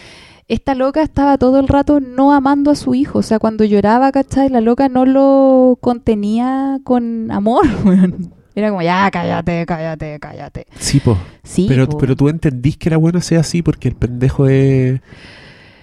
esta 0.48 0.74
loca 0.76 1.02
estaba 1.04 1.38
todo 1.38 1.60
el 1.60 1.68
rato 1.68 2.00
no 2.00 2.34
amando 2.34 2.72
a 2.72 2.76
su 2.76 2.96
hijo. 2.96 3.20
O 3.20 3.24
sea, 3.24 3.40
cuando 3.40 3.64
lloraba, 3.66 4.12
¿cachai? 4.12 4.50
La 4.50 4.62
loca 4.62 4.90
no 4.90 5.06
lo 5.06 5.78
contenía 5.80 6.80
con 6.84 7.32
amor, 7.32 7.66
weón. 7.86 8.39
Era 8.56 8.70
como, 8.70 8.82
ya, 8.82 9.10
cállate, 9.12 9.66
cállate, 9.66 10.20
cállate. 10.20 10.68
Sí, 10.78 11.00
po. 11.00 11.18
Sí, 11.43 11.66
pero, 11.68 11.88
po. 11.88 11.97
pero 11.97 12.16
tú 12.16 12.30
entendís 12.30 12.78
que 12.78 12.89
era 12.89 12.97
bueno 12.97 13.22
sea 13.22 13.41
así 13.41 13.62
porque 13.62 13.88
el 13.88 13.95
pendejo 13.95 14.47
es. 14.47 15.00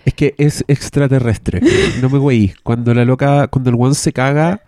Es 0.04 0.14
que 0.14 0.34
es 0.38 0.64
extraterrestre. 0.68 1.60
No 2.00 2.08
me 2.08 2.18
güey. 2.18 2.54
Cuando 2.62 2.94
la 2.94 3.04
loca, 3.04 3.48
cuando 3.48 3.70
el 3.70 3.76
one 3.78 3.94
se 3.94 4.12
caga, 4.12 4.60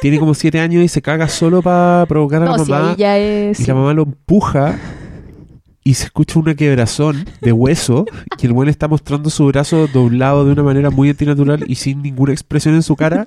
tiene 0.00 0.18
como 0.18 0.34
siete 0.34 0.60
años 0.60 0.84
y 0.84 0.88
se 0.88 1.02
caga 1.02 1.28
solo 1.28 1.62
para 1.62 2.06
provocar 2.06 2.42
a 2.42 2.44
no, 2.46 2.56
la 2.56 2.64
mamá. 2.64 2.94
ya 2.96 3.18
es... 3.18 3.58
Y 3.58 3.64
la 3.64 3.74
mamá 3.74 3.94
lo 3.94 4.02
empuja 4.02 4.78
y 5.82 5.94
se 5.94 6.04
escucha 6.04 6.38
una 6.38 6.54
quebrazón 6.54 7.24
de 7.40 7.52
hueso 7.52 8.04
y 8.40 8.46
el 8.46 8.52
buen 8.52 8.68
está 8.68 8.86
mostrando 8.86 9.30
su 9.30 9.46
brazo 9.46 9.88
doblado 9.88 10.44
de 10.44 10.52
una 10.52 10.62
manera 10.62 10.90
muy 10.90 11.10
antinatural 11.10 11.64
y 11.66 11.76
sin 11.76 12.02
ninguna 12.02 12.32
expresión 12.32 12.74
en 12.74 12.82
su 12.82 12.96
cara 12.96 13.24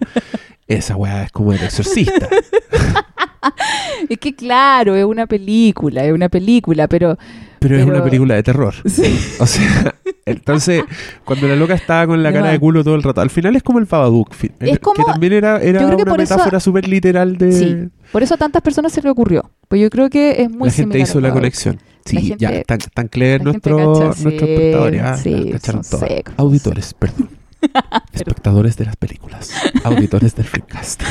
esa 0.68 0.96
weá 0.96 1.24
es 1.24 1.32
como 1.32 1.54
el 1.54 1.62
exorcista. 1.62 2.30
Es 4.10 4.18
que 4.18 4.36
claro, 4.36 4.96
es 4.96 5.06
una 5.06 5.28
película, 5.28 6.04
es 6.04 6.14
una 6.14 6.30
película, 6.30 6.88
pero... 6.88 7.18
Pero, 7.60 7.78
es 7.78 7.86
una 7.86 8.04
película 8.04 8.36
de 8.36 8.44
terror. 8.44 8.74
Sí. 8.86 9.18
O 9.40 9.46
sea, 9.48 9.96
entonces, 10.26 10.84
cuando 11.24 11.48
la 11.48 11.56
loca 11.56 11.74
estaba 11.74 12.08
con 12.08 12.22
la 12.22 12.32
cara 12.34 12.50
de 12.50 12.60
culo 12.60 12.84
todo 12.84 12.96
el 12.96 13.04
rato, 13.04 13.22
al 13.22 13.30
final 13.30 13.56
es 13.56 13.64
como 13.64 13.80
el 13.80 13.86
Babadook. 13.86 14.34
Es 14.60 14.70
que 14.72 14.78
como- 14.80 15.06
también 15.06 15.34
era, 15.34 15.62
era 15.62 15.80
que 15.80 15.86
una 16.04 16.16
metáfora 16.16 16.60
súper 16.60 16.88
literal 16.88 17.38
de... 17.38 17.52
Sí, 17.52 17.90
por 18.12 18.22
eso 18.24 18.34
a 18.34 18.38
tantas 18.38 18.62
personas 18.62 18.92
se 18.92 19.02
le 19.02 19.10
ocurrió. 19.10 19.50
Pues 19.68 19.82
yo 19.82 19.90
creo 19.90 20.10
que 20.10 20.42
es 20.44 20.50
muy 20.50 20.68
la 20.70 20.74
gente 20.74 21.00
hizo 21.00 21.20
la 21.22 21.32
conexión. 21.32 21.80
Sí, 22.06 22.18
gente- 22.18 22.36
ya, 22.38 22.64
tan, 22.64 22.80
tan 22.94 23.10
gente 23.10 23.40
nuestro, 23.44 24.14
sí, 24.14 24.24
nuestros 24.24 24.50
espectadores. 24.50 25.02
ah, 25.02 25.18
sí, 25.18 25.50
cacharon 25.54 25.82
todo. 25.90 26.00
secos. 26.06 26.34
Auditores, 26.38 26.94
perdón. 26.94 27.30
Espectadores 28.12 28.76
de 28.76 28.86
las 28.86 28.96
películas. 28.98 29.52
Auditores 29.86 30.36
del 30.36 30.46
Freecast. 30.46 31.02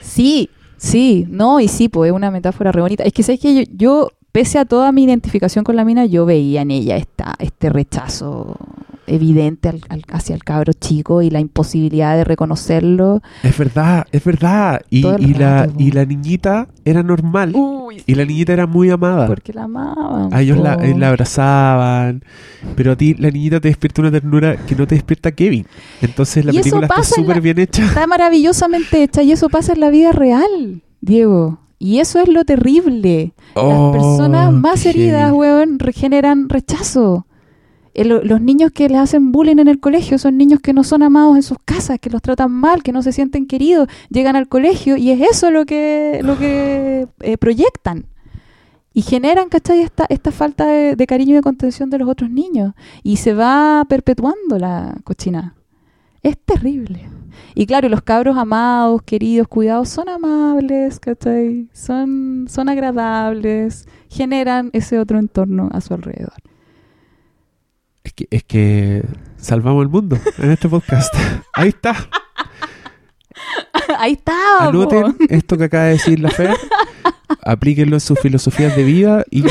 Sí, 0.00 0.48
sí, 0.76 1.26
no, 1.28 1.60
y 1.60 1.68
sí, 1.68 1.88
pues 1.88 2.10
es 2.10 2.14
una 2.14 2.30
metáfora 2.30 2.72
re 2.72 2.80
bonita. 2.80 3.04
Es 3.04 3.12
que 3.12 3.22
sabes 3.22 3.40
que 3.40 3.54
yo, 3.54 3.62
yo, 3.72 4.08
pese 4.34 4.58
a 4.58 4.64
toda 4.64 4.90
mi 4.90 5.04
identificación 5.04 5.62
con 5.64 5.76
la 5.76 5.84
mina, 5.84 6.06
yo 6.06 6.26
veía 6.26 6.62
en 6.62 6.72
ella 6.72 6.96
esta, 6.96 7.36
este 7.38 7.70
rechazo 7.70 8.56
evidente 9.06 9.68
al- 9.68 9.82
al- 9.90 10.02
hacia 10.10 10.34
el 10.34 10.42
cabro 10.42 10.72
chico 10.72 11.22
y 11.22 11.30
la 11.30 11.38
imposibilidad 11.38 12.16
de 12.16 12.24
reconocerlo. 12.24 13.22
Es 13.44 13.56
verdad, 13.56 14.06
es 14.10 14.24
verdad. 14.24 14.80
Y, 14.90 15.02
la, 15.02 15.68
y 15.78 15.92
niñita 16.08 16.66
era 16.84 17.04
normal. 17.04 17.52
Uy, 17.54 18.02
Y 18.06 18.16
la 18.16 18.24
niñita 18.24 18.52
era 18.54 18.66
muy 18.66 18.90
amada. 18.90 19.28
porque 19.28 19.52
la 19.52 19.64
amaban. 19.64 20.34
A 20.34 20.40
ellos 20.42 20.58
la, 20.58 20.72
abrazaban. 21.08 22.24
Pero 22.74 22.92
a 22.92 22.96
ti 22.96 23.14
la 23.14 23.30
niñita 23.30 23.60
te 23.60 23.68
despierta 23.68 24.02
una 24.02 24.10
ternura 24.10 24.56
que 24.66 24.74
no 24.74 24.84
te 24.84 24.96
despierta 24.96 25.30
Kevin. 25.30 25.64
Entonces 26.02 26.44
la 26.44 26.52
Y 26.52 26.58
película 26.58 26.86
está 26.86 27.04
súper 27.04 27.40
bien 27.40 27.60
hecha. 27.60 27.84
Está 27.84 28.08
maravillosamente 28.08 29.00
hecha 29.04 29.22
y 29.22 29.30
eso 29.30 29.48
pasa 29.48 29.74
en 29.74 29.80
la 29.80 29.90
vida 29.90 30.10
real, 30.10 30.82
Diego. 31.00 31.60
Y 31.84 31.98
eso 32.00 32.18
es 32.18 32.28
lo 32.28 32.44
terrible. 32.46 33.34
Oh, 33.54 33.68
Las 33.68 33.92
personas 34.02 34.50
más 34.54 34.86
heridas, 34.86 35.30
weón, 35.32 35.78
regeneran 35.78 36.48
rechazo. 36.48 37.26
El- 37.92 38.26
los 38.26 38.40
niños 38.40 38.70
que 38.72 38.88
les 38.88 38.98
hacen 38.98 39.32
bullying 39.32 39.58
en 39.58 39.68
el 39.68 39.80
colegio 39.80 40.16
son 40.16 40.38
niños 40.38 40.60
que 40.60 40.72
no 40.72 40.82
son 40.82 41.02
amados 41.02 41.36
en 41.36 41.42
sus 41.42 41.58
casas, 41.62 41.98
que 42.00 42.08
los 42.08 42.22
tratan 42.22 42.50
mal, 42.52 42.82
que 42.82 42.90
no 42.90 43.02
se 43.02 43.12
sienten 43.12 43.46
queridos, 43.46 43.86
llegan 44.08 44.34
al 44.34 44.48
colegio 44.48 44.96
y 44.96 45.10
es 45.10 45.20
eso 45.20 45.50
lo 45.50 45.66
que, 45.66 46.20
lo 46.24 46.38
que 46.38 47.06
eh, 47.20 47.36
proyectan. 47.36 48.06
Y 48.94 49.02
generan, 49.02 49.50
¿cachai? 49.50 49.80
Esta, 49.82 50.06
esta 50.08 50.30
falta 50.30 50.64
de, 50.66 50.96
de 50.96 51.06
cariño 51.06 51.32
y 51.32 51.34
de 51.34 51.42
contención 51.42 51.90
de 51.90 51.98
los 51.98 52.08
otros 52.08 52.30
niños. 52.30 52.72
Y 53.02 53.16
se 53.16 53.34
va 53.34 53.84
perpetuando 53.88 54.58
la 54.58 54.94
cochina. 55.04 55.54
Es 56.24 56.38
terrible. 56.38 57.06
Y 57.54 57.66
claro, 57.66 57.88
los 57.88 58.02
cabros 58.02 58.36
amados, 58.36 59.02
queridos, 59.02 59.46
cuidados, 59.46 59.90
son 59.90 60.08
amables, 60.08 60.98
¿cachai? 60.98 61.68
Son, 61.72 62.46
son 62.48 62.68
agradables, 62.68 63.86
generan 64.08 64.70
ese 64.72 64.98
otro 64.98 65.18
entorno 65.18 65.68
a 65.72 65.80
su 65.82 65.92
alrededor. 65.94 66.32
Es 68.02 68.12
que, 68.14 68.26
es 68.30 68.42
que 68.42 69.04
salvamos 69.36 69.82
el 69.82 69.88
mundo 69.90 70.18
en 70.38 70.50
este 70.50 70.68
podcast. 70.68 71.14
Ahí 71.54 71.68
está. 71.68 71.94
Ahí 73.98 74.12
está. 74.12 74.68
Anoten 74.68 75.16
esto 75.28 75.58
que 75.58 75.64
acaba 75.64 75.84
de 75.84 75.92
decir 75.92 76.20
la 76.20 76.30
Fer. 76.30 76.56
Aplíquenlo 77.42 77.96
en 77.96 78.00
sus 78.00 78.18
filosofías 78.18 78.74
de 78.74 78.84
vida 78.84 79.24
y, 79.30 79.44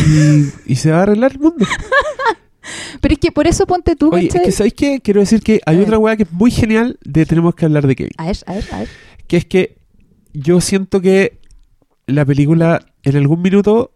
y 0.66 0.76
se 0.76 0.92
va 0.92 1.00
a 1.00 1.04
arreglar 1.04 1.34
el 1.34 1.40
mundo. 1.40 1.66
Pero 3.02 3.14
es 3.14 3.20
que 3.20 3.32
por 3.32 3.48
eso 3.48 3.66
ponte 3.68 3.96
tú, 3.96 4.10
Oye, 4.14 4.28
es 4.28 4.34
que 4.34 4.52
¿sabéis 4.52 4.74
qué? 4.74 5.00
Quiero 5.02 5.20
decir 5.20 5.42
que 5.42 5.62
hay 5.66 5.78
otra 5.80 5.98
weá 5.98 6.16
que 6.16 6.24
es 6.24 6.32
muy 6.32 6.52
genial 6.52 6.98
de 7.04 7.26
Tenemos 7.26 7.56
que 7.56 7.66
hablar 7.66 7.86
de 7.88 7.96
Kevin. 7.96 8.12
A 8.18 8.26
ver, 8.28 8.38
a 8.46 8.54
ver, 8.54 8.66
a 8.72 8.80
ver. 8.80 8.88
Que 9.28 9.38
es 9.38 9.46
que 9.46 9.78
yo 10.34 10.62
siento 10.62 11.02
que 11.02 11.40
la 12.08 12.26
película 12.26 12.86
en 13.04 13.16
algún 13.18 13.42
minuto 13.42 13.92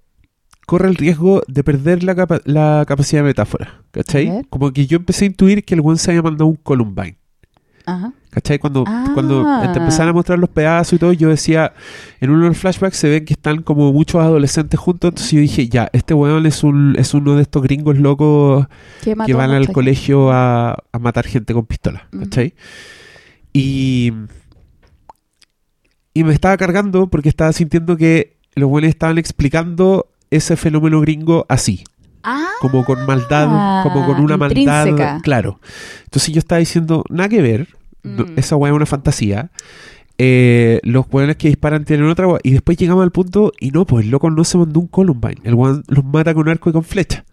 corre 0.66 0.90
el 0.90 0.96
riesgo 0.96 1.42
de 1.48 1.64
perder 1.64 2.04
la, 2.04 2.14
capa- 2.16 2.42
la 2.46 2.84
capacidad 2.88 3.22
de 3.22 3.28
metáfora. 3.30 3.84
¿Cachai? 3.92 4.44
Como 4.50 4.72
que 4.74 4.86
yo 4.86 4.98
empecé 4.98 5.26
a 5.26 5.28
intuir 5.28 5.64
que 5.64 5.74
el 5.76 5.82
buen 5.82 5.98
se 5.98 6.12
había 6.12 6.22
mandado 6.22 6.48
un 6.48 6.56
Columbine. 6.58 7.18
Ajá. 7.86 8.14
¿Cachai? 8.38 8.60
Cuando, 8.60 8.84
Ah. 8.86 9.10
cuando 9.16 9.44
te 9.74 9.80
empezaron 9.80 10.10
a 10.10 10.14
mostrar 10.14 10.38
los 10.38 10.50
pedazos 10.52 10.94
y 10.94 11.00
todo, 11.00 11.12
yo 11.12 11.30
decía, 11.30 11.74
en 12.22 12.30
uno 12.30 12.44
de 12.44 12.50
los 12.50 12.58
flashbacks 12.60 12.96
se 12.96 13.10
ven 13.10 13.26
que 13.26 13.34
están 13.34 13.64
como 13.64 13.92
muchos 13.92 14.22
adolescentes 14.22 14.80
juntos, 14.80 15.10
entonces 15.10 15.32
yo 15.32 15.40
dije, 15.40 15.68
ya, 15.68 15.90
este 15.92 16.14
weón 16.14 16.46
es, 16.46 16.64
un, 16.64 16.96
es 17.00 17.16
uno 17.16 17.36
de 17.36 17.42
estos 17.42 17.64
gringos 17.64 17.98
locos 17.98 18.68
¿Qué 19.04 19.16
mató 19.16 19.26
que 19.26 19.34
van 19.34 19.50
al 19.50 19.72
colegio 19.74 20.32
a, 20.32 20.74
a 20.92 21.00
matar 21.00 21.26
gente 21.26 21.52
con 21.56 21.66
pistola. 21.66 22.08
¿cachai? 22.12 22.54
Y, 23.54 24.14
y 26.14 26.24
me 26.24 26.32
estaba 26.32 26.56
cargando 26.58 27.08
porque 27.08 27.30
estaba 27.30 27.52
sintiendo 27.54 27.98
que 27.98 28.38
los 28.54 28.70
buenos 28.70 28.90
estaban 28.90 29.18
explicando 29.18 30.08
ese 30.30 30.58
fenómeno 30.58 31.02
gringo 31.02 31.48
así, 31.50 31.84
Ah, 32.24 32.46
como 32.62 32.84
con 32.86 33.04
maldad, 33.08 33.82
como 33.84 34.06
con 34.06 34.20
una 34.20 34.38
maldad, 34.38 35.22
claro. 35.24 35.60
Entonces 36.04 36.34
yo 36.34 36.40
estaba 36.40 36.60
diciendo, 36.60 37.04
nada 37.10 37.30
que 37.30 37.42
ver, 37.42 37.68
no- 38.08 38.26
Mm. 38.26 38.34
esa 38.38 38.56
weá 38.56 38.72
es 38.72 38.76
una 38.76 38.86
fantasía. 38.86 39.52
Eh, 40.20 40.80
los 40.84 41.06
weones 41.12 41.36
que 41.36 41.48
disparan 41.48 41.86
tienen 41.86 42.08
otra 42.08 42.28
weá. 42.28 42.40
Y 42.44 42.52
después 42.52 42.78
llegamos 42.78 43.04
al 43.04 43.12
punto, 43.12 43.52
y 43.60 43.70
no, 43.72 43.86
pues 43.86 44.06
el 44.06 44.12
loco 44.12 44.30
no 44.32 44.44
se 44.44 44.58
mandó 44.58 44.80
un 44.80 44.88
Columbine. 44.88 45.42
El 45.44 45.54
weón 45.54 45.84
los 45.88 46.04
mata 46.04 46.34
con 46.34 46.50
arco 46.50 46.70
y 46.70 46.74
con 46.74 46.84
flecha. 46.84 47.24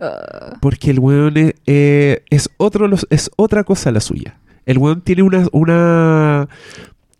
Ah, 0.00 0.58
Porque 0.60 0.90
el 0.90 0.98
weón 0.98 1.36
es, 1.38 1.54
eh, 1.66 2.22
es 2.28 2.50
otro, 2.58 2.86
es 3.08 3.30
otra 3.36 3.64
cosa 3.64 3.90
la 3.90 4.00
suya. 4.00 4.38
El 4.66 4.76
weón 4.78 5.00
tiene 5.00 5.22
una, 5.22 5.46
una 5.52 6.48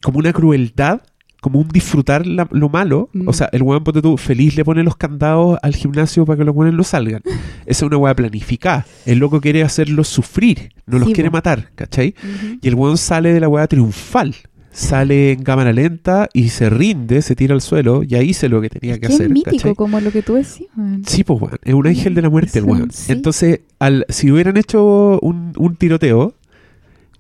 como 0.03 0.19
una 0.19 0.33
crueldad, 0.35 1.01
como 1.47 1.61
un 1.61 1.69
disfrutar 1.69 2.27
la- 2.27 2.49
lo 2.51 2.69
malo. 2.69 3.09
Mm. 3.13 3.29
O 3.29 3.33
sea, 3.33 3.49
el 3.53 3.63
weón, 3.63 3.85
ponte 3.85 4.03
tú, 4.03 4.17
feliz 4.17 4.57
le 4.57 4.65
pone 4.65 4.83
los 4.83 4.97
candados 4.97 5.57
al 5.63 5.77
gimnasio 5.77 6.25
para 6.27 6.39
que 6.39 6.45
los 6.45 6.57
weones 6.57 6.75
no 6.77 6.83
salgan. 6.83 7.23
Esa 7.67 7.67
es 7.67 7.83
una 7.83 7.99
weá 7.99 8.17
planificada. 8.17 8.85
El 9.05 9.19
loco 9.19 9.41
quiere 9.41 9.63
hacerlos 9.63 10.09
sufrir, 10.09 10.71
no 10.87 10.99
los 10.99 11.07
Sí, 11.07 11.15
quiere 11.15 11.31
matar, 11.31 11.71
¿cachai? 11.77 12.17
Y 12.61 12.67
el 12.67 12.75
weón 12.75 12.99
sale 12.99 13.33
de 13.33 13.39
la 13.39 13.49
weá 13.49 13.69
triunfal. 13.69 14.35
Sale 14.73 15.33
en 15.33 15.45
cámara 15.45 15.73
lenta 15.73 16.29
y 16.35 16.49
se 16.49 16.69
rinde, 16.69 17.23
se 17.23 17.37
tira 17.37 17.55
al 17.55 17.61
suelo, 17.63 18.03
y 18.03 18.15
ahí 18.17 18.31
hice 18.31 18.49
lo 18.49 18.61
que 18.61 18.69
tenía 18.69 18.95
que 18.99 19.07
Qué 19.07 19.15
hacer. 19.15 19.31
mítico, 19.31 19.57
¿cachai? 19.57 19.75
como 19.77 20.01
lo 20.01 20.11
que 20.11 20.23
tú 20.23 20.35
decías. 20.35 20.69
Sí, 21.07 21.23
pues, 21.25 21.41
weón. 21.41 21.59
Es 21.63 21.75
un 21.75 21.87
ángel 21.87 22.15
de 22.15 22.23
la 22.23 22.29
muerte 22.29 22.59
el 22.59 22.65
weón. 22.67 22.91
sí. 22.91 23.13
Entonces, 23.13 23.61
al, 23.79 24.05
si 24.09 24.31
hubieran 24.33 24.57
hecho 24.57 25.21
un, 25.23 25.53
un 25.57 25.77
tiroteo, 25.77 26.35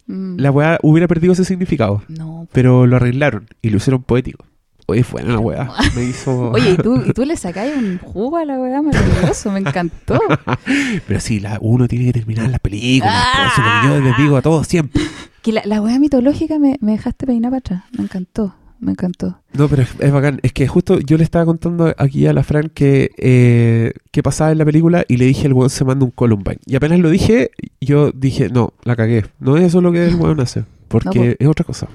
Mm. 0.07 0.37
la 0.39 0.51
weá 0.51 0.79
hubiera 0.83 1.09
perdido 1.09 1.33
ese 1.33 1.45
significado. 1.45 2.03
No. 2.09 2.47
Pero 2.53 2.87
lo 2.87 2.97
arreglaron 2.97 3.47
y 3.63 3.71
lo 3.71 3.79
hicieron 3.79 4.03
poético. 4.03 4.45
Oye, 4.89 5.03
fue 5.03 5.25
una 5.25 5.41
weá. 5.41 5.69
Me 5.97 6.05
hizo. 6.05 6.51
Oye, 6.53 6.73
¿y 6.73 6.77
tú, 6.77 7.03
y 7.05 7.13
tú 7.13 7.25
le 7.25 7.37
sacáis 7.37 7.77
un 7.77 7.99
jugo 7.99 8.37
a 8.37 8.45
la 8.45 8.59
weá 8.59 8.81
maravilloso, 8.83 9.51
me 9.51 9.61
encantó. 9.61 10.19
Pero 11.09 11.21
sí, 11.21 11.41
la, 11.41 11.59
uno 11.61 11.89
tiene 11.89 12.07
que 12.07 12.13
terminar 12.13 12.49
las 12.49 12.61
películas. 12.61 13.13
Ah. 13.15 13.33
Por 13.37 13.47
eso 13.47 13.63
lo 13.63 13.81
que 13.81 13.99
yo 13.99 14.09
les 14.09 14.19
digo 14.19 14.37
a 14.37 14.43
todos 14.43 14.67
siempre. 14.69 15.03
Que 15.43 15.53
la, 15.53 15.63
la 15.65 15.81
weá 15.81 15.99
mitológica 15.99 16.59
me, 16.59 16.77
me 16.81 16.93
dejaste 16.93 17.27
peinar 17.27 17.51
para 17.51 17.59
atrás. 17.59 17.83
Me 17.97 18.05
encantó, 18.05 18.55
me 18.81 18.93
encantó. 18.93 19.41
No, 19.55 19.69
pero 19.69 19.83
es, 19.83 19.89
es 19.99 20.13
bacán. 20.13 20.41
Es 20.43 20.53
que 20.53 20.67
justo 20.69 20.99
yo 21.01 21.17
le 21.17 21.25
estaba 21.25 21.45
contando 21.45 21.95
aquí 21.99 22.27
a 22.27 22.33
la 22.33 22.43
Fran 22.43 22.71
que, 22.75 23.11
eh, 23.17 23.93
que 24.11 24.23
pasaba 24.23 24.53
en 24.53 24.59
la 24.59 24.65
película 24.65 25.05
y 25.09 25.17
le 25.17 25.25
dije 25.27 25.47
el 25.47 25.53
weón 25.53 25.71
se 25.71 25.85
manda 25.85 26.05
un 26.05 26.11
Columbine. 26.11 26.59
Y 26.67 26.77
apenas 26.77 26.99
lo 27.01 27.11
dije, 27.11 27.51
yo 27.81 28.11
dije, 28.13 28.49
no, 28.51 28.73
la 28.85 28.97
cagué. 28.97 29.25
No 29.41 29.57
es 29.57 29.65
eso 29.65 29.81
lo 29.81 29.93
que 29.93 30.07
el 30.07 30.15
weón 30.21 30.41
hace. 30.41 30.65
Porque 30.89 31.19
No, 31.19 31.25
es 31.39 31.47
otra 31.49 31.65
cosa. 31.65 31.89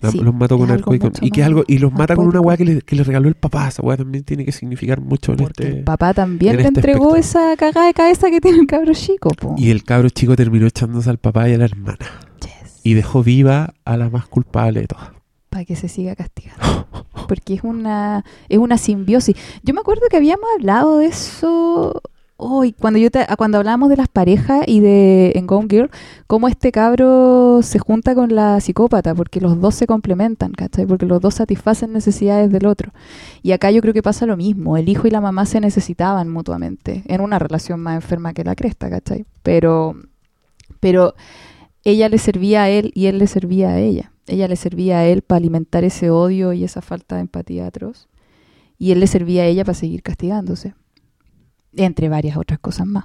La- 0.00 0.12
Sí, 0.12 0.18
los 0.20 0.32
mató 0.32 0.56
con 0.56 0.70
arco 0.70 0.94
y, 0.94 1.00
con- 1.00 1.10
y 1.20 1.32
que 1.32 1.40
es 1.40 1.46
algo 1.48 1.64
y 1.66 1.78
los 1.78 1.92
mata 1.92 2.14
con 2.14 2.28
una 2.28 2.40
weá 2.40 2.56
que 2.56 2.64
le, 2.64 2.82
que 2.82 2.94
le 2.94 3.02
regaló 3.02 3.28
el 3.28 3.34
papá. 3.34 3.66
Esa 3.66 3.82
weá 3.82 3.96
también 3.96 4.22
tiene 4.22 4.44
que 4.44 4.52
significar 4.52 5.00
mucho 5.00 5.32
en 5.32 5.38
Porque 5.38 5.64
este. 5.64 5.78
el 5.78 5.84
papá 5.84 6.14
también 6.14 6.52
en 6.52 6.56
le 6.58 6.62
este 6.68 6.78
entregó 6.78 7.16
esa 7.16 7.56
cagada 7.56 7.88
de 7.88 7.94
cabeza 7.94 8.30
que 8.30 8.40
tiene 8.40 8.58
el 8.58 8.66
cabro 8.68 8.92
chico, 8.94 9.30
po. 9.30 9.56
Y 9.58 9.70
el 9.70 9.82
cabro 9.82 10.08
chico 10.08 10.36
terminó 10.36 10.66
echándose 10.68 11.10
al 11.10 11.18
papá 11.18 11.48
y 11.48 11.54
a 11.54 11.58
la 11.58 11.64
hermana. 11.64 11.98
Yes. 12.42 12.80
Y 12.84 12.94
dejó 12.94 13.24
viva 13.24 13.74
a 13.84 13.96
la 13.96 14.08
más 14.08 14.28
culpable 14.28 14.82
de 14.82 14.86
todas. 14.86 15.08
Que 15.64 15.76
se 15.76 15.88
siga 15.88 16.14
castigando. 16.16 16.86
Porque 17.28 17.54
es 17.54 17.62
una, 17.62 18.24
es 18.48 18.58
una 18.58 18.78
simbiosis. 18.78 19.36
Yo 19.62 19.74
me 19.74 19.80
acuerdo 19.80 20.02
que 20.10 20.16
habíamos 20.16 20.46
hablado 20.56 20.98
de 20.98 21.06
eso 21.06 22.00
hoy, 22.40 22.72
cuando 22.72 23.00
yo 23.00 23.10
te- 23.10 23.26
cuando 23.36 23.58
hablábamos 23.58 23.88
de 23.90 23.96
las 23.96 24.06
parejas 24.06 24.62
y 24.68 24.78
de 24.78 25.32
en 25.34 25.46
Gone 25.48 25.66
Girl, 25.68 25.90
cómo 26.28 26.46
este 26.46 26.70
cabro 26.70 27.60
se 27.62 27.80
junta 27.80 28.14
con 28.14 28.32
la 28.34 28.60
psicópata, 28.60 29.12
porque 29.14 29.40
los 29.40 29.60
dos 29.60 29.74
se 29.74 29.88
complementan, 29.88 30.52
¿cachai? 30.52 30.86
Porque 30.86 31.04
los 31.04 31.20
dos 31.20 31.34
satisfacen 31.34 31.92
necesidades 31.92 32.50
del 32.52 32.66
otro. 32.66 32.92
Y 33.42 33.50
acá 33.52 33.72
yo 33.72 33.80
creo 33.82 33.92
que 33.92 34.04
pasa 34.04 34.24
lo 34.24 34.36
mismo. 34.36 34.76
El 34.76 34.88
hijo 34.88 35.08
y 35.08 35.10
la 35.10 35.20
mamá 35.20 35.46
se 35.46 35.60
necesitaban 35.60 36.28
mutuamente, 36.28 37.02
en 37.08 37.20
una 37.20 37.40
relación 37.40 37.80
más 37.80 37.96
enferma 37.96 38.32
que 38.32 38.44
la 38.44 38.54
cresta, 38.54 38.88
¿cachai? 38.88 39.24
Pero, 39.42 39.96
pero 40.78 41.14
ella 41.84 42.08
le 42.08 42.18
servía 42.18 42.62
a 42.62 42.68
él 42.70 42.92
y 42.94 43.06
él 43.06 43.18
le 43.18 43.26
servía 43.26 43.70
a 43.70 43.78
ella. 43.80 44.12
Ella 44.28 44.48
le 44.48 44.56
servía 44.56 44.98
a 44.98 45.06
él 45.06 45.22
para 45.22 45.38
alimentar 45.38 45.84
ese 45.84 46.10
odio 46.10 46.52
y 46.52 46.64
esa 46.64 46.82
falta 46.82 47.16
de 47.16 47.22
empatía 47.22 47.66
atroz. 47.66 48.08
Y 48.78 48.92
él 48.92 49.00
le 49.00 49.06
servía 49.06 49.42
a 49.42 49.46
ella 49.46 49.64
para 49.64 49.74
seguir 49.74 50.02
castigándose. 50.02 50.74
Entre 51.74 52.08
varias 52.08 52.36
otras 52.36 52.58
cosas 52.58 52.86
más. 52.86 53.04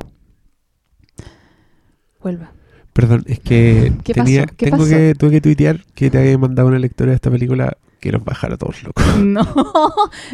Vuelva. 2.21 2.51
Perdón, 2.93 3.23
es 3.25 3.39
que 3.39 3.91
¿Qué 4.03 4.13
tenía, 4.13 4.43
pasó? 4.43 4.55
¿Qué 4.55 4.65
tengo 4.67 4.77
pasó? 4.77 4.89
que, 4.89 5.15
tuve 5.17 5.31
que 5.31 5.41
tuitear 5.41 5.83
que 5.95 6.11
te 6.11 6.17
había 6.19 6.37
mandado 6.37 6.67
una 6.67 6.79
lectora 6.79 7.09
de 7.09 7.15
esta 7.15 7.31
película 7.31 7.75
que 7.99 8.11
nos 8.11 8.23
bajara 8.23 8.55
a 8.55 8.57
todos 8.57 8.83
locos. 8.83 9.03
No, 9.23 9.47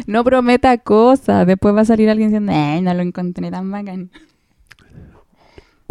no 0.06 0.24
prometa 0.24 0.76
cosas. 0.78 1.46
Después 1.46 1.74
va 1.74 1.82
a 1.82 1.84
salir 1.84 2.10
alguien 2.10 2.28
diciendo, 2.28 2.52
"Ay, 2.54 2.82
no 2.82 2.92
lo 2.92 3.02
encontré 3.02 3.50
tan 3.50 3.70
bacán. 3.70 4.10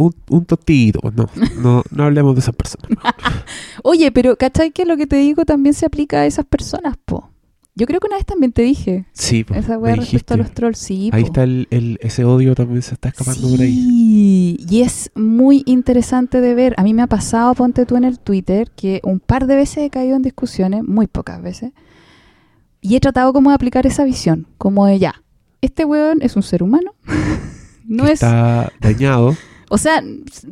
Un, 0.00 0.14
un 0.30 0.44
tostito, 0.46 1.00
no, 1.14 1.26
no, 1.60 1.82
no 1.90 2.04
hablemos 2.04 2.34
de 2.34 2.40
esas 2.40 2.54
personas. 2.54 2.88
Oye, 3.82 4.10
pero 4.12 4.36
¿cachai 4.36 4.70
que 4.70 4.84
lo 4.86 4.96
que 4.96 5.06
te 5.06 5.16
digo 5.16 5.44
también 5.44 5.74
se 5.74 5.84
aplica 5.86 6.20
a 6.20 6.26
esas 6.26 6.46
personas, 6.46 6.96
po? 7.04 7.28
Yo 7.74 7.86
creo 7.86 8.00
que 8.00 8.06
una 8.08 8.16
vez 8.16 8.24
también 8.26 8.52
te 8.52 8.62
dije 8.62 9.06
Sí, 9.12 9.44
po, 9.44 9.54
esa 9.54 9.78
weá 9.78 9.96
respecto 9.96 10.34
a 10.34 10.36
los 10.38 10.52
trolls, 10.52 10.78
sí. 10.78 11.10
Ahí 11.12 11.22
está 11.24 11.44
el, 11.44 11.68
el- 11.70 11.98
ese 12.00 12.24
odio 12.24 12.54
también 12.54 12.82
se 12.82 12.94
está 12.94 13.10
escapando 13.10 13.48
por 13.48 13.60
ahí. 13.60 13.74
Sí, 13.74 14.56
y 14.68 14.80
es 14.82 15.10
muy 15.14 15.62
interesante 15.66 16.40
de 16.40 16.54
ver. 16.54 16.74
A 16.78 16.82
mí 16.82 16.94
me 16.94 17.02
ha 17.02 17.06
pasado, 17.06 17.54
ponte 17.54 17.84
tú 17.86 17.96
en 17.96 18.04
el 18.04 18.18
Twitter, 18.18 18.70
que 18.74 19.00
un 19.04 19.20
par 19.20 19.46
de 19.46 19.56
veces 19.56 19.78
he 19.84 19.90
caído 19.90 20.16
en 20.16 20.22
discusiones, 20.22 20.82
muy 20.82 21.06
pocas 21.08 21.42
veces, 21.42 21.72
y 22.80 22.96
he 22.96 23.00
tratado 23.00 23.32
como 23.34 23.50
de 23.50 23.54
aplicar 23.56 23.86
esa 23.86 24.04
visión, 24.04 24.46
como 24.58 24.86
de 24.86 24.98
ya, 24.98 25.22
este 25.60 25.84
weón 25.84 26.20
es 26.22 26.36
un 26.36 26.42
ser 26.42 26.62
humano, 26.62 26.92
no 27.86 28.04
que 28.04 28.12
es... 28.12 28.22
Está 28.22 28.72
dañado. 28.80 29.36
O 29.72 29.78
sea, 29.78 30.02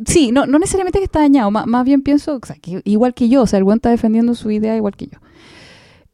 sí, 0.06 0.30
no, 0.30 0.46
no 0.46 0.58
necesariamente 0.60 1.00
que 1.00 1.04
está 1.04 1.18
dañado, 1.18 1.50
más, 1.50 1.84
bien 1.84 2.02
pienso, 2.02 2.38
o 2.40 2.46
sea, 2.46 2.54
que 2.56 2.80
igual 2.84 3.14
que 3.14 3.28
yo, 3.28 3.42
o 3.42 3.46
sea, 3.48 3.58
el 3.58 3.64
weón 3.64 3.78
está 3.78 3.90
defendiendo 3.90 4.34
su 4.36 4.50
idea 4.50 4.76
igual 4.76 4.94
que 4.96 5.08
yo. 5.08 5.18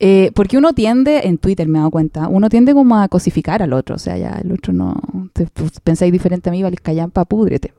Eh, 0.00 0.32
porque 0.34 0.56
uno 0.56 0.72
tiende, 0.72 1.20
en 1.28 1.36
Twitter 1.38 1.68
me 1.68 1.78
he 1.78 1.80
dado 1.80 1.90
cuenta, 1.90 2.28
uno 2.28 2.48
tiende 2.48 2.72
como 2.72 2.96
a 2.96 3.06
cosificar 3.08 3.62
al 3.62 3.72
otro, 3.74 3.94
o 3.96 3.98
sea, 3.98 4.16
ya 4.16 4.40
el 4.42 4.50
otro 4.52 4.72
no, 4.72 4.96
te, 5.34 5.46
pues, 5.46 5.80
pensáis 5.84 6.12
diferente 6.12 6.48
a 6.48 6.52
mí, 6.52 6.62
vale, 6.62 6.76
callampa, 6.76 7.24
púdrete. 7.26 7.72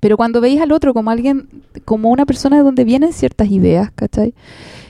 Pero 0.00 0.16
cuando 0.16 0.40
veis 0.40 0.60
al 0.60 0.72
otro 0.72 0.94
como 0.94 1.10
alguien, 1.10 1.48
como 1.84 2.08
una 2.08 2.24
persona 2.24 2.56
de 2.56 2.62
donde 2.62 2.84
vienen 2.84 3.12
ciertas 3.12 3.50
ideas, 3.50 3.90
¿cachai? 3.94 4.32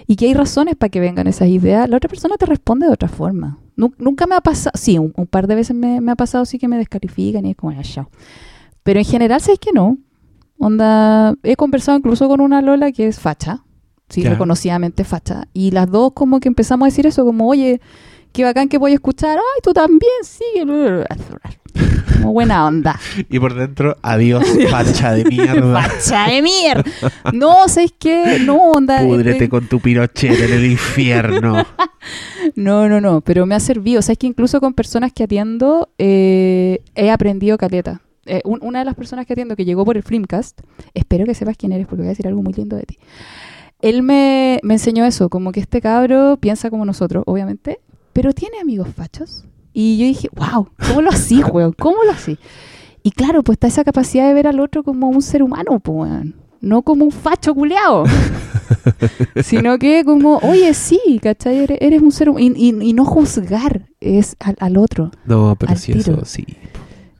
Y 0.06 0.14
que 0.14 0.26
hay 0.26 0.34
razones 0.34 0.76
para 0.76 0.90
que 0.90 1.00
vengan 1.00 1.26
esas 1.26 1.48
ideas, 1.48 1.88
la 1.90 1.96
otra 1.96 2.08
persona 2.08 2.36
te 2.36 2.46
responde 2.46 2.86
de 2.86 2.92
otra 2.92 3.08
forma. 3.08 3.58
Nu- 3.76 3.92
nunca 3.98 4.26
me 4.28 4.36
ha 4.36 4.40
pasado, 4.40 4.72
sí, 4.78 4.96
un, 4.98 5.12
un 5.16 5.26
par 5.26 5.48
de 5.48 5.56
veces 5.56 5.74
me, 5.74 6.00
me 6.00 6.12
ha 6.12 6.16
pasado 6.16 6.44
sí 6.44 6.58
que 6.58 6.68
me 6.68 6.76
descalifican 6.78 7.44
y 7.46 7.50
es 7.50 7.56
como, 7.56 7.72
ya, 7.72 7.82
chao. 7.82 8.08
Pero 8.82 8.98
en 8.98 9.04
general, 9.04 9.40
¿sabes 9.40 9.58
que 9.58 9.72
no? 9.72 9.98
Onda, 10.58 11.34
he 11.42 11.56
conversado 11.56 11.98
incluso 11.98 12.28
con 12.28 12.40
una 12.40 12.60
Lola 12.60 12.92
que 12.92 13.06
es 13.06 13.18
facha, 13.18 13.64
sí, 14.08 14.22
reconocidamente 14.24 15.04
facha, 15.04 15.44
y 15.52 15.70
las 15.70 15.90
dos 15.90 16.12
como 16.12 16.40
que 16.40 16.48
empezamos 16.48 16.86
a 16.86 16.90
decir 16.90 17.06
eso, 17.06 17.24
como, 17.24 17.48
oye, 17.48 17.80
qué 18.32 18.44
bacán 18.44 18.68
que 18.68 18.78
voy 18.78 18.92
a 18.92 18.94
escuchar, 18.94 19.38
ay, 19.38 19.60
tú 19.62 19.72
también, 19.72 20.12
sí, 20.22 20.44
como 22.20 22.32
buena 22.32 22.66
onda. 22.66 22.98
Y 23.30 23.38
por 23.38 23.54
dentro, 23.54 23.96
adiós, 24.02 24.44
facha 24.70 25.12
de 25.12 25.24
mierda. 25.24 25.82
Facha 25.88 26.28
de 26.28 26.42
mierda. 26.42 26.84
No, 27.32 27.68
¿sabes 27.68 27.94
qué? 27.98 28.38
No, 28.44 28.56
onda. 28.72 29.00
Púdrete 29.00 29.44
eh, 29.44 29.48
con 29.48 29.66
tu 29.66 29.80
pirochera 29.80 30.44
en 30.44 30.52
el 30.52 30.66
infierno. 30.66 31.64
No, 32.56 32.88
no, 32.88 33.00
no, 33.02 33.20
pero 33.20 33.44
me 33.44 33.54
ha 33.54 33.60
servido. 33.60 34.00
Sabes 34.00 34.18
que 34.18 34.26
incluso 34.26 34.60
con 34.60 34.72
personas 34.72 35.12
que 35.12 35.24
atiendo 35.24 35.90
eh, 35.98 36.82
he 36.94 37.10
aprendido 37.10 37.58
caleta. 37.58 38.00
Eh, 38.30 38.40
un- 38.44 38.60
una 38.62 38.78
de 38.78 38.84
las 38.84 38.94
personas 38.94 39.26
que 39.26 39.32
atiendo 39.32 39.56
que 39.56 39.64
llegó 39.64 39.84
por 39.84 39.96
el 39.96 40.02
Flimcast, 40.02 40.60
espero 40.94 41.24
que 41.26 41.34
sepas 41.34 41.56
quién 41.56 41.72
eres 41.72 41.86
porque 41.86 42.02
voy 42.02 42.06
a 42.06 42.10
decir 42.10 42.26
algo 42.28 42.42
muy 42.42 42.52
lindo 42.52 42.76
de 42.76 42.84
ti. 42.84 42.96
Él 43.80 44.02
me, 44.02 44.60
me 44.62 44.74
enseñó 44.74 45.04
eso, 45.04 45.28
como 45.28 45.52
que 45.52 45.60
este 45.60 45.80
cabro 45.80 46.36
piensa 46.38 46.70
como 46.70 46.84
nosotros, 46.84 47.24
obviamente, 47.26 47.80
pero 48.12 48.32
tiene 48.32 48.60
amigos 48.60 48.88
fachos. 48.94 49.44
Y 49.72 49.98
yo 49.98 50.06
dije, 50.06 50.28
wow, 50.34 50.68
¿cómo 50.88 51.02
lo 51.02 51.10
así, 51.10 51.42
weón? 51.42 51.72
¿Cómo 51.78 52.02
lo 52.04 52.12
así? 52.12 52.38
Y 53.02 53.12
claro, 53.12 53.42
pues 53.42 53.56
está 53.56 53.68
esa 53.68 53.84
capacidad 53.84 54.26
de 54.28 54.34
ver 54.34 54.46
al 54.46 54.60
otro 54.60 54.82
como 54.82 55.08
un 55.08 55.22
ser 55.22 55.42
humano, 55.42 55.80
pues, 55.80 55.96
weón. 56.10 56.34
No 56.60 56.82
como 56.82 57.04
un 57.06 57.10
facho 57.10 57.54
culeado. 57.54 58.04
sino 59.42 59.78
que 59.78 60.04
como, 60.04 60.36
oye, 60.42 60.74
sí, 60.74 61.00
¿cachai? 61.22 61.58
Eres, 61.60 61.78
eres 61.80 62.02
un 62.02 62.12
ser 62.12 62.28
humano. 62.28 62.44
Y, 62.44 62.52
y- 62.70 62.88
y 62.90 62.92
no 62.92 63.04
juzgar 63.04 63.86
es 64.00 64.36
al, 64.40 64.56
al 64.60 64.76
otro. 64.76 65.10
No, 65.24 65.56
pero 65.58 65.72
Al 65.72 65.78
sí, 65.78 65.92
tiro. 65.92 66.14
eso 66.14 66.24
sí. 66.24 66.44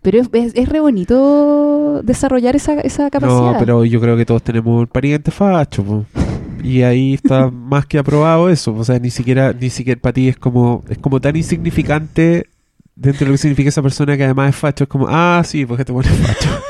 Pero 0.03 0.19
es, 0.21 0.29
es, 0.33 0.53
es 0.55 0.69
re 0.69 0.81
bonito 0.81 2.01
desarrollar 2.03 2.57
esa, 2.57 2.81
esa 2.81 3.11
capacidad. 3.11 3.53
No, 3.53 3.57
pero 3.59 3.85
yo 3.85 4.01
creo 4.01 4.17
que 4.17 4.25
todos 4.25 4.43
tenemos 4.43 4.81
un 4.81 4.87
pariente 4.87 5.31
facho, 5.31 5.83
po. 5.85 6.05
Y 6.63 6.83
ahí 6.83 7.15
está 7.15 7.51
más 7.51 7.87
que 7.87 7.99
aprobado 7.99 8.51
eso. 8.51 8.75
O 8.75 8.85
sea, 8.85 8.99
ni 8.99 9.09
siquiera, 9.11 9.55
ni 9.59 9.71
siquiera 9.71 9.99
para 9.99 10.13
ti 10.13 10.29
es 10.29 10.37
como, 10.37 10.85
es 10.91 10.99
como 10.99 11.19
tan 11.19 11.35
insignificante 11.35 12.49
dentro 12.95 13.21
de 13.21 13.27
lo 13.27 13.33
que 13.33 13.39
significa 13.39 13.71
esa 13.71 13.81
persona 13.81 14.15
que 14.15 14.25
además 14.25 14.51
es 14.51 14.57
facho. 14.57 14.85
Es 14.85 14.89
como, 14.91 15.07
ah, 15.09 15.41
sí, 15.43 15.65
porque 15.65 15.85
te 15.87 15.93
pones 15.93 16.11
facho. 16.13 16.49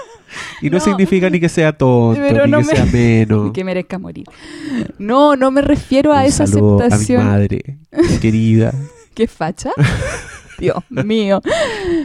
Y 0.63 0.71
no, 0.71 0.79
No. 0.79 0.85
significa 0.85 1.29
ni 1.29 1.41
que 1.41 1.49
sea 1.49 1.73
tonto, 1.73 2.21
ni 2.21 2.33
no 2.51 2.59
que 2.59 2.65
me- 2.67 2.77
sea 2.77 2.85
menos. 2.87 3.51
que 3.55 3.65
merezca 3.65 3.99
morir. 3.99 4.27
No, 4.99 5.35
no 5.35 5.51
me 5.51 5.61
refiero 5.61 6.13
a 6.13 6.25
esa 6.25 6.47
saludo 6.47 6.75
a 6.75 6.77
mi 6.77 6.83
aceptación. 6.87 7.25
madre, 7.27 7.79
querida. 8.21 8.73
¿Qué 9.15 9.27
facha? 9.27 9.71
Dios 10.61 10.85
mío. 10.91 11.41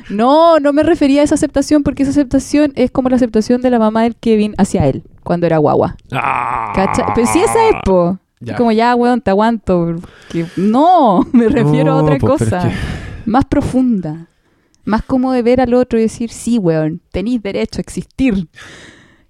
No, 0.10 0.60
no 0.60 0.74
me 0.74 0.84
refería 0.84 1.22
a 1.22 1.24
esa 1.24 1.36
aceptación 1.36 1.84
porque 1.84 2.04
esa 2.04 2.12
aceptación 2.12 2.72
es 2.76 2.92
como 2.92 3.10
la 3.10 3.18
aceptación 3.18 3.62
de 3.62 3.70
la 3.70 3.80
mamá 3.80 4.04
del 4.04 4.16
Kevin 4.16 4.56
hacia 4.58 4.88
él 4.88 5.04
cuando 5.24 5.46
era 5.46 5.58
guagua. 5.58 5.96
¿Cachai? 6.10 7.06
Pero 7.14 7.28
sí 7.28 7.40
esa 7.40 7.68
es, 7.70 7.76
po. 7.84 8.18
Ya. 8.40 8.56
Como 8.56 8.72
ya, 8.72 8.96
weón, 8.96 9.22
te 9.22 9.32
aguanto. 9.32 9.96
Que... 10.30 10.46
No, 10.56 11.26
me 11.34 11.48
refiero 11.48 11.94
a 11.94 11.98
No, 11.98 12.04
otra 12.04 12.18
pues, 12.18 12.44
cosa. 12.44 12.68
es 12.68 12.76
Más 13.26 13.46
profunda. 13.46 14.28
Más 14.84 15.02
como 15.04 15.32
de 15.32 15.42
ver 15.42 15.62
al 15.62 15.74
otro 15.74 15.98
y 15.98 16.04
decir, 16.04 16.30
sí, 16.30 16.58
weón, 16.60 17.02
tenéis 17.12 17.42
derecho 17.42 17.80
a 17.80 17.82
existir. 17.82 18.48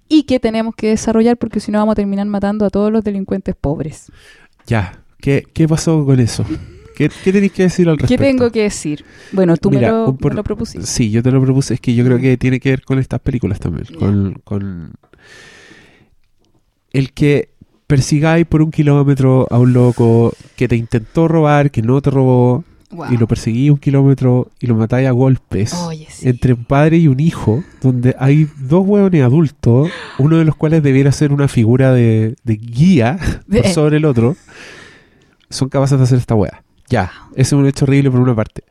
Y 0.10 0.24
que 0.24 0.40
tenemos 0.40 0.76
que 0.76 0.90
desarrollar 0.90 1.38
porque 1.38 1.60
si 1.60 1.72
no 1.72 1.80
vamos 1.80 1.94
a 1.94 1.96
terminar 1.96 2.28
matando 2.28 2.66
a 2.66 2.70
todos 2.70 2.92
los 2.92 3.04
delincuentes 3.04 3.56
pobres. 3.56 4.12
Ya, 4.68 5.00
¿qué, 5.20 5.44
qué 5.54 5.68
pasó 5.68 6.06
con 6.06 6.20
eso? 6.20 6.46
¿Qué, 6.96 7.10
qué 7.24 7.32
tenéis 7.34 7.52
que 7.52 7.64
decir 7.64 7.88
al 7.90 7.98
¿Qué 7.98 8.04
respecto? 8.04 8.24
tengo 8.24 8.52
que 8.52 8.62
decir? 8.64 9.04
Bueno, 9.32 9.58
tú 9.58 9.70
Mira, 9.70 9.82
me, 9.88 9.94
lo, 9.94 10.10
un 10.10 10.18
por- 10.18 10.32
me 10.32 10.38
lo 10.38 10.44
propusiste. 10.44 10.88
Sí, 10.88 11.12
yo 11.12 11.22
te 11.22 11.32
lo 11.32 11.42
propuse. 11.42 11.74
Es 11.76 11.80
que 11.82 11.94
yo 11.96 12.04
creo 12.06 12.20
que 12.20 12.38
tiene 12.38 12.60
que 12.60 12.70
ver 12.70 12.84
con 12.84 13.00
estas 13.00 13.20
películas 13.20 13.60
también. 13.60 13.86
Con, 14.00 14.34
con 14.44 14.94
el 16.94 17.12
que 17.14 17.50
persigáis 17.88 18.46
por 18.46 18.62
un 18.62 18.72
kilómetro 18.72 19.48
a 19.52 19.60
un 19.60 19.74
loco 19.74 20.34
que 20.56 20.68
te 20.68 20.76
intentó 20.76 21.28
robar, 21.28 21.72
que 21.72 21.82
no 21.82 22.02
te 22.02 22.10
robó, 22.10 22.64
Wow. 22.92 23.12
y 23.12 23.18
lo 23.18 23.28
perseguí 23.28 23.70
un 23.70 23.78
kilómetro 23.78 24.52
y 24.60 24.68
lo 24.68 24.76
matáis 24.76 25.08
a 25.08 25.12
golpes. 25.12 25.74
Oye, 25.74 26.08
sí. 26.10 26.30
Entre 26.30 26.54
un 26.54 26.64
padre 26.64 26.98
y 26.98 27.08
un 27.10 27.20
hijo, 27.20 27.62
donde 27.82 28.16
hay 28.20 28.48
dos 28.60 28.86
hueones 28.88 29.22
adultos, 29.24 29.90
uno 30.18 30.38
de 30.38 30.46
los 30.46 30.56
cuales 30.56 30.82
debiera 30.82 31.12
ser 31.12 31.34
una 31.34 31.48
figura 31.50 31.92
de, 31.92 32.36
de 32.44 32.56
guía 32.56 33.18
De- 33.48 33.64
por 33.64 33.72
sobre 33.72 33.98
el 33.98 34.06
otro, 34.06 34.38
son 35.50 35.68
capaces 35.68 35.98
de 35.98 36.04
hacer 36.06 36.20
esta 36.20 36.36
hueá. 36.36 36.64
Ya, 36.90 37.12
ese 37.32 37.42
es 37.42 37.54
un 37.54 37.68
hecho 37.68 37.86
horrible 37.86 38.12
por 38.12 38.20
una 38.20 38.36
parte. 38.36 38.64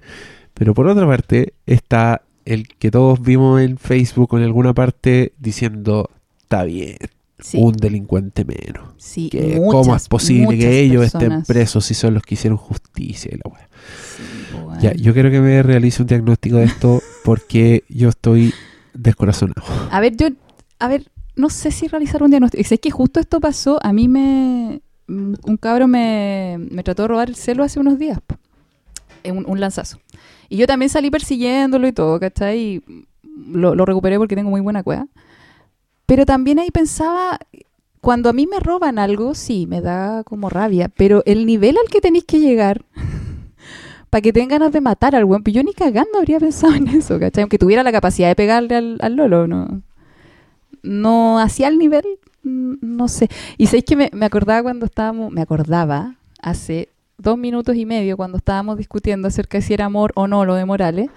Pero 0.54 0.74
por 0.74 0.86
otra 0.86 1.06
parte 1.06 1.54
está 1.66 2.22
el 2.44 2.68
que 2.68 2.90
todos 2.90 3.20
vimos 3.20 3.60
en 3.60 3.78
Facebook 3.78 4.34
o 4.34 4.38
en 4.38 4.44
alguna 4.44 4.74
parte 4.74 5.32
diciendo, 5.38 6.10
está 6.40 6.64
bien, 6.64 6.98
Sí, 7.40 7.58
un 7.60 7.72
delincuente 7.72 8.44
menos. 8.44 8.94
sí, 8.96 9.28
Que, 9.28 9.56
muchas, 9.56 9.72
¿Cómo 9.72 9.96
es 9.96 10.08
posible 10.08 10.56
que 10.56 10.80
ellos 10.80 11.04
estén 11.04 11.42
presos 11.42 11.84
si 11.84 11.92
son 11.92 12.14
los 12.14 12.22
que 12.22 12.36
hicieron 12.36 12.56
justicia 12.56 13.30
y 13.34 13.36
la? 13.36 13.68
Sí, 14.16 14.22
bueno. 14.64 14.80
Ya, 14.80 14.92
yo 14.94 15.12
quiero 15.12 15.30
que 15.30 15.40
me 15.40 15.62
realice 15.62 16.00
un 16.00 16.08
diagnóstico 16.08 16.56
de 16.56 16.64
esto 16.64 17.02
porque 17.24 17.82
yo 17.88 18.08
estoy 18.08 18.54
descorazonado. 18.94 19.62
A 19.90 20.00
ver, 20.00 20.16
yo, 20.16 20.28
a 20.78 20.88
ver, 20.88 21.10
no 21.34 21.50
sé 21.50 21.72
si 21.72 21.88
realizar 21.88 22.22
un 22.22 22.30
diagnóstico. 22.30 22.62
Es 22.62 22.80
que 22.80 22.90
justo 22.90 23.18
esto 23.18 23.40
pasó, 23.40 23.78
a 23.82 23.92
mí 23.92 24.08
me, 24.08 24.80
un 25.08 25.56
cabro 25.60 25.86
me, 25.86 26.56
me 26.70 26.82
trató 26.82 27.02
de 27.02 27.08
robar 27.08 27.28
el 27.28 27.36
celo 27.36 27.62
hace 27.62 27.80
unos 27.80 27.98
días, 27.98 28.18
un, 29.24 29.44
un 29.48 29.60
lanzazo. 29.60 29.98
Y 30.48 30.56
yo 30.56 30.66
también 30.66 30.88
salí 30.88 31.10
persiguiéndolo 31.10 31.86
y 31.86 31.92
todo, 31.92 32.20
¿cachai? 32.20 32.58
Y 32.58 32.82
lo, 33.22 33.74
lo 33.74 33.84
recuperé 33.84 34.18
porque 34.18 34.36
tengo 34.36 34.50
muy 34.50 34.60
buena 34.60 34.82
cueva. 34.82 35.06
Pero 36.06 36.26
también 36.26 36.58
ahí 36.58 36.70
pensaba, 36.70 37.38
cuando 38.00 38.28
a 38.28 38.32
mí 38.32 38.46
me 38.46 38.60
roban 38.60 38.98
algo, 38.98 39.34
sí, 39.34 39.66
me 39.66 39.80
da 39.80 40.22
como 40.24 40.50
rabia, 40.50 40.90
pero 40.94 41.22
el 41.26 41.46
nivel 41.46 41.76
al 41.78 41.90
que 41.90 42.00
tenéis 42.00 42.24
que 42.24 42.40
llegar 42.40 42.84
para 44.10 44.22
que 44.22 44.32
tengan 44.32 44.60
ganas 44.60 44.72
de 44.72 44.80
matar 44.80 45.16
al 45.16 45.24
buen, 45.24 45.42
yo 45.44 45.62
ni 45.62 45.72
cagando 45.72 46.18
habría 46.18 46.38
pensado 46.38 46.74
en 46.74 46.88
eso, 46.88 47.18
¿cachai? 47.18 47.42
Aunque 47.42 47.58
tuviera 47.58 47.82
la 47.82 47.92
capacidad 47.92 48.28
de 48.28 48.36
pegarle 48.36 48.76
al, 48.76 48.98
al 49.00 49.16
Lolo, 49.16 49.46
no. 49.46 49.82
No 50.82 51.38
hacía 51.38 51.68
el 51.68 51.78
nivel, 51.78 52.04
mm, 52.04 52.33
no 52.44 53.08
sé. 53.08 53.28
Y 53.58 53.66
sabéis 53.66 53.84
que 53.84 53.96
me, 53.96 54.10
me 54.12 54.26
acordaba 54.26 54.62
cuando 54.62 54.86
estábamos, 54.86 55.32
me 55.32 55.40
acordaba 55.40 56.14
hace 56.40 56.88
dos 57.18 57.38
minutos 57.38 57.76
y 57.76 57.86
medio 57.86 58.16
cuando 58.16 58.38
estábamos 58.38 58.76
discutiendo 58.76 59.28
acerca 59.28 59.58
de 59.58 59.62
si 59.62 59.74
era 59.74 59.86
amor 59.86 60.12
o 60.14 60.28
no 60.28 60.44
lo 60.44 60.54
de 60.54 60.64
Morales, 60.64 61.10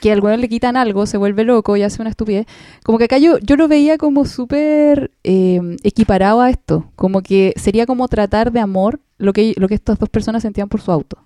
que 0.00 0.12
al 0.12 0.20
weón 0.20 0.40
le 0.40 0.48
quitan 0.48 0.76
algo, 0.76 1.06
se 1.06 1.18
vuelve 1.18 1.44
loco 1.44 1.76
y 1.76 1.82
hace 1.82 2.00
una 2.00 2.10
estupidez. 2.10 2.46
Como 2.84 2.98
que 2.98 3.04
acá 3.04 3.18
yo, 3.18 3.38
yo 3.38 3.56
lo 3.56 3.68
veía 3.68 3.98
como 3.98 4.24
súper 4.24 5.10
eh, 5.24 5.76
equiparado 5.82 6.40
a 6.40 6.50
esto, 6.50 6.90
como 6.96 7.22
que 7.22 7.52
sería 7.56 7.86
como 7.86 8.08
tratar 8.08 8.52
de 8.52 8.60
amor 8.60 9.00
lo 9.18 9.32
que, 9.32 9.54
lo 9.56 9.68
que 9.68 9.74
estas 9.74 9.98
dos 9.98 10.08
personas 10.08 10.42
sentían 10.42 10.68
por 10.68 10.80
su 10.80 10.90
auto. 10.90 11.18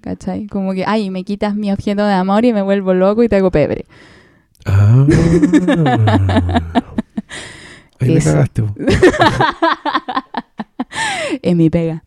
¿Cachai? 0.00 0.46
Como 0.46 0.72
que, 0.72 0.84
ay, 0.86 1.10
me 1.10 1.24
quitas 1.24 1.56
mi 1.56 1.72
objeto 1.72 2.06
de 2.06 2.12
amor 2.12 2.44
y 2.44 2.52
me 2.52 2.62
vuelvo 2.62 2.94
loco 2.94 3.24
y 3.24 3.28
te 3.28 3.36
hago 3.36 3.50
pebre. 3.50 3.86
Ahí 8.00 8.14
me 8.14 8.20
cagaste. 8.20 8.64
en 11.42 11.56
mi 11.56 11.70
pega. 11.70 12.02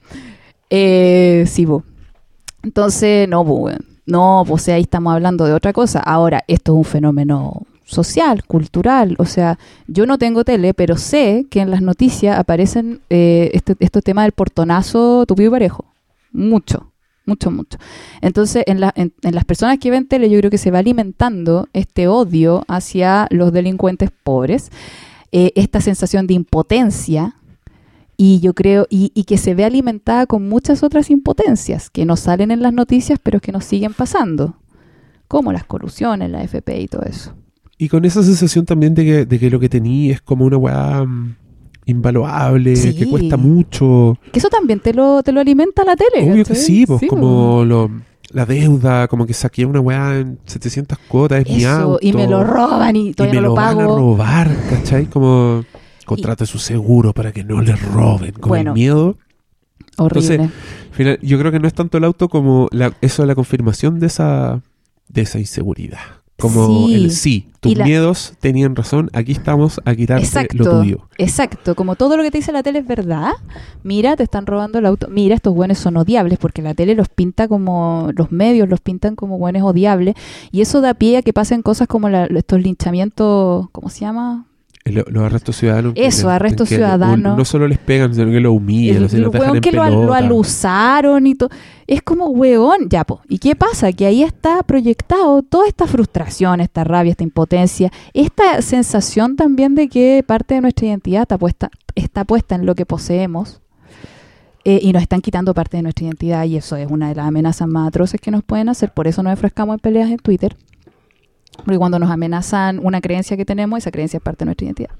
Eh, 0.70 1.46
sí, 1.48 1.66
po. 1.66 1.84
Entonces, 2.64 3.28
no, 3.28 3.42
weón. 3.42 3.86
No, 4.06 4.44
pues 4.48 4.64
o 4.64 4.66
sea, 4.66 4.76
ahí 4.76 4.82
estamos 4.82 5.14
hablando 5.14 5.46
de 5.46 5.54
otra 5.54 5.72
cosa. 5.74 6.00
Ahora, 6.00 6.44
esto 6.48 6.74
es 6.74 6.78
un 6.78 6.84
fenómeno 6.84 7.64
social, 7.86 8.44
cultural. 8.46 9.16
O 9.20 9.26
sea, 9.26 9.60
yo 9.88 10.06
no 10.06 10.18
tengo 10.18 10.44
tele, 10.44 10.74
pero 10.74 10.98
sé 10.98 11.46
que 11.50 11.62
en 11.62 11.70
las 11.72 11.82
noticias 11.82 12.38
aparecen 12.38 13.02
eh, 13.10 13.52
este, 13.54 13.76
estos 13.80 14.04
temas 14.04 14.26
del 14.26 14.32
portonazo 14.32 15.26
tupido 15.28 15.50
y 15.50 15.52
parejo. 15.52 15.86
Mucho, 16.32 16.92
mucho, 17.26 17.52
mucho. 17.52 17.78
Entonces, 18.22 18.64
en, 18.66 18.80
la- 18.80 18.94
en- 18.96 19.14
en 19.22 19.36
las 19.36 19.46
personas 19.46 19.78
que 19.78 19.92
ven 19.92 20.08
tele, 20.08 20.30
yo 20.30 20.40
creo 20.40 20.52
que 20.52 20.58
se 20.58 20.72
va 20.72 20.80
alimentando 20.80 21.68
este 21.74 22.08
odio 22.08 22.64
hacia 22.68 23.28
los 23.30 23.54
delincuentes 23.54 24.10
pobres, 24.24 24.72
eh, 25.32 25.52
esta 25.56 25.82
sensación 25.82 26.28
de 26.28 26.34
impotencia 26.34 27.36
y 28.22 28.42
yo 28.42 28.54
creo, 28.54 28.86
y, 28.90 29.10
que 29.24 29.38
se 29.38 29.56
ve 29.56 29.64
alimentada 29.64 30.26
con 30.26 30.50
muchas 30.50 30.84
otras 30.84 31.10
impotencias 31.10 31.90
que 31.90 32.04
no 32.04 32.18
salen 32.18 32.52
en 32.52 32.62
las 32.62 32.74
noticias, 32.74 33.18
pero 33.24 33.40
que 33.40 33.54
nos 33.54 33.64
siguen 33.64 33.94
pasando, 33.94 34.58
como 35.30 35.54
las 35.54 35.64
colusiones, 35.64 36.30
la 36.30 36.44
FP 36.44 36.82
y 36.82 36.88
todo 36.90 37.04
eso. 37.04 37.34
Y 37.78 37.88
con 37.88 38.04
esa 38.04 38.22
sensación 38.22 38.66
también 38.66 38.94
de 38.94 39.06
que, 39.06 39.26
de 39.26 39.40
que 39.40 39.50
lo 39.50 39.58
que 39.58 39.70
tenía 39.70 40.12
es 40.12 40.22
como 40.22 40.44
una 40.44 40.58
weá 40.58 41.06
mm, 41.06 41.36
invaluable, 41.90 42.76
Sí. 42.76 42.96
que 42.96 43.06
cuesta 43.08 43.38
mucho. 43.38 44.18
Que 44.32 44.40
eso 44.40 44.50
también 44.50 44.80
te 44.80 44.94
lo, 44.94 45.22
te 45.24 45.32
lo 45.32 45.40
alimenta 45.42 45.84
la 45.84 45.96
tele. 45.96 46.32
Obvio 46.32 46.46
que 46.46 46.56
sí, 46.56 46.86
pues 46.86 47.00
Sí, 47.02 47.08
como 47.08 47.64
lo- 47.66 47.90
la 48.32 48.46
deuda, 48.46 49.08
como 49.08 49.26
que 49.26 49.34
saqué 49.34 49.66
una 49.66 49.80
weá 49.80 50.20
en 50.20 50.38
700 50.46 50.98
cuotas, 51.08 51.42
es 51.46 51.50
mi 51.56 51.64
auto. 51.66 51.98
y 52.02 52.14
me 52.14 52.28
lo 52.28 52.44
roban 52.44 52.96
y 52.96 53.10
y 53.10 53.14
todavía 53.14 53.42
me 53.42 53.48
no 53.48 53.48
lo 53.50 53.56
lo 53.56 53.56
van 53.62 53.74
a 53.74 53.78
pago. 53.80 53.98
robar, 53.98 54.50
¿cachai? 54.70 55.08
Como 55.08 55.64
contrate 56.06 56.46
su 56.46 56.60
seguro 56.60 57.14
para 57.14 57.32
que 57.32 57.44
no 57.44 57.62
le 57.62 57.76
roben, 57.76 58.34
con 58.34 58.50
Bueno. 58.50 58.72
el 58.72 58.76
miedo. 58.76 59.18
Horrible. 59.98 60.36
Entonces, 60.36 60.60
final, 60.92 61.20
yo 61.22 61.38
creo 61.40 61.52
que 61.52 61.60
no 61.60 61.68
es 61.68 61.74
tanto 61.74 61.98
el 61.98 62.04
auto 62.04 62.30
como 62.30 62.68
la, 62.72 62.94
eso 63.02 63.26
la 63.26 63.36
confirmación 63.36 64.00
de 64.00 64.08
esa, 64.08 64.62
de 65.08 65.22
esa 65.22 65.40
inseguridad. 65.40 66.00
Como 66.40 66.88
Sí. 66.88 66.94
el 66.96 67.12
sí, 67.12 67.50
tus 67.60 67.76
la- 67.78 67.86
miedos 67.86 68.34
tenían 68.40 68.76
razón, 68.76 69.10
aquí 69.14 69.32
estamos 69.34 69.82
a 69.86 69.94
quitarte 69.96 70.24
Exacto, 70.26 70.58
lo 70.58 70.80
tuyo. 70.82 71.08
exacto. 71.18 71.76
Como 71.76 71.96
todo 71.96 72.16
lo 72.18 72.24
que 72.24 72.32
te 72.32 72.38
dice 72.38 72.52
la 72.52 72.64
tele 72.64 72.80
es 72.80 72.88
verdad. 72.88 73.32
Mira, 73.84 74.16
te 74.16 74.24
están 74.24 74.46
robando 74.46 74.80
el 74.80 74.86
auto. 74.86 75.08
Mira, 75.10 75.36
estos 75.36 75.54
buenos 75.54 75.78
son 75.78 75.98
odiables 75.98 76.38
porque 76.40 76.62
la 76.62 76.74
tele 76.74 76.96
los 76.96 77.10
pinta 77.10 77.48
como, 77.48 78.10
los 78.16 78.32
medios 78.32 78.70
los 78.70 78.80
pintan 78.82 79.16
como 79.16 79.38
buenos 79.38 79.64
odiables. 79.64 80.16
Y 80.52 80.62
eso 80.62 80.82
da 80.82 80.94
pie 80.94 81.18
a 81.18 81.22
que 81.22 81.34
pasen 81.34 81.62
cosas 81.62 81.88
como 81.88 82.10
la- 82.10 82.26
estos 82.26 82.62
linchamientos, 82.62 83.68
¿cómo 83.72 83.90
se 83.90 84.02
llama? 84.02 84.46
El- 84.90 85.06
los 85.08 85.24
arrestos 85.24 85.56
ciudadanos. 85.56 85.94
Eso, 85.96 86.30
arrestos 86.30 86.70
ciudadanos. 86.70 87.38
No 87.38 87.46
solo 87.46 87.68
les 87.68 87.78
pegan, 87.78 88.14
sino 88.14 88.30
que 88.32 88.40
lo 88.40 88.52
humillan, 88.54 88.98
el, 89.04 89.28
weón 89.40 89.62
que 89.62 89.72
lo, 89.72 89.84
lo 90.08 90.14
alusaron 90.14 91.28
y 91.28 91.36
todo. 91.36 91.50
Es 91.88 92.02
como 92.02 92.28
weón, 92.28 92.90
ya, 92.90 93.04
po. 93.04 93.22
¿Y 93.28 93.40
qué 93.40 93.56
pasa? 93.56 93.92
Que 93.94 94.06
ahí 94.06 94.22
está 94.24 94.62
proyectado 94.64 95.42
toda 95.42 95.68
esta 95.68 95.88
frustración, 95.88 96.60
esta 96.62 96.84
rabia, 96.84 97.12
esta 97.12 97.24
impotencia, 97.24 97.92
esta 98.14 98.62
sensación 98.62 99.36
también 99.36 99.76
de 99.76 99.88
que 99.90 100.24
parte 100.26 100.56
de 100.56 100.62
nuestra 100.62 100.88
identidad 100.88 101.22
está 101.24 101.38
puesta, 101.38 101.70
está 101.96 102.26
puesta 102.26 102.56
en 102.56 102.66
lo 102.66 102.76
que 102.76 102.86
poseemos. 102.86 103.62
eh, 104.66 104.80
y 104.84 104.92
nos 104.92 105.02
están 105.02 105.22
quitando 105.22 105.54
parte 105.54 105.78
de 105.78 105.84
nuestra 105.84 106.06
identidad 106.06 106.44
y 106.44 106.58
eso 106.58 106.76
es 106.76 106.86
una 106.92 107.08
de 107.10 107.16
las 107.16 107.26
amenazas 107.26 107.68
más 107.68 107.88
atroces 107.88 108.20
que 108.20 108.30
nos 108.30 108.44
pueden 108.44 108.68
hacer. 108.70 108.92
Por 108.94 109.08
eso 109.08 109.24
nos 109.24 109.32
enfrascamos 109.32 109.76
en 109.76 109.80
peleas 109.80 110.10
en 110.12 110.18
Twitter. 110.18 110.56
Porque 111.58 111.78
cuando 111.78 112.00
nos 112.00 112.10
amenazan 112.10 112.80
una 112.82 113.02
creencia 113.02 113.36
que 113.38 113.46
tenemos, 113.46 113.80
esa 113.80 113.92
creencia 113.92 114.18
es 114.18 114.24
parte 114.24 114.40
de 114.40 114.46
nuestra 114.46 114.66
identidad 114.66 114.92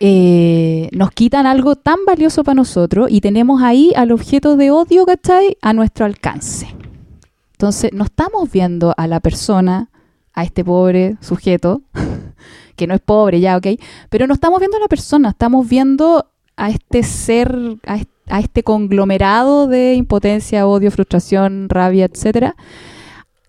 eh, 0.00 0.88
nos 0.92 1.10
quitan 1.10 1.46
algo 1.46 1.74
tan 1.76 1.98
valioso 2.06 2.44
para 2.44 2.54
nosotros 2.54 3.08
y 3.10 3.20
tenemos 3.20 3.62
ahí 3.62 3.92
al 3.96 4.12
objeto 4.12 4.56
de 4.56 4.70
odio, 4.70 5.04
¿cachai? 5.04 5.56
A 5.60 5.72
nuestro 5.72 6.04
alcance. 6.06 6.68
Entonces, 7.52 7.90
no 7.92 8.04
estamos 8.04 8.50
viendo 8.52 8.94
a 8.96 9.08
la 9.08 9.18
persona, 9.18 9.90
a 10.34 10.44
este 10.44 10.64
pobre 10.64 11.16
sujeto, 11.20 11.82
que 12.76 12.86
no 12.86 12.94
es 12.94 13.00
pobre 13.00 13.40
ya, 13.40 13.56
¿ok? 13.56 13.66
Pero 14.08 14.28
no 14.28 14.34
estamos 14.34 14.60
viendo 14.60 14.76
a 14.76 14.80
la 14.80 14.86
persona, 14.86 15.30
estamos 15.30 15.68
viendo 15.68 16.30
a 16.56 16.70
este 16.70 17.02
ser, 17.02 17.56
a 17.84 17.96
est- 17.96 18.08
a 18.30 18.38
este 18.40 18.62
conglomerado 18.62 19.66
de 19.66 19.94
impotencia, 19.94 20.66
odio, 20.68 20.90
frustración, 20.92 21.68
rabia, 21.68 22.04
etcétera, 22.04 22.54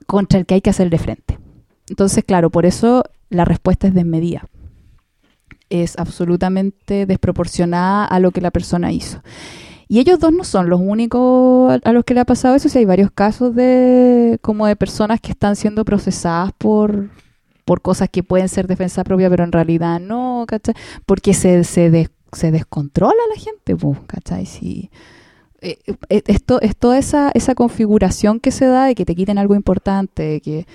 contra 0.07 0.39
el 0.39 0.45
que 0.47 0.55
hay 0.55 0.61
que 0.61 0.69
hacerle 0.71 0.97
frente. 0.97 1.37
Entonces, 1.89 2.23
claro, 2.23 2.49
por 2.49 2.65
eso 2.65 3.03
la 3.29 3.45
respuesta 3.45 3.87
es 3.87 3.93
desmedida 3.93 4.45
es 5.69 5.97
absolutamente 5.99 7.05
desproporcionada 7.05 8.05
a 8.05 8.19
lo 8.19 8.31
que 8.31 8.41
la 8.41 8.51
persona 8.51 8.91
hizo. 8.91 9.21
Y 9.87 9.99
ellos 9.99 10.19
dos 10.19 10.31
no 10.33 10.43
son 10.43 10.69
los 10.69 10.79
únicos 10.81 11.79
a- 11.83 11.91
los 11.91 12.03
que 12.05 12.13
le 12.13 12.19
ha 12.21 12.25
pasado 12.25 12.55
eso, 12.55 12.69
si 12.69 12.79
hay 12.79 12.85
varios 12.85 13.11
casos 13.11 13.55
de 13.55 14.37
como 14.41 14.67
de 14.67 14.75
personas 14.75 15.19
que 15.21 15.31
están 15.31 15.55
siendo 15.55 15.85
procesadas 15.85 16.51
por 16.57 17.09
por 17.65 17.81
cosas 17.81 18.09
que 18.09 18.23
pueden 18.23 18.49
ser 18.49 18.65
defensa 18.67 19.03
propia, 19.03 19.29
pero 19.29 19.43
en 19.43 19.51
realidad 19.51 19.99
no, 19.99 20.45
¿cachai? 20.47 20.73
Porque 21.05 21.35
se, 21.35 21.63
se, 21.63 21.91
des- 21.91 22.09
se 22.33 22.51
descontrola 22.51 23.13
la 23.35 23.39
gente, 23.39 23.75
pues, 23.75 23.99
¿cachai? 24.07 24.47
Si, 24.47 24.89
eh, 25.61 25.77
eh, 26.09 26.23
esto 26.27 26.61
es 26.61 26.75
toda 26.77 26.97
esa, 26.97 27.31
esa 27.35 27.55
configuración 27.55 28.39
que 28.39 28.51
se 28.51 28.65
da 28.65 28.85
de 28.85 28.95
que 28.95 29.05
te 29.05 29.15
quiten 29.15 29.37
algo 29.37 29.55
importante, 29.55 30.23
de 30.23 30.41
que 30.41 30.67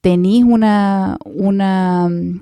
tenís 0.00 0.44
una, 0.44 1.18
una 1.24 2.08
mm, 2.08 2.40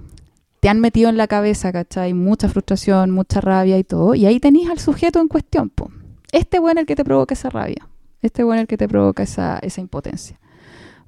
te 0.60 0.68
han 0.68 0.80
metido 0.80 1.08
en 1.08 1.16
la 1.16 1.26
cabeza, 1.28 1.72
¿cachai? 1.72 2.14
Mucha 2.14 2.48
frustración, 2.48 3.10
mucha 3.10 3.40
rabia 3.40 3.78
y 3.78 3.84
todo. 3.84 4.14
Y 4.14 4.26
ahí 4.26 4.40
tenés 4.40 4.68
al 4.68 4.78
sujeto 4.78 5.20
en 5.20 5.28
cuestión, 5.28 5.70
po. 5.70 5.90
Este 6.32 6.58
bueno 6.58 6.80
el 6.80 6.86
que 6.86 6.96
te 6.96 7.04
provoca 7.04 7.34
esa 7.34 7.50
rabia. 7.50 7.88
Este 8.22 8.42
bueno 8.42 8.62
el 8.62 8.66
que 8.66 8.76
te 8.76 8.88
provoca 8.88 9.22
esa, 9.22 9.58
esa 9.60 9.80
impotencia. 9.80 10.38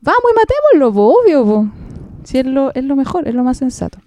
Vamos 0.01 0.22
y 0.32 0.34
matémoslo, 0.34 0.92
po, 0.94 1.14
obvio, 1.20 1.44
po. 1.44 1.68
Si 2.24 2.38
es 2.38 2.46
lo, 2.46 2.72
es 2.74 2.84
lo 2.84 2.96
mejor, 2.96 3.26
es 3.26 3.34
lo 3.34 3.42
más 3.42 3.59
sensato. 3.59 3.98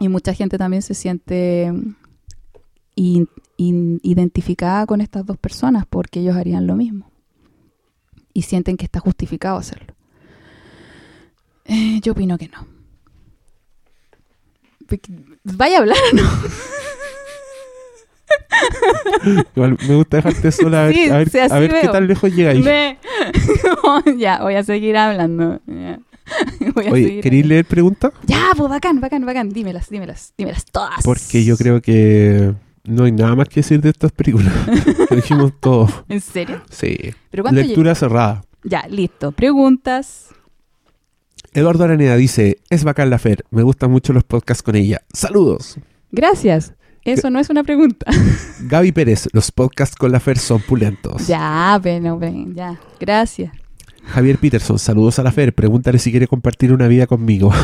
Y 0.00 0.08
mucha 0.08 0.34
gente 0.34 0.58
también 0.58 0.82
se 0.82 0.94
siente 0.94 1.70
mm, 1.70 1.94
identificada 4.02 4.86
con 4.86 5.00
estas 5.00 5.24
dos 5.24 5.36
personas 5.36 5.86
porque 5.88 6.20
ellos 6.20 6.36
harían 6.36 6.66
lo 6.66 6.74
mismo. 6.74 7.11
Y 8.34 8.42
sienten 8.42 8.76
que 8.76 8.84
está 8.84 9.00
justificado 9.00 9.58
hacerlo. 9.58 9.94
Eh, 11.64 12.00
yo 12.02 12.12
opino 12.12 12.38
que 12.38 12.48
no. 12.48 12.66
Vaya 15.44 15.76
a 15.76 15.80
hablar, 15.80 15.96
o 16.12 16.16
¿no? 16.16 16.22
Igual 19.54 19.78
me 19.88 19.94
gusta 19.96 20.16
dejarte 20.18 20.52
sola 20.52 20.84
a 20.84 20.86
ver, 20.88 21.12
a 21.12 21.18
ver, 21.18 21.74
a 21.74 21.80
qué 21.80 21.88
tan 21.88 22.06
lejos 22.06 22.34
llega 22.34 22.50
ahí. 22.50 22.62
Me- 22.62 22.98
ya, 24.18 24.42
voy 24.42 24.54
a 24.54 24.64
seguir 24.64 24.96
hablando. 24.96 25.60
Ya. 25.66 25.98
Voy 26.74 26.86
a 26.86 26.92
Oye, 26.92 27.20
¿queréis 27.20 27.44
leer 27.44 27.64
preguntas? 27.64 28.12
Ya, 28.24 28.50
pues 28.56 28.70
bacán, 28.70 29.00
bacán, 29.00 29.26
bacán. 29.26 29.50
Dímelas, 29.50 29.90
dímelas, 29.90 30.32
dímelas 30.38 30.64
todas. 30.66 31.02
Porque 31.04 31.44
yo 31.44 31.56
creo 31.56 31.82
que 31.82 32.54
no 32.84 33.04
hay 33.04 33.12
nada 33.12 33.34
más 33.36 33.48
que 33.48 33.60
decir 33.60 33.80
de 33.80 33.90
estas 33.90 34.12
películas. 34.12 34.52
Lo 35.10 35.16
dijimos 35.16 35.52
todo. 35.60 35.88
¿En 36.08 36.20
serio? 36.20 36.62
Sí. 36.70 36.96
¿Pero 37.30 37.42
cuánto 37.44 37.60
Lectura 37.60 37.94
cerrada. 37.94 38.44
Ya, 38.64 38.86
listo. 38.88 39.32
Preguntas. 39.32 40.28
Eduardo 41.54 41.84
Araneda 41.84 42.16
dice, 42.16 42.58
es 42.70 42.82
bacán 42.84 43.10
la 43.10 43.18
Fer, 43.18 43.44
me 43.50 43.62
gustan 43.62 43.90
mucho 43.90 44.12
los 44.12 44.24
podcasts 44.24 44.62
con 44.62 44.74
ella. 44.74 45.02
Saludos. 45.12 45.76
Gracias. 46.10 46.72
Eso 47.04 47.30
no 47.30 47.40
es 47.40 47.50
una 47.50 47.62
pregunta. 47.64 48.06
Gaby 48.60 48.92
Pérez, 48.92 49.28
los 49.32 49.50
podcasts 49.50 49.96
con 49.96 50.12
la 50.12 50.20
Fer 50.20 50.38
son 50.38 50.60
pulentos. 50.62 51.26
ya, 51.26 51.78
pero, 51.82 52.18
ven, 52.18 52.54
ya. 52.54 52.80
Gracias. 53.00 53.52
Javier 54.04 54.38
Peterson, 54.38 54.78
saludos 54.78 55.18
a 55.18 55.22
la 55.22 55.30
Fer, 55.32 55.52
pregúntale 55.54 55.98
si 55.98 56.10
quiere 56.10 56.26
compartir 56.26 56.72
una 56.72 56.88
vida 56.88 57.06
conmigo. 57.06 57.52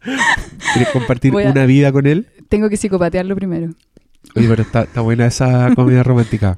¿Quieres 0.00 0.88
compartir 0.92 1.32
a- 1.34 1.50
una 1.50 1.66
vida 1.66 1.92
con 1.92 2.06
él? 2.06 2.28
Tengo 2.52 2.68
que 2.68 2.76
psicopatearlo 2.76 3.34
primero. 3.34 3.70
Oye, 4.36 4.46
pero 4.46 4.60
está, 4.62 4.82
está 4.82 5.00
buena 5.00 5.24
esa 5.24 5.74
comedia 5.74 6.02
romántica. 6.10 6.54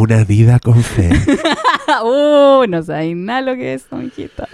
Una 0.00 0.24
vida 0.24 0.58
con 0.60 0.82
Fer. 0.82 1.14
uh, 2.02 2.64
no 2.66 2.82
sabéis 2.82 3.14
nada 3.14 3.42
lo 3.42 3.54
que 3.54 3.74
es, 3.74 3.84
mijita. 3.92 4.48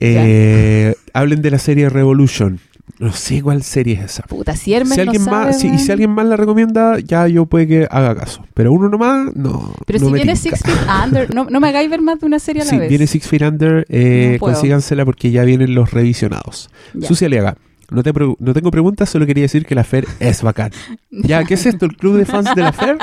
Eh, 0.00 0.94
hablen 1.12 1.42
de 1.42 1.50
la 1.50 1.58
serie 1.58 1.90
Revolution. 1.90 2.60
No 2.98 3.12
sé 3.12 3.42
cuál 3.42 3.62
serie 3.62 3.96
es 3.96 4.04
esa. 4.12 4.22
Puta, 4.22 4.56
si 4.56 4.70
Si 4.70 4.74
alguien, 4.74 5.22
no 5.22 5.30
sabe, 5.30 5.46
más, 5.48 5.60
si, 5.60 5.68
y 5.68 5.78
si 5.78 5.92
alguien 5.92 6.12
más 6.12 6.24
la 6.24 6.38
recomienda, 6.38 6.98
ya 6.98 7.28
yo 7.28 7.44
puede 7.44 7.66
que 7.66 7.86
haga 7.90 8.14
caso. 8.16 8.42
Pero 8.54 8.72
uno 8.72 8.88
nomás, 8.88 9.36
no. 9.36 9.74
Pero 9.84 9.98
no 9.98 10.06
si 10.06 10.12
viene 10.14 10.34
tinca. 10.34 10.56
Six 10.56 10.64
Feet 10.64 10.88
Under, 11.04 11.34
no, 11.34 11.44
no 11.50 11.60
me 11.60 11.68
hagáis 11.68 11.90
ver 11.90 12.00
más 12.00 12.20
de 12.20 12.24
una 12.26 12.38
serie 12.38 12.62
a 12.62 12.64
la 12.64 12.70
Sí, 12.70 12.78
vez. 12.78 12.88
viene 12.88 13.06
Six 13.06 13.28
Feet 13.28 13.42
Under, 13.42 13.84
eh, 13.90 14.38
consígansela 14.40 15.04
porque 15.04 15.30
ya 15.30 15.44
vienen 15.44 15.74
los 15.74 15.90
revisionados. 15.90 16.70
Sucia 17.02 17.26
Aliaga, 17.26 17.58
no, 17.90 18.02
te 18.02 18.12
no 18.12 18.54
tengo 18.54 18.70
preguntas, 18.70 19.08
solo 19.08 19.26
quería 19.26 19.42
decir 19.42 19.66
que 19.66 19.74
la 19.74 19.84
Fer 19.84 20.06
es 20.20 20.42
bacán. 20.42 20.72
Ya, 21.10 21.44
¿qué 21.44 21.54
es 21.54 21.64
esto? 21.64 21.86
¿El 21.86 21.96
club 21.96 22.18
de 22.18 22.26
fans 22.26 22.54
de 22.54 22.62
la 22.62 22.72
Fer? 22.72 22.98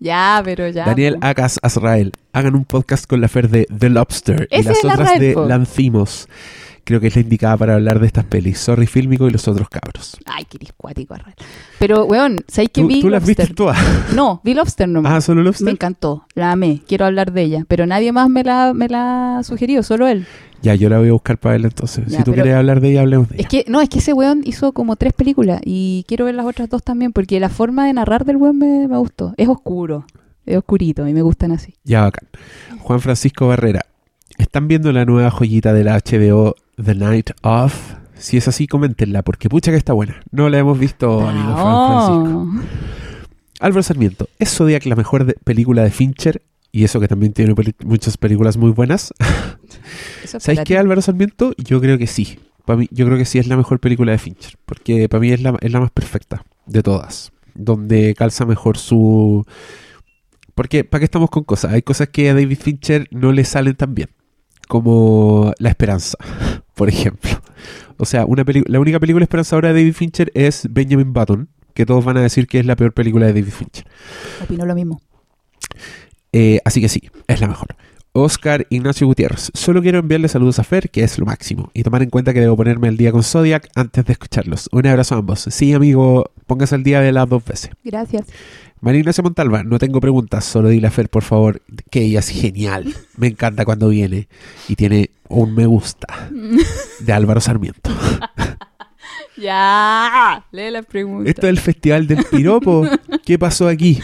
Ya, 0.00 0.40
pero 0.44 0.68
ya. 0.68 0.84
Daniel 0.86 1.18
po. 1.20 1.26
Acas 1.26 1.60
Azrael, 1.62 2.12
hagan 2.32 2.54
un 2.54 2.64
podcast 2.64 3.06
con 3.06 3.20
la 3.20 3.28
Fer 3.28 3.48
de 3.48 3.66
The 3.76 3.90
Lobster 3.90 4.48
y 4.50 4.62
las 4.62 4.82
la 4.82 4.94
otras 4.94 5.10
red, 5.12 5.20
de 5.20 5.34
po. 5.34 5.46
Lancimos. 5.46 6.28
Creo 6.84 7.00
que 7.00 7.08
es 7.08 7.14
la 7.16 7.22
indicada 7.22 7.56
para 7.56 7.74
hablar 7.74 8.00
de 8.00 8.06
estas 8.06 8.24
pelis. 8.24 8.58
Sorry 8.58 8.86
Fílmico 8.86 9.26
y 9.28 9.30
los 9.30 9.46
otros 9.48 9.68
cabros. 9.68 10.16
Ay, 10.26 10.44
qué 10.44 10.58
cuático, 10.76 11.14
Arral. 11.14 11.34
Pero, 11.78 12.04
weón, 12.06 12.40
¿sabes 12.48 12.70
que 12.72 12.82
¿Tú, 12.82 12.88
vi 12.88 13.00
tú 13.00 13.08
las 13.08 13.24
viste 13.26 13.46
todas? 13.48 13.78
No, 14.14 14.40
vi 14.44 14.54
Lobster 14.54 14.88
nomás. 14.88 15.12
Ah, 15.12 15.20
solo 15.20 15.40
Me 15.40 15.44
Lobster. 15.46 15.68
encantó, 15.68 16.26
la 16.34 16.52
amé, 16.52 16.82
quiero 16.86 17.06
hablar 17.06 17.32
de 17.32 17.42
ella, 17.42 17.64
pero 17.68 17.86
nadie 17.86 18.12
más 18.12 18.28
me 18.28 18.44
la, 18.44 18.72
me 18.74 18.88
la 18.88 19.38
ha 19.38 19.42
sugerido, 19.42 19.82
solo 19.82 20.06
él. 20.08 20.26
Ya, 20.62 20.76
yo 20.76 20.88
la 20.88 20.98
voy 20.98 21.08
a 21.08 21.12
buscar 21.12 21.38
para 21.38 21.54
verla 21.54 21.68
entonces. 21.68 22.06
Ya, 22.06 22.18
si 22.18 22.24
tú 22.24 22.32
quieres 22.32 22.54
hablar 22.54 22.80
de 22.80 22.90
ella, 22.90 23.00
hablemos 23.00 23.28
de 23.28 23.34
ella. 23.36 23.42
Es 23.42 23.48
que, 23.48 23.64
no, 23.68 23.80
es 23.80 23.88
que 23.88 23.98
ese 23.98 24.12
weón 24.12 24.42
hizo 24.44 24.72
como 24.72 24.94
tres 24.94 25.12
películas 25.12 25.60
y 25.64 26.04
quiero 26.06 26.24
ver 26.26 26.36
las 26.36 26.46
otras 26.46 26.68
dos 26.68 26.82
también, 26.84 27.12
porque 27.12 27.40
la 27.40 27.48
forma 27.48 27.86
de 27.86 27.92
narrar 27.94 28.24
del 28.24 28.36
weón 28.36 28.58
me, 28.58 28.86
me 28.86 28.96
gustó. 28.96 29.34
Es 29.36 29.48
oscuro, 29.48 30.06
es 30.46 30.56
oscurito 30.56 31.06
y 31.08 31.14
me 31.14 31.22
gustan 31.22 31.50
así. 31.50 31.74
Ya, 31.82 32.02
bacán. 32.02 32.28
Juan 32.78 33.00
Francisco 33.00 33.48
Barrera. 33.48 33.80
¿Están 34.38 34.68
viendo 34.68 34.92
la 34.92 35.04
nueva 35.04 35.30
joyita 35.30 35.72
de 35.72 35.84
la 35.84 35.98
HBO, 35.98 36.54
The 36.82 36.94
Night 36.94 37.30
Of? 37.42 37.94
Si 38.14 38.36
es 38.36 38.46
así, 38.48 38.66
coméntenla, 38.66 39.22
porque 39.22 39.48
pucha 39.48 39.70
que 39.70 39.76
está 39.76 39.92
buena. 39.92 40.20
No 40.30 40.48
la 40.48 40.58
hemos 40.58 40.78
visto, 40.78 41.20
amigo 41.26 41.54
Francisco. 41.54 42.48
Álvaro 43.60 43.82
Sarmiento. 43.82 44.28
¿Es 44.38 44.50
Zodiac 44.56 44.84
la 44.86 44.96
mejor 44.96 45.24
de- 45.24 45.34
película 45.44 45.82
de 45.84 45.90
Fincher? 45.90 46.42
Y 46.70 46.84
eso 46.84 47.00
que 47.00 47.08
también 47.08 47.32
tiene 47.32 47.54
peli- 47.54 47.74
muchas 47.84 48.16
películas 48.16 48.56
muy 48.56 48.70
buenas. 48.70 49.12
Eso 50.24 50.36
es 50.38 50.42
¿Sabéis 50.42 50.58
para 50.60 50.64
qué. 50.64 50.78
Álvaro 50.78 51.02
Sarmiento? 51.02 51.52
Yo 51.58 51.80
creo 51.80 51.98
que 51.98 52.06
sí. 52.06 52.38
Para 52.64 52.78
mí, 52.78 52.88
yo 52.92 53.04
creo 53.06 53.18
que 53.18 53.24
sí 53.24 53.38
es 53.38 53.46
la 53.48 53.56
mejor 53.56 53.80
película 53.80 54.12
de 54.12 54.18
Fincher. 54.18 54.54
Porque 54.66 55.08
para 55.08 55.20
mí 55.20 55.30
es 55.32 55.42
la, 55.42 55.56
es 55.60 55.72
la 55.72 55.80
más 55.80 55.90
perfecta 55.90 56.44
de 56.66 56.82
todas. 56.82 57.32
Donde 57.54 58.14
calza 58.14 58.46
mejor 58.46 58.78
su... 58.78 59.44
Porque, 60.54 60.84
¿para 60.84 61.00
qué 61.00 61.04
estamos 61.06 61.28
con 61.30 61.44
cosas? 61.44 61.72
Hay 61.72 61.82
cosas 61.82 62.08
que 62.08 62.30
a 62.30 62.34
David 62.34 62.58
Fincher 62.58 63.08
no 63.10 63.32
le 63.32 63.44
salen 63.44 63.74
tan 63.74 63.94
bien. 63.94 64.10
Como 64.68 65.52
La 65.58 65.68
Esperanza, 65.70 66.16
por 66.74 66.88
ejemplo. 66.88 67.30
O 67.96 68.04
sea, 68.04 68.24
una 68.26 68.44
la 68.66 68.80
única 68.80 68.98
película 68.98 69.22
esperanzadora 69.24 69.68
de 69.68 69.74
David 69.80 69.94
Fincher 69.94 70.32
es 70.34 70.66
Benjamin 70.70 71.12
Button. 71.12 71.48
Que 71.74 71.86
todos 71.86 72.04
van 72.04 72.18
a 72.18 72.20
decir 72.20 72.46
que 72.46 72.58
es 72.58 72.66
la 72.66 72.76
peor 72.76 72.92
película 72.92 73.26
de 73.26 73.32
David 73.32 73.52
Fincher. 73.52 73.86
Opino 74.42 74.66
lo 74.66 74.74
mismo. 74.74 75.00
Eh, 76.32 76.60
así 76.64 76.80
que 76.80 76.88
sí, 76.88 77.10
es 77.28 77.40
la 77.40 77.48
mejor. 77.48 77.76
Oscar 78.14 78.66
Ignacio 78.68 79.06
Gutiérrez. 79.06 79.50
Solo 79.54 79.80
quiero 79.80 79.98
enviarle 79.98 80.28
saludos 80.28 80.58
a 80.58 80.64
Fer, 80.64 80.90
que 80.90 81.02
es 81.02 81.18
lo 81.18 81.24
máximo, 81.24 81.70
y 81.72 81.82
tomar 81.82 82.02
en 82.02 82.10
cuenta 82.10 82.34
que 82.34 82.40
debo 82.40 82.56
ponerme 82.56 82.88
al 82.88 82.98
día 82.98 83.10
con 83.10 83.22
Zodiac 83.22 83.70
antes 83.74 84.04
de 84.04 84.12
escucharlos. 84.12 84.68
Un 84.70 84.86
abrazo 84.86 85.14
a 85.14 85.18
ambos. 85.18 85.40
Sí, 85.50 85.72
amigo, 85.72 86.30
póngase 86.46 86.74
al 86.74 86.82
día 86.82 87.00
de 87.00 87.10
las 87.12 87.26
dos 87.28 87.42
veces. 87.44 87.70
Gracias. 87.82 88.26
María 88.82 89.00
Ignacia 89.00 89.22
Montalva, 89.22 89.62
no 89.62 89.78
tengo 89.78 90.00
preguntas, 90.00 90.44
solo 90.44 90.68
dile 90.68 90.88
a 90.88 90.90
Fer, 90.90 91.08
por 91.08 91.22
favor, 91.22 91.62
que 91.90 92.02
ella 92.02 92.18
es 92.18 92.28
genial. 92.28 92.94
Me 93.16 93.28
encanta 93.28 93.64
cuando 93.64 93.88
viene 93.88 94.28
y 94.68 94.76
tiene 94.76 95.10
un 95.28 95.54
me 95.54 95.66
gusta 95.66 96.28
de 97.00 97.12
Álvaro 97.12 97.40
Sarmiento. 97.40 97.90
Ya, 99.34 100.44
lee 100.52 100.70
la 100.70 100.82
pregunta. 100.82 101.28
Esto 101.28 101.46
es 101.46 101.50
el 101.50 101.58
festival 101.58 102.06
del 102.06 102.22
piropo. 102.30 102.86
¿Qué 103.24 103.38
pasó 103.38 103.66
aquí? 103.66 103.98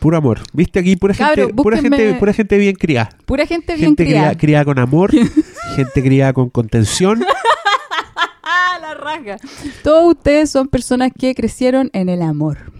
Puro 0.00 0.16
amor. 0.16 0.40
¿Viste 0.54 0.78
aquí? 0.78 0.96
Pura 0.96 1.12
gente, 1.12 1.48
pura 1.48 1.76
gente, 1.76 2.14
pura 2.14 2.32
gente 2.32 2.56
bien 2.56 2.74
criada. 2.74 3.10
Pura 3.26 3.46
gente 3.46 3.74
bien 3.74 3.88
gente 3.88 4.04
criada. 4.04 4.20
criada, 4.20 4.38
criada 4.38 4.64
con 4.64 4.78
amor, 4.78 5.10
gente 5.76 6.02
criada 6.02 6.32
con 6.32 6.48
contención. 6.48 7.22
¡Ah, 8.42 8.78
la 8.80 8.94
raja! 8.94 9.36
Todos 9.82 10.14
ustedes 10.16 10.50
son 10.50 10.68
personas 10.68 11.12
que 11.16 11.34
crecieron 11.34 11.90
en 11.92 12.08
el 12.08 12.22
amor. 12.22 12.72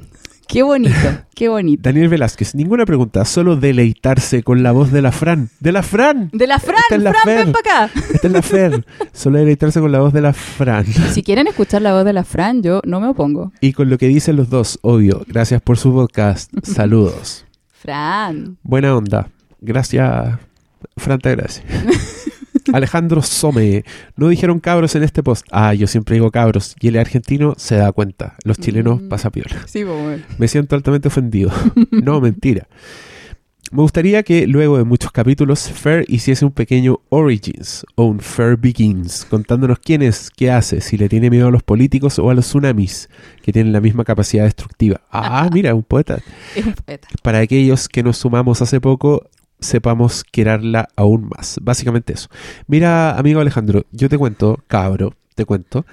Qué 0.50 0.64
bonito, 0.64 0.92
qué 1.36 1.48
bonito. 1.48 1.82
Daniel 1.84 2.08
Velázquez, 2.08 2.56
ninguna 2.56 2.84
pregunta, 2.84 3.24
solo 3.24 3.54
deleitarse 3.54 4.42
con 4.42 4.64
la 4.64 4.72
voz 4.72 4.90
de 4.90 5.00
la 5.00 5.12
Fran. 5.12 5.48
¡De 5.60 5.70
la 5.70 5.84
Fran! 5.84 6.28
De 6.32 6.48
la 6.48 6.58
Fran, 6.58 7.04
la 7.04 7.12
Fran, 7.12 7.22
Fer. 7.24 7.44
ven 7.44 7.52
para 7.52 7.84
acá. 7.84 8.00
Esta 8.12 8.26
es 8.26 8.32
la 8.32 8.42
Fer. 8.42 8.84
Solo 9.12 9.38
deleitarse 9.38 9.78
con 9.78 9.92
la 9.92 10.00
voz 10.00 10.12
de 10.12 10.22
la 10.22 10.32
Fran. 10.32 10.84
Si 10.86 11.22
quieren 11.22 11.46
escuchar 11.46 11.82
la 11.82 11.94
voz 11.94 12.04
de 12.04 12.12
la 12.12 12.24
Fran, 12.24 12.64
yo 12.64 12.80
no 12.84 13.00
me 13.00 13.06
opongo. 13.06 13.52
Y 13.60 13.74
con 13.74 13.90
lo 13.90 13.96
que 13.96 14.08
dicen 14.08 14.34
los 14.34 14.50
dos, 14.50 14.80
obvio. 14.82 15.22
Gracias 15.28 15.62
por 15.62 15.78
su 15.78 15.92
podcast. 15.92 16.50
Saludos. 16.64 17.46
Fran. 17.70 18.56
Buena 18.64 18.96
onda. 18.96 19.28
Gracias, 19.60 20.36
Fran, 20.96 21.20
te 21.20 21.36
gracias. 21.36 21.64
Alejandro 22.72 23.22
Some. 23.22 23.84
No 24.16 24.28
dijeron 24.28 24.60
cabros 24.60 24.94
en 24.94 25.02
este 25.02 25.22
post. 25.22 25.46
Ah, 25.50 25.74
yo 25.74 25.86
siempre 25.86 26.14
digo 26.14 26.30
cabros. 26.30 26.74
Y 26.80 26.88
el 26.88 26.98
argentino 26.98 27.54
se 27.56 27.76
da 27.76 27.92
cuenta. 27.92 28.36
Los 28.44 28.58
chilenos 28.58 29.00
Mm. 29.02 29.08
pasa 29.08 29.30
piola. 29.30 29.56
Sí, 29.66 29.84
bueno. 29.84 30.22
Me 30.38 30.48
siento 30.48 30.74
altamente 30.76 31.08
ofendido. 31.08 31.50
no, 31.90 32.20
mentira. 32.20 32.66
Me 33.72 33.82
gustaría 33.82 34.24
que 34.24 34.48
luego 34.48 34.78
de 34.78 34.82
muchos 34.84 35.12
capítulos 35.12 35.68
Fer 35.70 36.04
hiciese 36.08 36.44
un 36.44 36.50
pequeño 36.50 36.98
Origins 37.08 37.86
o 37.94 38.06
un 38.06 38.18
Fer 38.18 38.56
Begins, 38.56 39.24
contándonos 39.30 39.78
quién 39.78 40.02
es, 40.02 40.28
qué 40.36 40.50
hace, 40.50 40.80
si 40.80 40.96
le 40.96 41.08
tiene 41.08 41.30
miedo 41.30 41.46
a 41.46 41.50
los 41.52 41.62
políticos 41.62 42.18
o 42.18 42.30
a 42.30 42.34
los 42.34 42.46
tsunamis, 42.46 43.08
que 43.44 43.52
tienen 43.52 43.72
la 43.72 43.80
misma 43.80 44.02
capacidad 44.02 44.42
destructiva. 44.42 45.02
Ah, 45.12 45.48
mira, 45.52 45.72
un 45.76 45.84
poeta. 45.84 46.18
Es 46.56 46.66
un 46.66 46.72
poeta. 46.72 47.06
Para 47.22 47.38
aquellos 47.38 47.88
que 47.88 48.02
nos 48.02 48.16
sumamos 48.16 48.60
hace 48.60 48.80
poco, 48.80 49.28
sepamos 49.60 50.24
quererla 50.24 50.88
aún 50.96 51.28
más. 51.34 51.58
Básicamente 51.62 52.12
eso. 52.12 52.28
Mira, 52.66 53.16
amigo 53.18 53.40
Alejandro, 53.40 53.84
yo 53.92 54.08
te 54.08 54.18
cuento, 54.18 54.58
cabro, 54.66 55.14
te 55.34 55.44
cuento, 55.44 55.86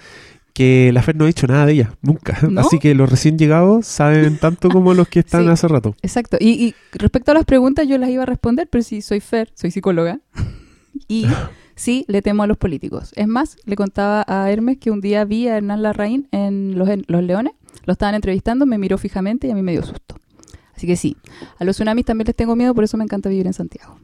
que 0.53 0.91
la 0.91 1.03
Fer 1.03 1.15
no 1.15 1.25
ha 1.25 1.27
dicho 1.27 1.45
nada 1.47 1.65
de 1.67 1.73
ella, 1.73 1.93
nunca. 2.01 2.37
¿No? 2.49 2.61
Así 2.61 2.79
que 2.79 2.95
los 2.95 3.09
recién 3.09 3.37
llegados 3.37 3.85
saben 3.85 4.37
tanto 4.41 4.69
como 4.69 4.93
los 4.93 5.07
que 5.07 5.19
están 5.19 5.43
Sí. 5.43 5.49
hace 5.49 5.67
rato. 5.67 5.95
Exacto. 6.01 6.37
Y, 6.39 6.49
y 6.49 6.75
respecto 6.93 7.31
a 7.31 7.35
las 7.35 7.45
preguntas, 7.45 7.87
yo 7.87 7.97
las 7.97 8.09
iba 8.09 8.23
a 8.23 8.25
responder, 8.25 8.67
pero 8.71 8.83
si 8.83 9.01
soy 9.01 9.19
Fer, 9.19 9.51
soy 9.53 9.71
psicóloga. 9.71 10.19
Y 11.07 11.27
sí, 11.75 12.05
le 12.07 12.23
temo 12.23 12.41
a 12.41 12.47
los 12.47 12.57
políticos. 12.57 13.11
Es 13.15 13.27
más, 13.27 13.55
le 13.65 13.75
contaba 13.75 14.25
a 14.27 14.49
Hermes 14.51 14.79
que 14.79 14.89
un 14.89 14.99
día 14.99 15.25
vi 15.25 15.47
a 15.47 15.57
Hernán 15.57 15.83
Larraín 15.83 16.27
en 16.31 16.75
Los, 16.77 16.89
en 16.89 17.03
Los 17.07 17.21
Leones. 17.21 17.53
Lo 17.85 17.93
estaban 17.93 18.15
entrevistando, 18.15 18.65
me 18.65 18.79
miró 18.79 18.97
fijamente 18.97 19.45
y 19.47 19.51
a 19.51 19.55
mí 19.55 19.61
me 19.61 19.73
dio 19.73 19.83
susto. 19.83 20.15
Así 20.77 20.85
que 20.85 20.95
sí, 20.95 21.17
a 21.57 21.63
los 21.63 21.75
tsunamis 21.75 22.05
también 22.05 22.27
les 22.27 22.35
tengo 22.35 22.55
miedo, 22.55 22.75
por 22.75 22.83
eso 22.83 22.97
me 22.97 23.03
encanta 23.03 23.29
vivir 23.29 23.47
en 23.47 23.53
Santiago. 23.53 23.97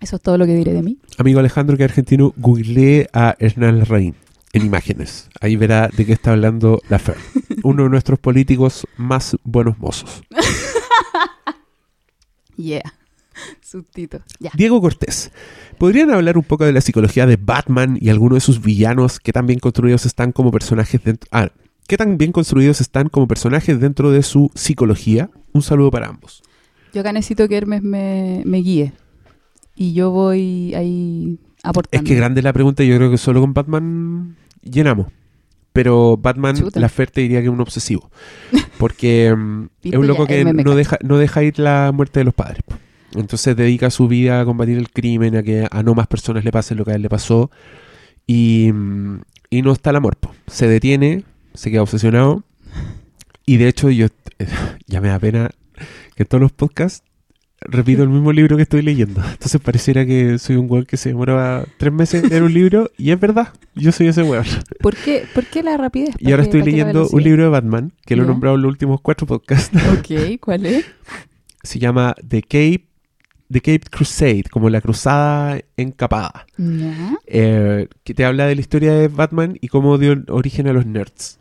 Eso 0.00 0.16
es 0.16 0.22
todo 0.22 0.38
lo 0.38 0.46
que 0.46 0.54
diré 0.54 0.72
de 0.72 0.82
mí. 0.82 0.96
Amigo 1.18 1.40
Alejandro, 1.40 1.76
que 1.76 1.84
argentino, 1.84 2.32
googleé 2.38 3.10
a 3.12 3.36
Hernán 3.38 3.78
Larraín 3.78 4.14
en 4.54 4.64
imágenes. 4.64 5.28
Ahí 5.42 5.56
verá 5.56 5.90
de 5.94 6.06
qué 6.06 6.14
está 6.14 6.32
hablando 6.32 6.80
la 6.88 6.98
Fer. 6.98 7.18
Uno 7.62 7.82
de 7.82 7.90
nuestros 7.90 8.18
políticos 8.18 8.86
más 8.96 9.36
buenos 9.44 9.78
mozos. 9.78 10.22
Yeah. 12.56 12.92
Sustito. 13.62 14.20
Ya. 14.38 14.50
Diego 14.52 14.82
Cortés, 14.82 15.32
¿podrían 15.78 16.10
hablar 16.10 16.36
un 16.36 16.44
poco 16.44 16.66
de 16.66 16.74
la 16.74 16.82
psicología 16.82 17.24
de 17.24 17.36
Batman 17.36 17.96
y 17.98 18.10
algunos 18.10 18.36
de 18.36 18.40
sus 18.40 18.60
villanos 18.60 19.18
que 19.18 19.32
tan 19.32 19.46
bien 19.46 19.60
construidos 19.60 20.04
están 20.04 20.32
como 20.32 20.50
personajes 20.50 21.02
dentro... 21.02 21.26
Ah, 21.32 21.48
¿qué 21.90 21.96
tan 21.96 22.18
bien 22.18 22.30
construidos 22.30 22.80
están 22.80 23.08
como 23.08 23.26
personajes 23.26 23.80
dentro 23.80 24.12
de 24.12 24.22
su 24.22 24.48
psicología? 24.54 25.28
Un 25.52 25.60
saludo 25.60 25.90
para 25.90 26.06
ambos. 26.06 26.40
Yo 26.94 27.00
acá 27.00 27.12
necesito 27.12 27.48
que 27.48 27.56
Hermes 27.56 27.82
me, 27.82 28.42
me 28.46 28.58
guíe. 28.58 28.92
Y 29.74 29.92
yo 29.92 30.12
voy 30.12 30.72
ahí 30.76 31.40
Es 31.58 31.64
aportando. 31.64 32.06
que 32.06 32.14
grande 32.14 32.42
la 32.42 32.52
pregunta, 32.52 32.84
yo 32.84 32.94
creo 32.96 33.10
que 33.10 33.18
solo 33.18 33.40
con 33.40 33.54
Batman 33.54 34.36
llenamos. 34.62 35.08
Pero 35.72 36.16
Batman, 36.16 36.54
Chuta. 36.54 36.78
la 36.78 36.88
Fer 36.88 37.10
te 37.10 37.22
diría 37.22 37.40
que 37.40 37.46
es 37.46 37.52
un 37.52 37.60
obsesivo. 37.60 38.08
Porque 38.78 39.34
mm, 39.36 39.64
es 39.82 39.98
un 39.98 40.06
loco 40.06 40.28
que 40.28 40.44
no 40.44 40.76
deja, 40.76 40.96
no 41.02 41.18
deja 41.18 41.42
ir 41.42 41.58
la 41.58 41.90
muerte 41.92 42.20
de 42.20 42.24
los 42.24 42.34
padres. 42.34 42.62
Entonces 43.16 43.56
dedica 43.56 43.90
su 43.90 44.06
vida 44.06 44.40
a 44.40 44.44
combatir 44.44 44.78
el 44.78 44.90
crimen, 44.90 45.34
a 45.34 45.42
que 45.42 45.66
a 45.68 45.82
no 45.82 45.96
más 45.96 46.06
personas 46.06 46.44
le 46.44 46.52
pase 46.52 46.76
lo 46.76 46.84
que 46.84 46.92
a 46.92 46.94
él 46.94 47.02
le 47.02 47.08
pasó. 47.08 47.50
Y, 48.28 48.70
mm, 48.72 49.22
y 49.50 49.62
no 49.62 49.72
está 49.72 49.90
el 49.90 49.96
amor. 49.96 50.16
Se 50.46 50.68
detiene, 50.68 51.24
se 51.54 51.70
queda 51.70 51.82
obsesionado. 51.82 52.44
Y 53.46 53.56
de 53.56 53.68
hecho, 53.68 53.90
yo 53.90 54.06
ya 54.86 55.00
me 55.00 55.08
da 55.08 55.18
pena 55.18 55.50
que 56.14 56.22
en 56.24 56.26
todos 56.28 56.40
los 56.42 56.52
podcasts 56.52 57.02
repito 57.62 58.02
el 58.02 58.08
mismo 58.08 58.32
libro 58.32 58.56
que 58.56 58.62
estoy 58.62 58.80
leyendo. 58.82 59.22
Entonces 59.22 59.60
pareciera 59.60 60.06
que 60.06 60.38
soy 60.38 60.56
un 60.56 60.66
weón 60.70 60.86
que 60.86 60.96
se 60.96 61.10
demora 61.10 61.64
tres 61.76 61.92
meses 61.92 62.22
en 62.24 62.30
leer 62.30 62.42
un 62.42 62.54
libro. 62.54 62.90
Y 62.96 63.10
es 63.10 63.20
verdad, 63.20 63.52
yo 63.74 63.92
soy 63.92 64.08
ese 64.08 64.22
weón. 64.22 64.46
¿Por 64.80 64.96
qué, 64.96 65.24
¿Por 65.34 65.44
qué 65.46 65.62
la 65.62 65.76
rapidez? 65.76 66.14
Y 66.18 66.30
ahora 66.30 66.38
¿Para 66.44 66.50
qué- 66.50 66.58
estoy 66.58 66.72
leyendo 66.72 67.08
un 67.10 67.22
libro 67.22 67.42
de 67.44 67.48
Batman, 67.50 67.92
que 68.06 68.16
lo 68.16 68.22
he 68.24 68.26
nombrado 68.26 68.56
en 68.56 68.62
los 68.62 68.70
últimos 68.70 69.00
cuatro 69.02 69.26
podcasts. 69.26 69.76
Ok, 69.98 70.38
¿cuál 70.40 70.64
es? 70.66 70.86
Se 71.62 71.78
llama 71.78 72.14
The 72.26 72.40
Cape, 72.42 72.86
The 73.52 73.60
Cape 73.60 73.82
Crusade, 73.90 74.44
como 74.50 74.70
la 74.70 74.80
cruzada 74.80 75.60
encapada. 75.76 76.46
Eh, 77.26 77.88
que 78.04 78.14
te 78.14 78.24
habla 78.24 78.46
de 78.46 78.54
la 78.54 78.60
historia 78.62 78.94
de 78.94 79.08
Batman 79.08 79.58
y 79.60 79.68
cómo 79.68 79.98
dio 79.98 80.14
origen 80.28 80.66
a 80.68 80.72
los 80.72 80.86
nerds. 80.86 81.38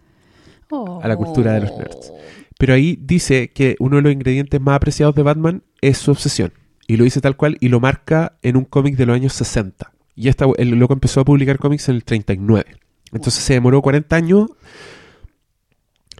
A 1.04 1.08
la 1.08 1.16
cultura 1.16 1.54
de 1.54 1.62
los 1.62 1.78
nerds. 1.78 2.12
Pero 2.58 2.74
ahí 2.74 2.98
dice 3.02 3.50
que 3.52 3.76
uno 3.80 3.96
de 3.98 4.02
los 4.04 4.12
ingredientes 4.14 4.60
más 4.62 4.76
apreciados 4.76 5.16
de 5.16 5.24
Batman 5.24 5.64
es 5.82 5.98
su 5.98 6.12
obsesión. 6.12 6.52
Y 6.88 6.98
lo 6.98 7.04
dice 7.04 7.22
tal 7.22 7.38
cual 7.38 7.58
y 7.60 7.70
lo 7.70 7.80
marca 7.80 8.38
en 8.41 8.58
un 8.58 8.66
cómic 8.66 8.96
de 8.98 9.06
los 9.06 9.16
años 9.16 9.34
60. 9.34 9.91
Y 10.16 10.28
esta, 10.28 10.46
el 10.58 10.70
loco 10.72 10.94
empezó 10.94 11.22
a 11.22 11.26
publicar 11.26 11.58
cómics 11.60 11.88
en 11.90 11.96
el 11.96 12.04
39. 12.04 12.66
Entonces 13.14 13.44
se 13.44 13.54
demoró 13.54 13.82
40 13.82 14.16
años 14.16 14.50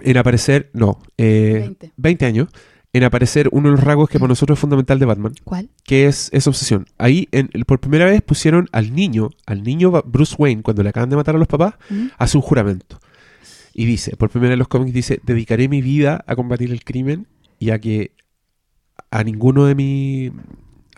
en 0.02 0.18
aparecer, 0.18 0.70
no, 0.74 1.00
eh, 1.18 1.60
20. 1.60 1.94
20 1.98 2.26
años 2.26 2.48
en 2.94 3.04
aparecer 3.04 3.50
uno 3.52 3.70
de 3.70 3.76
los 3.76 3.84
rasgos 3.84 4.10
que 4.10 4.18
para 4.18 4.30
nosotros 4.30 4.58
es 4.58 4.62
fundamental 4.62 4.98
de 4.98 5.06
Batman, 5.06 5.34
¿Cuál? 5.44 5.70
que 5.84 6.08
es 6.08 6.30
esa 6.34 6.50
obsesión. 6.50 6.88
Ahí, 6.98 7.28
en- 7.32 7.50
por 7.68 7.80
primera 7.80 8.06
vez, 8.06 8.22
pusieron 8.24 8.68
al 8.72 8.96
niño, 8.96 9.30
al 9.46 9.62
niño 9.64 9.92
Bruce 10.06 10.36
Wayne, 10.40 10.64
cuando 10.64 10.82
le 10.82 10.90
acaban 10.90 11.10
de 11.10 11.16
matar 11.16 11.36
a 11.36 11.38
los 11.38 11.48
papás, 11.48 11.76
¿Mm? 11.90 12.08
hace 12.18 12.38
un 12.38 12.42
juramento. 12.42 13.00
Y 13.80 13.86
dice, 13.86 14.18
por 14.18 14.30
primera 14.30 14.50
vez 14.50 14.56
en 14.56 14.60
los 14.60 14.68
cómics 14.68 14.94
dice, 14.94 15.22
dedicaré 15.24 15.70
mi 15.70 15.82
vida 15.82 16.26
a 16.28 16.36
combatir 16.36 16.70
el 16.70 16.84
crimen 16.84 17.28
y 17.60 17.70
a 17.70 17.80
que 17.80 18.12
a 19.10 19.24
ninguno 19.24 19.68
de 19.68 19.74
mi... 19.74 20.34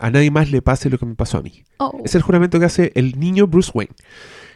a 0.00 0.10
nadie 0.10 0.32
más 0.32 0.50
le 0.50 0.62
pase 0.62 0.90
lo 0.90 0.98
que 0.98 1.06
me 1.06 1.14
pasó 1.14 1.38
a 1.38 1.42
mí. 1.42 1.62
Oh. 1.76 2.02
Es 2.04 2.16
el 2.16 2.22
juramento 2.22 2.58
que 2.58 2.64
hace 2.64 2.90
el 2.96 3.20
niño 3.20 3.46
Bruce 3.46 3.70
Wayne. 3.72 3.94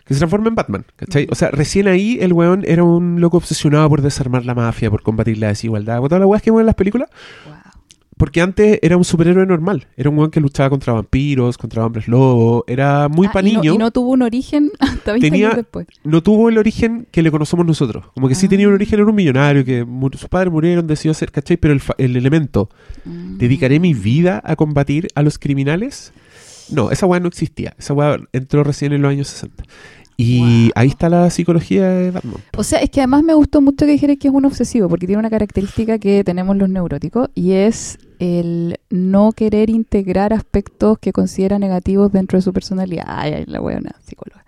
Que 0.04 0.14
se 0.14 0.18
transforma 0.18 0.48
en 0.48 0.56
Batman, 0.56 0.86
¿cachai? 0.96 1.28
O 1.30 1.36
sea, 1.36 1.52
recién 1.52 1.86
ahí 1.86 2.18
el 2.20 2.32
weón 2.32 2.64
era 2.66 2.82
un 2.82 3.20
loco 3.20 3.36
obsesionado 3.36 3.88
por 3.88 4.02
desarmar 4.02 4.44
la 4.44 4.56
mafia, 4.56 4.90
por 4.90 5.02
combatir 5.02 5.38
la 5.38 5.46
desigualdad, 5.46 6.00
por 6.00 6.08
todas 6.08 6.18
las 6.18 6.28
weas 6.28 6.42
que 6.42 6.50
mueven 6.50 6.66
las 6.66 6.74
películas. 6.74 7.08
Wow. 7.44 7.75
Porque 8.18 8.40
antes 8.40 8.78
era 8.80 8.96
un 8.96 9.04
superhéroe 9.04 9.44
normal. 9.44 9.88
Era 9.96 10.08
un 10.08 10.16
weón 10.18 10.30
que 10.30 10.40
luchaba 10.40 10.70
contra 10.70 10.94
vampiros, 10.94 11.58
contra 11.58 11.84
hombres 11.84 12.08
lobo. 12.08 12.64
Era 12.66 13.08
muy 13.08 13.26
Ah, 13.26 13.32
pa' 13.32 13.42
y 13.42 13.52
no- 13.52 13.60
niño. 13.60 13.74
Y 13.74 13.78
no 13.78 13.90
tuvo 13.90 14.12
un 14.12 14.22
origen 14.22 14.70
hasta 14.78 15.12
20 15.12 15.30
Tenía- 15.30 15.48
años 15.48 15.56
después. 15.58 15.86
no 16.02 16.22
tuvo 16.22 16.48
el 16.48 16.56
origen 16.56 17.06
que 17.10 17.22
le 17.22 17.30
conocemos 17.30 17.66
nosotros. 17.66 18.06
Como 18.14 18.28
que 18.28 18.34
sí 18.34 18.46
Ah. 18.46 18.48
tenía 18.48 18.68
un 18.68 18.74
origen, 18.74 19.00
era 19.00 19.08
un 19.08 19.14
millonario, 19.14 19.64
que 19.66 19.84
sus 20.18 20.28
padres 20.30 20.50
murieron, 20.50 20.86
decidió 20.86 21.12
ser, 21.12 21.30
¿cachai? 21.30 21.58
Pero 21.58 21.74
el, 21.74 21.80
fa- 21.80 21.94
el 21.98 22.16
elemento, 22.16 22.70
Mm. 23.04 23.36
¿dedicaré 23.36 23.80
mi 23.80 23.92
vida 23.92 24.40
a 24.44 24.56
combatir 24.56 25.08
a 25.14 25.22
los 25.22 25.38
criminales? 25.38 26.14
No, 26.70 26.90
esa 26.90 27.04
weá 27.06 27.20
no 27.20 27.28
existía. 27.28 27.74
Esa 27.78 27.92
weá 27.92 28.16
entró 28.32 28.64
recién 28.64 28.92
en 28.94 29.02
los 29.02 29.10
años 29.10 29.28
60. 29.28 29.62
Y 30.16 30.38
Wow. 30.64 30.72
ahí 30.76 30.88
está 30.88 31.10
la 31.10 31.28
psicología 31.28 31.88
de 31.90 32.10
Batman. 32.10 32.36
O 32.56 32.64
sea, 32.64 32.78
es 32.80 32.88
que 32.88 33.00
además 33.00 33.22
me 33.22 33.34
gustó 33.34 33.60
mucho 33.60 33.84
que 33.84 33.92
dijeras 33.92 34.16
que 34.18 34.28
es 34.28 34.34
un 34.34 34.46
obsesivo, 34.46 34.88
porque 34.88 35.06
tiene 35.06 35.20
una 35.20 35.28
característica 35.28 35.98
que 35.98 36.24
tenemos 36.24 36.56
los 36.56 36.70
neuróticos, 36.70 37.28
y 37.34 37.52
es 37.52 37.98
el 38.18 38.76
no 38.88 39.32
querer 39.32 39.68
integrar 39.68 40.32
aspectos 40.32 40.98
que 40.98 41.12
considera 41.12 41.58
negativos 41.58 42.10
dentro 42.12 42.38
de 42.38 42.42
su 42.42 42.54
personalidad. 42.54 43.04
Ay, 43.06 43.34
ay, 43.34 43.44
la 43.46 43.60
buena 43.60 43.94
psicóloga. 44.06 44.45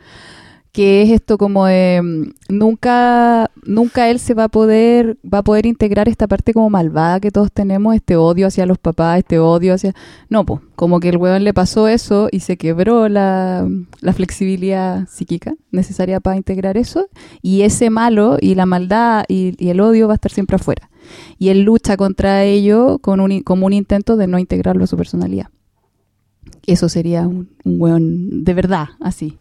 Que 0.78 1.02
es 1.02 1.10
esto 1.10 1.38
como 1.38 1.66
de 1.66 2.00
mm, 2.00 2.54
nunca, 2.56 3.50
nunca 3.64 4.10
él 4.10 4.20
se 4.20 4.34
va 4.34 4.44
a 4.44 4.48
poder, 4.48 5.18
va 5.24 5.38
a 5.38 5.42
poder 5.42 5.66
integrar 5.66 6.08
esta 6.08 6.28
parte 6.28 6.54
como 6.54 6.70
malvada 6.70 7.18
que 7.18 7.32
todos 7.32 7.50
tenemos, 7.50 7.96
este 7.96 8.14
odio 8.14 8.46
hacia 8.46 8.64
los 8.64 8.78
papás, 8.78 9.18
este 9.18 9.40
odio 9.40 9.74
hacia. 9.74 9.92
No, 10.28 10.46
pues, 10.46 10.60
como 10.76 11.00
que 11.00 11.08
el 11.08 11.16
weón 11.16 11.42
le 11.42 11.52
pasó 11.52 11.88
eso 11.88 12.28
y 12.30 12.38
se 12.38 12.56
quebró 12.56 13.08
la, 13.08 13.68
la 14.00 14.12
flexibilidad 14.12 15.08
psíquica 15.08 15.56
necesaria 15.72 16.20
para 16.20 16.36
integrar 16.36 16.76
eso 16.76 17.08
y 17.42 17.62
ese 17.62 17.90
malo 17.90 18.36
y 18.40 18.54
la 18.54 18.64
maldad 18.64 19.24
y, 19.26 19.56
el 19.68 19.80
odio 19.80 20.06
va 20.06 20.14
a 20.14 20.14
estar 20.14 20.30
siempre 20.30 20.54
afuera. 20.54 20.90
Y 21.40 21.48
él 21.48 21.62
lucha 21.62 21.96
contra 21.96 22.44
ello 22.44 23.00
con 23.00 23.18
un, 23.18 23.40
como 23.40 23.66
un 23.66 23.72
intento 23.72 24.16
de 24.16 24.28
no 24.28 24.38
integrarlo 24.38 24.84
a 24.84 24.86
su 24.86 24.96
personalidad. 24.96 25.48
Eso 26.68 26.88
sería 26.88 27.26
un, 27.26 27.48
un 27.64 27.80
weón 27.80 28.44
de 28.44 28.54
verdad, 28.54 28.90
así. 29.00 29.38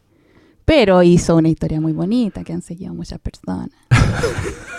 Pero 0.68 1.02
hizo 1.02 1.38
una 1.38 1.48
historia 1.48 1.80
muy 1.80 1.94
bonita 1.94 2.44
que 2.44 2.52
han 2.52 2.62
seguido 2.62 2.94
muchas 2.94 3.20
personas. 3.20 3.70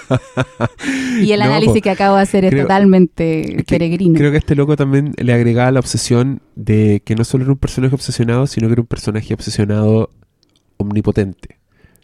y 1.23 1.33
el 1.33 1.41
No, 1.41 1.47
análisis 1.47 1.77
po. 1.77 1.81
que 1.83 1.91
acabo 1.91 2.17
de 2.17 2.23
hacer 2.23 2.45
es 2.45 2.51
Creo- 2.51 2.65
totalmente 2.65 3.43
que- 3.57 3.65
peregrino. 3.65 4.15
Creo 4.19 4.31
que 4.31 4.37
este 4.37 4.55
loco 4.55 4.77
también 4.77 5.15
le 5.17 5.33
agregaba 5.33 5.71
la 5.71 5.81
obsesión 5.81 6.41
de 6.57 7.03
que 7.05 7.15
no 7.15 7.25
solo 7.25 7.45
era 7.45 7.53
un 7.53 7.59
personaje 7.59 7.95
obsesionado, 7.95 8.47
sino 8.47 8.69
que 8.69 8.73
era 8.75 8.83
un 8.83 8.87
personaje 8.87 9.33
obsesionado 9.35 10.11
omnipotente. 10.77 11.57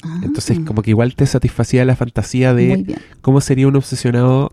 Ah, 0.03 0.21
Entonces, 0.23 0.61
como 0.61 0.83
que 0.83 0.91
igual 0.91 1.15
te 1.15 1.27
satisfacía 1.27 1.85
la 1.85 1.97
fantasía 1.97 2.55
de 2.55 2.97
cómo 3.21 3.41
sería 3.41 3.69
un 3.69 3.77
obsesionado 3.77 4.53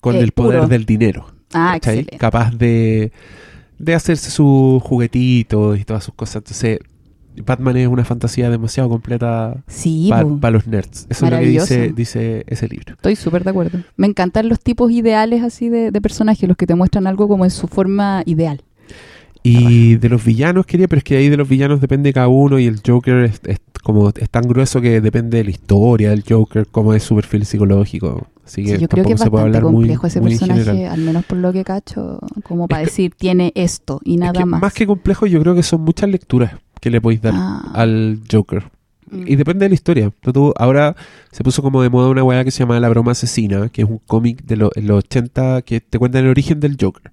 con 0.00 0.16
Eh, 0.16 0.20
el 0.20 0.32
poder 0.32 0.60
puro. 0.60 0.68
del 0.68 0.84
dinero. 0.86 1.26
Ah. 1.54 1.78
Capaz 2.18 2.52
de, 2.56 3.12
de 3.78 3.94
hacerse 3.94 4.30
sus 4.30 4.82
juguetitos 4.82 5.78
y 5.78 5.84
todas 5.84 6.04
sus 6.04 6.14
cosas. 6.14 6.36
Entonces, 6.36 6.78
Batman 7.44 7.76
es 7.76 7.88
una 7.88 8.04
fantasía 8.04 8.50
demasiado 8.50 8.88
completa 8.88 9.62
Sí, 9.66 10.10
para 10.10 10.50
los 10.50 10.66
nerds. 10.66 11.06
Eso 11.08 11.26
es 11.26 11.32
lo 11.32 11.38
que 11.38 11.46
dice, 11.46 11.92
dice 11.94 12.44
ese 12.46 12.68
libro. 12.68 12.94
Estoy 12.94 13.16
súper 13.16 13.44
de 13.44 13.50
acuerdo. 13.50 13.78
Me 13.96 14.06
encantan 14.06 14.48
los 14.48 14.60
tipos 14.60 14.90
ideales 14.92 15.42
así 15.42 15.68
de, 15.68 15.90
de 15.90 16.00
personajes, 16.00 16.46
los 16.48 16.56
que 16.56 16.66
te 16.66 16.74
muestran 16.74 17.06
algo 17.06 17.28
como 17.28 17.44
en 17.44 17.50
su 17.50 17.68
forma 17.68 18.22
ideal. 18.26 18.62
Y 19.42 19.96
de 19.96 20.08
los 20.08 20.24
villanos 20.24 20.66
quería, 20.66 20.86
pero 20.86 20.98
es 20.98 21.04
que 21.04 21.16
ahí 21.16 21.28
de 21.28 21.36
los 21.36 21.48
villanos 21.48 21.80
depende 21.80 22.12
cada 22.12 22.28
uno 22.28 22.58
y 22.60 22.66
el 22.66 22.80
Joker 22.86 23.24
es, 23.24 23.40
es 23.44 23.58
como 23.82 24.10
es 24.10 24.30
tan 24.30 24.44
grueso 24.44 24.80
que 24.80 25.00
depende 25.00 25.38
de 25.38 25.44
la 25.44 25.50
historia 25.50 26.10
del 26.10 26.22
Joker, 26.28 26.68
como 26.68 26.94
es 26.94 27.02
su 27.02 27.16
perfil 27.16 27.44
psicológico. 27.44 28.28
Así 28.44 28.64
que 28.64 28.76
Sí, 28.76 28.82
yo 28.82 28.88
creo 28.88 29.04
que 29.04 29.14
es 29.14 29.20
bastante 29.20 29.60
muy, 29.62 29.72
complejo 29.72 30.06
ese 30.06 30.20
muy 30.20 30.36
personaje, 30.38 30.86
al 30.86 31.00
menos 31.00 31.24
por 31.24 31.38
lo 31.38 31.52
que 31.52 31.64
cacho, 31.64 32.20
como 32.44 32.68
para 32.68 32.82
decir, 32.82 33.14
tiene 33.16 33.52
esto 33.56 34.00
y 34.04 34.14
Es 34.14 34.20
nada 34.20 34.32
que 34.32 34.44
más. 34.44 34.72
que 34.74 34.86
complejo, 34.86 35.26
yo 35.26 35.40
creo 35.40 35.56
que 35.56 35.62
son 35.64 35.80
muchas 35.80 36.08
lecturas 36.08 36.52
que 36.82 36.90
le 36.90 37.00
podéis 37.00 37.22
dar 37.22 37.32
Ah. 37.36 37.62
al 37.74 38.18
Joker. 38.30 38.64
Mm. 39.10 39.24
Y 39.28 39.36
depende 39.36 39.64
de 39.64 39.68
la 39.70 39.74
historia. 39.74 40.10
Ahora 40.56 40.96
se 41.30 41.44
puso 41.44 41.62
como 41.62 41.80
de 41.82 41.88
moda 41.90 42.08
una 42.10 42.24
weá 42.24 42.42
que 42.44 42.50
se 42.50 42.58
llama 42.60 42.80
La 42.80 42.88
Broma 42.88 43.12
Asesina, 43.12 43.68
que 43.68 43.82
es 43.82 43.88
un 43.88 43.98
cómic 44.06 44.42
de 44.44 44.56
lo- 44.56 44.70
los 44.74 44.98
80 45.04 45.62
que 45.62 45.80
te 45.80 45.98
cuenta 45.98 46.18
el 46.18 46.26
origen 46.28 46.58
del 46.60 46.76
Joker. 46.80 47.10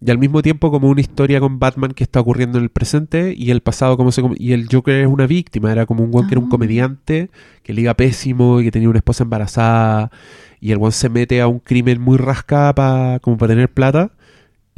Y 0.00 0.10
al 0.12 0.18
mismo 0.18 0.42
tiempo 0.42 0.70
como 0.70 0.88
una 0.88 1.00
historia 1.00 1.40
con 1.40 1.58
Batman 1.58 1.90
que 1.90 2.04
está 2.04 2.20
ocurriendo 2.20 2.58
en 2.58 2.64
el 2.64 2.70
presente 2.70 3.34
y 3.36 3.50
el 3.50 3.62
pasado 3.62 3.96
como 3.96 4.12
se... 4.12 4.22
Y 4.36 4.52
el 4.52 4.68
Joker 4.70 4.94
es 4.94 5.08
una 5.08 5.26
víctima, 5.26 5.72
era 5.72 5.86
como 5.86 6.04
un 6.04 6.14
weón 6.14 6.28
que 6.28 6.34
era 6.34 6.40
un 6.40 6.46
Ah. 6.46 6.50
comediante, 6.50 7.30
que 7.64 7.72
liga 7.72 7.94
pésimo 7.94 8.60
y 8.60 8.64
que 8.64 8.70
tenía 8.70 8.88
una 8.88 8.98
esposa 8.98 9.24
embarazada. 9.24 10.12
Y 10.60 10.70
el 10.70 10.78
weón 10.78 10.92
se 10.92 11.08
mete 11.08 11.40
a 11.40 11.48
un 11.48 11.58
crimen 11.58 12.00
muy 12.00 12.16
rasca 12.16 12.72
pa- 12.76 13.18
como 13.20 13.36
para 13.38 13.54
tener 13.54 13.72
plata. 13.72 14.12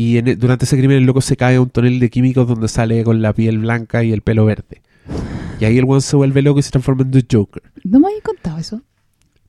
Y 0.01 0.17
en 0.19 0.29
e- 0.29 0.37
durante 0.37 0.65
ese 0.65 0.79
crimen 0.79 0.97
el 0.97 1.05
loco 1.05 1.21
se 1.21 1.37
cae 1.37 1.57
a 1.57 1.61
un 1.61 1.69
tonel 1.69 2.01
de 2.01 2.09
químicos 2.09 2.49
donde 2.49 2.69
sale 2.69 3.05
con 3.05 3.21
la 3.21 3.33
piel 3.35 3.59
blanca 3.59 4.03
y 4.03 4.13
el 4.13 4.23
pelo 4.23 4.45
verde. 4.47 4.81
Y 5.61 5.65
ahí 5.67 5.77
el 5.77 5.85
weón 5.85 6.01
se 6.01 6.17
vuelve 6.17 6.41
loco 6.41 6.59
y 6.59 6.63
se 6.63 6.71
transforma 6.71 7.03
en 7.03 7.11
The 7.11 7.27
Joker. 7.31 7.63
¿No 7.85 8.01
me 8.01 8.07
habéis 8.09 8.23
contado 8.23 8.57
eso? 8.59 8.81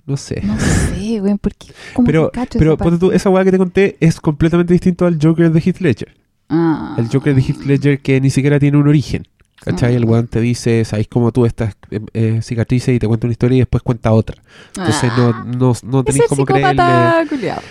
No 0.05 0.17
sé. 0.17 0.41
No 0.43 0.59
sé, 0.59 1.19
güey, 1.21 1.37
porque 1.39 1.67
como 1.93 2.05
pero 2.05 2.31
cacho 2.31 2.59
pero 2.59 2.73
esa 2.73 2.83
ponte 2.83 2.99
tú, 2.99 3.11
esa 3.13 3.29
weá 3.29 3.45
que 3.45 3.51
te 3.51 3.57
conté 3.57 3.95
es 4.01 4.19
completamente 4.19 4.73
distinto 4.73 5.05
al 5.05 5.17
Joker 5.21 5.51
de 5.51 5.59
Heath 5.61 5.79
Ledger. 5.79 6.13
Ah. 6.49 6.95
El 6.97 7.07
Joker 7.07 7.33
de 7.33 7.41
Heath 7.41 7.63
Ledger 7.65 7.99
que 8.01 8.19
ni 8.19 8.29
siquiera 8.29 8.59
tiene 8.59 8.77
un 8.77 8.87
origen. 8.89 9.23
¿Cachai? 9.63 9.93
Ah. 9.93 9.97
El 9.97 10.05
weón 10.05 10.27
te 10.27 10.41
dice, 10.41 10.83
¿sabéis 10.83 11.07
cómo 11.07 11.31
tú 11.31 11.45
estas 11.45 11.75
eh, 11.91 11.99
eh, 12.13 12.39
cicatrices 12.41 12.93
y 12.95 12.99
te 12.99 13.07
cuenta 13.07 13.27
una 13.27 13.31
historia 13.31 13.55
y 13.57 13.59
después 13.59 13.83
cuenta 13.83 14.11
otra? 14.11 14.35
Entonces 14.75 15.11
Ah. 15.15 15.45
no, 15.47 15.57
no, 15.71 15.73
no 15.83 16.03
tenéis 16.03 16.23
el 16.23 16.27
cómo 16.29 16.45
creerle. 16.45 16.81
culiao. 17.29 17.61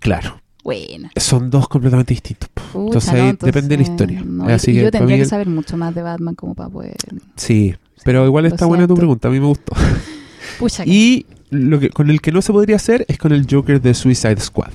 Claro, 0.00 0.40
Buena. 0.62 1.10
son 1.16 1.50
dos 1.50 1.68
completamente 1.68 2.12
distintos. 2.14 2.48
Pucha, 2.72 2.86
entonces 2.86 3.14
no, 3.14 3.46
depende 3.46 3.68
de 3.68 3.76
la 3.78 3.82
historia. 3.82 4.22
no, 4.24 4.44
Así 4.46 4.70
y 4.70 4.74
que 4.74 4.82
yo 4.82 4.90
tendría 4.90 5.16
que 5.16 5.22
el- 5.22 5.28
saber 5.28 5.48
mucho 5.48 5.76
más 5.76 5.94
de 5.94 6.02
Batman 6.02 6.34
como 6.34 6.54
para 6.54 6.68
poder... 6.68 6.96
Sí, 7.36 7.74
pero 8.04 8.26
igual 8.26 8.46
está 8.46 8.66
buena 8.66 8.86
tu 8.86 8.94
pregunta, 8.94 9.28
a 9.28 9.30
mí 9.30 9.40
me 9.40 9.46
gustó. 9.46 9.72
Pucha, 10.58 10.84
Y 10.86 11.26
lo 11.50 11.80
que, 11.80 11.90
con 11.90 12.10
el 12.10 12.20
que 12.20 12.30
no 12.32 12.42
se 12.42 12.52
podría 12.52 12.76
hacer 12.76 13.04
es 13.08 13.18
con 13.18 13.32
el 13.32 13.46
Joker 13.50 13.80
de 13.80 13.94
Suicide 13.94 14.38
Squad. 14.40 14.70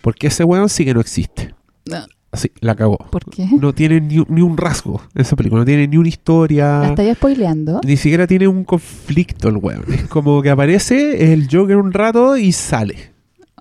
Porque 0.00 0.26
ese 0.26 0.42
weón 0.44 0.68
sí 0.68 0.84
que 0.84 0.92
no 0.94 1.00
existe. 1.00 1.54
No, 1.88 2.04
Así, 2.32 2.50
la 2.60 2.74
cagó. 2.74 2.96
¿Por 3.10 3.24
qué? 3.26 3.46
No 3.60 3.72
tiene 3.74 4.00
ni, 4.00 4.18
un- 4.18 4.26
ni 4.28 4.40
un 4.42 4.56
rasgo 4.56 5.02
en 5.14 5.20
esa 5.20 5.36
película, 5.36 5.60
no 5.60 5.64
tiene 5.66 5.86
ni 5.86 5.96
una 5.98 6.04
¿La 6.04 6.08
historia. 6.08 6.84
estáis 6.88 7.14
spoileando? 7.16 7.80
Ni 7.84 7.96
siquiera 7.96 8.26
tiene 8.26 8.48
un 8.48 8.64
conflicto 8.64 9.48
el 9.48 9.58
weón. 9.58 9.84
Es 9.92 10.04
como 10.04 10.40
que 10.42 10.50
aparece 10.50 11.32
el 11.32 11.46
Joker 11.50 11.76
un 11.76 11.92
rato 11.92 12.36
y 12.36 12.50
sale. 12.52 13.11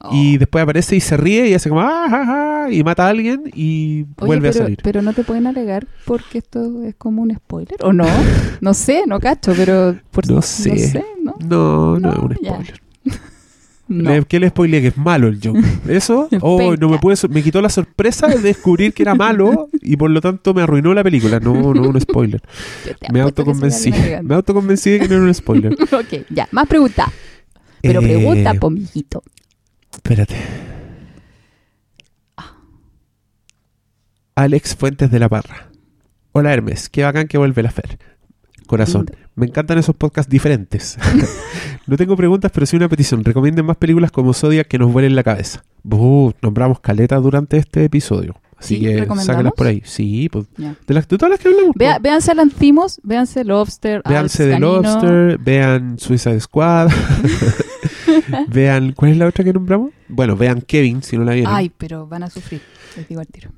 Oh. 0.04 0.10
Y 0.16 0.38
después 0.38 0.64
aparece 0.64 0.96
y 0.96 1.00
se 1.00 1.16
ríe 1.16 1.48
y 1.48 1.54
hace 1.54 1.70
como 1.70 1.82
ah, 1.82 2.08
ja, 2.10 2.26
ja", 2.26 2.72
y 2.72 2.84
mata 2.84 3.06
a 3.06 3.10
alguien 3.10 3.44
y 3.54 4.02
Oye, 4.18 4.28
vuelve 4.28 4.50
pero, 4.50 4.60
a 4.62 4.64
salir. 4.66 4.80
pero 4.82 5.02
no 5.04 5.14
te 5.14 5.24
pueden 5.24 5.46
alegar 5.48 5.86
porque 6.06 6.40
esto 6.40 6.84
es 6.84 6.96
como 6.96 7.22
un 7.22 7.36
spoiler. 7.36 7.78
¿O 7.84 7.94
no? 7.94 8.06
No 8.62 8.74
sé, 8.74 9.04
no 9.08 9.20
cacho, 9.20 9.54
pero... 9.56 9.96
Por, 10.12 10.30
No 10.30 10.42
sé. 10.42 11.04
¿no? 11.24 11.36
No, 11.40 12.00
no, 12.00 12.00
No, 12.00 12.12
es 12.12 12.18
un 12.20 12.36
spoiler. 12.36 12.82
No. 13.88 14.26
¿Qué 14.26 14.40
le 14.40 14.48
spoileé? 14.48 14.80
Que 14.82 14.88
es 14.88 14.98
malo 14.98 15.28
el 15.28 15.40
Joker. 15.44 15.64
¿Eso? 15.90 16.30
Oh, 16.40 16.76
no 16.78 16.88
me 16.88 16.98
puede 16.98 17.18
so- 17.18 17.28
me 17.28 17.44
quitó 17.44 17.62
la 17.62 17.68
sorpresa 17.70 18.26
de 18.28 18.38
descubrir 18.40 18.94
que 18.94 19.04
era 19.04 19.16
malo 19.16 19.68
y 19.82 19.98
por 19.98 20.10
lo 20.10 20.22
tanto 20.22 20.54
me 20.54 20.62
arruinó 20.62 20.94
la 20.94 21.04
película. 21.04 21.42
No, 21.42 21.74
no, 21.74 21.90
un 21.90 22.00
spoiler. 22.00 22.42
Me 23.12 23.20
autoconvencí. 23.20 23.92
Me 24.24 24.34
autoconvencí 24.36 24.92
de 24.92 25.00
que 25.02 25.08
no 25.10 25.16
era 25.16 25.24
un 25.26 25.34
spoiler. 25.34 25.74
ok, 25.74 26.26
ya. 26.30 26.48
Más 26.52 26.68
preguntas. 26.68 27.10
Pero 27.82 28.00
Eh, 28.00 28.04
pregunta, 28.04 28.54
po, 28.54 28.72
Espérate. 29.94 30.36
Alex 34.36 34.76
Fuentes 34.76 35.12
de 35.12 35.20
la 35.20 35.30
Parra. 35.30 35.70
Hola 36.32 36.54
Hermes, 36.54 36.90
qué 36.90 37.04
bacán 37.04 37.28
que 37.28 37.38
vuelve 37.38 37.62
la 37.62 37.72
Fer. 37.72 38.00
Corazón, 38.66 39.06
Lindo. 39.10 39.28
me 39.36 39.46
encantan 39.48 39.78
esos 39.78 39.96
podcasts 39.96 40.32
diferentes. 40.32 40.98
no 41.88 41.98
tengo 41.98 42.16
preguntas, 42.16 42.52
pero 42.54 42.66
sí 42.66 42.78
una 42.78 42.88
petición. 42.88 43.24
Recomienden 43.26 43.66
más 43.66 43.76
películas 43.76 44.12
como 44.12 44.34
Zodiac 44.34 44.68
que 44.68 44.80
nos 44.80 44.94
vuelen 44.94 45.16
la 45.16 45.24
cabeza. 45.24 45.64
Buh, 45.84 46.32
nombramos 46.42 46.80
caleta 46.80 47.18
durante 47.18 47.58
este 47.58 47.84
episodio. 47.84 48.40
Así 48.58 48.76
¿Sí? 48.78 48.82
que 48.82 49.06
sácalas 49.18 49.54
por 49.54 49.68
ahí. 49.68 49.82
Sí, 49.84 50.30
pues, 50.32 50.46
Ya. 50.58 50.76
de, 50.88 50.94
las, 50.94 51.08
de 51.08 51.18
todas 51.18 51.32
las 51.32 51.40
que 51.40 51.50
hablamos. 51.50 51.74
Vea, 51.76 51.94
pues. 51.96 52.04
véanse 52.04 52.34
Lanzimos, 52.34 53.02
véanse 53.04 53.44
Lobster, 53.44 54.02
Véanse 54.08 54.50
Canino. 54.52 54.82
Lobster, 54.82 55.38
vean 55.40 56.00
Suicide 56.00 56.40
Squad. 56.40 56.90
vean, 58.48 58.94
¿cuál 58.94 59.12
es 59.12 59.18
la 59.18 59.28
otra 59.28 59.44
que 59.44 59.54
nombramos? 59.54 59.92
Bueno, 60.08 60.36
vean 60.36 60.62
Kevin, 60.62 61.04
si 61.04 61.18
no 61.18 61.24
la 61.24 61.34
vieron. 61.34 61.54
Ay, 61.54 61.72
pero 61.78 62.08
van 62.08 62.24
a 62.24 62.30
sufrir. 62.30 62.62
Les 62.98 63.08
digo 63.08 63.22
al 63.22 63.28
tiro. 63.28 63.52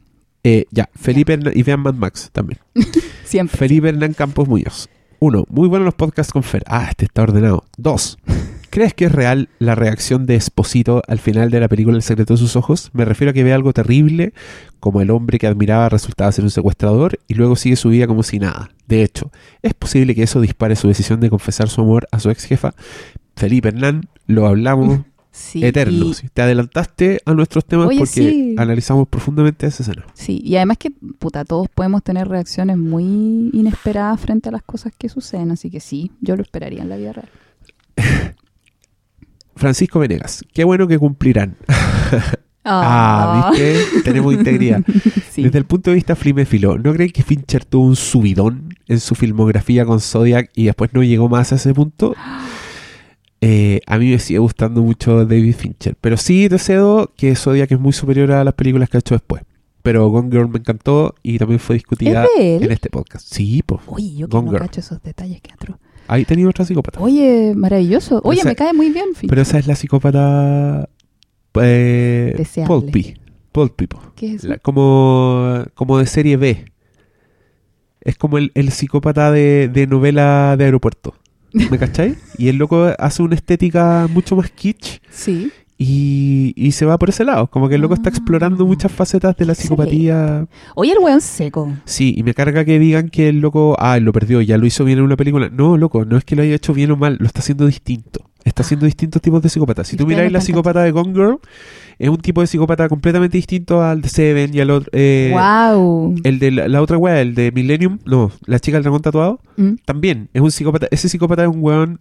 Eh, 0.43 0.65
ya, 0.71 0.89
Felipe 0.95 1.33
Hernán- 1.33 1.53
y 1.55 1.63
vean 1.63 1.79
Mad 1.79 1.93
Max 1.95 2.29
también. 2.31 2.59
Siempre. 3.23 3.57
Felipe 3.57 3.89
Hernán 3.89 4.13
Campos 4.13 4.47
Muñoz. 4.47 4.89
Uno, 5.19 5.45
muy 5.49 5.69
buenos 5.69 5.85
los 5.85 5.93
podcasts 5.93 6.33
con 6.33 6.43
Fer. 6.43 6.63
Ah, 6.67 6.87
este 6.89 7.05
está 7.05 7.21
ordenado. 7.23 7.63
Dos, 7.77 8.17
¿crees 8.69 8.93
que 8.93 9.05
es 9.05 9.11
real 9.13 9.47
la 9.57 9.73
reacción 9.73 10.25
de 10.25 10.35
Esposito 10.35 11.01
al 11.07 11.19
final 11.19 11.49
de 11.49 11.61
la 11.61 11.69
película 11.69 11.95
El 11.95 12.03
secreto 12.03 12.33
de 12.33 12.39
sus 12.39 12.57
ojos? 12.57 12.89
Me 12.91 13.05
refiero 13.05 13.31
a 13.31 13.33
que 13.33 13.43
ve 13.45 13.53
algo 13.53 13.71
terrible, 13.71 14.33
como 14.81 14.99
el 14.99 15.11
hombre 15.11 15.39
que 15.39 15.47
admiraba 15.47 15.87
resultaba 15.87 16.29
ser 16.33 16.43
un 16.43 16.51
secuestrador 16.51 17.19
y 17.29 17.35
luego 17.35 17.55
sigue 17.55 17.77
su 17.77 17.87
vida 17.87 18.05
como 18.05 18.21
si 18.21 18.37
nada. 18.39 18.71
De 18.85 19.01
hecho, 19.01 19.31
¿es 19.61 19.73
posible 19.73 20.13
que 20.13 20.23
eso 20.23 20.41
dispare 20.41 20.75
su 20.75 20.89
decisión 20.89 21.21
de 21.21 21.29
confesar 21.29 21.69
su 21.69 21.79
amor 21.79 22.05
a 22.11 22.19
su 22.19 22.29
ex 22.29 22.43
jefa? 22.43 22.73
Felipe 23.35 23.69
Hernán, 23.69 24.07
lo 24.27 24.47
hablamos 24.47 24.99
Sí, 25.31 25.65
eternos. 25.65 26.23
y- 26.23 26.29
Te 26.29 26.43
adelantaste 26.43 27.19
a 27.25 27.33
nuestros 27.33 27.65
temas 27.65 27.87
Oye, 27.87 27.97
porque 27.97 28.11
sí. 28.13 28.55
analizamos 28.57 29.07
profundamente 29.07 29.65
esa 29.65 29.81
escena. 29.81 30.05
Sí, 30.13 30.39
y 30.43 30.57
además 30.57 30.77
que, 30.77 30.91
puta, 30.91 31.43
todos 31.43 31.67
podemos 31.69 32.03
tener 32.03 32.27
reacciones 32.27 32.77
muy 32.77 33.49
inesperadas 33.51 34.19
frente 34.19 34.49
a 34.49 34.51
las 34.51 34.61
cosas 34.61 34.93
que 34.95 35.09
suceden, 35.09 35.49
así 35.49 35.71
que 35.71 35.79
sí, 35.79 36.11
yo 36.21 36.35
lo 36.35 36.43
esperaría 36.43 36.83
en 36.83 36.89
la 36.89 36.97
vida 36.97 37.13
real. 37.13 37.29
Francisco 39.55 39.99
Venegas, 39.99 40.43
qué 40.53 40.63
bueno 40.63 40.87
que 40.87 40.97
cumplirán. 40.99 41.57
Ah, 42.65 43.49
¿viste? 43.51 43.77
Tenemos 44.05 44.33
integridad. 44.33 44.81
Sí. 45.29 45.43
Desde 45.43 45.57
el 45.57 45.65
punto 45.65 45.89
de 45.89 45.95
vista 45.95 46.15
fliméfilo, 46.15 46.77
¿no 46.77 46.93
creen 46.93 47.11
que 47.11 47.21
Fincher 47.21 47.65
tuvo 47.65 47.85
un 47.87 47.97
subidón 47.97 48.69
en 48.87 49.01
su 49.01 49.15
filmografía 49.15 49.83
con 49.85 49.99
Zodiac 49.99 50.49
y 50.55 50.63
después 50.67 50.93
no 50.93 51.03
llegó 51.03 51.27
más 51.27 51.51
a 51.51 51.55
ese 51.55 51.73
punto? 51.73 52.15
Eh, 53.45 53.81
a 53.87 53.97
mí 53.97 54.09
me 54.11 54.19
sigue 54.19 54.39
gustando 54.39 54.81
mucho 54.81 55.25
David 55.25 55.53
Fincher, 55.55 55.95
pero 55.99 56.15
sí 56.17 56.47
te 56.47 56.57
cedo 56.59 57.11
que 57.17 57.35
Zodiac 57.35 57.71
es 57.71 57.79
muy 57.79 57.91
superior 57.91 58.31
a 58.31 58.43
las 58.43 58.53
películas 58.53 58.89
que 58.89 58.97
ha 58.97 58.99
hecho 58.99 59.15
después. 59.15 59.41
Pero 59.81 60.07
Gone 60.07 60.29
Girl 60.31 60.47
me 60.47 60.59
encantó 60.59 61.13
y 61.23 61.37
también 61.37 61.59
fue 61.59 61.75
discutida 61.75 62.25
en 62.37 62.71
este 62.71 62.89
podcast. 62.89 63.27
Sí, 63.33 63.61
pues. 63.65 63.81
Uy, 63.87 64.15
yo 64.15 64.27
que 64.29 64.31
Gone 64.37 64.45
no 64.45 64.51
Girl. 64.51 64.61
cacho 64.61 64.79
esos 64.79 65.01
detalles 65.03 65.41
que 65.41 65.51
atro. 65.51 65.77
Ahí 66.07 66.23
tenía 66.23 66.47
otra 66.47 66.63
psicópata. 66.63 67.01
Oye, 67.01 67.53
maravilloso. 67.55 68.21
Oye, 68.23 68.39
Esa- 68.39 68.49
me 68.49 68.55
cae 68.55 68.71
muy 68.73 68.91
bien, 68.91 69.07
Fincher. 69.07 69.29
Pero 69.29 69.41
esa 69.41 69.59
es 69.59 69.67
la 69.67 69.75
psicópata. 69.75 70.87
Eh, 71.61 72.33
Deseable. 72.37 72.67
Pulpy. 72.81 73.13
Pulpy, 73.51 73.87
po. 73.87 73.99
¿Qué 74.15 74.27
es 74.27 74.35
eso? 74.35 74.47
La- 74.47 74.57
como, 74.57 75.63
como 75.75 75.97
de 75.97 76.05
serie 76.05 76.37
B. 76.37 76.65
Es 78.01 78.17
como 78.17 78.37
el, 78.37 78.51
el 78.55 78.71
psicópata 78.71 79.31
de, 79.31 79.67
de 79.67 79.85
novela 79.87 80.55
de 80.57 80.65
aeropuerto. 80.65 81.13
¿Me 81.53 81.77
cacháis? 81.77 82.17
Y 82.37 82.49
el 82.49 82.57
loco 82.57 82.91
hace 82.97 83.21
una 83.23 83.35
estética 83.35 84.07
mucho 84.09 84.35
más 84.35 84.49
kitsch 84.49 84.99
Sí. 85.11 85.51
Y, 85.77 86.53
y 86.55 86.71
se 86.73 86.85
va 86.85 86.97
por 86.97 87.09
ese 87.09 87.25
lado. 87.25 87.47
Como 87.47 87.67
que 87.69 87.75
el 87.75 87.81
loco 87.81 87.93
está 87.93 88.09
Ah. 88.09 88.13
explorando 88.13 88.65
muchas 88.65 88.91
facetas 88.91 89.35
de 89.37 89.45
la 89.45 89.55
psicopatía. 89.55 90.47
Oye, 90.75 90.91
el 90.91 90.99
weón 90.99 91.21
seco. 91.21 91.71
Sí, 91.85 92.13
y 92.17 92.23
me 92.23 92.33
carga 92.33 92.63
que 92.65 92.79
digan 92.79 93.09
que 93.09 93.29
el 93.29 93.39
loco, 93.39 93.75
ah, 93.79 93.99
lo 93.99 94.11
perdió, 94.13 94.41
ya 94.41 94.57
lo 94.57 94.65
hizo 94.65 94.83
bien 94.85 94.99
en 94.99 95.05
una 95.05 95.15
película. 95.17 95.49
No, 95.51 95.77
loco, 95.77 96.05
no 96.05 96.17
es 96.17 96.23
que 96.25 96.35
lo 96.35 96.43
haya 96.43 96.55
hecho 96.55 96.73
bien 96.73 96.91
o 96.91 96.95
mal, 96.97 97.17
lo 97.19 97.25
está 97.27 97.39
haciendo 97.39 97.65
distinto. 97.65 98.29
Está 98.45 98.61
haciendo 98.63 98.85
distintos 98.85 99.21
tipos 99.21 99.41
de 99.41 99.47
psicópatas. 99.47 99.87
Si 99.87 99.95
tú 99.95 100.05
miráis 100.05 100.29
la 100.29 100.41
psicópata 100.41 100.83
de 100.83 100.91
Gone 100.91 101.13
Girl, 101.13 101.37
es 101.97 102.09
un 102.09 102.17
tipo 102.17 102.41
de 102.41 102.47
psicópata 102.47 102.89
completamente 102.89 103.37
distinto 103.37 103.81
al 103.81 104.01
de 104.01 104.09
Seven 104.09 104.53
y 104.53 104.59
al 104.59 104.69
otro. 104.69 104.89
eh, 104.91 105.31
wow. 105.33 106.13
El 106.25 106.39
de 106.39 106.51
la, 106.51 106.67
la 106.67 106.81
otra 106.81 106.97
wea, 106.97 107.21
el 107.21 107.35
de 107.35 107.53
Millennium, 107.53 107.99
no, 108.05 108.31
la 108.45 108.59
chica 108.59 108.75
del 108.77 108.83
dragón 108.83 109.01
tatuado, 109.01 109.39
Mm. 109.55 109.75
también 109.85 110.29
es 110.33 110.41
un 110.41 110.51
psicópata. 110.51 110.87
Ese 110.91 111.07
psicópata 111.07 111.43
es 111.43 111.47
un 111.47 111.59
weón 111.63 111.99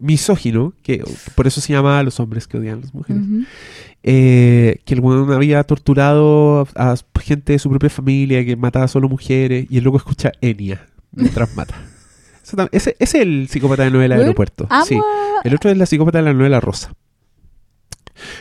misógino, 0.00 0.72
que 0.82 1.04
por 1.34 1.46
eso 1.46 1.60
se 1.60 1.72
llama 1.72 1.98
a 1.98 2.02
los 2.02 2.18
hombres 2.18 2.48
que 2.48 2.58
odian 2.58 2.78
a 2.78 2.80
las 2.80 2.94
mujeres. 2.94 3.22
Eh, 4.02 4.80
que 4.84 4.94
el 4.94 5.00
weón 5.00 5.30
había 5.32 5.62
torturado 5.64 6.66
a, 6.74 6.92
a 6.92 6.96
gente 7.20 7.52
de 7.52 7.58
su 7.58 7.68
propia 7.70 7.90
familia, 7.90 8.44
que 8.44 8.56
mataba 8.56 8.88
solo 8.88 9.08
mujeres, 9.08 9.66
y 9.70 9.78
el 9.78 9.84
loco 9.84 9.98
escucha 9.98 10.32
Enya 10.40 10.86
mientras 11.12 11.54
mata. 11.54 11.74
Ese, 12.72 12.72
ese 12.72 12.96
es 12.98 13.14
el 13.14 13.46
psicópata 13.48 13.84
de 13.84 13.92
novela 13.92 14.16
aeropuerto. 14.16 14.66
Amo 14.70 14.84
Sí. 14.84 14.98
El 15.44 15.54
otro 15.54 15.70
es 15.70 15.76
la 15.76 15.86
psicópata 15.86 16.18
de 16.18 16.24
la 16.24 16.32
novela 16.32 16.58
rosa. 16.58 16.92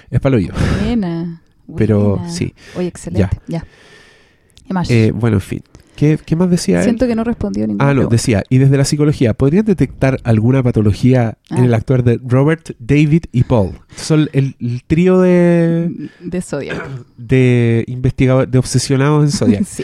Es 0.10 0.20
palo 0.20 0.40
yo. 0.40 0.50
Buena. 0.84 1.44
Pero, 1.78 2.16
buena. 2.16 2.30
sí. 2.32 2.56
Oye, 2.76 2.88
excelente. 2.88 3.30
Ya. 3.48 3.64
¿Qué 4.66 4.74
más? 4.74 4.90
Eh, 4.90 5.12
bueno, 5.14 5.38
en 5.38 5.42
fin. 5.42 5.64
¿Qué, 6.00 6.18
qué 6.26 6.36
más 6.38 6.50
decía 6.50 6.78
él? 6.80 6.84
Siento 6.86 7.08
que 7.08 7.16
no 7.16 7.26
respondió 7.26 7.68
ninguna 7.68 7.84
Ah, 7.84 7.88
no, 7.90 7.94
pregunta. 8.02 8.14
decía, 8.16 8.44
y 8.50 8.58
desde 8.58 8.78
la 8.78 8.86
psicología, 8.86 9.34
¿podrían 9.34 9.66
detectar 9.66 10.18
alguna 10.24 10.64
patología 10.64 11.38
en 11.50 11.58
Ah. 11.58 11.66
el 11.66 11.74
actuar 11.74 12.04
de 12.06 12.20
Robert, 12.26 12.70
David 12.80 13.24
y 13.34 13.44
Paul? 13.44 13.72
Son 13.98 14.30
el, 14.32 14.56
el 14.62 14.84
trío 14.88 15.20
de, 15.20 16.10
De 16.22 16.42
Zodiac. 16.42 16.82
de 17.18 17.84
investigadores, 17.88 18.50
de 18.50 18.58
obsesionados 18.60 19.26
en 19.26 19.32
Zodiac. 19.32 19.64
sí, 19.66 19.84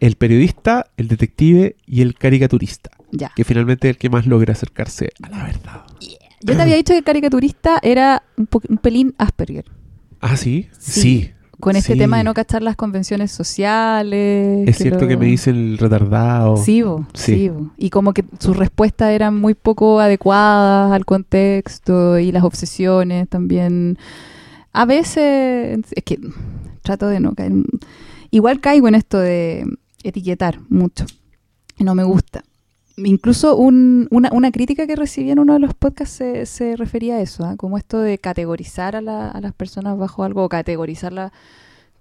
el 0.00 0.16
periodista, 0.16 0.90
el 0.98 1.08
detective 1.08 1.76
y 1.86 2.02
el 2.02 2.14
caricaturista, 2.16 2.90
ya. 3.10 3.32
que 3.34 3.44
finalmente 3.44 3.88
es 3.88 3.94
el 3.94 3.98
que 3.98 4.10
más 4.10 4.26
logra 4.26 4.52
acercarse 4.52 5.12
a 5.22 5.30
la 5.30 5.44
verdad. 5.44 5.82
Yo 6.42 6.54
te 6.54 6.60
había 6.60 6.76
dicho 6.76 6.92
que 6.92 6.98
el 6.98 7.04
caricaturista 7.04 7.78
era 7.82 8.22
un, 8.36 8.46
un 8.68 8.76
pelín 8.76 9.14
Asperger. 9.16 9.64
Ah, 10.20 10.36
¿sí? 10.36 10.68
Sí. 10.78 11.00
Sí. 11.00 11.30
Con 11.64 11.76
este 11.76 11.94
Sí. 11.94 11.98
tema 11.98 12.18
de 12.18 12.24
no 12.24 12.34
cachar 12.34 12.62
las 12.62 12.76
convenciones 12.76 13.32
sociales. 13.32 14.68
Es 14.68 14.76
cierto 14.76 15.02
lo- 15.02 15.08
que 15.08 15.16
me 15.16 15.24
dicen 15.26 15.56
el 15.56 15.78
retardado. 15.78 16.58
Sí, 16.58 16.82
bo, 16.82 17.06
Sí. 17.14 17.34
sí. 17.36 17.48
bo. 17.48 17.70
Y 17.78 17.88
como 17.90 18.12
que 18.12 18.24
sus 18.38 18.56
respuestas 18.56 19.10
eran 19.12 19.40
muy 19.40 19.54
poco 19.54 19.98
adecuadas 20.00 20.92
al 20.92 21.04
contexto 21.06 22.18
y 22.18 22.32
las 22.32 22.44
obsesiones 22.44 23.28
también. 23.28 23.96
A 24.72 24.84
veces, 24.84 25.78
es 25.90 26.04
que 26.04 26.18
trato 26.82 27.08
de 27.08 27.20
no 27.20 27.34
caer. 27.34 27.52
Igual 28.30 28.60
caigo 28.60 28.88
en 28.88 28.94
esto 28.96 29.18
de 29.18 29.64
etiquetar 30.02 30.60
mucho. 30.68 31.06
No 31.78 31.94
me 31.94 32.04
gusta. 32.04 32.42
Incluso 32.96 33.56
un- 33.56 34.06
una, 34.10 34.30
una 34.32 34.52
crítica 34.52 34.86
que 34.86 34.94
recibí 34.94 35.30
en 35.30 35.40
uno 35.40 35.54
de 35.54 35.58
los 35.58 35.74
podcasts 35.74 36.14
se, 36.16 36.46
se 36.46 36.76
refería 36.76 37.16
a 37.16 37.20
eso, 37.20 37.44
¿ah? 37.44 37.56
como 37.56 37.76
esto 37.76 37.98
de 38.00 38.18
categorizar 38.18 38.94
a, 38.94 39.00
la- 39.00 39.30
a 39.30 39.40
las 39.40 39.52
personas 39.52 39.98
bajo 39.98 40.22
algo 40.22 40.44
o 40.44 40.48
categorizar 40.48 41.12
la- 41.12 41.32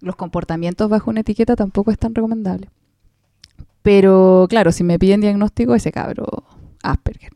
los 0.02 0.16
comportamientos 0.16 0.90
bajo 0.90 1.10
una 1.10 1.22
etiqueta 1.22 1.56
tampoco 1.56 1.90
es 1.92 1.98
tan 1.98 2.14
recomendable. 2.14 2.70
Pero 3.82 4.46
claro, 4.50 4.72
si 4.72 4.84
me 4.84 5.00
piden 5.00 5.22
diagnóstico, 5.22 5.76
ese 5.76 5.92
cabro 5.92 6.26
Asperger. 6.84 7.32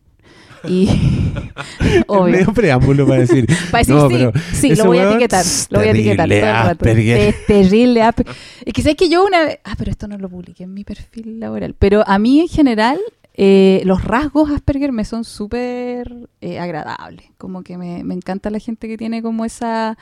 Y 0.68 0.88
obvio. 2.08 2.32
Medio 2.38 2.54
preámbulo 2.54 3.08
para 3.08 3.22
decir. 3.22 3.46
Para 3.72 3.80
decir 3.84 3.96
No, 3.96 4.08
sí, 4.10 4.14
pero 4.16 4.32
sí, 4.54 4.76
lo 4.76 4.86
voy 4.86 4.98
a 5.00 5.10
etiquetar. 5.10 5.46
Lo 5.70 5.80
voy 5.80 5.88
a 5.88 5.92
etiquetar 5.92 6.28
terrible 6.30 6.42
todo 6.42 6.50
el 6.50 6.56
rato. 6.56 6.72
Asperger. 6.72 7.18
Es 7.18 7.46
terrible 7.46 8.02
Asperger. 8.02 8.36
Es 8.66 8.74
que 8.74 8.82
sabes 8.82 8.98
que 8.98 9.10
yo 9.10 9.26
una 9.26 9.46
vez. 9.46 9.60
Ah, 9.64 9.76
pero 9.78 9.92
esto 9.92 10.08
no 10.08 10.18
lo 10.18 10.30
publiqué 10.30 10.64
en 10.64 10.74
mi 10.74 10.84
perfil 10.84 11.40
laboral. 11.40 11.76
Pero 11.78 12.04
a 12.08 12.18
mí 12.20 12.40
en 12.42 12.48
general, 12.48 13.00
eh, 13.40 13.84
los 13.86 14.04
rasgos 14.04 14.50
Asperger 14.50 14.92
me 14.92 15.06
son 15.06 15.24
súper 15.24 16.28
eh, 16.42 16.60
agradables. 16.60 17.28
Como 17.38 17.62
que 17.62 17.78
me, 17.78 18.04
me 18.04 18.16
encanta 18.16 18.50
la 18.50 18.60
gente 18.60 18.88
que 18.88 18.98
tiene 18.98 19.22
como 19.22 19.46
esa. 19.46 19.98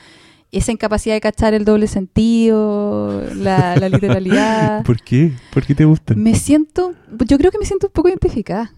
Esa 0.51 0.71
incapacidad 0.71 1.15
de 1.15 1.21
cachar 1.21 1.53
el 1.53 1.65
doble 1.65 1.87
sentido, 1.87 3.21
la, 3.35 3.75
la 3.75 3.89
literalidad. 3.89 4.83
¿Por 4.85 5.01
qué? 5.01 5.33
¿Por 5.51 5.65
qué 5.65 5.75
te 5.75 5.83
gustan? 5.83 6.21
Me 6.21 6.33
siento, 6.35 6.93
yo 7.27 7.37
creo 7.37 7.51
que 7.51 7.57
me 7.57 7.65
siento 7.65 7.87
un 7.87 7.91
poco 7.91 8.07
identificada. 8.07 8.71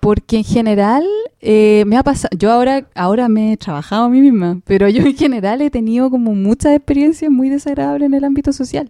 Porque 0.00 0.36
en 0.38 0.44
general 0.44 1.04
eh, 1.40 1.84
me 1.86 1.96
ha 1.96 2.02
pasado, 2.02 2.30
yo 2.38 2.52
ahora, 2.52 2.88
ahora 2.94 3.28
me 3.28 3.52
he 3.52 3.56
trabajado 3.56 4.04
a 4.04 4.08
mí 4.08 4.20
misma, 4.20 4.60
pero 4.64 4.88
yo 4.88 5.02
en 5.02 5.16
general 5.16 5.60
he 5.60 5.70
tenido 5.70 6.08
como 6.08 6.34
muchas 6.34 6.72
experiencias 6.74 7.30
muy 7.30 7.50
desagradables 7.50 8.06
en 8.06 8.14
el 8.14 8.24
ámbito 8.24 8.52
social. 8.52 8.88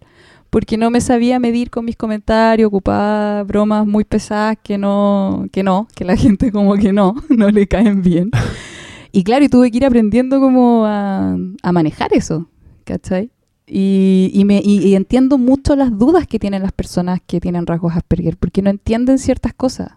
Porque 0.50 0.76
no 0.78 0.90
me 0.90 1.00
sabía 1.02 1.38
medir 1.38 1.68
con 1.70 1.84
mis 1.84 1.96
comentarios, 1.96 2.68
ocupaba 2.68 3.42
bromas 3.44 3.86
muy 3.86 4.04
pesadas 4.04 4.56
que 4.62 4.78
no, 4.78 5.46
que 5.52 5.62
no, 5.62 5.86
que 5.94 6.04
la 6.04 6.16
gente 6.24 6.50
como 6.52 6.74
que 6.76 6.92
no, 6.92 7.14
no 7.28 7.50
le 7.50 7.66
caen 7.66 8.02
bien. 8.02 8.30
Y 9.10 9.24
claro, 9.24 9.42
y 9.42 9.48
tuve 9.48 9.70
que 9.70 9.78
ir 9.78 9.86
aprendiendo 9.86 10.38
como 10.38 10.84
a, 10.84 11.34
a 11.62 11.72
manejar 11.72 12.10
eso, 12.12 12.46
¿cachai? 12.84 13.30
Y, 13.66 14.30
y, 14.34 14.44
me, 14.44 14.60
y, 14.62 14.86
y 14.86 14.94
entiendo 14.96 15.38
mucho 15.38 15.74
las 15.76 15.98
dudas 15.98 16.26
que 16.26 16.38
tienen 16.38 16.62
las 16.62 16.72
personas 16.72 17.18
que 17.26 17.40
tienen 17.40 17.66
rasgos 17.66 17.96
Asperger, 17.96 18.36
porque 18.36 18.60
no 18.60 18.68
entienden 18.68 19.18
ciertas 19.18 19.54
cosas. 19.54 19.92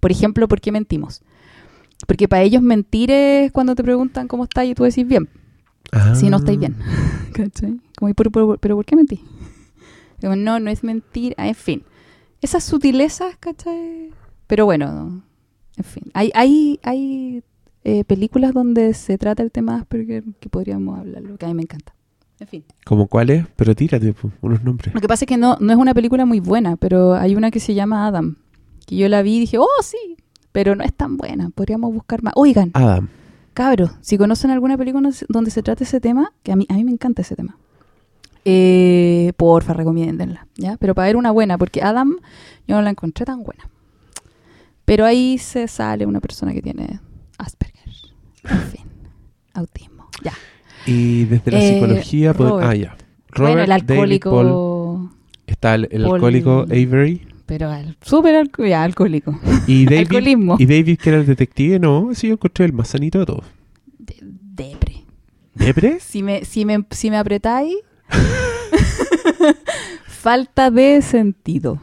Por 0.00 0.10
ejemplo, 0.10 0.48
¿por 0.48 0.62
qué 0.62 0.72
mentimos? 0.72 1.20
Porque 2.06 2.26
para 2.26 2.42
ellos 2.42 2.62
mentir 2.62 3.10
es 3.10 3.52
cuando 3.52 3.74
te 3.74 3.84
preguntan 3.84 4.28
cómo 4.28 4.44
estás 4.44 4.64
y 4.64 4.74
tú 4.74 4.84
decís 4.84 5.06
bien, 5.06 5.28
si 6.14 6.30
no 6.30 6.38
estáis 6.38 6.58
bien. 6.58 6.74
¿Cachai? 7.34 7.78
Como, 7.98 8.08
¿y 8.08 8.14
por- 8.14 8.32
por- 8.32 8.58
¿Pero 8.58 8.76
por 8.76 8.86
qué 8.86 8.96
mentí? 8.96 9.20
Digo, 10.24 10.36
no, 10.36 10.58
no 10.58 10.70
es 10.70 10.82
mentir, 10.82 11.34
ah, 11.36 11.48
en 11.48 11.54
fin. 11.54 11.82
Esas 12.40 12.64
sutilezas, 12.64 13.36
¿cachai? 13.36 14.10
Pero 14.46 14.64
bueno, 14.64 15.22
en 15.76 15.84
fin. 15.84 16.04
Hay, 16.14 16.30
hay, 16.34 16.80
hay 16.82 17.42
eh, 17.84 18.04
películas 18.04 18.54
donde 18.54 18.94
se 18.94 19.18
trata 19.18 19.42
el 19.42 19.52
tema 19.52 19.76
Asperger 19.76 20.24
que 20.40 20.48
podríamos 20.48 20.98
hablarlo, 20.98 21.36
que 21.36 21.44
a 21.44 21.48
mí 21.48 21.54
me 21.54 21.62
encanta. 21.64 21.94
En 22.40 22.48
fin. 22.48 22.64
¿Como 22.86 23.06
cuáles? 23.06 23.44
Pero 23.54 23.74
tírate 23.74 24.14
po, 24.14 24.30
unos 24.40 24.64
nombres. 24.64 24.94
Lo 24.94 25.00
que 25.02 25.08
pasa 25.08 25.26
es 25.26 25.28
que 25.28 25.36
no, 25.36 25.58
no 25.60 25.74
es 25.74 25.78
una 25.78 25.92
película 25.92 26.24
muy 26.24 26.40
buena, 26.40 26.76
pero 26.76 27.12
hay 27.12 27.36
una 27.36 27.50
que 27.50 27.60
se 27.60 27.74
llama 27.74 28.06
Adam, 28.06 28.36
que 28.86 28.96
yo 28.96 29.10
la 29.10 29.20
vi 29.20 29.36
y 29.36 29.40
dije, 29.40 29.58
oh, 29.58 29.68
sí, 29.82 30.16
pero 30.52 30.74
no 30.74 30.84
es 30.84 30.94
tan 30.94 31.18
buena, 31.18 31.50
podríamos 31.50 31.92
buscar 31.92 32.22
más. 32.22 32.32
Oigan, 32.34 32.70
Adam. 32.72 33.10
Cabros, 33.52 33.90
si 34.00 34.16
conocen 34.16 34.50
alguna 34.50 34.78
película 34.78 35.10
donde 35.28 35.50
se 35.50 35.62
trate 35.62 35.84
ese 35.84 36.00
tema, 36.00 36.32
que 36.42 36.50
a 36.50 36.56
mí, 36.56 36.64
a 36.70 36.74
mí 36.74 36.84
me 36.84 36.92
encanta 36.92 37.20
ese 37.20 37.36
tema, 37.36 37.58
eh, 38.44 39.32
porfa, 39.36 39.72
recomiéndenla, 39.72 40.46
¿ya? 40.56 40.76
Pero 40.78 40.94
para 40.94 41.06
ver 41.06 41.16
una 41.16 41.30
buena, 41.30 41.58
porque 41.58 41.82
Adam 41.82 42.16
yo 42.66 42.76
no 42.76 42.82
la 42.82 42.90
encontré 42.90 43.24
tan 43.24 43.42
buena. 43.42 43.68
Pero 44.84 45.04
ahí 45.06 45.38
se 45.38 45.66
sale 45.68 46.04
una 46.06 46.20
persona 46.20 46.52
que 46.52 46.60
tiene 46.62 47.00
Asperger, 47.38 47.88
en 48.44 48.58
fin, 48.70 48.84
autismo, 49.54 50.08
ya. 50.22 50.32
Y 50.86 51.24
desde 51.24 51.50
la 51.50 51.58
Eh, 51.58 51.74
psicología... 51.74 52.34
pod- 52.34 52.48
Robert. 52.50 52.66
Ah, 52.68 52.74
ya. 52.74 52.96
bueno, 53.38 53.62
el 53.62 53.72
alcohólico, 53.72 54.30
Paul- 54.30 55.10
está 55.46 55.74
el, 55.74 55.88
el 55.90 56.02
Paul- 56.02 56.14
alcohólico 56.16 56.60
Avery. 56.68 57.26
pero 57.46 57.70
al, 57.70 57.96
súper 58.02 58.34
alcohólico. 58.36 59.38
Y 59.66 59.84
David, 59.86 59.98
Alcoholismo. 60.00 60.56
y 60.58 60.66
David, 60.66 60.98
que 60.98 61.08
era 61.08 61.18
el 61.20 61.26
detective, 61.26 61.78
no, 61.78 62.10
sí, 62.14 62.26
yo 62.28 62.34
encontré 62.34 62.66
el 62.66 62.74
más 62.74 62.88
sanito 62.88 63.18
de 63.20 63.26
todos. 63.26 63.44
De- 63.98 64.16
depre. 64.20 65.04
¿Depre? 65.54 65.98
Si 66.00 66.22
me, 66.22 66.44
si 66.44 66.64
me, 66.66 66.84
si 66.90 67.10
me 67.10 67.16
apretáis, 67.16 67.74
falta 70.06 70.70
de 70.70 71.02
sentido. 71.02 71.80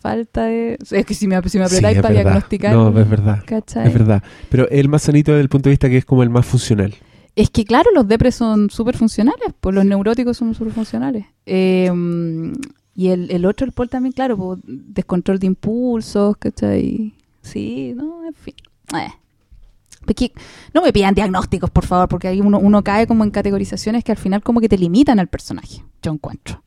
Falta 0.00 0.44
de... 0.44 0.76
Es 0.90 1.06
que 1.06 1.14
si 1.14 1.26
me, 1.26 1.36
si 1.48 1.58
me 1.58 1.66
Sí, 1.68 1.76
apretáis 1.76 1.96
es 1.96 2.02
para 2.02 2.14
verdad. 2.14 2.30
diagnosticar... 2.30 2.74
No, 2.74 2.98
es 3.00 3.08
verdad. 3.08 3.42
¿cachai? 3.46 3.86
Es 3.86 3.92
verdad. 3.94 4.22
Pero 4.50 4.68
el 4.68 4.88
más 4.88 5.02
sanito 5.02 5.32
desde 5.32 5.42
el 5.42 5.48
punto 5.48 5.68
de 5.68 5.72
vista 5.72 5.88
que 5.88 5.96
es 5.96 6.04
como 6.04 6.22
el 6.22 6.30
más 6.30 6.44
funcional. 6.44 6.94
Es 7.36 7.50
que 7.50 7.64
claro, 7.64 7.90
los 7.94 8.06
depres 8.06 8.34
son 8.34 8.70
súper 8.70 8.96
funcionales, 8.96 9.48
pues 9.60 9.74
los 9.74 9.84
neuróticos 9.84 10.36
son 10.36 10.54
súper 10.54 10.72
funcionales. 10.74 11.24
Eh, 11.46 11.90
y 12.94 13.08
el, 13.08 13.30
el 13.30 13.44
otro, 13.44 13.66
el 13.66 13.72
Paul 13.72 13.88
también, 13.88 14.12
claro, 14.12 14.36
pues, 14.36 14.60
descontrol 14.64 15.38
de 15.40 15.46
impulsos, 15.48 16.36
¿cachai? 16.36 17.14
Sí, 17.42 17.92
no, 17.96 18.24
en 18.26 18.34
fin. 18.34 18.54
Eh. 18.96 19.08
No 20.72 20.82
me 20.82 20.92
pidan 20.92 21.14
diagnósticos, 21.14 21.70
por 21.70 21.86
favor, 21.86 22.08
porque 22.08 22.28
ahí 22.28 22.40
uno, 22.40 22.58
uno 22.58 22.82
cae 22.82 23.06
como 23.06 23.24
en 23.24 23.30
categorizaciones 23.30 24.04
que 24.04 24.12
al 24.12 24.18
final 24.18 24.42
como 24.42 24.60
que 24.60 24.68
te 24.68 24.78
limitan 24.78 25.18
al 25.18 25.28
personaje, 25.28 25.84
yo 26.02 26.12
encuentro. 26.12 26.62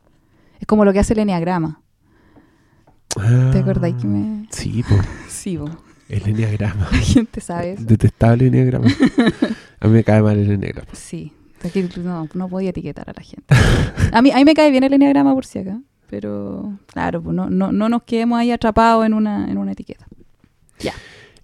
Es 0.60 0.66
como 0.68 0.86
lo 0.86 0.94
que 0.94 1.00
hace 1.00 1.14
el 1.14 1.20
enneagrama. 1.20 1.82
¿Te 3.52 3.60
acordáis 3.60 3.96
que 3.96 4.08
me...? 4.08 4.44
Ah, 4.44 4.48
Sí, 4.52 4.84
pues, 4.88 5.02
Sí, 5.30 5.58
vos. 5.58 5.72
el 6.10 6.28
enneagrama. 6.28 6.88
la 6.92 6.98
gente 6.98 7.42
sabe 7.42 7.74
eso. 7.74 7.84
Detestable 7.84 8.48
enneagrama. 8.48 8.88
A 9.80 9.88
mí 9.88 9.94
me 9.94 10.04
cae 10.04 10.22
mal 10.22 10.38
el 10.38 10.52
enneagrama. 10.52 10.90
Sí, 10.94 11.34
no, 11.98 12.28
no 12.34 12.48
podía 12.50 12.70
etiquetar 12.70 13.10
a 13.10 13.14
la 13.16 13.22
gente. 13.22 13.54
A 14.12 14.22
mí, 14.22 14.32
a 14.32 14.36
mí 14.38 14.46
me 14.46 14.54
cae 14.54 14.72
bien 14.72 14.84
el 14.84 14.94
enneagrama 14.94 15.34
por 15.34 15.46
si 15.46 15.60
acá, 15.60 15.80
pero 16.10 16.78
claro, 16.88 17.22
pues 17.22 17.36
no, 17.36 17.50
no, 17.50 17.72
no 17.72 17.90
nos 17.90 18.04
quedemos 18.04 18.40
ahí 18.40 18.52
atrapados 18.52 19.06
en 19.06 19.14
una, 19.14 19.50
en 19.50 19.58
una 19.58 19.72
etiqueta. 19.72 20.08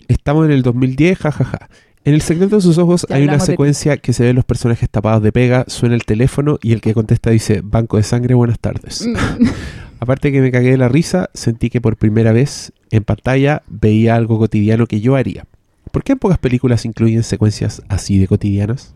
Estamos 0.07 0.45
en 0.45 0.51
el 0.51 0.63
2010, 0.63 1.17
jajaja. 1.17 1.69
En 2.05 2.13
el 2.13 2.21
secreto 2.21 2.57
de 2.57 2.61
sus 2.61 2.77
ojos 2.77 3.05
Ya 3.09 3.15
hay 3.15 3.23
una 3.23 3.33
de 3.33 3.39
secuencia 3.39 3.97
que 3.97 4.13
se 4.13 4.23
ven 4.23 4.35
los 4.35 4.45
personajes 4.45 4.89
tapados 4.89 5.23
de 5.23 5.31
pega, 5.31 5.65
suena 5.67 5.95
el 5.95 6.03
teléfono 6.03 6.59
y 6.61 6.73
el 6.73 6.81
que 6.81 6.93
contesta 6.93 7.29
dice, 7.29 7.61
Banco 7.63 7.97
de 7.97 8.03
Sangre, 8.03 8.33
buenas 8.33 8.59
tardes. 8.59 9.05
Mm. 9.07 9.45
Aparte 9.99 10.33
que 10.33 10.41
me 10.41 10.51
cagué 10.51 10.71
de 10.71 10.77
la 10.77 10.89
risa, 10.89 11.29
sentí 11.33 11.69
que 11.69 11.79
por 11.79 11.95
primera 11.95 12.33
vez 12.33 12.73
en 12.91 13.05
pantalla 13.05 13.63
veía 13.67 14.15
algo 14.15 14.37
cotidiano 14.37 14.85
que 14.85 14.99
yo 14.99 15.15
haría. 15.15 15.45
¿Por 15.91 16.03
qué 16.03 16.13
en 16.13 16.19
pocas 16.19 16.39
películas 16.39 16.83
incluyen 16.83 17.23
secuencias 17.23 17.81
así 17.87 18.17
de 18.17 18.27
cotidianas? 18.27 18.95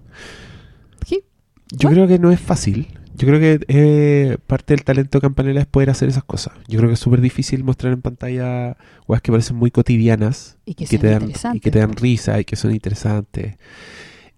Yo 1.72 1.90
What? 1.90 1.96
creo 1.96 2.08
que 2.08 2.20
no 2.20 2.32
es 2.32 2.40
fácil. 2.40 2.88
Yo 3.18 3.28
creo 3.28 3.40
que 3.40 3.60
eh, 3.68 4.38
parte 4.46 4.74
del 4.76 4.84
talento 4.84 5.18
de 5.18 5.22
Campanella 5.22 5.60
es 5.62 5.66
poder 5.66 5.90
hacer 5.90 6.08
esas 6.08 6.24
cosas. 6.24 6.54
Yo 6.68 6.78
creo 6.78 6.90
que 6.90 6.94
es 6.94 7.00
súper 7.00 7.20
difícil 7.22 7.64
mostrar 7.64 7.92
en 7.94 8.02
pantalla 8.02 8.78
cosas 9.08 9.22
que 9.24 9.32
parecen 9.32 9.56
muy 9.58 9.72
cotidianas 9.72 10.58
Y 10.66 10.76
que, 10.76 10.84
y 10.84 10.88
que, 10.88 10.98
sean 10.98 11.02
te 11.02 11.08
dan, 11.10 11.22
y 11.22 11.26
interesantes. 11.26 11.62
que 11.64 11.72
te 11.72 11.80
dan 11.80 11.94
risa 11.96 12.40
y 12.40 12.46
que 12.46 12.56
son 12.56 12.72
interesantes. 12.74 13.56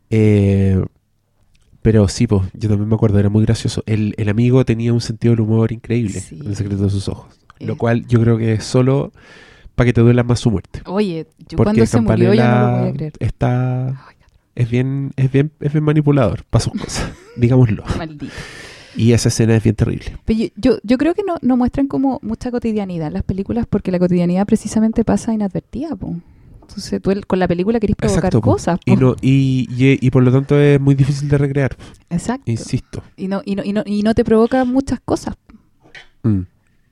Eh, 0.09 0.81
pero 1.81 2.07
sí, 2.07 2.27
pues, 2.27 2.43
yo 2.53 2.69
también 2.69 2.89
me 2.89 2.95
acuerdo, 2.95 3.19
era 3.19 3.29
muy 3.29 3.43
gracioso. 3.45 3.83
El, 3.85 4.13
el 4.17 4.29
amigo 4.29 4.63
tenía 4.65 4.93
un 4.93 5.01
sentido 5.01 5.33
del 5.33 5.41
humor 5.41 5.71
increíble 5.71 6.19
Sí. 6.19 6.39
en 6.39 6.47
el 6.47 6.55
secreto 6.55 6.83
de 6.83 6.89
sus 6.89 7.07
ojos. 7.07 7.39
Lo 7.59 7.73
Eh. 7.73 7.77
cual 7.77 8.05
yo 8.07 8.21
creo 8.21 8.37
que 8.37 8.53
es 8.53 8.63
solo 8.63 9.11
para 9.75 9.85
que 9.87 9.93
te 9.93 10.01
duela 10.01 10.23
más 10.23 10.39
su 10.39 10.51
muerte. 10.51 10.81
Oye, 10.85 11.27
yo 11.49 11.57
Porque 11.57 11.63
cuando 11.63 11.85
se 11.85 12.01
murió 12.01 12.29
no 12.29 12.35
lo 12.35 12.39
Campanella 12.39 12.79
podía 12.79 12.93
creer. 12.93 13.13
está 13.19 14.05
es 14.55 14.69
bien 14.69 15.11
es 15.15 15.31
bien 15.31 15.51
es 15.61 15.71
bien 15.71 15.83
manipulador 15.85 16.43
para 16.49 16.63
sus 16.63 16.73
cosas, 16.73 17.11
digámoslo. 17.37 17.83
maldito. 17.97 18.33
Y 18.99 19.13
esa 19.13 19.29
escena 19.29 19.55
es 19.55 19.63
bien 19.63 19.75
terrible. 19.75 20.17
Pero 20.25 20.39
yo, 20.39 20.47
yo, 20.57 20.77
yo 20.83 20.97
creo 20.97 21.13
que 21.13 21.23
no, 21.23 21.35
no 21.41 21.55
muestran 21.55 21.87
como 21.87 22.19
mucha 22.21 22.51
cotidianidad 22.51 23.07
en 23.07 23.13
las 23.13 23.23
películas 23.23 23.65
porque 23.69 23.91
la 23.91 23.99
cotidianidad 23.99 24.45
precisamente 24.45 25.05
pasa 25.05 25.33
inadvertida, 25.33 25.95
po. 25.95 26.15
Entonces 26.61 27.01
tú 27.01 27.09
el- 27.11 27.25
con 27.25 27.39
la 27.39 27.47
película 27.47 27.79
querés 27.79 27.95
provocar 27.95 28.25
Exacto, 28.25 28.41
po. 28.41 28.51
cosas, 28.51 28.79
Y 28.85 28.95
po. 28.95 29.01
no 29.01 29.15
y, 29.21 29.67
y, 29.71 30.05
y 30.05 30.11
por 30.11 30.21
lo 30.23 30.31
tanto 30.31 30.59
es 30.59 30.79
muy 30.81 30.95
difícil 30.95 31.29
de 31.29 31.37
recrear, 31.37 31.77
Exacto. 32.09 32.43
insisto. 32.51 33.01
Y 33.15 33.27
no, 33.29 33.41
y, 33.45 33.55
no, 33.55 33.63
y, 33.63 33.71
no, 33.73 33.83
y 33.85 34.03
no 34.03 34.13
te 34.13 34.23
provoca 34.25 34.65
muchas 34.65 34.99
cosas. 34.99 35.35
Mm, 36.23 36.41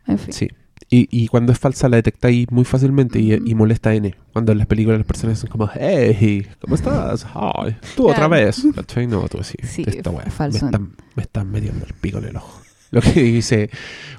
En 0.08 0.18
fin. 0.18 0.34
sí. 0.34 0.48
Y, 0.90 1.08
y 1.12 1.28
cuando 1.28 1.52
es 1.52 1.60
falsa 1.60 1.90
la 1.90 1.98
detectáis 1.98 2.50
muy 2.50 2.64
fácilmente 2.64 3.20
y, 3.20 3.34
y 3.34 3.56
molesta 3.56 3.90
a 3.90 3.96
N. 3.96 4.16
Cuando 4.32 4.54
en 4.54 4.58
las 4.58 4.68
películas 4.68 5.00
las 5.00 5.08
personas 5.08 5.40
son 5.40 5.50
como, 5.50 5.70
hey, 5.74 6.48
¿cómo 6.62 6.76
estás? 6.76 7.26
Ay, 7.34 7.76
tú 7.96 8.10
otra 8.10 8.28
vez. 8.28 8.66
¿Cachai? 8.76 9.06
No, 9.08 9.28
tú 9.28 9.40
así. 9.40 9.58
Sí, 9.64 9.84
esta 9.86 10.12
falso. 10.12 10.66
Me 10.66 10.68
están, 10.68 10.96
me 11.16 11.24
están 11.24 11.52
metiendo 11.52 11.86
el 11.86 11.94
pico 11.94 12.20
en 12.20 12.26
el 12.26 12.38
ojo. 12.38 12.62
Lo 12.92 13.02
que 13.02 13.22
dice 13.22 13.70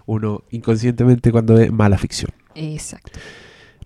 uno 0.05 0.45
inconscientemente 0.51 1.33
cuando 1.33 1.55
ve 1.55 1.71
mala 1.71 1.97
ficción. 1.97 2.33
Exacto. 2.55 3.19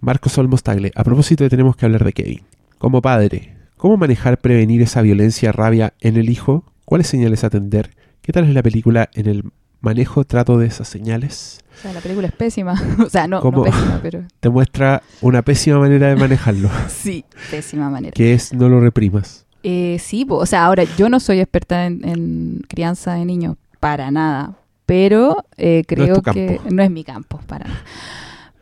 Marcos 0.00 0.36
Olmos 0.38 0.64
Tagle, 0.64 0.90
a 0.96 1.04
propósito 1.04 1.44
de 1.44 1.50
tenemos 1.50 1.76
que 1.76 1.86
hablar 1.86 2.04
de 2.04 2.12
Kevin. 2.12 2.40
Como 2.78 3.00
padre, 3.00 3.56
¿cómo 3.76 3.96
manejar, 3.96 4.38
prevenir 4.38 4.82
esa 4.82 5.02
violencia, 5.02 5.52
rabia 5.52 5.94
en 6.00 6.16
el 6.16 6.28
hijo? 6.28 6.64
¿Cuáles 6.84 7.06
señales 7.06 7.44
atender? 7.44 7.94
¿Qué 8.22 8.32
tal 8.32 8.44
es 8.44 8.54
la 8.54 8.62
película 8.64 9.08
en 9.14 9.28
el 9.28 9.44
manejo, 9.82 10.24
trato 10.24 10.56
de 10.58 10.66
esas 10.66 10.88
señales? 10.88 11.60
O 11.78 11.82
sea, 11.82 11.92
la 11.92 12.00
película 12.00 12.28
es 12.28 12.32
pésima. 12.32 12.74
o 13.04 13.10
sea, 13.10 13.26
no, 13.26 13.42
pésima, 13.62 14.00
pero 14.02 14.22
Te 14.40 14.48
muestra 14.48 15.02
una 15.20 15.42
pésima 15.42 15.78
manera 15.78 16.08
de 16.08 16.16
manejarlo, 16.16 16.70
sí, 16.88 17.24
pésima 17.50 17.90
manera. 17.90 18.12
que 18.12 18.32
es 18.32 18.54
no 18.54 18.68
lo 18.68 18.80
reprimas. 18.80 19.44
Eh, 19.64 19.98
sí, 20.00 20.26
o 20.28 20.46
sea, 20.46 20.64
ahora 20.64 20.84
yo 20.96 21.08
no 21.08 21.20
soy 21.20 21.40
experta 21.40 21.86
en, 21.86 22.06
en 22.08 22.62
crianza 22.68 23.14
de 23.14 23.24
niños, 23.24 23.56
para 23.78 24.10
nada. 24.10 24.56
Pero 24.86 25.44
eh, 25.56 25.84
creo 25.86 26.20
que 26.22 26.60
no 26.70 26.82
es 26.82 26.90
mi 26.90 27.04
campo, 27.04 27.40
para 27.46 27.66
nada. 27.66 27.82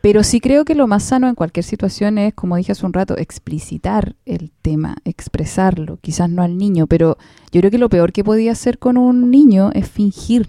Pero 0.01 0.23
sí 0.23 0.41
creo 0.41 0.65
que 0.65 0.75
lo 0.75 0.87
más 0.87 1.03
sano 1.03 1.29
en 1.29 1.35
cualquier 1.35 1.65
situación 1.65 2.17
es, 2.17 2.33
como 2.33 2.57
dije 2.57 2.73
hace 2.73 2.87
un 2.87 2.93
rato, 2.93 3.19
explicitar 3.19 4.17
el 4.25 4.51
tema, 4.63 4.97
expresarlo. 5.05 5.99
Quizás 6.01 6.31
no 6.31 6.43
al 6.43 6.57
niño, 6.57 6.87
pero 6.87 7.19
yo 7.53 7.61
creo 7.61 7.71
que 7.71 7.79
lo 7.79 7.91
peor 7.91 8.13
que 8.13 8.25
podía 8.25 8.53
hacer 8.53 8.79
con 8.79 8.97
un 8.97 9.31
niño 9.31 9.71
es 9.75 9.89
fingir 9.89 10.49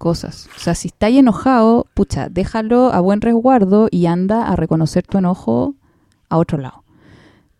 cosas. 0.00 0.48
O 0.56 0.58
sea, 0.58 0.74
si 0.74 0.88
estáis 0.88 1.18
enojado, 1.18 1.86
pucha, 1.92 2.30
déjalo 2.30 2.90
a 2.90 3.00
buen 3.00 3.20
resguardo 3.20 3.88
y 3.90 4.06
anda 4.06 4.48
a 4.48 4.56
reconocer 4.56 5.06
tu 5.06 5.18
enojo 5.18 5.74
a 6.30 6.38
otro 6.38 6.56
lado. 6.56 6.84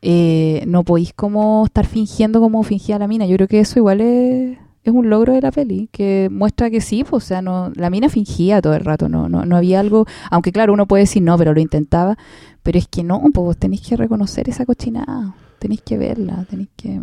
Eh, 0.00 0.64
no 0.66 0.82
podéis 0.82 1.12
como 1.12 1.66
estar 1.66 1.86
fingiendo 1.86 2.40
como 2.40 2.62
fingía 2.62 2.98
la 2.98 3.06
mina. 3.06 3.26
Yo 3.26 3.36
creo 3.36 3.46
que 3.46 3.60
eso 3.60 3.78
igual 3.78 4.00
es, 4.00 4.56
es 4.82 4.92
un 4.92 5.10
logro 5.10 5.34
de 5.34 5.42
la 5.42 5.52
peli, 5.52 5.90
que 5.92 6.28
muestra 6.32 6.70
que 6.70 6.80
sí, 6.80 7.04
pues, 7.04 7.24
o 7.24 7.26
sea, 7.26 7.42
no, 7.42 7.70
la 7.74 7.90
mina 7.90 8.08
fingía 8.08 8.62
todo 8.62 8.74
el 8.74 8.86
rato, 8.86 9.10
no, 9.10 9.28
no, 9.28 9.44
no 9.44 9.56
había 9.56 9.78
algo, 9.78 10.06
aunque 10.30 10.50
claro, 10.50 10.72
uno 10.72 10.86
puede 10.86 11.02
decir 11.02 11.22
no, 11.22 11.36
pero 11.36 11.52
lo 11.52 11.60
intentaba, 11.60 12.16
pero 12.62 12.78
es 12.78 12.88
que 12.88 13.02
no, 13.02 13.20
pues 13.20 13.44
vos 13.44 13.56
tenéis 13.58 13.82
que 13.82 13.96
reconocer 13.98 14.48
esa 14.48 14.64
cochinada, 14.64 15.34
tenéis 15.58 15.82
que 15.82 15.98
verla, 15.98 16.46
tenéis 16.48 16.70
que... 16.74 17.02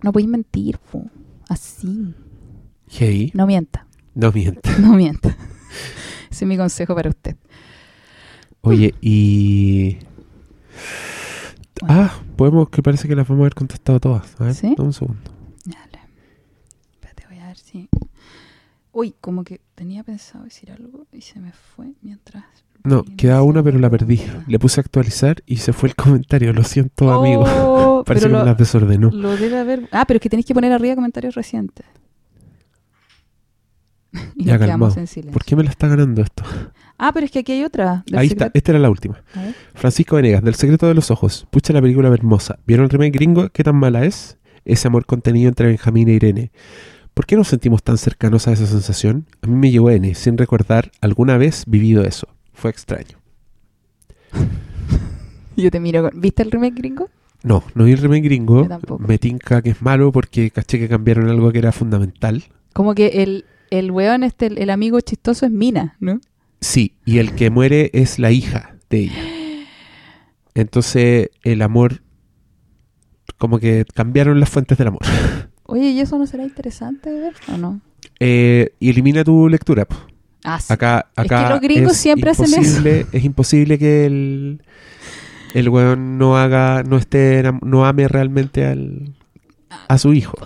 No 0.00 0.12
podéis 0.12 0.30
mentir, 0.30 0.78
po. 0.78 1.02
así. 1.48 2.14
Hey, 2.88 3.30
No 3.34 3.46
mienta, 3.46 3.87
no 4.18 4.32
miente. 4.34 4.70
no 4.80 4.92
mienta. 4.94 5.28
Ese 6.30 6.44
es 6.44 6.48
mi 6.48 6.56
consejo 6.56 6.94
para 6.94 7.08
usted. 7.08 7.36
Oye, 8.60 8.94
y... 9.00 9.96
Bueno. 11.80 11.94
Ah, 12.02 12.12
podemos, 12.36 12.68
que 12.70 12.82
parece 12.82 13.06
que 13.08 13.14
las 13.14 13.26
vamos 13.28 13.42
a 13.42 13.44
haber 13.44 13.54
contestado 13.54 14.00
todas. 14.00 14.40
A 14.40 14.44
ver, 14.44 14.54
¿Sí? 14.54 14.74
dame 14.76 14.88
un 14.88 14.92
segundo. 14.92 15.30
Dale. 15.64 16.00
Espérate, 16.92 17.24
voy 17.28 17.38
a 17.38 17.46
ver 17.46 17.56
si... 17.58 17.88
Uy, 18.92 19.14
como 19.20 19.44
que 19.44 19.60
tenía 19.76 20.02
pensado 20.02 20.44
decir 20.44 20.72
algo 20.72 21.06
y 21.12 21.20
se 21.20 21.38
me 21.40 21.52
fue 21.52 21.92
mientras... 22.02 22.44
No, 22.84 23.04
queda 23.16 23.42
una 23.42 23.62
pero 23.62 23.78
la 23.78 23.90
perdí. 23.90 24.20
Le 24.46 24.58
puse 24.58 24.80
a 24.80 24.82
actualizar 24.82 25.42
y 25.46 25.56
se 25.58 25.72
fue 25.72 25.88
el 25.90 25.94
comentario. 25.96 26.52
Lo 26.52 26.64
siento, 26.64 27.12
amigo. 27.12 27.44
Oh, 27.46 28.02
Parece 28.04 28.26
pero 28.26 28.32
que 28.32 28.38
me 28.38 28.38
lo, 28.40 28.44
las 28.50 28.58
desordenó. 28.58 29.10
lo 29.10 29.36
debe 29.36 29.58
haber... 29.58 29.88
Ah, 29.92 30.04
pero 30.06 30.16
es 30.16 30.22
que 30.22 30.30
tenéis 30.30 30.46
que 30.46 30.54
poner 30.54 30.72
arriba 30.72 30.94
comentarios 30.96 31.34
recientes. 31.34 31.86
y 34.36 34.44
Ya, 34.44 34.52
nos 34.58 34.62
quedamos 34.66 34.88
calmado. 34.88 35.00
en 35.00 35.06
silencio. 35.06 35.32
¿Por 35.32 35.44
qué 35.44 35.56
me 35.56 35.64
la 35.64 35.70
está 35.70 35.88
ganando 35.88 36.22
esto? 36.22 36.42
Ah, 36.98 37.12
pero 37.12 37.26
es 37.26 37.32
que 37.32 37.40
aquí 37.40 37.52
hay 37.52 37.64
otra. 37.64 38.02
del 38.06 38.18
Ahí 38.18 38.26
está, 38.28 38.46
secreto- 38.46 38.58
esta 38.58 38.72
era 38.72 38.78
la 38.80 38.90
última. 38.90 39.22
A 39.34 39.42
ver. 39.42 39.54
Francisco 39.74 40.16
Venegas, 40.16 40.42
del 40.42 40.54
secreto 40.54 40.86
de 40.88 40.94
los 40.94 41.10
ojos. 41.10 41.46
Pucha 41.50 41.72
la 41.72 41.80
película 41.82 42.08
hermosa. 42.08 42.58
¿Vieron 42.66 42.84
el 42.84 42.90
remake 42.90 43.12
gringo? 43.14 43.48
¿Qué 43.50 43.62
tan 43.64 43.76
mala 43.76 44.04
es? 44.04 44.38
Ese 44.64 44.88
amor 44.88 45.06
contenido 45.06 45.48
entre 45.48 45.68
Benjamín 45.68 46.08
e 46.08 46.12
Irene. 46.14 46.50
¿Por 47.14 47.26
qué 47.26 47.36
nos 47.36 47.48
sentimos 47.48 47.82
tan 47.82 47.98
cercanos 47.98 48.46
a 48.48 48.52
esa 48.52 48.66
sensación? 48.66 49.26
A 49.42 49.46
mí 49.46 49.54
me 49.56 49.70
llegó 49.70 49.90
N, 49.90 50.14
sin 50.14 50.36
recordar 50.38 50.90
alguna 51.00 51.36
vez 51.38 51.64
vivido 51.66 52.04
eso. 52.04 52.28
Fue 52.52 52.70
extraño. 52.70 53.18
Yo 55.56 55.70
te 55.70 55.80
miro. 55.80 56.02
con- 56.10 56.20
¿Viste 56.20 56.42
el 56.42 56.50
remake 56.50 56.74
gringo? 56.76 57.08
No, 57.42 57.62
no 57.74 57.84
vi 57.84 57.92
el 57.92 57.98
remake 57.98 58.22
gringo. 58.24 58.62
Yo 58.62 58.68
tampoco. 58.68 59.02
Me 59.06 59.18
tinca 59.18 59.62
que 59.62 59.70
es 59.70 59.82
malo 59.82 60.12
porque 60.12 60.50
caché 60.50 60.78
que 60.78 60.88
cambiaron 60.88 61.28
algo 61.28 61.50
que 61.52 61.58
era 61.58 61.72
fundamental. 61.72 62.44
Como 62.72 62.94
que 62.94 63.22
el, 63.22 63.44
el 63.70 63.90
weón, 63.90 64.22
este, 64.24 64.46
el, 64.46 64.70
amigo 64.70 65.00
chistoso 65.00 65.46
es 65.46 65.52
Mina, 65.52 65.96
¿no? 66.00 66.20
Sí, 66.60 66.94
y 67.04 67.18
el 67.18 67.34
que 67.34 67.50
muere 67.50 67.90
es 67.92 68.18
la 68.18 68.30
hija 68.30 68.76
de 68.90 68.98
ella. 68.98 69.22
Entonces, 70.54 71.30
el 71.42 71.62
amor. 71.62 72.02
Como 73.36 73.60
que 73.60 73.84
cambiaron 73.94 74.40
las 74.40 74.48
fuentes 74.48 74.76
del 74.78 74.88
amor. 74.88 75.02
Oye, 75.64 75.90
¿y 75.90 76.00
eso 76.00 76.18
no 76.18 76.26
será 76.26 76.42
interesante 76.44 77.10
de 77.10 77.20
ver 77.20 77.34
o 77.52 77.56
no? 77.56 77.80
Eh, 78.18 78.70
y 78.80 78.90
elimina 78.90 79.22
tu 79.22 79.48
lectura. 79.48 79.86
Ah, 80.42 80.58
sí. 80.58 80.72
Acá, 80.72 81.06
Es 81.16 81.26
que 81.28 81.34
acá 81.34 81.50
los 81.50 81.60
gringos 81.60 81.96
siempre 81.96 82.30
hacen 82.30 82.46
imposible- 82.46 83.06
Es 83.12 83.24
imposible 83.24 83.78
que 83.78 84.06
el, 84.06 84.62
el 85.54 85.68
weón 85.68 86.18
no 86.18 86.36
haga, 86.38 86.82
no 86.82 86.96
esté, 86.96 87.44
no 87.62 87.86
ame 87.86 88.08
realmente 88.08 88.64
al, 88.64 89.14
a 89.88 89.98
su 89.98 90.14
hijo. 90.14 90.36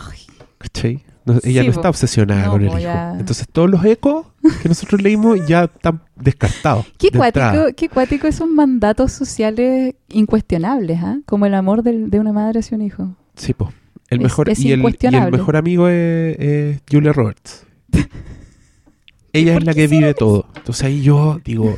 ¿Cachai? 0.58 1.04
No- 1.24 1.34
ella 1.44 1.60
Sí, 1.62 1.66
no 1.68 1.72
está 1.72 1.88
obsesionada 1.88 2.46
No, 2.46 2.52
con 2.52 2.60
el 2.62 2.68
hijo. 2.68 2.78
ya. 2.78 3.14
Entonces 3.18 3.46
todos 3.50 3.70
los 3.70 3.84
ecos 3.84 4.26
que 4.62 4.68
nosotros 4.68 5.02
leímos 5.02 5.46
ya 5.46 5.64
están 5.64 6.02
descartados. 6.16 6.86
Qué 6.98 7.10
de 7.10 7.18
cuático, 7.18 7.66
qué 7.76 7.88
cuático 7.88 8.26
esos 8.26 8.48
mandatos 8.48 9.12
sociales 9.12 9.94
incuestionables, 10.08 10.98
¿ah? 11.02 11.18
Como 11.26 11.46
el 11.46 11.54
amor 11.54 11.82
del- 11.82 12.10
de 12.10 12.18
una 12.18 12.32
madre 12.32 12.60
hacia 12.60 12.76
un 12.76 12.82
hijo. 12.82 13.14
Sí, 13.36 13.54
po. 13.54 13.72
El 14.08 14.20
mejor, 14.20 14.50
es 14.50 14.58
y, 14.58 14.62
el, 14.62 14.68
y 14.68 14.72
el 14.72 14.78
incuestionable. 14.80 15.38
mejor 15.38 15.56
amigo 15.56 15.88
es, 15.88 16.36
es 16.38 16.80
Julia 16.90 17.12
Roberts. 17.12 17.66
Ella 19.32 19.56
es 19.56 19.64
la 19.64 19.72
que 19.74 19.86
vive 19.86 20.12
todo. 20.14 20.46
Entonces 20.56 20.84
ahí 20.84 21.02
yo 21.02 21.40
digo, 21.44 21.74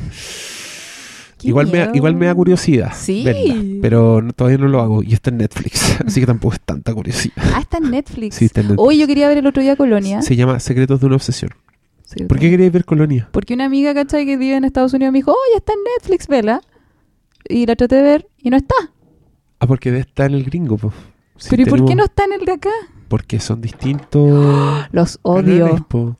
Igual 1.47 1.67
me, 1.67 1.89
igual 1.93 2.15
me 2.15 2.25
da 2.27 2.35
curiosidad 2.35 2.91
Sí. 2.95 3.23
verla, 3.23 3.55
pero 3.81 4.21
no- 4.21 4.33
todavía 4.33 4.57
no 4.57 4.67
lo 4.67 4.81
hago 4.81 5.03
y 5.03 5.13
está 5.13 5.29
en 5.29 5.37
Netflix, 5.37 5.97
así 6.05 6.19
que 6.19 6.25
tampoco 6.25 6.53
es 6.55 6.61
tanta 6.61 6.93
curiosidad. 6.93 7.35
Ah, 7.53 7.59
está 7.61 7.77
en 7.77 7.91
Netflix. 7.91 8.35
Sí, 8.35 8.45
está 8.45 8.61
en 8.61 8.67
Netflix. 8.69 8.85
Hoy 8.87 8.97
yo 8.97 9.07
quería 9.07 9.27
ver 9.27 9.37
el 9.37 9.47
otro 9.47 9.61
día 9.61 9.75
Colonia. 9.75 10.21
Se 10.21 10.35
llama 10.35 10.59
Secretos 10.59 10.99
de 10.99 11.05
una 11.07 11.15
obsesión. 11.15 11.51
¿Por 12.27 12.39
qué 12.39 12.49
queréis 12.49 12.71
ver 12.71 12.85
Colonia? 12.85 13.27
Porque 13.31 13.53
una 13.55 13.65
amiga, 13.65 13.93
¿cachai? 13.93 14.25
Que 14.25 14.37
vive 14.37 14.55
en 14.55 14.63
Estados 14.63 14.93
Unidos 14.93 15.11
me 15.11 15.19
dijo, 15.19 15.31
oye, 15.31 15.57
está 15.57 15.73
en 15.73 15.79
Netflix, 15.97 16.27
vela. 16.27 16.61
Y 17.49 17.65
la 17.65 17.75
traté 17.75 17.95
de 17.95 18.01
ver 18.03 18.27
y 18.41 18.49
no 18.49 18.57
está. 18.57 18.75
Ah, 19.59 19.67
porque 19.67 19.97
estar 19.97 20.29
en 20.29 20.35
el 20.37 20.43
gringo, 20.43 20.77
po. 20.77 20.93
Sí, 21.37 21.47
Pero 21.49 21.63
¿y 21.63 21.65
por 21.65 21.85
qué 21.85 21.95
no 21.95 22.05
está 22.05 22.23
en 22.25 22.33
el 22.33 22.45
de 22.45 22.53
acá? 22.53 22.69
Porque 23.07 23.39
son 23.39 23.59
distintos. 23.61 24.85
Los 24.91 25.17
canales, 25.17 25.61
odio. 25.63 25.85
po. 25.89 26.15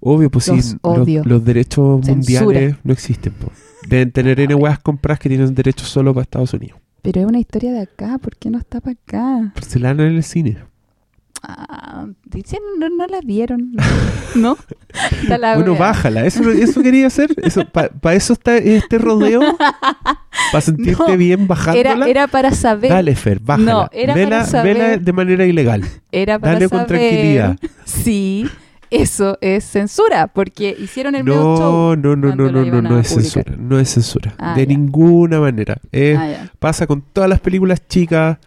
Obvio, 0.00 0.30
pues 0.30 0.48
Los 0.48 0.64
sí, 0.64 0.76
odio. 0.82 1.18
Los, 1.20 1.26
los 1.26 1.44
derechos 1.44 2.04
Censura. 2.06 2.40
mundiales 2.42 2.76
no 2.84 2.92
existen, 2.92 3.32
po. 3.32 3.52
Deben 3.88 4.12
tener 4.12 4.38
N 4.40 4.54
weas 4.54 4.78
compras 4.78 5.18
que 5.18 5.28
tienen 5.28 5.54
derechos 5.54 5.88
solo 5.88 6.12
para 6.14 6.22
Estados 6.22 6.52
Unidos. 6.54 6.78
Pero 7.02 7.20
es 7.20 7.26
una 7.26 7.38
historia 7.38 7.72
de 7.72 7.80
acá, 7.80 8.18
¿por 8.18 8.36
qué 8.36 8.50
no 8.50 8.58
está 8.58 8.80
para 8.80 8.92
acá? 8.92 9.52
Pero 9.54 9.66
se 9.66 9.78
la 9.78 9.88
dan 9.94 10.00
en 10.06 10.16
el 10.16 10.22
cine. 10.22 10.58
Ah, 11.42 12.06
dicen, 12.26 12.60
no, 12.78 12.90
no 12.90 13.06
la 13.06 13.20
vieron. 13.22 13.72
¿No? 14.34 14.58
La 15.28 15.54
bueno, 15.54 15.74
bájala. 15.74 16.26
Eso, 16.26 16.50
eso 16.50 16.82
quería 16.82 17.06
hacer. 17.06 17.30
Eso, 17.42 17.64
Para 17.64 18.14
eso 18.14 18.34
está 18.34 18.58
este 18.58 18.98
rodeo. 18.98 19.40
Para 20.52 20.60
sentirte 20.60 21.02
No, 21.08 21.16
bien 21.16 21.40
Era, 21.40 21.46
bajándola. 21.46 22.08
era 22.08 22.26
para 22.26 22.50
saber. 22.52 22.90
Dale, 22.90 23.14
Fer, 23.16 23.40
bájala. 23.40 23.72
No, 23.72 23.88
era 23.92 24.14
vela, 24.14 24.28
para 24.40 24.44
saber- 24.46 24.76
vela 24.76 24.96
de 24.98 25.12
manera 25.14 25.46
ilegal. 25.46 25.82
Era 26.12 26.38
para 26.38 26.52
Dale 26.54 26.68
con 26.68 26.80
saber 26.80 26.88
tranquilidad. 26.88 27.56
si 27.86 28.46
eso 28.90 29.38
es 29.40 29.64
censura, 29.64 30.26
porque 30.28 30.76
hicieron 30.78 31.14
el 31.14 31.24
medio 31.24 31.40
show. 31.56 31.96
No, 31.96 32.16
no, 32.16 32.34
no, 32.34 32.34
no, 32.34 32.50
no, 32.50 32.64
no, 32.64 32.82
no 32.82 32.98
es 32.98 33.08
censura. 33.08 33.54
No 33.58 33.78
es 33.78 33.88
censura. 33.90 34.34
Ah, 34.38 34.54
de 34.54 34.66
ya. 34.66 34.68
ninguna 34.68 35.40
manera. 35.40 35.78
Ah, 35.84 35.88
ya. 36.28 36.52
pasa 36.58 36.86
con 36.86 37.02
todas 37.02 37.28
las 37.30 37.40
películas 37.40 37.86
chicas. 37.88 38.38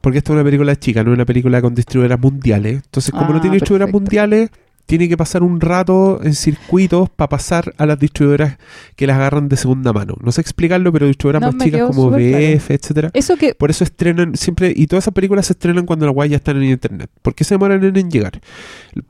Porque 0.00 0.18
esta 0.18 0.32
es 0.32 0.34
una 0.34 0.44
película 0.44 0.76
chica, 0.76 1.02
no 1.02 1.10
es 1.10 1.14
una 1.16 1.24
película 1.24 1.60
con 1.60 1.74
distribuidoras 1.74 2.20
mundiales. 2.20 2.82
Entonces, 2.84 3.10
como 3.10 3.30
no 3.30 3.38
Ah, 3.38 3.40
tiene 3.40 3.56
distribuidoras 3.56 3.92
mundiales, 3.92 4.50
tiene 4.86 5.08
que 5.08 5.16
pasar 5.16 5.42
un 5.42 5.60
rato 5.60 6.20
en 6.22 6.34
circuitos 6.34 7.10
para 7.10 7.28
pasar 7.28 7.74
a 7.76 7.86
las 7.86 7.98
distribuidoras 7.98 8.56
que 8.94 9.06
las 9.06 9.16
agarran 9.16 9.48
de 9.48 9.56
segunda 9.56 9.92
mano. 9.92 10.14
No 10.22 10.30
sé 10.32 10.40
explicarlo, 10.40 10.92
pero 10.92 11.06
distribuidoras 11.06 11.42
No, 11.42 11.56
más 11.56 11.64
chicas 11.64 11.82
como 11.82 12.04
súper 12.04 12.30
claro. 12.30 12.56
BF, 12.56 12.70
etcétera. 12.70 13.10
Eso 13.12 13.36
que 13.36 13.54
Por 13.54 13.70
eso 13.70 13.84
estrenan 13.84 14.36
siempre, 14.36 14.72
y 14.74 14.86
todas 14.86 15.04
esas 15.04 15.14
películas 15.14 15.46
se 15.46 15.54
estrenan 15.54 15.86
cuando 15.86 16.06
las 16.06 16.14
guayas 16.14 16.30
ya 16.30 16.36
están 16.36 16.56
en 16.58 16.70
internet. 16.70 17.10
¿Por 17.22 17.34
qué 17.34 17.44
se 17.44 17.54
demoran 17.54 17.82
en, 17.84 18.10
llegar? 18.10 18.40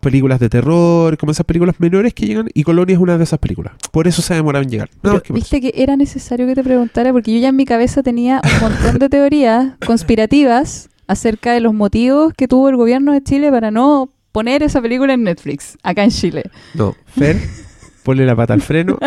Películas 0.01 0.41
de 0.41 0.49
terror, 0.49 1.17
como 1.19 1.33
esas 1.33 1.45
películas 1.45 1.77
menores 1.79 2.15
que 2.15 2.27
llegan, 2.27 2.49
y 2.55 2.63
Colonia 2.63 2.95
es 2.95 3.01
una 3.01 3.19
de 3.19 3.25
esas 3.25 3.39
películas. 3.39 3.75
Por 3.93 4.09
eso 4.09 4.23
se 4.23 4.35
demoran 4.35 4.65
en 4.65 4.71
llegar. 4.71 4.91
No, 5.03 5.21
Pero, 5.21 5.35
Viste 5.35 5.61
que 5.61 5.73
era 5.77 5.97
necesario 5.97 6.47
que 6.47 6.55
te 6.55 6.65
preguntara 6.65 7.13
porque 7.13 7.35
yo 7.35 7.39
ya 7.39 7.49
en 7.49 7.57
mi 7.57 7.67
cabeza 7.67 8.03
tenía 8.03 8.41
un 8.43 8.61
montón 8.61 8.99
de 8.99 9.09
teorías 9.09 9.75
conspirativas 9.87 10.89
acerca 11.07 11.53
de 11.53 11.61
los 11.61 11.75
motivos 11.75 12.33
que 12.37 12.49
tuvo 12.49 12.69
el 12.69 12.77
gobierno 12.77 13.13
de 13.13 13.23
Chile 13.23 13.51
para 13.51 13.71
no 13.71 14.11
poner 14.37 14.63
esa 14.63 14.83
película 14.83 15.15
en 15.15 15.23
Netflix, 15.23 15.79
acá 15.83 16.05
en 16.05 16.11
Chile. 16.11 16.43
No, 16.75 16.95
Fer, 17.07 17.39
ponle 18.05 18.27
la 18.27 18.37
pata 18.37 18.53
al 18.53 18.61
freno. 18.61 18.99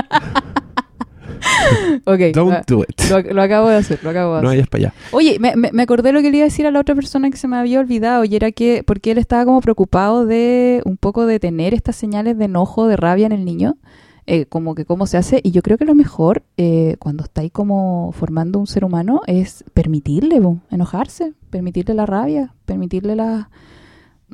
Ok, 2.06 2.20
Don't 2.34 2.66
do 2.68 2.82
it. 2.84 3.00
lo- 3.12 3.34
lo 3.34 3.42
acabo 3.44 3.70
de 3.70 3.76
hacer, 3.78 4.00
lo 4.04 4.10
acabo 4.10 4.36
de 4.38 4.42
No 4.42 4.48
hacer. 4.50 4.58
vayas 4.58 4.68
para 4.70 4.80
allá. 4.88 4.94
Oye, 5.12 5.38
me, 5.40 5.54
me- 5.56 5.82
acordé 5.84 6.12
lo 6.12 6.22
que 6.24 6.32
le 6.32 6.38
iba 6.38 6.46
a 6.46 6.50
decir 6.50 6.66
a 6.66 6.72
la 6.72 6.80
otra 6.80 6.96
persona 6.96 7.30
que 7.30 7.38
se 7.38 7.48
me 7.48 7.58
había 7.58 7.80
olvidado 7.80 8.26
y 8.26 8.36
era 8.36 8.52
que 8.52 8.84
porque 8.84 9.12
él 9.12 9.20
estaba 9.20 9.46
como 9.46 9.62
preocupado 9.62 10.26
de 10.26 10.82
un 10.86 10.98
poco 10.98 11.28
de 11.28 11.40
tener 11.40 11.76
estas 11.76 11.96
señales 11.96 12.36
de 12.38 12.46
enojo, 12.46 12.88
de 12.88 12.98
rabia 12.98 13.28
en 13.28 13.32
el 13.32 13.46
niño, 13.46 13.78
eh, 14.26 14.46
como 14.48 14.74
que 14.74 14.86
cómo 14.86 15.06
se 15.06 15.18
hace 15.18 15.42
y 15.44 15.52
yo 15.52 15.62
creo 15.62 15.78
que 15.78 15.86
lo 15.86 15.94
mejor 15.96 16.42
eh, 16.58 16.96
cuando 17.00 17.24
está 17.24 17.42
ahí 17.42 17.52
como 17.52 18.12
formando 18.14 18.58
un 18.58 18.66
ser 18.68 18.84
humano 18.84 19.22
es 19.28 19.64
permitirle 19.76 20.42
enojarse, 20.72 21.34
permitirle 21.52 21.94
la 21.94 22.06
rabia, 22.08 22.54
permitirle 22.66 23.16
la... 23.16 23.50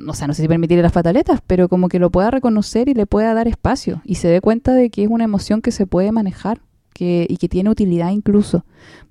O 0.06 0.14
sea, 0.14 0.26
no 0.26 0.34
sé 0.34 0.42
si 0.42 0.48
permitirle 0.48 0.82
las 0.82 0.92
pataletas, 0.92 1.40
pero 1.46 1.68
como 1.68 1.88
que 1.88 1.98
lo 1.98 2.10
pueda 2.10 2.30
reconocer 2.30 2.88
y 2.88 2.94
le 2.94 3.06
pueda 3.06 3.32
dar 3.34 3.48
espacio 3.48 4.02
y 4.04 4.16
se 4.16 4.28
dé 4.28 4.40
cuenta 4.40 4.72
de 4.72 4.90
que 4.90 5.04
es 5.04 5.08
una 5.08 5.24
emoción 5.24 5.62
que 5.62 5.70
se 5.70 5.86
puede 5.86 6.12
manejar 6.12 6.60
que, 6.92 7.26
y 7.28 7.36
que 7.38 7.48
tiene 7.48 7.70
utilidad 7.70 8.10
incluso 8.10 8.64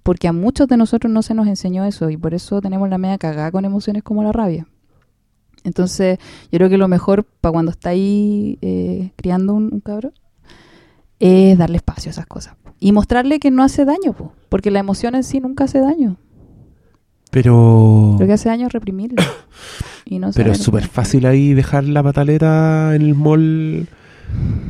porque 0.06 0.28
a 0.28 0.34
muchos 0.34 0.68
de 0.68 0.78
nosotros 0.78 1.12
no 1.12 1.24
se 1.24 1.34
nos 1.34 1.48
enseñó 1.48 1.84
eso 1.84 2.12
y 2.12 2.16
por 2.16 2.36
eso 2.36 2.62
tenemos 2.62 2.88
la 2.90 2.99
media 2.99 3.18
cagada 3.18 3.49
con 3.52 3.66
emociones 3.66 4.03
como 4.03 4.22
la 4.22 4.32
rabia. 4.32 4.68
Entonces, 5.64 6.20
yo 6.52 6.60
creo 6.60 6.70
que 6.70 6.78
lo 6.78 6.88
mejor 6.88 7.24
para 7.24 7.53
cuando 7.53 7.72
está 7.72 7.90
ahí 7.90 8.60
eh, 8.62 9.10
criando 9.16 9.56
un, 9.56 9.80
cabro 9.80 10.14
es 11.20 11.57
darle 11.57 11.78
espacio 11.78 12.10
a 12.10 12.12
esas 12.12 12.28
cosas 12.28 12.53
y 12.80 12.91
mostrarle 12.91 13.40
que 13.40 13.49
no 13.49 13.64
hace 13.64 13.84
daño, 13.84 14.14
po, 14.14 14.32
porque 14.48 14.70
la 14.70 14.78
emoción 14.78 15.16
en 15.16 15.24
sí 15.24 15.40
nunca 15.40 15.64
hace 15.64 15.80
daño. 15.80 16.18
Pero. 17.36 18.16
Lo 18.18 18.26
que 18.26 18.32
hace. 18.32 18.49
Y 20.06 20.20
no 20.20 20.30
Pero 20.34 20.52
es 20.53 20.60
súper 20.60 20.88
fácil 20.88 21.26
ahí 21.26 21.53
dejar 21.53 21.84
la 21.84 22.02
pataleta 22.02 22.95
en 22.95 23.02
el 23.02 23.14
mall 23.14 23.88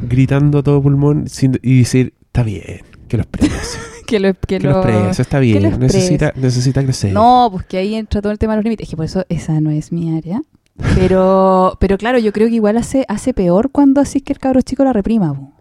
gritando 0.08 0.60
a 0.60 0.64
todo 0.64 0.82
pulmón 0.82 1.28
sin- 1.28 1.60
y 1.62 1.80
decir, 1.80 2.14
está 2.26 2.42
bien, 2.42 2.82
que 3.08 3.18
los 3.18 3.26
precie. 3.28 3.80
que 4.08 4.20
lo, 4.20 4.34
que 4.34 4.58
que 4.58 4.60
lo- 4.62 4.78
los 4.78 4.86
precie, 4.86 5.22
está 5.22 5.40
bien, 5.40 5.78
necesita, 5.80 6.34
necesita 6.38 6.82
crecer. 6.82 7.14
No, 7.14 7.50
pues 7.52 7.66
que 7.68 7.78
ahí 7.78 7.94
entra 7.94 8.20
todo 8.22 8.32
el 8.32 8.40
tema 8.40 8.54
de 8.54 8.58
los 8.58 8.64
límites. 8.64 8.86
Es 8.86 8.90
que 8.90 8.96
por 8.96 9.06
eso 9.06 9.26
esa 9.30 9.60
no 9.62 9.70
es 9.70 9.92
mi 9.92 10.18
área. 10.18 10.42
Pero, 10.96 11.78
pero 11.80 11.98
claro, 12.00 12.18
yo 12.18 12.34
creo 12.34 12.48
que 12.50 12.56
igual 12.56 12.78
hace, 12.78 13.06
hace 13.08 13.34
peor 13.34 13.70
cuando 13.72 14.02
así 14.02 14.22
que 14.22 14.34
el 14.34 14.40
cabro 14.40 14.62
chico 14.62 14.84
la 14.84 14.92
reprima. 14.94 15.34
po. 15.34 15.52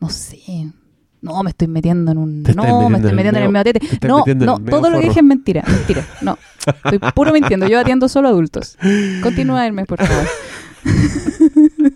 No 0.00 0.08
sé. 0.08 0.70
No, 1.24 1.42
me 1.42 1.50
estoy 1.50 1.68
metiendo 1.68 2.12
en 2.12 2.18
un... 2.18 2.42
No, 2.54 2.88
me 2.90 2.98
estoy 2.98 3.12
metiendo 3.14 3.38
en 3.40 3.44
el 3.46 3.50
medio- 3.50 3.72
tete. 3.72 4.06
No, 4.06 4.22
no, 4.36 4.58
todo 4.58 4.90
lo 4.90 5.00
que 5.00 5.06
dije 5.08 5.20
es 5.20 5.24
mentira. 5.26 5.64
Mentira. 5.66 6.04
No, 6.20 6.38
estoy 6.84 6.98
puro 7.14 7.32
mintiendo. 7.32 7.66
Yo 7.66 7.80
atiendo 7.80 8.08
solo 8.08 8.28
adultos. 8.28 8.76
Continúa, 9.22 9.66
Hermes, 9.66 9.86
por 9.86 10.04
favor. 10.04 10.24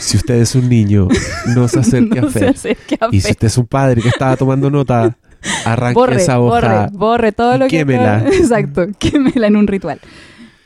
Si 0.00 0.16
usted 0.16 0.34
es 0.34 0.54
un 0.54 0.68
niño, 0.68 1.08
no 1.54 1.66
se 1.68 1.80
acerque 1.80 2.20
No 2.20 2.28
a 2.28 2.30
se 2.30 2.38
Fer. 2.40 2.48
acerque 2.50 2.98
a 3.00 3.08
Y 3.10 3.20
si 3.20 3.30
usted 3.30 3.46
es 3.46 3.56
un 3.58 3.66
padre 3.66 4.02
que 4.02 4.08
estaba 4.08 4.36
tomando 4.36 4.70
nota, 4.70 5.16
arranque 5.64 5.94
Borre, 5.94 6.16
esa 6.16 6.38
hoja. 6.38 6.60
borre, 6.60 6.88
borre 6.92 7.32
todo 7.32 7.56
lo 7.58 7.64
que... 7.66 7.78
quémela. 7.78 8.24
Exacto, 8.32 8.86
quémela 8.98 9.46
en 9.46 9.56
un 9.56 9.66
ritual. 9.66 9.98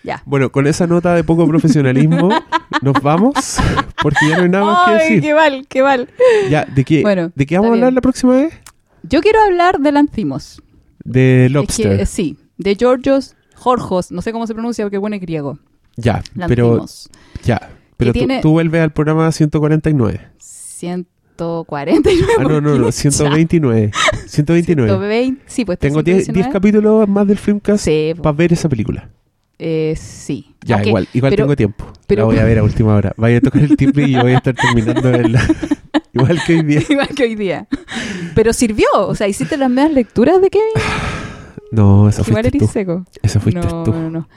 Ya. 0.05 0.23
Bueno, 0.27 0.53
con 0.53 0.67
esa 0.67 0.87
nota 0.87 1.15
de 1.15 1.25
poco 1.25 1.47
profesionalismo, 1.49 2.29
nos 2.83 2.95
vamos, 3.03 3.35
porque 4.03 4.29
ya 4.29 4.37
no 4.37 4.43
hay 4.45 4.49
nada 4.51 4.65
más 4.67 4.79
que 4.87 4.93
decir. 4.93 5.23
qué 5.23 5.35
mal, 5.35 5.67
qué 5.69 5.83
mal. 5.83 6.09
Ya, 6.51 6.65
¿de 6.67 6.85
qué, 6.85 7.01
Bueno, 7.03 7.33
¿de 7.35 7.47
qué 7.47 7.57
vamos 7.57 7.71
a 7.71 7.73
hablar 7.73 7.89
bien. 7.89 7.95
la 7.97 8.01
próxima 8.03 8.37
vez? 8.37 8.53
Yo 9.03 9.21
quiero 9.23 9.41
hablar 9.43 9.79
de 9.81 9.93
Lanthimos. 9.93 10.63
De 11.05 11.47
Es 11.47 11.53
Lobster. 11.53 11.97
que, 11.97 12.03
eh, 12.03 12.07
sí, 12.07 12.39
de 12.59 12.77
Georgios 12.77 13.35
Jorgos, 13.57 14.11
no 14.13 14.21
sé 14.23 14.33
cómo 14.33 14.47
se 14.47 14.53
pronuncia 14.55 14.85
porque 14.85 14.99
bueno 14.99 15.17
es 15.17 15.23
griego. 15.23 15.59
Ya, 15.97 16.23
pero 16.49 16.85
ya. 17.45 17.71
Pero 17.97 18.13
tú, 18.13 18.19
tiene- 18.19 18.41
tú 18.43 18.51
vuelves 18.51 18.83
al 18.83 18.93
programa 18.93 19.31
149. 19.33 20.21
149. 21.37 22.27
Ah, 22.39 22.43
no, 22.43 22.61
no, 22.61 22.77
no, 22.79 22.93
129. 22.93 23.91
129. 24.27 24.89
120, 24.91 25.43
sí, 25.47 25.65
pues 25.65 25.79
Tengo 25.79 26.03
10 26.03 26.25
119. 26.27 26.53
capítulos 26.53 27.09
más 27.09 27.27
del 27.27 27.39
Filmcast 27.39 27.85
Sí, 27.85 28.13
para 28.23 28.33
ver 28.37 28.53
esa 28.53 28.69
película. 28.69 29.09
Eh, 29.59 29.95
sí. 29.97 30.55
Ya, 30.65 30.83
igual, 30.85 31.09
igual 31.13 31.31
pero- 31.31 31.45
tengo 31.45 31.57
tiempo. 31.57 31.85
pero- 32.07 32.23
la 32.23 32.27
voy 32.27 32.39
a 32.39 32.45
ver 32.45 32.59
a 32.59 32.63
última 32.65 32.95
hora. 32.95 33.13
Vaya 33.17 33.39
a 33.39 33.41
tocar 33.41 33.63
el 33.63 33.77
timbre 33.77 34.05
y 34.05 34.13
yo 34.13 34.23
voy 34.23 34.33
a 34.33 34.37
estar 34.39 34.55
terminando 34.55 35.09
el... 35.11 35.37
igual 36.15 36.41
que 36.47 36.55
hoy 36.57 36.63
día. 36.63 36.83
Igual 36.89 37.09
que 37.09 37.23
hoy 37.25 37.35
día. 37.35 37.67
Pero 38.35 38.53
sirvió, 38.53 38.87
o 38.95 39.15
sea, 39.15 39.29
hiciste 39.29 39.57
las 39.57 39.69
mismas 39.71 39.93
lecturas 39.93 40.41
de 40.41 40.51
Kevin. 40.51 40.73
No, 41.71 42.09
esa 42.09 42.23
Igual 42.23 42.43
fuiste 42.45 42.59
tú. 42.61 42.67
seco. 42.69 43.05
Esa 43.21 43.41
fuiste 43.41 43.61
no, 43.61 43.83
tú. 43.83 43.93
no, 43.93 44.09
no. 44.09 44.29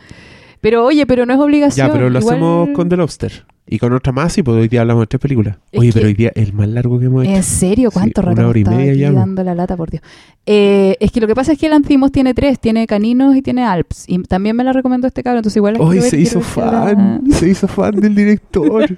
Pero 0.60 0.84
oye, 0.86 1.06
pero 1.06 1.24
no 1.28 1.34
es 1.36 1.40
obligación. 1.40 1.86
Ya, 1.88 1.94
pero 1.94 2.10
lo 2.10 2.18
igual- 2.18 2.34
hacemos 2.34 2.70
con 2.74 2.90
The 2.90 2.98
Lobster. 2.98 3.46
Y 3.70 3.80
con 3.80 3.92
otra 3.92 4.14
más, 4.14 4.38
y 4.38 4.44
pues 4.44 4.58
hoy 4.58 4.68
día 4.70 4.82
hablamos 4.82 5.02
de 5.04 5.08
tres 5.08 5.20
películas. 5.20 5.58
Es 5.74 5.80
Oye, 5.82 5.92
pero 5.94 6.08
hoy 6.08 6.14
día 6.14 6.32
es 6.36 6.48
el 6.48 6.54
más 6.54 6.70
largo 6.70 7.00
que 7.00 7.06
hemos 7.08 7.26
hecho. 7.26 7.36
¿En 7.36 7.44
serio? 7.44 7.92
¿Cuánto 7.92 8.22
Sí, 8.22 8.26
rato 8.28 8.40
una 8.40 8.48
hora 8.50 8.60
y 8.60 8.64
media 8.64 8.94
ya, 8.94 9.10
po. 9.12 9.16
dando 9.20 9.44
la 9.44 9.56
lata, 9.56 9.76
por 9.76 9.90
Dios? 9.92 10.02
Eh, 10.46 10.96
es 11.02 11.12
que 11.12 11.20
lo 11.20 11.28
que 11.28 11.36
pasa 11.36 11.52
es 11.52 11.60
que 11.60 11.66
el 11.68 11.74
Antimos 11.74 12.12
tiene 12.14 12.34
tres. 12.34 12.60
Tiene 12.62 12.88
Caninos 12.88 13.36
y 13.36 13.42
tiene 13.42 13.66
Alps. 13.66 14.06
Y 14.08 14.24
también 14.24 14.56
me 14.56 14.64
la 14.64 14.72
recomendó 14.72 15.06
este 15.08 15.22
cabrón. 15.22 15.40
Entonces 15.40 15.58
igual 15.58 15.76
Hoy 15.80 16.00
ver, 16.00 16.10
se 16.10 16.18
hizo 16.18 16.40
la- 16.40 16.46
fan, 16.46 17.24
se 17.32 17.50
hizo 17.50 17.68
fan 17.68 17.92
del 18.00 18.16
director. 18.16 18.88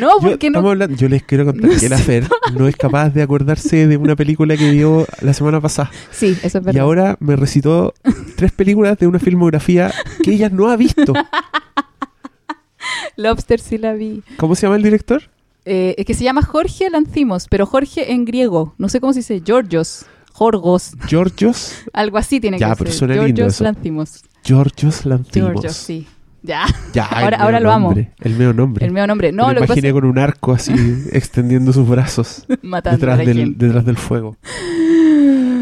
No, 0.00 0.08
yo, 0.22 0.28
porque 0.30 0.48
no... 0.50 0.58
estamos 0.58 0.70
hablando- 0.72 0.96
yo 0.96 1.08
les 1.08 1.22
quiero 1.22 1.44
contar 1.44 1.70
No 1.70 1.78
que 1.78 1.88
la. 1.88 1.98
Fer 2.06 2.24
no 2.58 2.68
es 2.68 2.76
capaz 2.76 3.10
de 3.10 3.22
acordarse 3.22 3.86
de 3.86 3.96
una 3.96 4.14
película 4.16 4.56
que 4.56 4.70
vio 4.70 5.06
la 5.22 5.34
semana 5.34 5.60
pasada. 5.60 5.90
Sí, 6.10 6.36
eso 6.42 6.58
es 6.58 6.64
verdad. 6.64 6.74
Y 6.74 6.78
ahora 6.78 7.16
me 7.20 7.36
recitó 7.36 7.92
tres 8.36 8.52
películas 8.52 8.98
de 8.98 9.06
una 9.06 9.18
filmografía 9.18 9.92
que 10.22 10.32
ella 10.32 10.48
no 10.48 10.68
ha 10.70 10.76
visto. 10.76 11.12
Lobster 13.16 13.60
sí 13.60 13.78
la 13.78 13.94
vi. 13.94 14.22
¿Cómo 14.36 14.54
se 14.54 14.62
llama 14.66 14.76
el 14.76 14.82
director? 14.82 15.22
Eh, 15.64 15.94
es 15.98 16.06
que 16.06 16.14
se 16.14 16.24
llama 16.24 16.42
Jorge 16.42 16.88
Lancimos, 16.90 17.46
pero 17.50 17.66
Jorge 17.66 18.12
en 18.12 18.24
griego. 18.24 18.74
No 18.78 18.88
sé 18.88 19.00
cómo 19.00 19.12
se 19.12 19.20
dice. 19.20 19.42
Georgios. 19.44 20.06
Jorgos. 20.32 20.92
Georgios. 21.08 21.72
Algo 21.92 22.18
así 22.18 22.40
tiene 22.40 22.58
Ya, 22.58 22.70
que 22.70 22.76
pero 22.76 22.90
ser. 22.90 22.98
suena 22.98 23.14
lindo 23.14 23.26
Georgios 23.26 23.54
eso. 23.54 23.64
Lancimos. 23.64 24.22
Georgios 24.44 25.06
Lantimos. 25.06 25.50
Georgios, 25.52 25.76
sí. 25.76 26.06
Ya. 26.42 26.66
Ya, 26.92 27.04
Ahora- 27.10 27.38
ahora 27.38 27.58
lo 27.60 27.72
amo. 27.72 27.92
El 28.20 28.34
medio 28.36 28.52
nombre. 28.52 28.86
El 28.86 28.92
medio 28.92 29.06
nombre. 29.08 29.32
Me 29.32 29.36
No, 29.36 29.48
lo 29.48 29.54
lo 29.54 29.60
que 29.62 29.66
pasa 29.66 29.80
imaginé 29.80 29.92
con 29.92 30.04
un 30.04 30.18
arco 30.18 30.52
así 30.52 30.72
extendiendo 31.12 31.72
sus 31.72 31.88
brazos 31.88 32.44
matando 32.62 32.90
a 32.90 33.16
detrás 33.16 33.18
la 33.18 33.24
del, 33.24 33.36
gente. 33.38 33.64
detrás 33.66 33.84
del 33.84 33.96
fuego. 33.96 34.36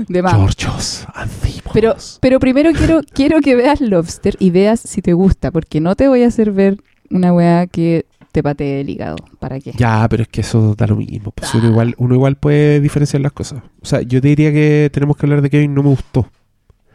De 0.09 0.21
más. 0.23 0.35
Georgios 0.35 1.07
Lantimos. 1.17 1.63
Pero, 1.73 1.97
pero 2.21 2.39
primero 2.41 2.71
quiero, 2.73 3.01
quiero 3.15 3.41
que 3.41 3.57
veas 3.57 3.81
Lobster 3.81 4.37
y 4.39 4.51
veas 4.51 4.81
si 4.81 5.01
te 5.01 5.15
gusta, 5.15 5.51
porque 5.51 5.81
no 5.81 5.97
te 5.97 6.09
voy 6.09 6.25
a 6.25 6.29
hacer 6.29 6.51
ver 6.53 6.77
una 7.11 7.33
weá 7.33 7.67
que 7.67 8.07
te 8.33 8.43
patee 8.43 8.81
el 8.81 8.91
hígado. 8.91 9.17
¿Para 9.39 9.61
qué? 9.61 9.73
Ya, 9.77 10.07
pero 10.09 10.23
es 10.23 10.29
que 10.29 10.41
eso 10.41 10.75
da 10.77 10.87
lo 10.87 10.97
mismo. 10.97 11.31
Pues 11.31 11.55
uno, 11.55 11.69
igual, 11.69 11.95
uno 11.99 12.15
igual 12.15 12.37
puede 12.37 12.81
diferenciar 12.81 13.23
las 13.23 13.33
cosas. 13.33 13.63
O 13.83 13.87
sea, 13.87 14.03
yo 14.03 14.21
te 14.21 14.29
diría 14.29 14.53
que 14.53 14.91
tenemos 14.93 15.17
que 15.17 15.27
hablar 15.27 15.41
de 15.43 15.51
Kevin. 15.51 15.75
No 15.75 15.83
me 15.83 15.91
gustó. 15.91 16.29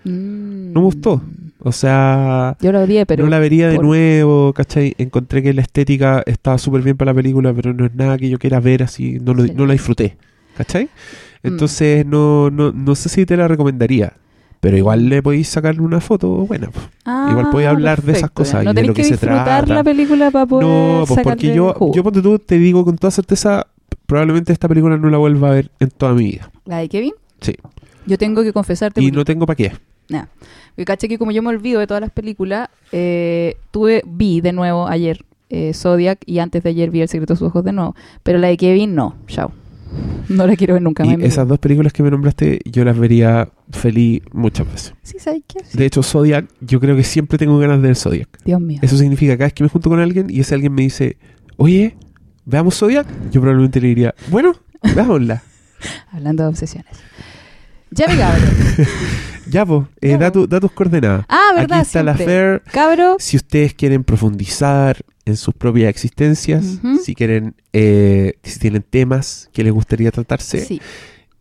Mm. 0.04 0.74
No 0.74 0.82
me 0.82 0.86
gustó. 0.86 1.22
O 1.62 1.72
sea, 1.74 2.56
Yo 2.62 2.72
la 2.72 2.80
odié, 2.82 3.06
pero... 3.06 3.24
no 3.26 3.30
la 3.30 3.40
vería 3.40 3.68
de 3.68 3.76
por- 3.76 3.86
nuevo, 3.86 4.54
¿cachai? 4.54 4.96
Encontré 4.98 5.44
que 5.44 5.54
la 5.54 5.62
estética 5.62 6.24
estaba 6.26 6.58
súper 6.58 6.82
bien 6.82 6.96
para 6.96 7.12
la 7.12 7.16
película, 7.16 7.54
pero 7.54 7.74
no 7.74 7.86
es 7.86 7.94
nada 7.96 8.18
que 8.18 8.30
yo 8.30 8.40
quiera 8.40 8.60
ver 8.62 8.82
así. 8.84 9.20
No, 9.22 9.34
lo, 9.34 9.44
Sí. 9.46 9.52
no 9.56 9.66
la 9.66 9.74
disfruté, 9.74 10.16
¿cachai? 10.58 10.86
Mm. 10.86 11.48
Entonces, 11.48 12.06
no, 12.06 12.50
no, 12.50 12.72
no 12.72 12.96
sé 12.96 13.10
si 13.10 13.26
te 13.26 13.36
la 13.36 13.48
recomendaría. 13.50 14.14
Pero 14.60 14.76
igual 14.78 15.08
le 15.08 15.24
podéis 15.24 15.48
sacar 15.48 15.80
una 15.80 16.02
foto 16.02 16.28
buena. 16.46 16.70
Ah, 17.06 17.30
Igual 17.32 17.50
podéis 17.50 17.70
hablar 17.70 18.02
de 18.02 18.12
esas 18.12 18.30
cosas 18.32 18.66
y 18.66 18.74
de 18.74 18.84
lo 18.84 18.94
que 18.94 19.04
que 19.04 19.08
se 19.08 19.18
trata. 19.18 19.66
la 19.66 19.84
película 19.84 20.32
para 20.32 20.46
poder 20.46 20.68
No, 20.68 21.06
pues 21.08 21.22
porque 21.24 21.54
yo, 21.56 21.74
jugo. 21.74 21.94
yo 21.94 22.04
ponte 22.04 22.22
tú, 22.22 22.38
te 22.40 22.58
digo 22.60 22.84
con 22.84 22.98
toda 22.98 23.12
certeza, 23.12 23.68
probablemente 24.06 24.52
esta 24.52 24.68
película 24.68 24.98
no 24.98 25.10
la 25.10 25.18
vuelva 25.18 25.50
a 25.50 25.52
ver 25.54 25.72
en 25.80 25.90
toda 25.92 26.14
mi 26.14 26.26
vida. 26.26 26.52
¿La 26.66 26.80
de 26.80 26.90
Kevin? 26.90 27.14
Sí. 27.40 27.56
Yo 28.06 28.18
tengo 28.18 28.44
que 28.44 28.52
confesarte... 28.52 29.02
Y 29.02 29.06
porque- 29.06 29.16
no 29.18 29.24
tengo 29.26 29.46
para 29.46 29.56
qué. 29.56 29.72
Porque 30.10 30.86
caché 30.86 31.08
que 31.08 31.18
como 31.18 31.32
yo 31.32 31.42
me 31.42 31.50
olvido 31.50 31.80
de 31.80 31.88
todas 31.88 32.02
las 32.02 32.10
películas, 32.12 32.70
eh, 32.92 33.56
tuve, 33.72 34.02
vi 34.06 34.42
de 34.42 34.54
nuevo 34.54 34.88
ayer 34.88 35.24
eh, 35.50 35.74
Zodiac 35.74 36.20
y 36.26 36.40
antes 36.40 36.64
de 36.64 36.70
ayer 36.70 36.90
vi 36.90 37.02
El 37.02 37.10
secreto 37.10 37.34
de 37.34 37.38
sus 37.40 37.48
ojos 37.50 37.64
de 37.64 37.72
nuevo. 37.74 37.96
Pero 38.24 38.40
la 38.40 38.48
de 38.48 38.58
Kevin, 38.58 38.96
no. 38.96 39.16
Chao. 39.28 39.52
No 40.30 40.46
la 40.46 40.56
quiero 40.56 40.74
ver 40.76 40.84
nunca 40.84 41.04
más. 41.04 41.14
Y 41.14 41.18
mi 41.18 41.26
esas 41.26 41.48
dos 41.48 41.58
películas 41.60 41.92
que 41.92 42.04
me 42.04 42.12
nombraste, 42.12 42.60
yo 42.66 42.84
las 42.86 42.98
vería 42.98 43.50
feliz 43.72 44.22
muchas 44.32 44.72
veces. 44.72 44.94
Sí, 45.02 45.18
¿sabes 45.20 45.42
qué? 45.48 45.60
Sí. 45.66 45.78
De 45.78 45.86
hecho, 45.86 46.04
Zodiac, 46.04 46.46
yo 46.62 46.80
creo 46.80 46.96
que 46.96 47.04
siempre 47.04 47.38
tengo 47.38 47.58
ganas 47.58 47.82
de 47.82 47.88
ver 47.88 47.96
Zodiac. 47.96 48.30
Dios 48.46 48.62
mío. 48.62 48.80
Eso 48.84 48.98
significa 48.98 49.34
cada 49.38 49.46
vez 49.48 49.54
que 49.54 49.64
me 49.64 49.70
junto 49.70 49.90
con 49.90 50.00
alguien 50.00 50.28
y 50.30 50.40
ese 50.42 50.54
alguien 50.56 50.74
me 50.74 50.84
dice, 50.84 51.18
oye, 51.58 51.98
veamos 52.46 52.78
Zodiac, 52.78 53.08
yo 53.32 53.42
probablemente 53.42 53.82
le 53.82 53.88
diría, 53.88 54.14
bueno, 54.30 54.54
veámosla. 54.96 55.42
Hablando 56.12 56.44
de 56.44 56.50
obsesiones. 56.50 56.96
Ya 57.92 58.06
me 58.08 58.18
cabrón. 58.18 58.50
Ya, 59.50 59.66
pues, 59.66 59.88
Ya, 60.00 60.16
da, 60.20 60.32
tu- 60.32 60.46
da 60.48 60.60
tus 60.60 60.72
coordenadas. 60.72 61.26
Ah, 61.28 61.50
¿verdad? 61.56 61.80
Aquí 61.80 61.88
está 61.88 62.04
la. 62.04 62.14
Fer. 62.14 62.62
Cabro, 62.72 63.16
Si 63.18 63.36
ustedes 63.36 63.74
quieren 63.74 64.04
profundizar 64.04 64.98
en 65.30 65.38
sus 65.38 65.54
propias 65.54 65.90
existencias, 65.90 66.80
si 67.04 67.16
quieren, 67.16 67.56
eh, 67.74 68.34
si 68.44 68.60
tienen 68.60 68.84
temas 68.84 69.50
que 69.54 69.64
les 69.64 69.74
gustaría 69.74 70.12
tratarse, 70.12 70.60
sí. 70.66 70.82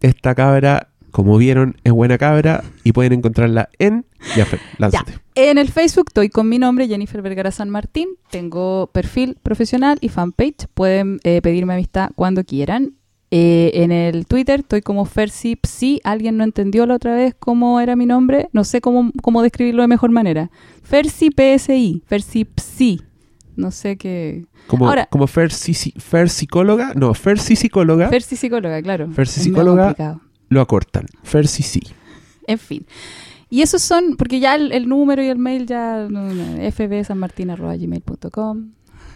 esta 0.01 0.35
cabra, 0.35 0.89
como 1.11 1.37
vieron, 1.39 1.77
es 1.85 1.93
buena 1.93 2.19
cabra 2.19 2.63
y 2.85 2.93
pueden 2.93 3.15
encontrarla 3.15 3.69
en... 3.79 4.05
Ya, 4.37 4.45
Fer, 4.45 4.61
lánzate. 4.79 5.15
En 5.35 5.59
el 5.59 5.71
Facebook 5.71 6.07
estoy 6.09 6.29
con 6.29 6.49
mi 6.49 6.59
nombre, 6.59 6.89
Jennifer 6.89 7.23
Vergara 7.23 7.51
San 7.51 7.71
Martín. 7.71 8.09
Tengo 8.31 8.91
perfil 8.93 9.37
profesional 9.43 9.99
y 10.01 10.09
fanpage. 10.09 10.67
Pueden 10.75 11.21
eh, 11.23 11.41
pedirme 11.41 11.75
amistad 11.75 12.11
cuando 12.17 12.45
quieran. 12.45 12.95
Eh, 13.31 13.73
en 13.75 13.93
el 13.93 14.27
Twitter 14.27 14.61
estoy 14.61 14.83
como 14.83 15.05
Fersipsi. 15.05 16.01
Alguien 16.05 16.37
no 16.37 16.45
entendió 16.45 16.87
la 16.87 16.95
otra 16.95 17.15
vez 17.15 17.35
cómo 17.39 17.81
era 17.81 17.95
mi 17.95 18.07
nombre. 18.07 18.49
No 18.53 18.65
sé 18.65 18.81
cómo, 18.81 19.13
cómo 19.23 19.43
describirlo 19.43 19.83
de 19.83 19.89
mejor 19.89 20.11
manera. 20.11 20.51
Fersi 20.83 21.31
PSI. 21.31 22.03
Fersipsi. 22.07 23.03
No 23.59 23.71
sé 23.73 23.97
qué. 23.97 24.47
Como, 24.69 24.87
Ahora- 24.89 25.07
como 25.11 25.27
Fer, 25.27 25.51
Fer 25.51 26.29
psicóloga, 26.31 26.93
no, 26.95 27.13
Fer 27.13 27.41
psicóloga, 27.41 28.09
Fersi 28.09 28.37
psicóloga, 28.37 28.81
claro. 28.83 29.09
Medio 29.09 29.27
psicóloga. 29.27 30.21
lo 30.49 30.61
acortan. 30.61 31.07
Fer 31.25 31.49
sí. 31.49 31.83
En 32.47 32.59
fin. 32.61 32.87
Y 33.51 33.63
esos 33.63 33.83
son, 33.83 34.17
porque 34.17 34.39
ya 34.41 34.55
el, 34.55 34.71
el 34.73 34.89
número 34.89 35.23
y 35.23 35.27
el 35.27 35.39
mail 35.39 35.67
ya, 35.67 36.07
fbsanmartin.gmail.com. 36.71 38.71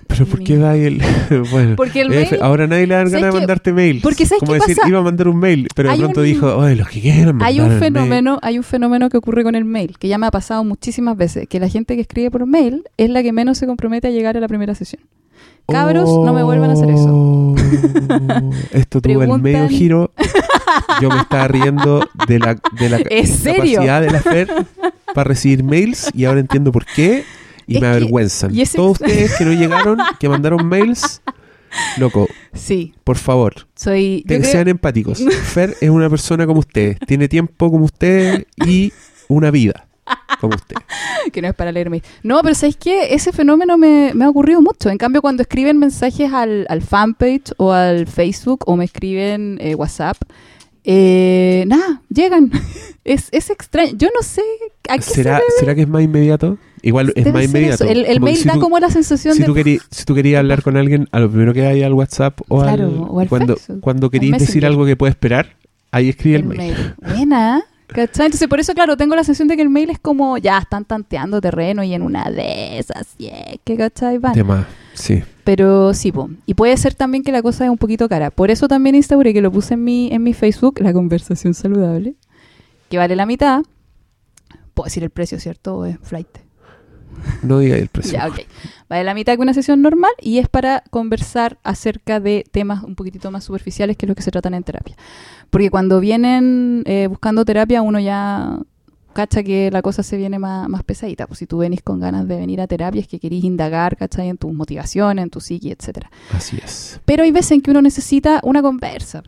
Pero 0.07 0.27
¿por 0.27 0.43
qué 0.45 0.57
da 0.59 0.77
el...? 0.77 1.01
bueno, 1.51 1.75
Porque 1.77 2.03
el 2.03 2.13
F, 2.13 2.33
mail, 2.33 2.43
ahora 2.43 2.67
nadie 2.67 2.87
le 2.87 2.95
dan 2.95 3.07
¿sabes 3.09 3.21
ganas 3.23 3.35
de 3.35 3.41
mandarte 3.41 3.73
mail. 3.73 4.01
Porque 4.03 4.27
¿sabes 4.27 4.41
Como 4.41 4.53
qué 4.53 4.59
decir, 4.59 4.77
pasa? 4.77 4.89
iba 4.89 4.99
a 4.99 5.03
mandar 5.03 5.29
un 5.29 5.39
mail, 5.39 5.69
pero 5.75 5.91
de 5.91 5.97
pronto 5.97 6.21
un- 6.21 6.27
dijo, 6.27 6.55
oye, 6.57 6.77
los 6.77 6.89
que 6.89 7.01
quieran 7.01 7.27
mandar 7.37 7.49
hay 7.49 7.59
un 7.61 7.65
el 7.65 7.71
mail". 7.71 7.81
fenómeno, 7.81 8.39
hay 8.43 8.59
un 8.59 8.65
fenómeno 8.65 9.09
que 9.09 9.17
ocurre 9.17 9.43
con 9.43 9.55
el 9.55 9.65
mail, 9.65 9.97
que 9.99 10.09
ya 10.09 10.19
me 10.19 10.27
ha 10.27 10.31
pasado 10.31 10.65
muchísimas 10.65 11.17
veces, 11.17 11.47
que 11.49 11.59
la 11.61 11.69
gente 11.69 11.95
que 11.95 12.03
escribe 12.03 12.31
por 12.31 12.45
mail 12.47 12.85
es 12.99 13.09
la 13.11 13.23
que 13.23 13.33
menos 13.33 13.57
se 13.59 13.67
compromete 13.67 14.09
a 14.09 14.11
llegar 14.11 14.37
a 14.37 14.41
la 14.41 14.49
primera 14.49 14.75
sesión. 14.75 15.03
Cabros, 15.69 16.09
no 16.25 16.33
me 16.35 16.43
vuelvan 16.43 16.71
a 16.71 16.73
hacer 16.75 16.91
eso. 16.91 17.09
Oh, 17.09 17.55
Esto 18.73 19.01
tuvo 19.01 19.23
el 19.23 19.41
medio 19.41 19.69
giro. 19.69 20.13
Yo 21.01 21.09
me 21.09 21.19
estaba 21.21 21.49
riendo 21.49 22.07
de 22.27 22.39
la, 22.39 22.55
de 22.79 22.89
la 22.89 22.99
capacidad 22.99 24.01
de 24.01 24.11
la 24.11 24.21
Fer 24.21 24.49
para 25.15 25.25
recibir 25.29 25.63
mails 25.63 26.11
y 26.15 26.25
ahora 26.25 26.41
entiendo 26.41 26.73
por 26.73 26.85
qué 26.85 27.25
y 27.67 27.77
Es 27.77 27.81
me 27.81 27.89
avergüenzan. 27.89 28.55
y 28.55 28.65
Todos 28.67 28.93
ustedes 29.01 29.37
que 29.37 29.45
no 29.45 29.53
llegaron, 29.53 29.99
que 30.21 30.29
mandaron 30.29 30.67
mails, 30.67 31.23
loco, 31.99 32.29
Sí, 32.53 32.95
por 33.05 33.17
favor, 33.17 33.67
soy... 33.75 34.25
te- 34.27 34.39
creo- 34.41 34.51
sean 34.51 34.69
empáticos. 34.69 35.19
Fer 35.45 35.75
es 35.81 35.91
una 35.91 36.09
persona 36.11 36.47
como 36.47 36.61
ustedes, 36.61 36.99
tiene 37.07 37.29
tiempo 37.29 37.71
como 37.71 37.85
ustedes 37.85 38.45
y 38.67 38.93
una 39.29 39.51
vida 39.51 39.87
como 40.41 40.55
usted. 40.57 40.77
que 41.33 41.41
no 41.41 41.49
es 41.49 41.55
para 41.55 41.71
leer 41.73 41.89
mail. 41.89 42.03
No, 42.23 42.41
pero 42.43 42.55
¿sabes 42.55 42.77
qué? 42.77 43.15
Ese 43.15 43.33
fenómeno 43.33 43.79
me, 43.79 44.11
me 44.15 44.25
ha 44.25 44.29
ocurrido 44.29 44.61
mucho. 44.61 44.91
En 44.91 44.99
cambio, 44.99 45.23
cuando 45.23 45.43
escriben 45.43 45.79
mensajes 45.79 46.33
al, 46.33 46.67
al 46.69 46.83
fanpage 46.83 47.53
o 47.59 47.73
al 47.73 48.07
Facebook 48.09 48.65
o 48.67 48.77
me 48.77 48.85
escriben 48.85 49.59
eh, 49.61 49.75
WhatsApp, 49.77 50.17
eh, 50.85 51.65
nada, 51.67 52.03
llegan. 52.09 52.51
es, 53.05 53.29
es 53.33 53.51
extraño. 53.51 53.93
Yo 53.97 54.09
no 54.15 54.23
sé 54.23 54.43
a 54.89 54.97
qué 54.97 55.03
¿Será, 55.03 55.41
se 55.55 55.61
¿Será 55.61 55.75
que 55.75 55.83
es 55.83 55.89
más 55.89 56.03
inmediato? 56.03 56.59
Igual 56.85 57.13
es 57.15 57.25
debe 57.25 57.33
más 57.33 57.45
inmediato. 57.45 57.85
eso. 57.85 57.93
El, 57.93 58.05
el 58.07 58.21
mail 58.21 58.37
si 58.37 58.49
da 58.49 58.55
tú- 58.55 58.61
como 58.61 58.79
la 58.81 58.91
sensación 58.91 59.35
si 59.35 59.41
de... 59.41 59.47
tú, 59.47 59.55
querí- 59.55 59.81
si 59.91 60.05
tú 60.05 60.15
querías 60.15 60.41
hablar 60.41 60.63
con 60.63 60.77
alguien, 60.77 61.09
a 61.13 61.21
lo 61.21 61.31
primero 61.31 61.55
que 61.55 61.65
hay 61.67 61.83
al 61.83 61.93
WhatsApp 61.95 62.41
o, 62.49 62.61
Claro, 62.63 62.87
al, 62.87 62.95
o 63.09 63.21
al 63.21 63.29
cuando, 63.29 63.57
Facebook, 63.57 63.81
cuando 63.81 64.07
al 64.07 64.11
queréis 64.11 64.39
decir 64.39 64.67
algo 64.67 64.85
que 64.85 64.97
puede 64.97 65.11
esperar, 65.11 65.57
ahí 65.93 66.09
escribe 66.09 66.37
el, 66.37 66.43
el 66.43 66.49
mail. 66.49 66.59
mail. 66.75 66.95
Buena. 67.01 67.63
¿Cachai? 67.93 68.27
Entonces, 68.27 68.49
por 68.49 68.61
eso, 68.61 68.75
claro, 68.75 68.97
tengo 68.97 69.15
la 69.15 69.25
sensación 69.25 69.49
de 69.49 69.57
que 69.57 69.63
el 69.63 69.71
mail 69.71 69.91
es 69.91 69.99
como, 69.99 70.39
ya, 70.39 70.59
están 70.59 70.85
tanteando 70.85 71.41
terreno 71.41 71.83
y 71.83 71.95
en 71.95 72.03
una 72.03 72.31
de 72.31 72.79
esas, 72.79 73.17
yeah, 73.19 73.55
que 73.65 73.77
cachai 73.77 74.19
van. 74.19 74.35
Tema, 74.35 74.67
sí. 74.95 75.23
Pero 75.45 75.93
sí, 75.93 76.13
po. 76.13 76.31
y 76.47 76.55
puede 76.55 76.77
ser 76.77 76.95
también 76.95 77.25
que 77.25 77.33
la 77.33 77.43
cosa 77.43 77.65
es 77.65 77.71
un 77.71 77.79
poquito 77.79 78.09
cara. 78.09 78.31
Por 78.31 78.51
eso 78.51 78.69
también 78.69 78.95
instauré 78.95 79.33
que 79.33 79.43
lo 79.43 79.51
puse 79.51 79.75
en 79.75 79.85
mi, 79.85 80.09
en 80.13 80.23
mi 80.23 80.33
Facebook, 80.35 80.81
la 80.81 80.93
conversación 80.93 81.55
saludable, 81.55 82.15
que 82.89 82.99
vale 82.99 83.17
la 83.17 83.27
mitad. 83.27 83.63
Puedo 84.75 84.85
decir 84.87 85.03
el 85.03 85.11
precio, 85.11 85.39
¿cierto? 85.39 85.85
Es 85.85 85.99
flight. 86.03 86.29
No 87.43 87.59
diga 87.59 87.77
el 87.77 87.89
precio. 87.89 88.13
Ya, 88.19 88.29
ok. 88.29 88.41
Vale 88.89 89.05
la 89.05 89.15
mitad 89.15 89.37
que 89.37 89.41
una 89.41 89.55
sesión 89.55 89.81
normal 89.81 90.13
y 90.21 90.39
es 90.39 90.49
para 90.49 90.85
conversar 90.91 91.59
acerca 91.65 92.21
de 92.21 92.45
temas 92.51 92.83
un 92.83 92.95
poquitito 92.95 93.31
más 93.31 93.45
superficiales 93.45 93.97
que 93.97 94.07
es 94.07 94.09
lo 94.09 94.15
que 94.15 94.23
se 94.23 94.31
tratan 94.31 94.55
en 94.55 94.63
terapia. 94.65 94.97
Porque 95.49 95.71
cuando 95.71 95.99
vienen 96.01 96.83
eh, 96.87 97.07
buscando 97.09 97.45
terapia 97.45 97.81
uno 97.81 98.01
ya 98.01 98.59
cacha 99.13 99.43
que 99.43 99.71
la 99.71 99.83
cosa 99.83 100.03
se 100.03 100.17
viene 100.17 100.39
más, 100.39 100.69
más 100.69 100.83
pesadita. 100.83 101.27
Pues 101.27 101.39
si 101.39 101.47
tú 101.47 101.59
venís 101.59 101.83
con 101.83 102.01
ganas 102.01 102.27
de 102.27 102.37
venir 102.37 102.61
a 102.61 102.67
terapia 102.67 103.01
es 103.01 103.09
que 103.09 103.21
querís 103.21 103.45
indagar, 103.45 103.97
¿cachai? 103.97 104.29
En 104.29 104.39
tus 104.39 104.53
motivaciones, 104.53 105.23
en 105.23 105.31
tu 105.31 105.41
psiqui, 105.41 105.71
etcétera. 105.71 106.11
Así 106.35 106.59
es. 106.63 107.01
Pero 107.05 107.23
hay 107.23 107.31
veces 107.31 107.53
en 107.53 107.61
que 107.63 107.71
uno 107.71 107.83
necesita 107.83 108.41
una 108.43 108.63
conversa. 108.63 109.23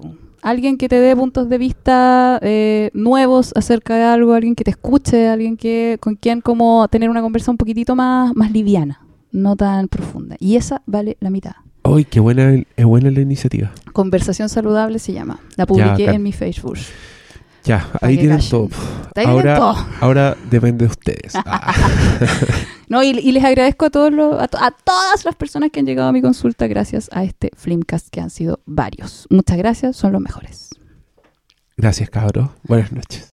Alguien 0.45 0.77
que 0.77 0.89
te 0.89 1.01
dé 1.01 1.17
puntos 1.17 1.49
de 1.49 1.59
vista 1.59 2.39
eh, 2.43 2.91
nuevos 2.93 3.53
acerca 3.57 3.97
de 3.97 4.03
algo, 4.03 4.35
alguien 4.35 4.55
que 4.55 4.63
te 4.63 4.71
escuche, 4.71 5.27
alguien 5.27 5.57
que 5.57 5.97
con 6.01 6.15
quien 6.17 6.43
como 6.43 6.87
tener 6.89 7.11
una 7.11 7.23
conversa 7.23 7.51
un 7.51 7.57
poquitito 7.57 7.97
más, 7.97 8.37
más 8.37 8.53
liviana, 8.53 9.01
no 9.33 9.57
tan 9.57 9.89
profunda. 9.89 10.37
Y 10.39 10.57
esa 10.57 10.83
vale 10.87 11.17
la 11.21 11.31
mitad. 11.31 11.55
¡Ay, 11.83 12.05
qué 12.05 12.21
buena, 12.21 12.63
es 12.77 12.85
buena 12.85 13.11
la 13.11 13.21
iniciativa! 13.21 13.73
Conversación 13.93 14.49
saludable 14.49 14.99
se 14.99 15.13
llama. 15.13 15.41
La 15.57 15.67
publiqué 15.67 16.11
en 16.11 16.23
mi 16.23 16.33
Facebook. 16.33 16.77
Ya, 17.65 17.89
ahí 18.03 18.19
tienen 18.19 18.41
todo. 18.49 18.69
Ahí 19.15 19.25
tienen 19.25 19.31
Ahora, 19.31 19.57
todo. 19.57 19.87
ahora 20.01 20.37
depende 20.51 20.85
de 20.85 20.91
ustedes. 20.91 21.33
Ah. 21.47 21.75
No, 22.87 23.03
y, 23.03 23.09
y 23.09 23.33
les 23.33 23.43
agradezco 23.43 23.87
a 23.87 23.91
todos 23.91 24.13
los, 24.13 24.39
a, 24.41 24.47
to- 24.47 24.59
a 24.59 24.71
todas 24.71 25.25
las 25.25 25.35
personas 25.35 25.71
que 25.71 25.81
han 25.81 25.87
llegado 25.87 26.11
a 26.11 26.13
mi 26.13 26.21
consulta 26.21 26.67
gracias 26.67 27.09
a 27.13 27.25
este 27.25 27.51
Flimcast, 27.57 28.09
que 28.11 28.21
han 28.21 28.29
sido 28.29 28.61
varios. 28.67 29.27
Muchas 29.31 29.57
gracias, 29.57 29.97
son 29.97 30.13
los 30.13 30.21
mejores. 30.21 30.69
Gracias, 31.79 32.11
cabros. 32.11 32.51
Buenas 32.65 32.93
noches. 32.93 33.31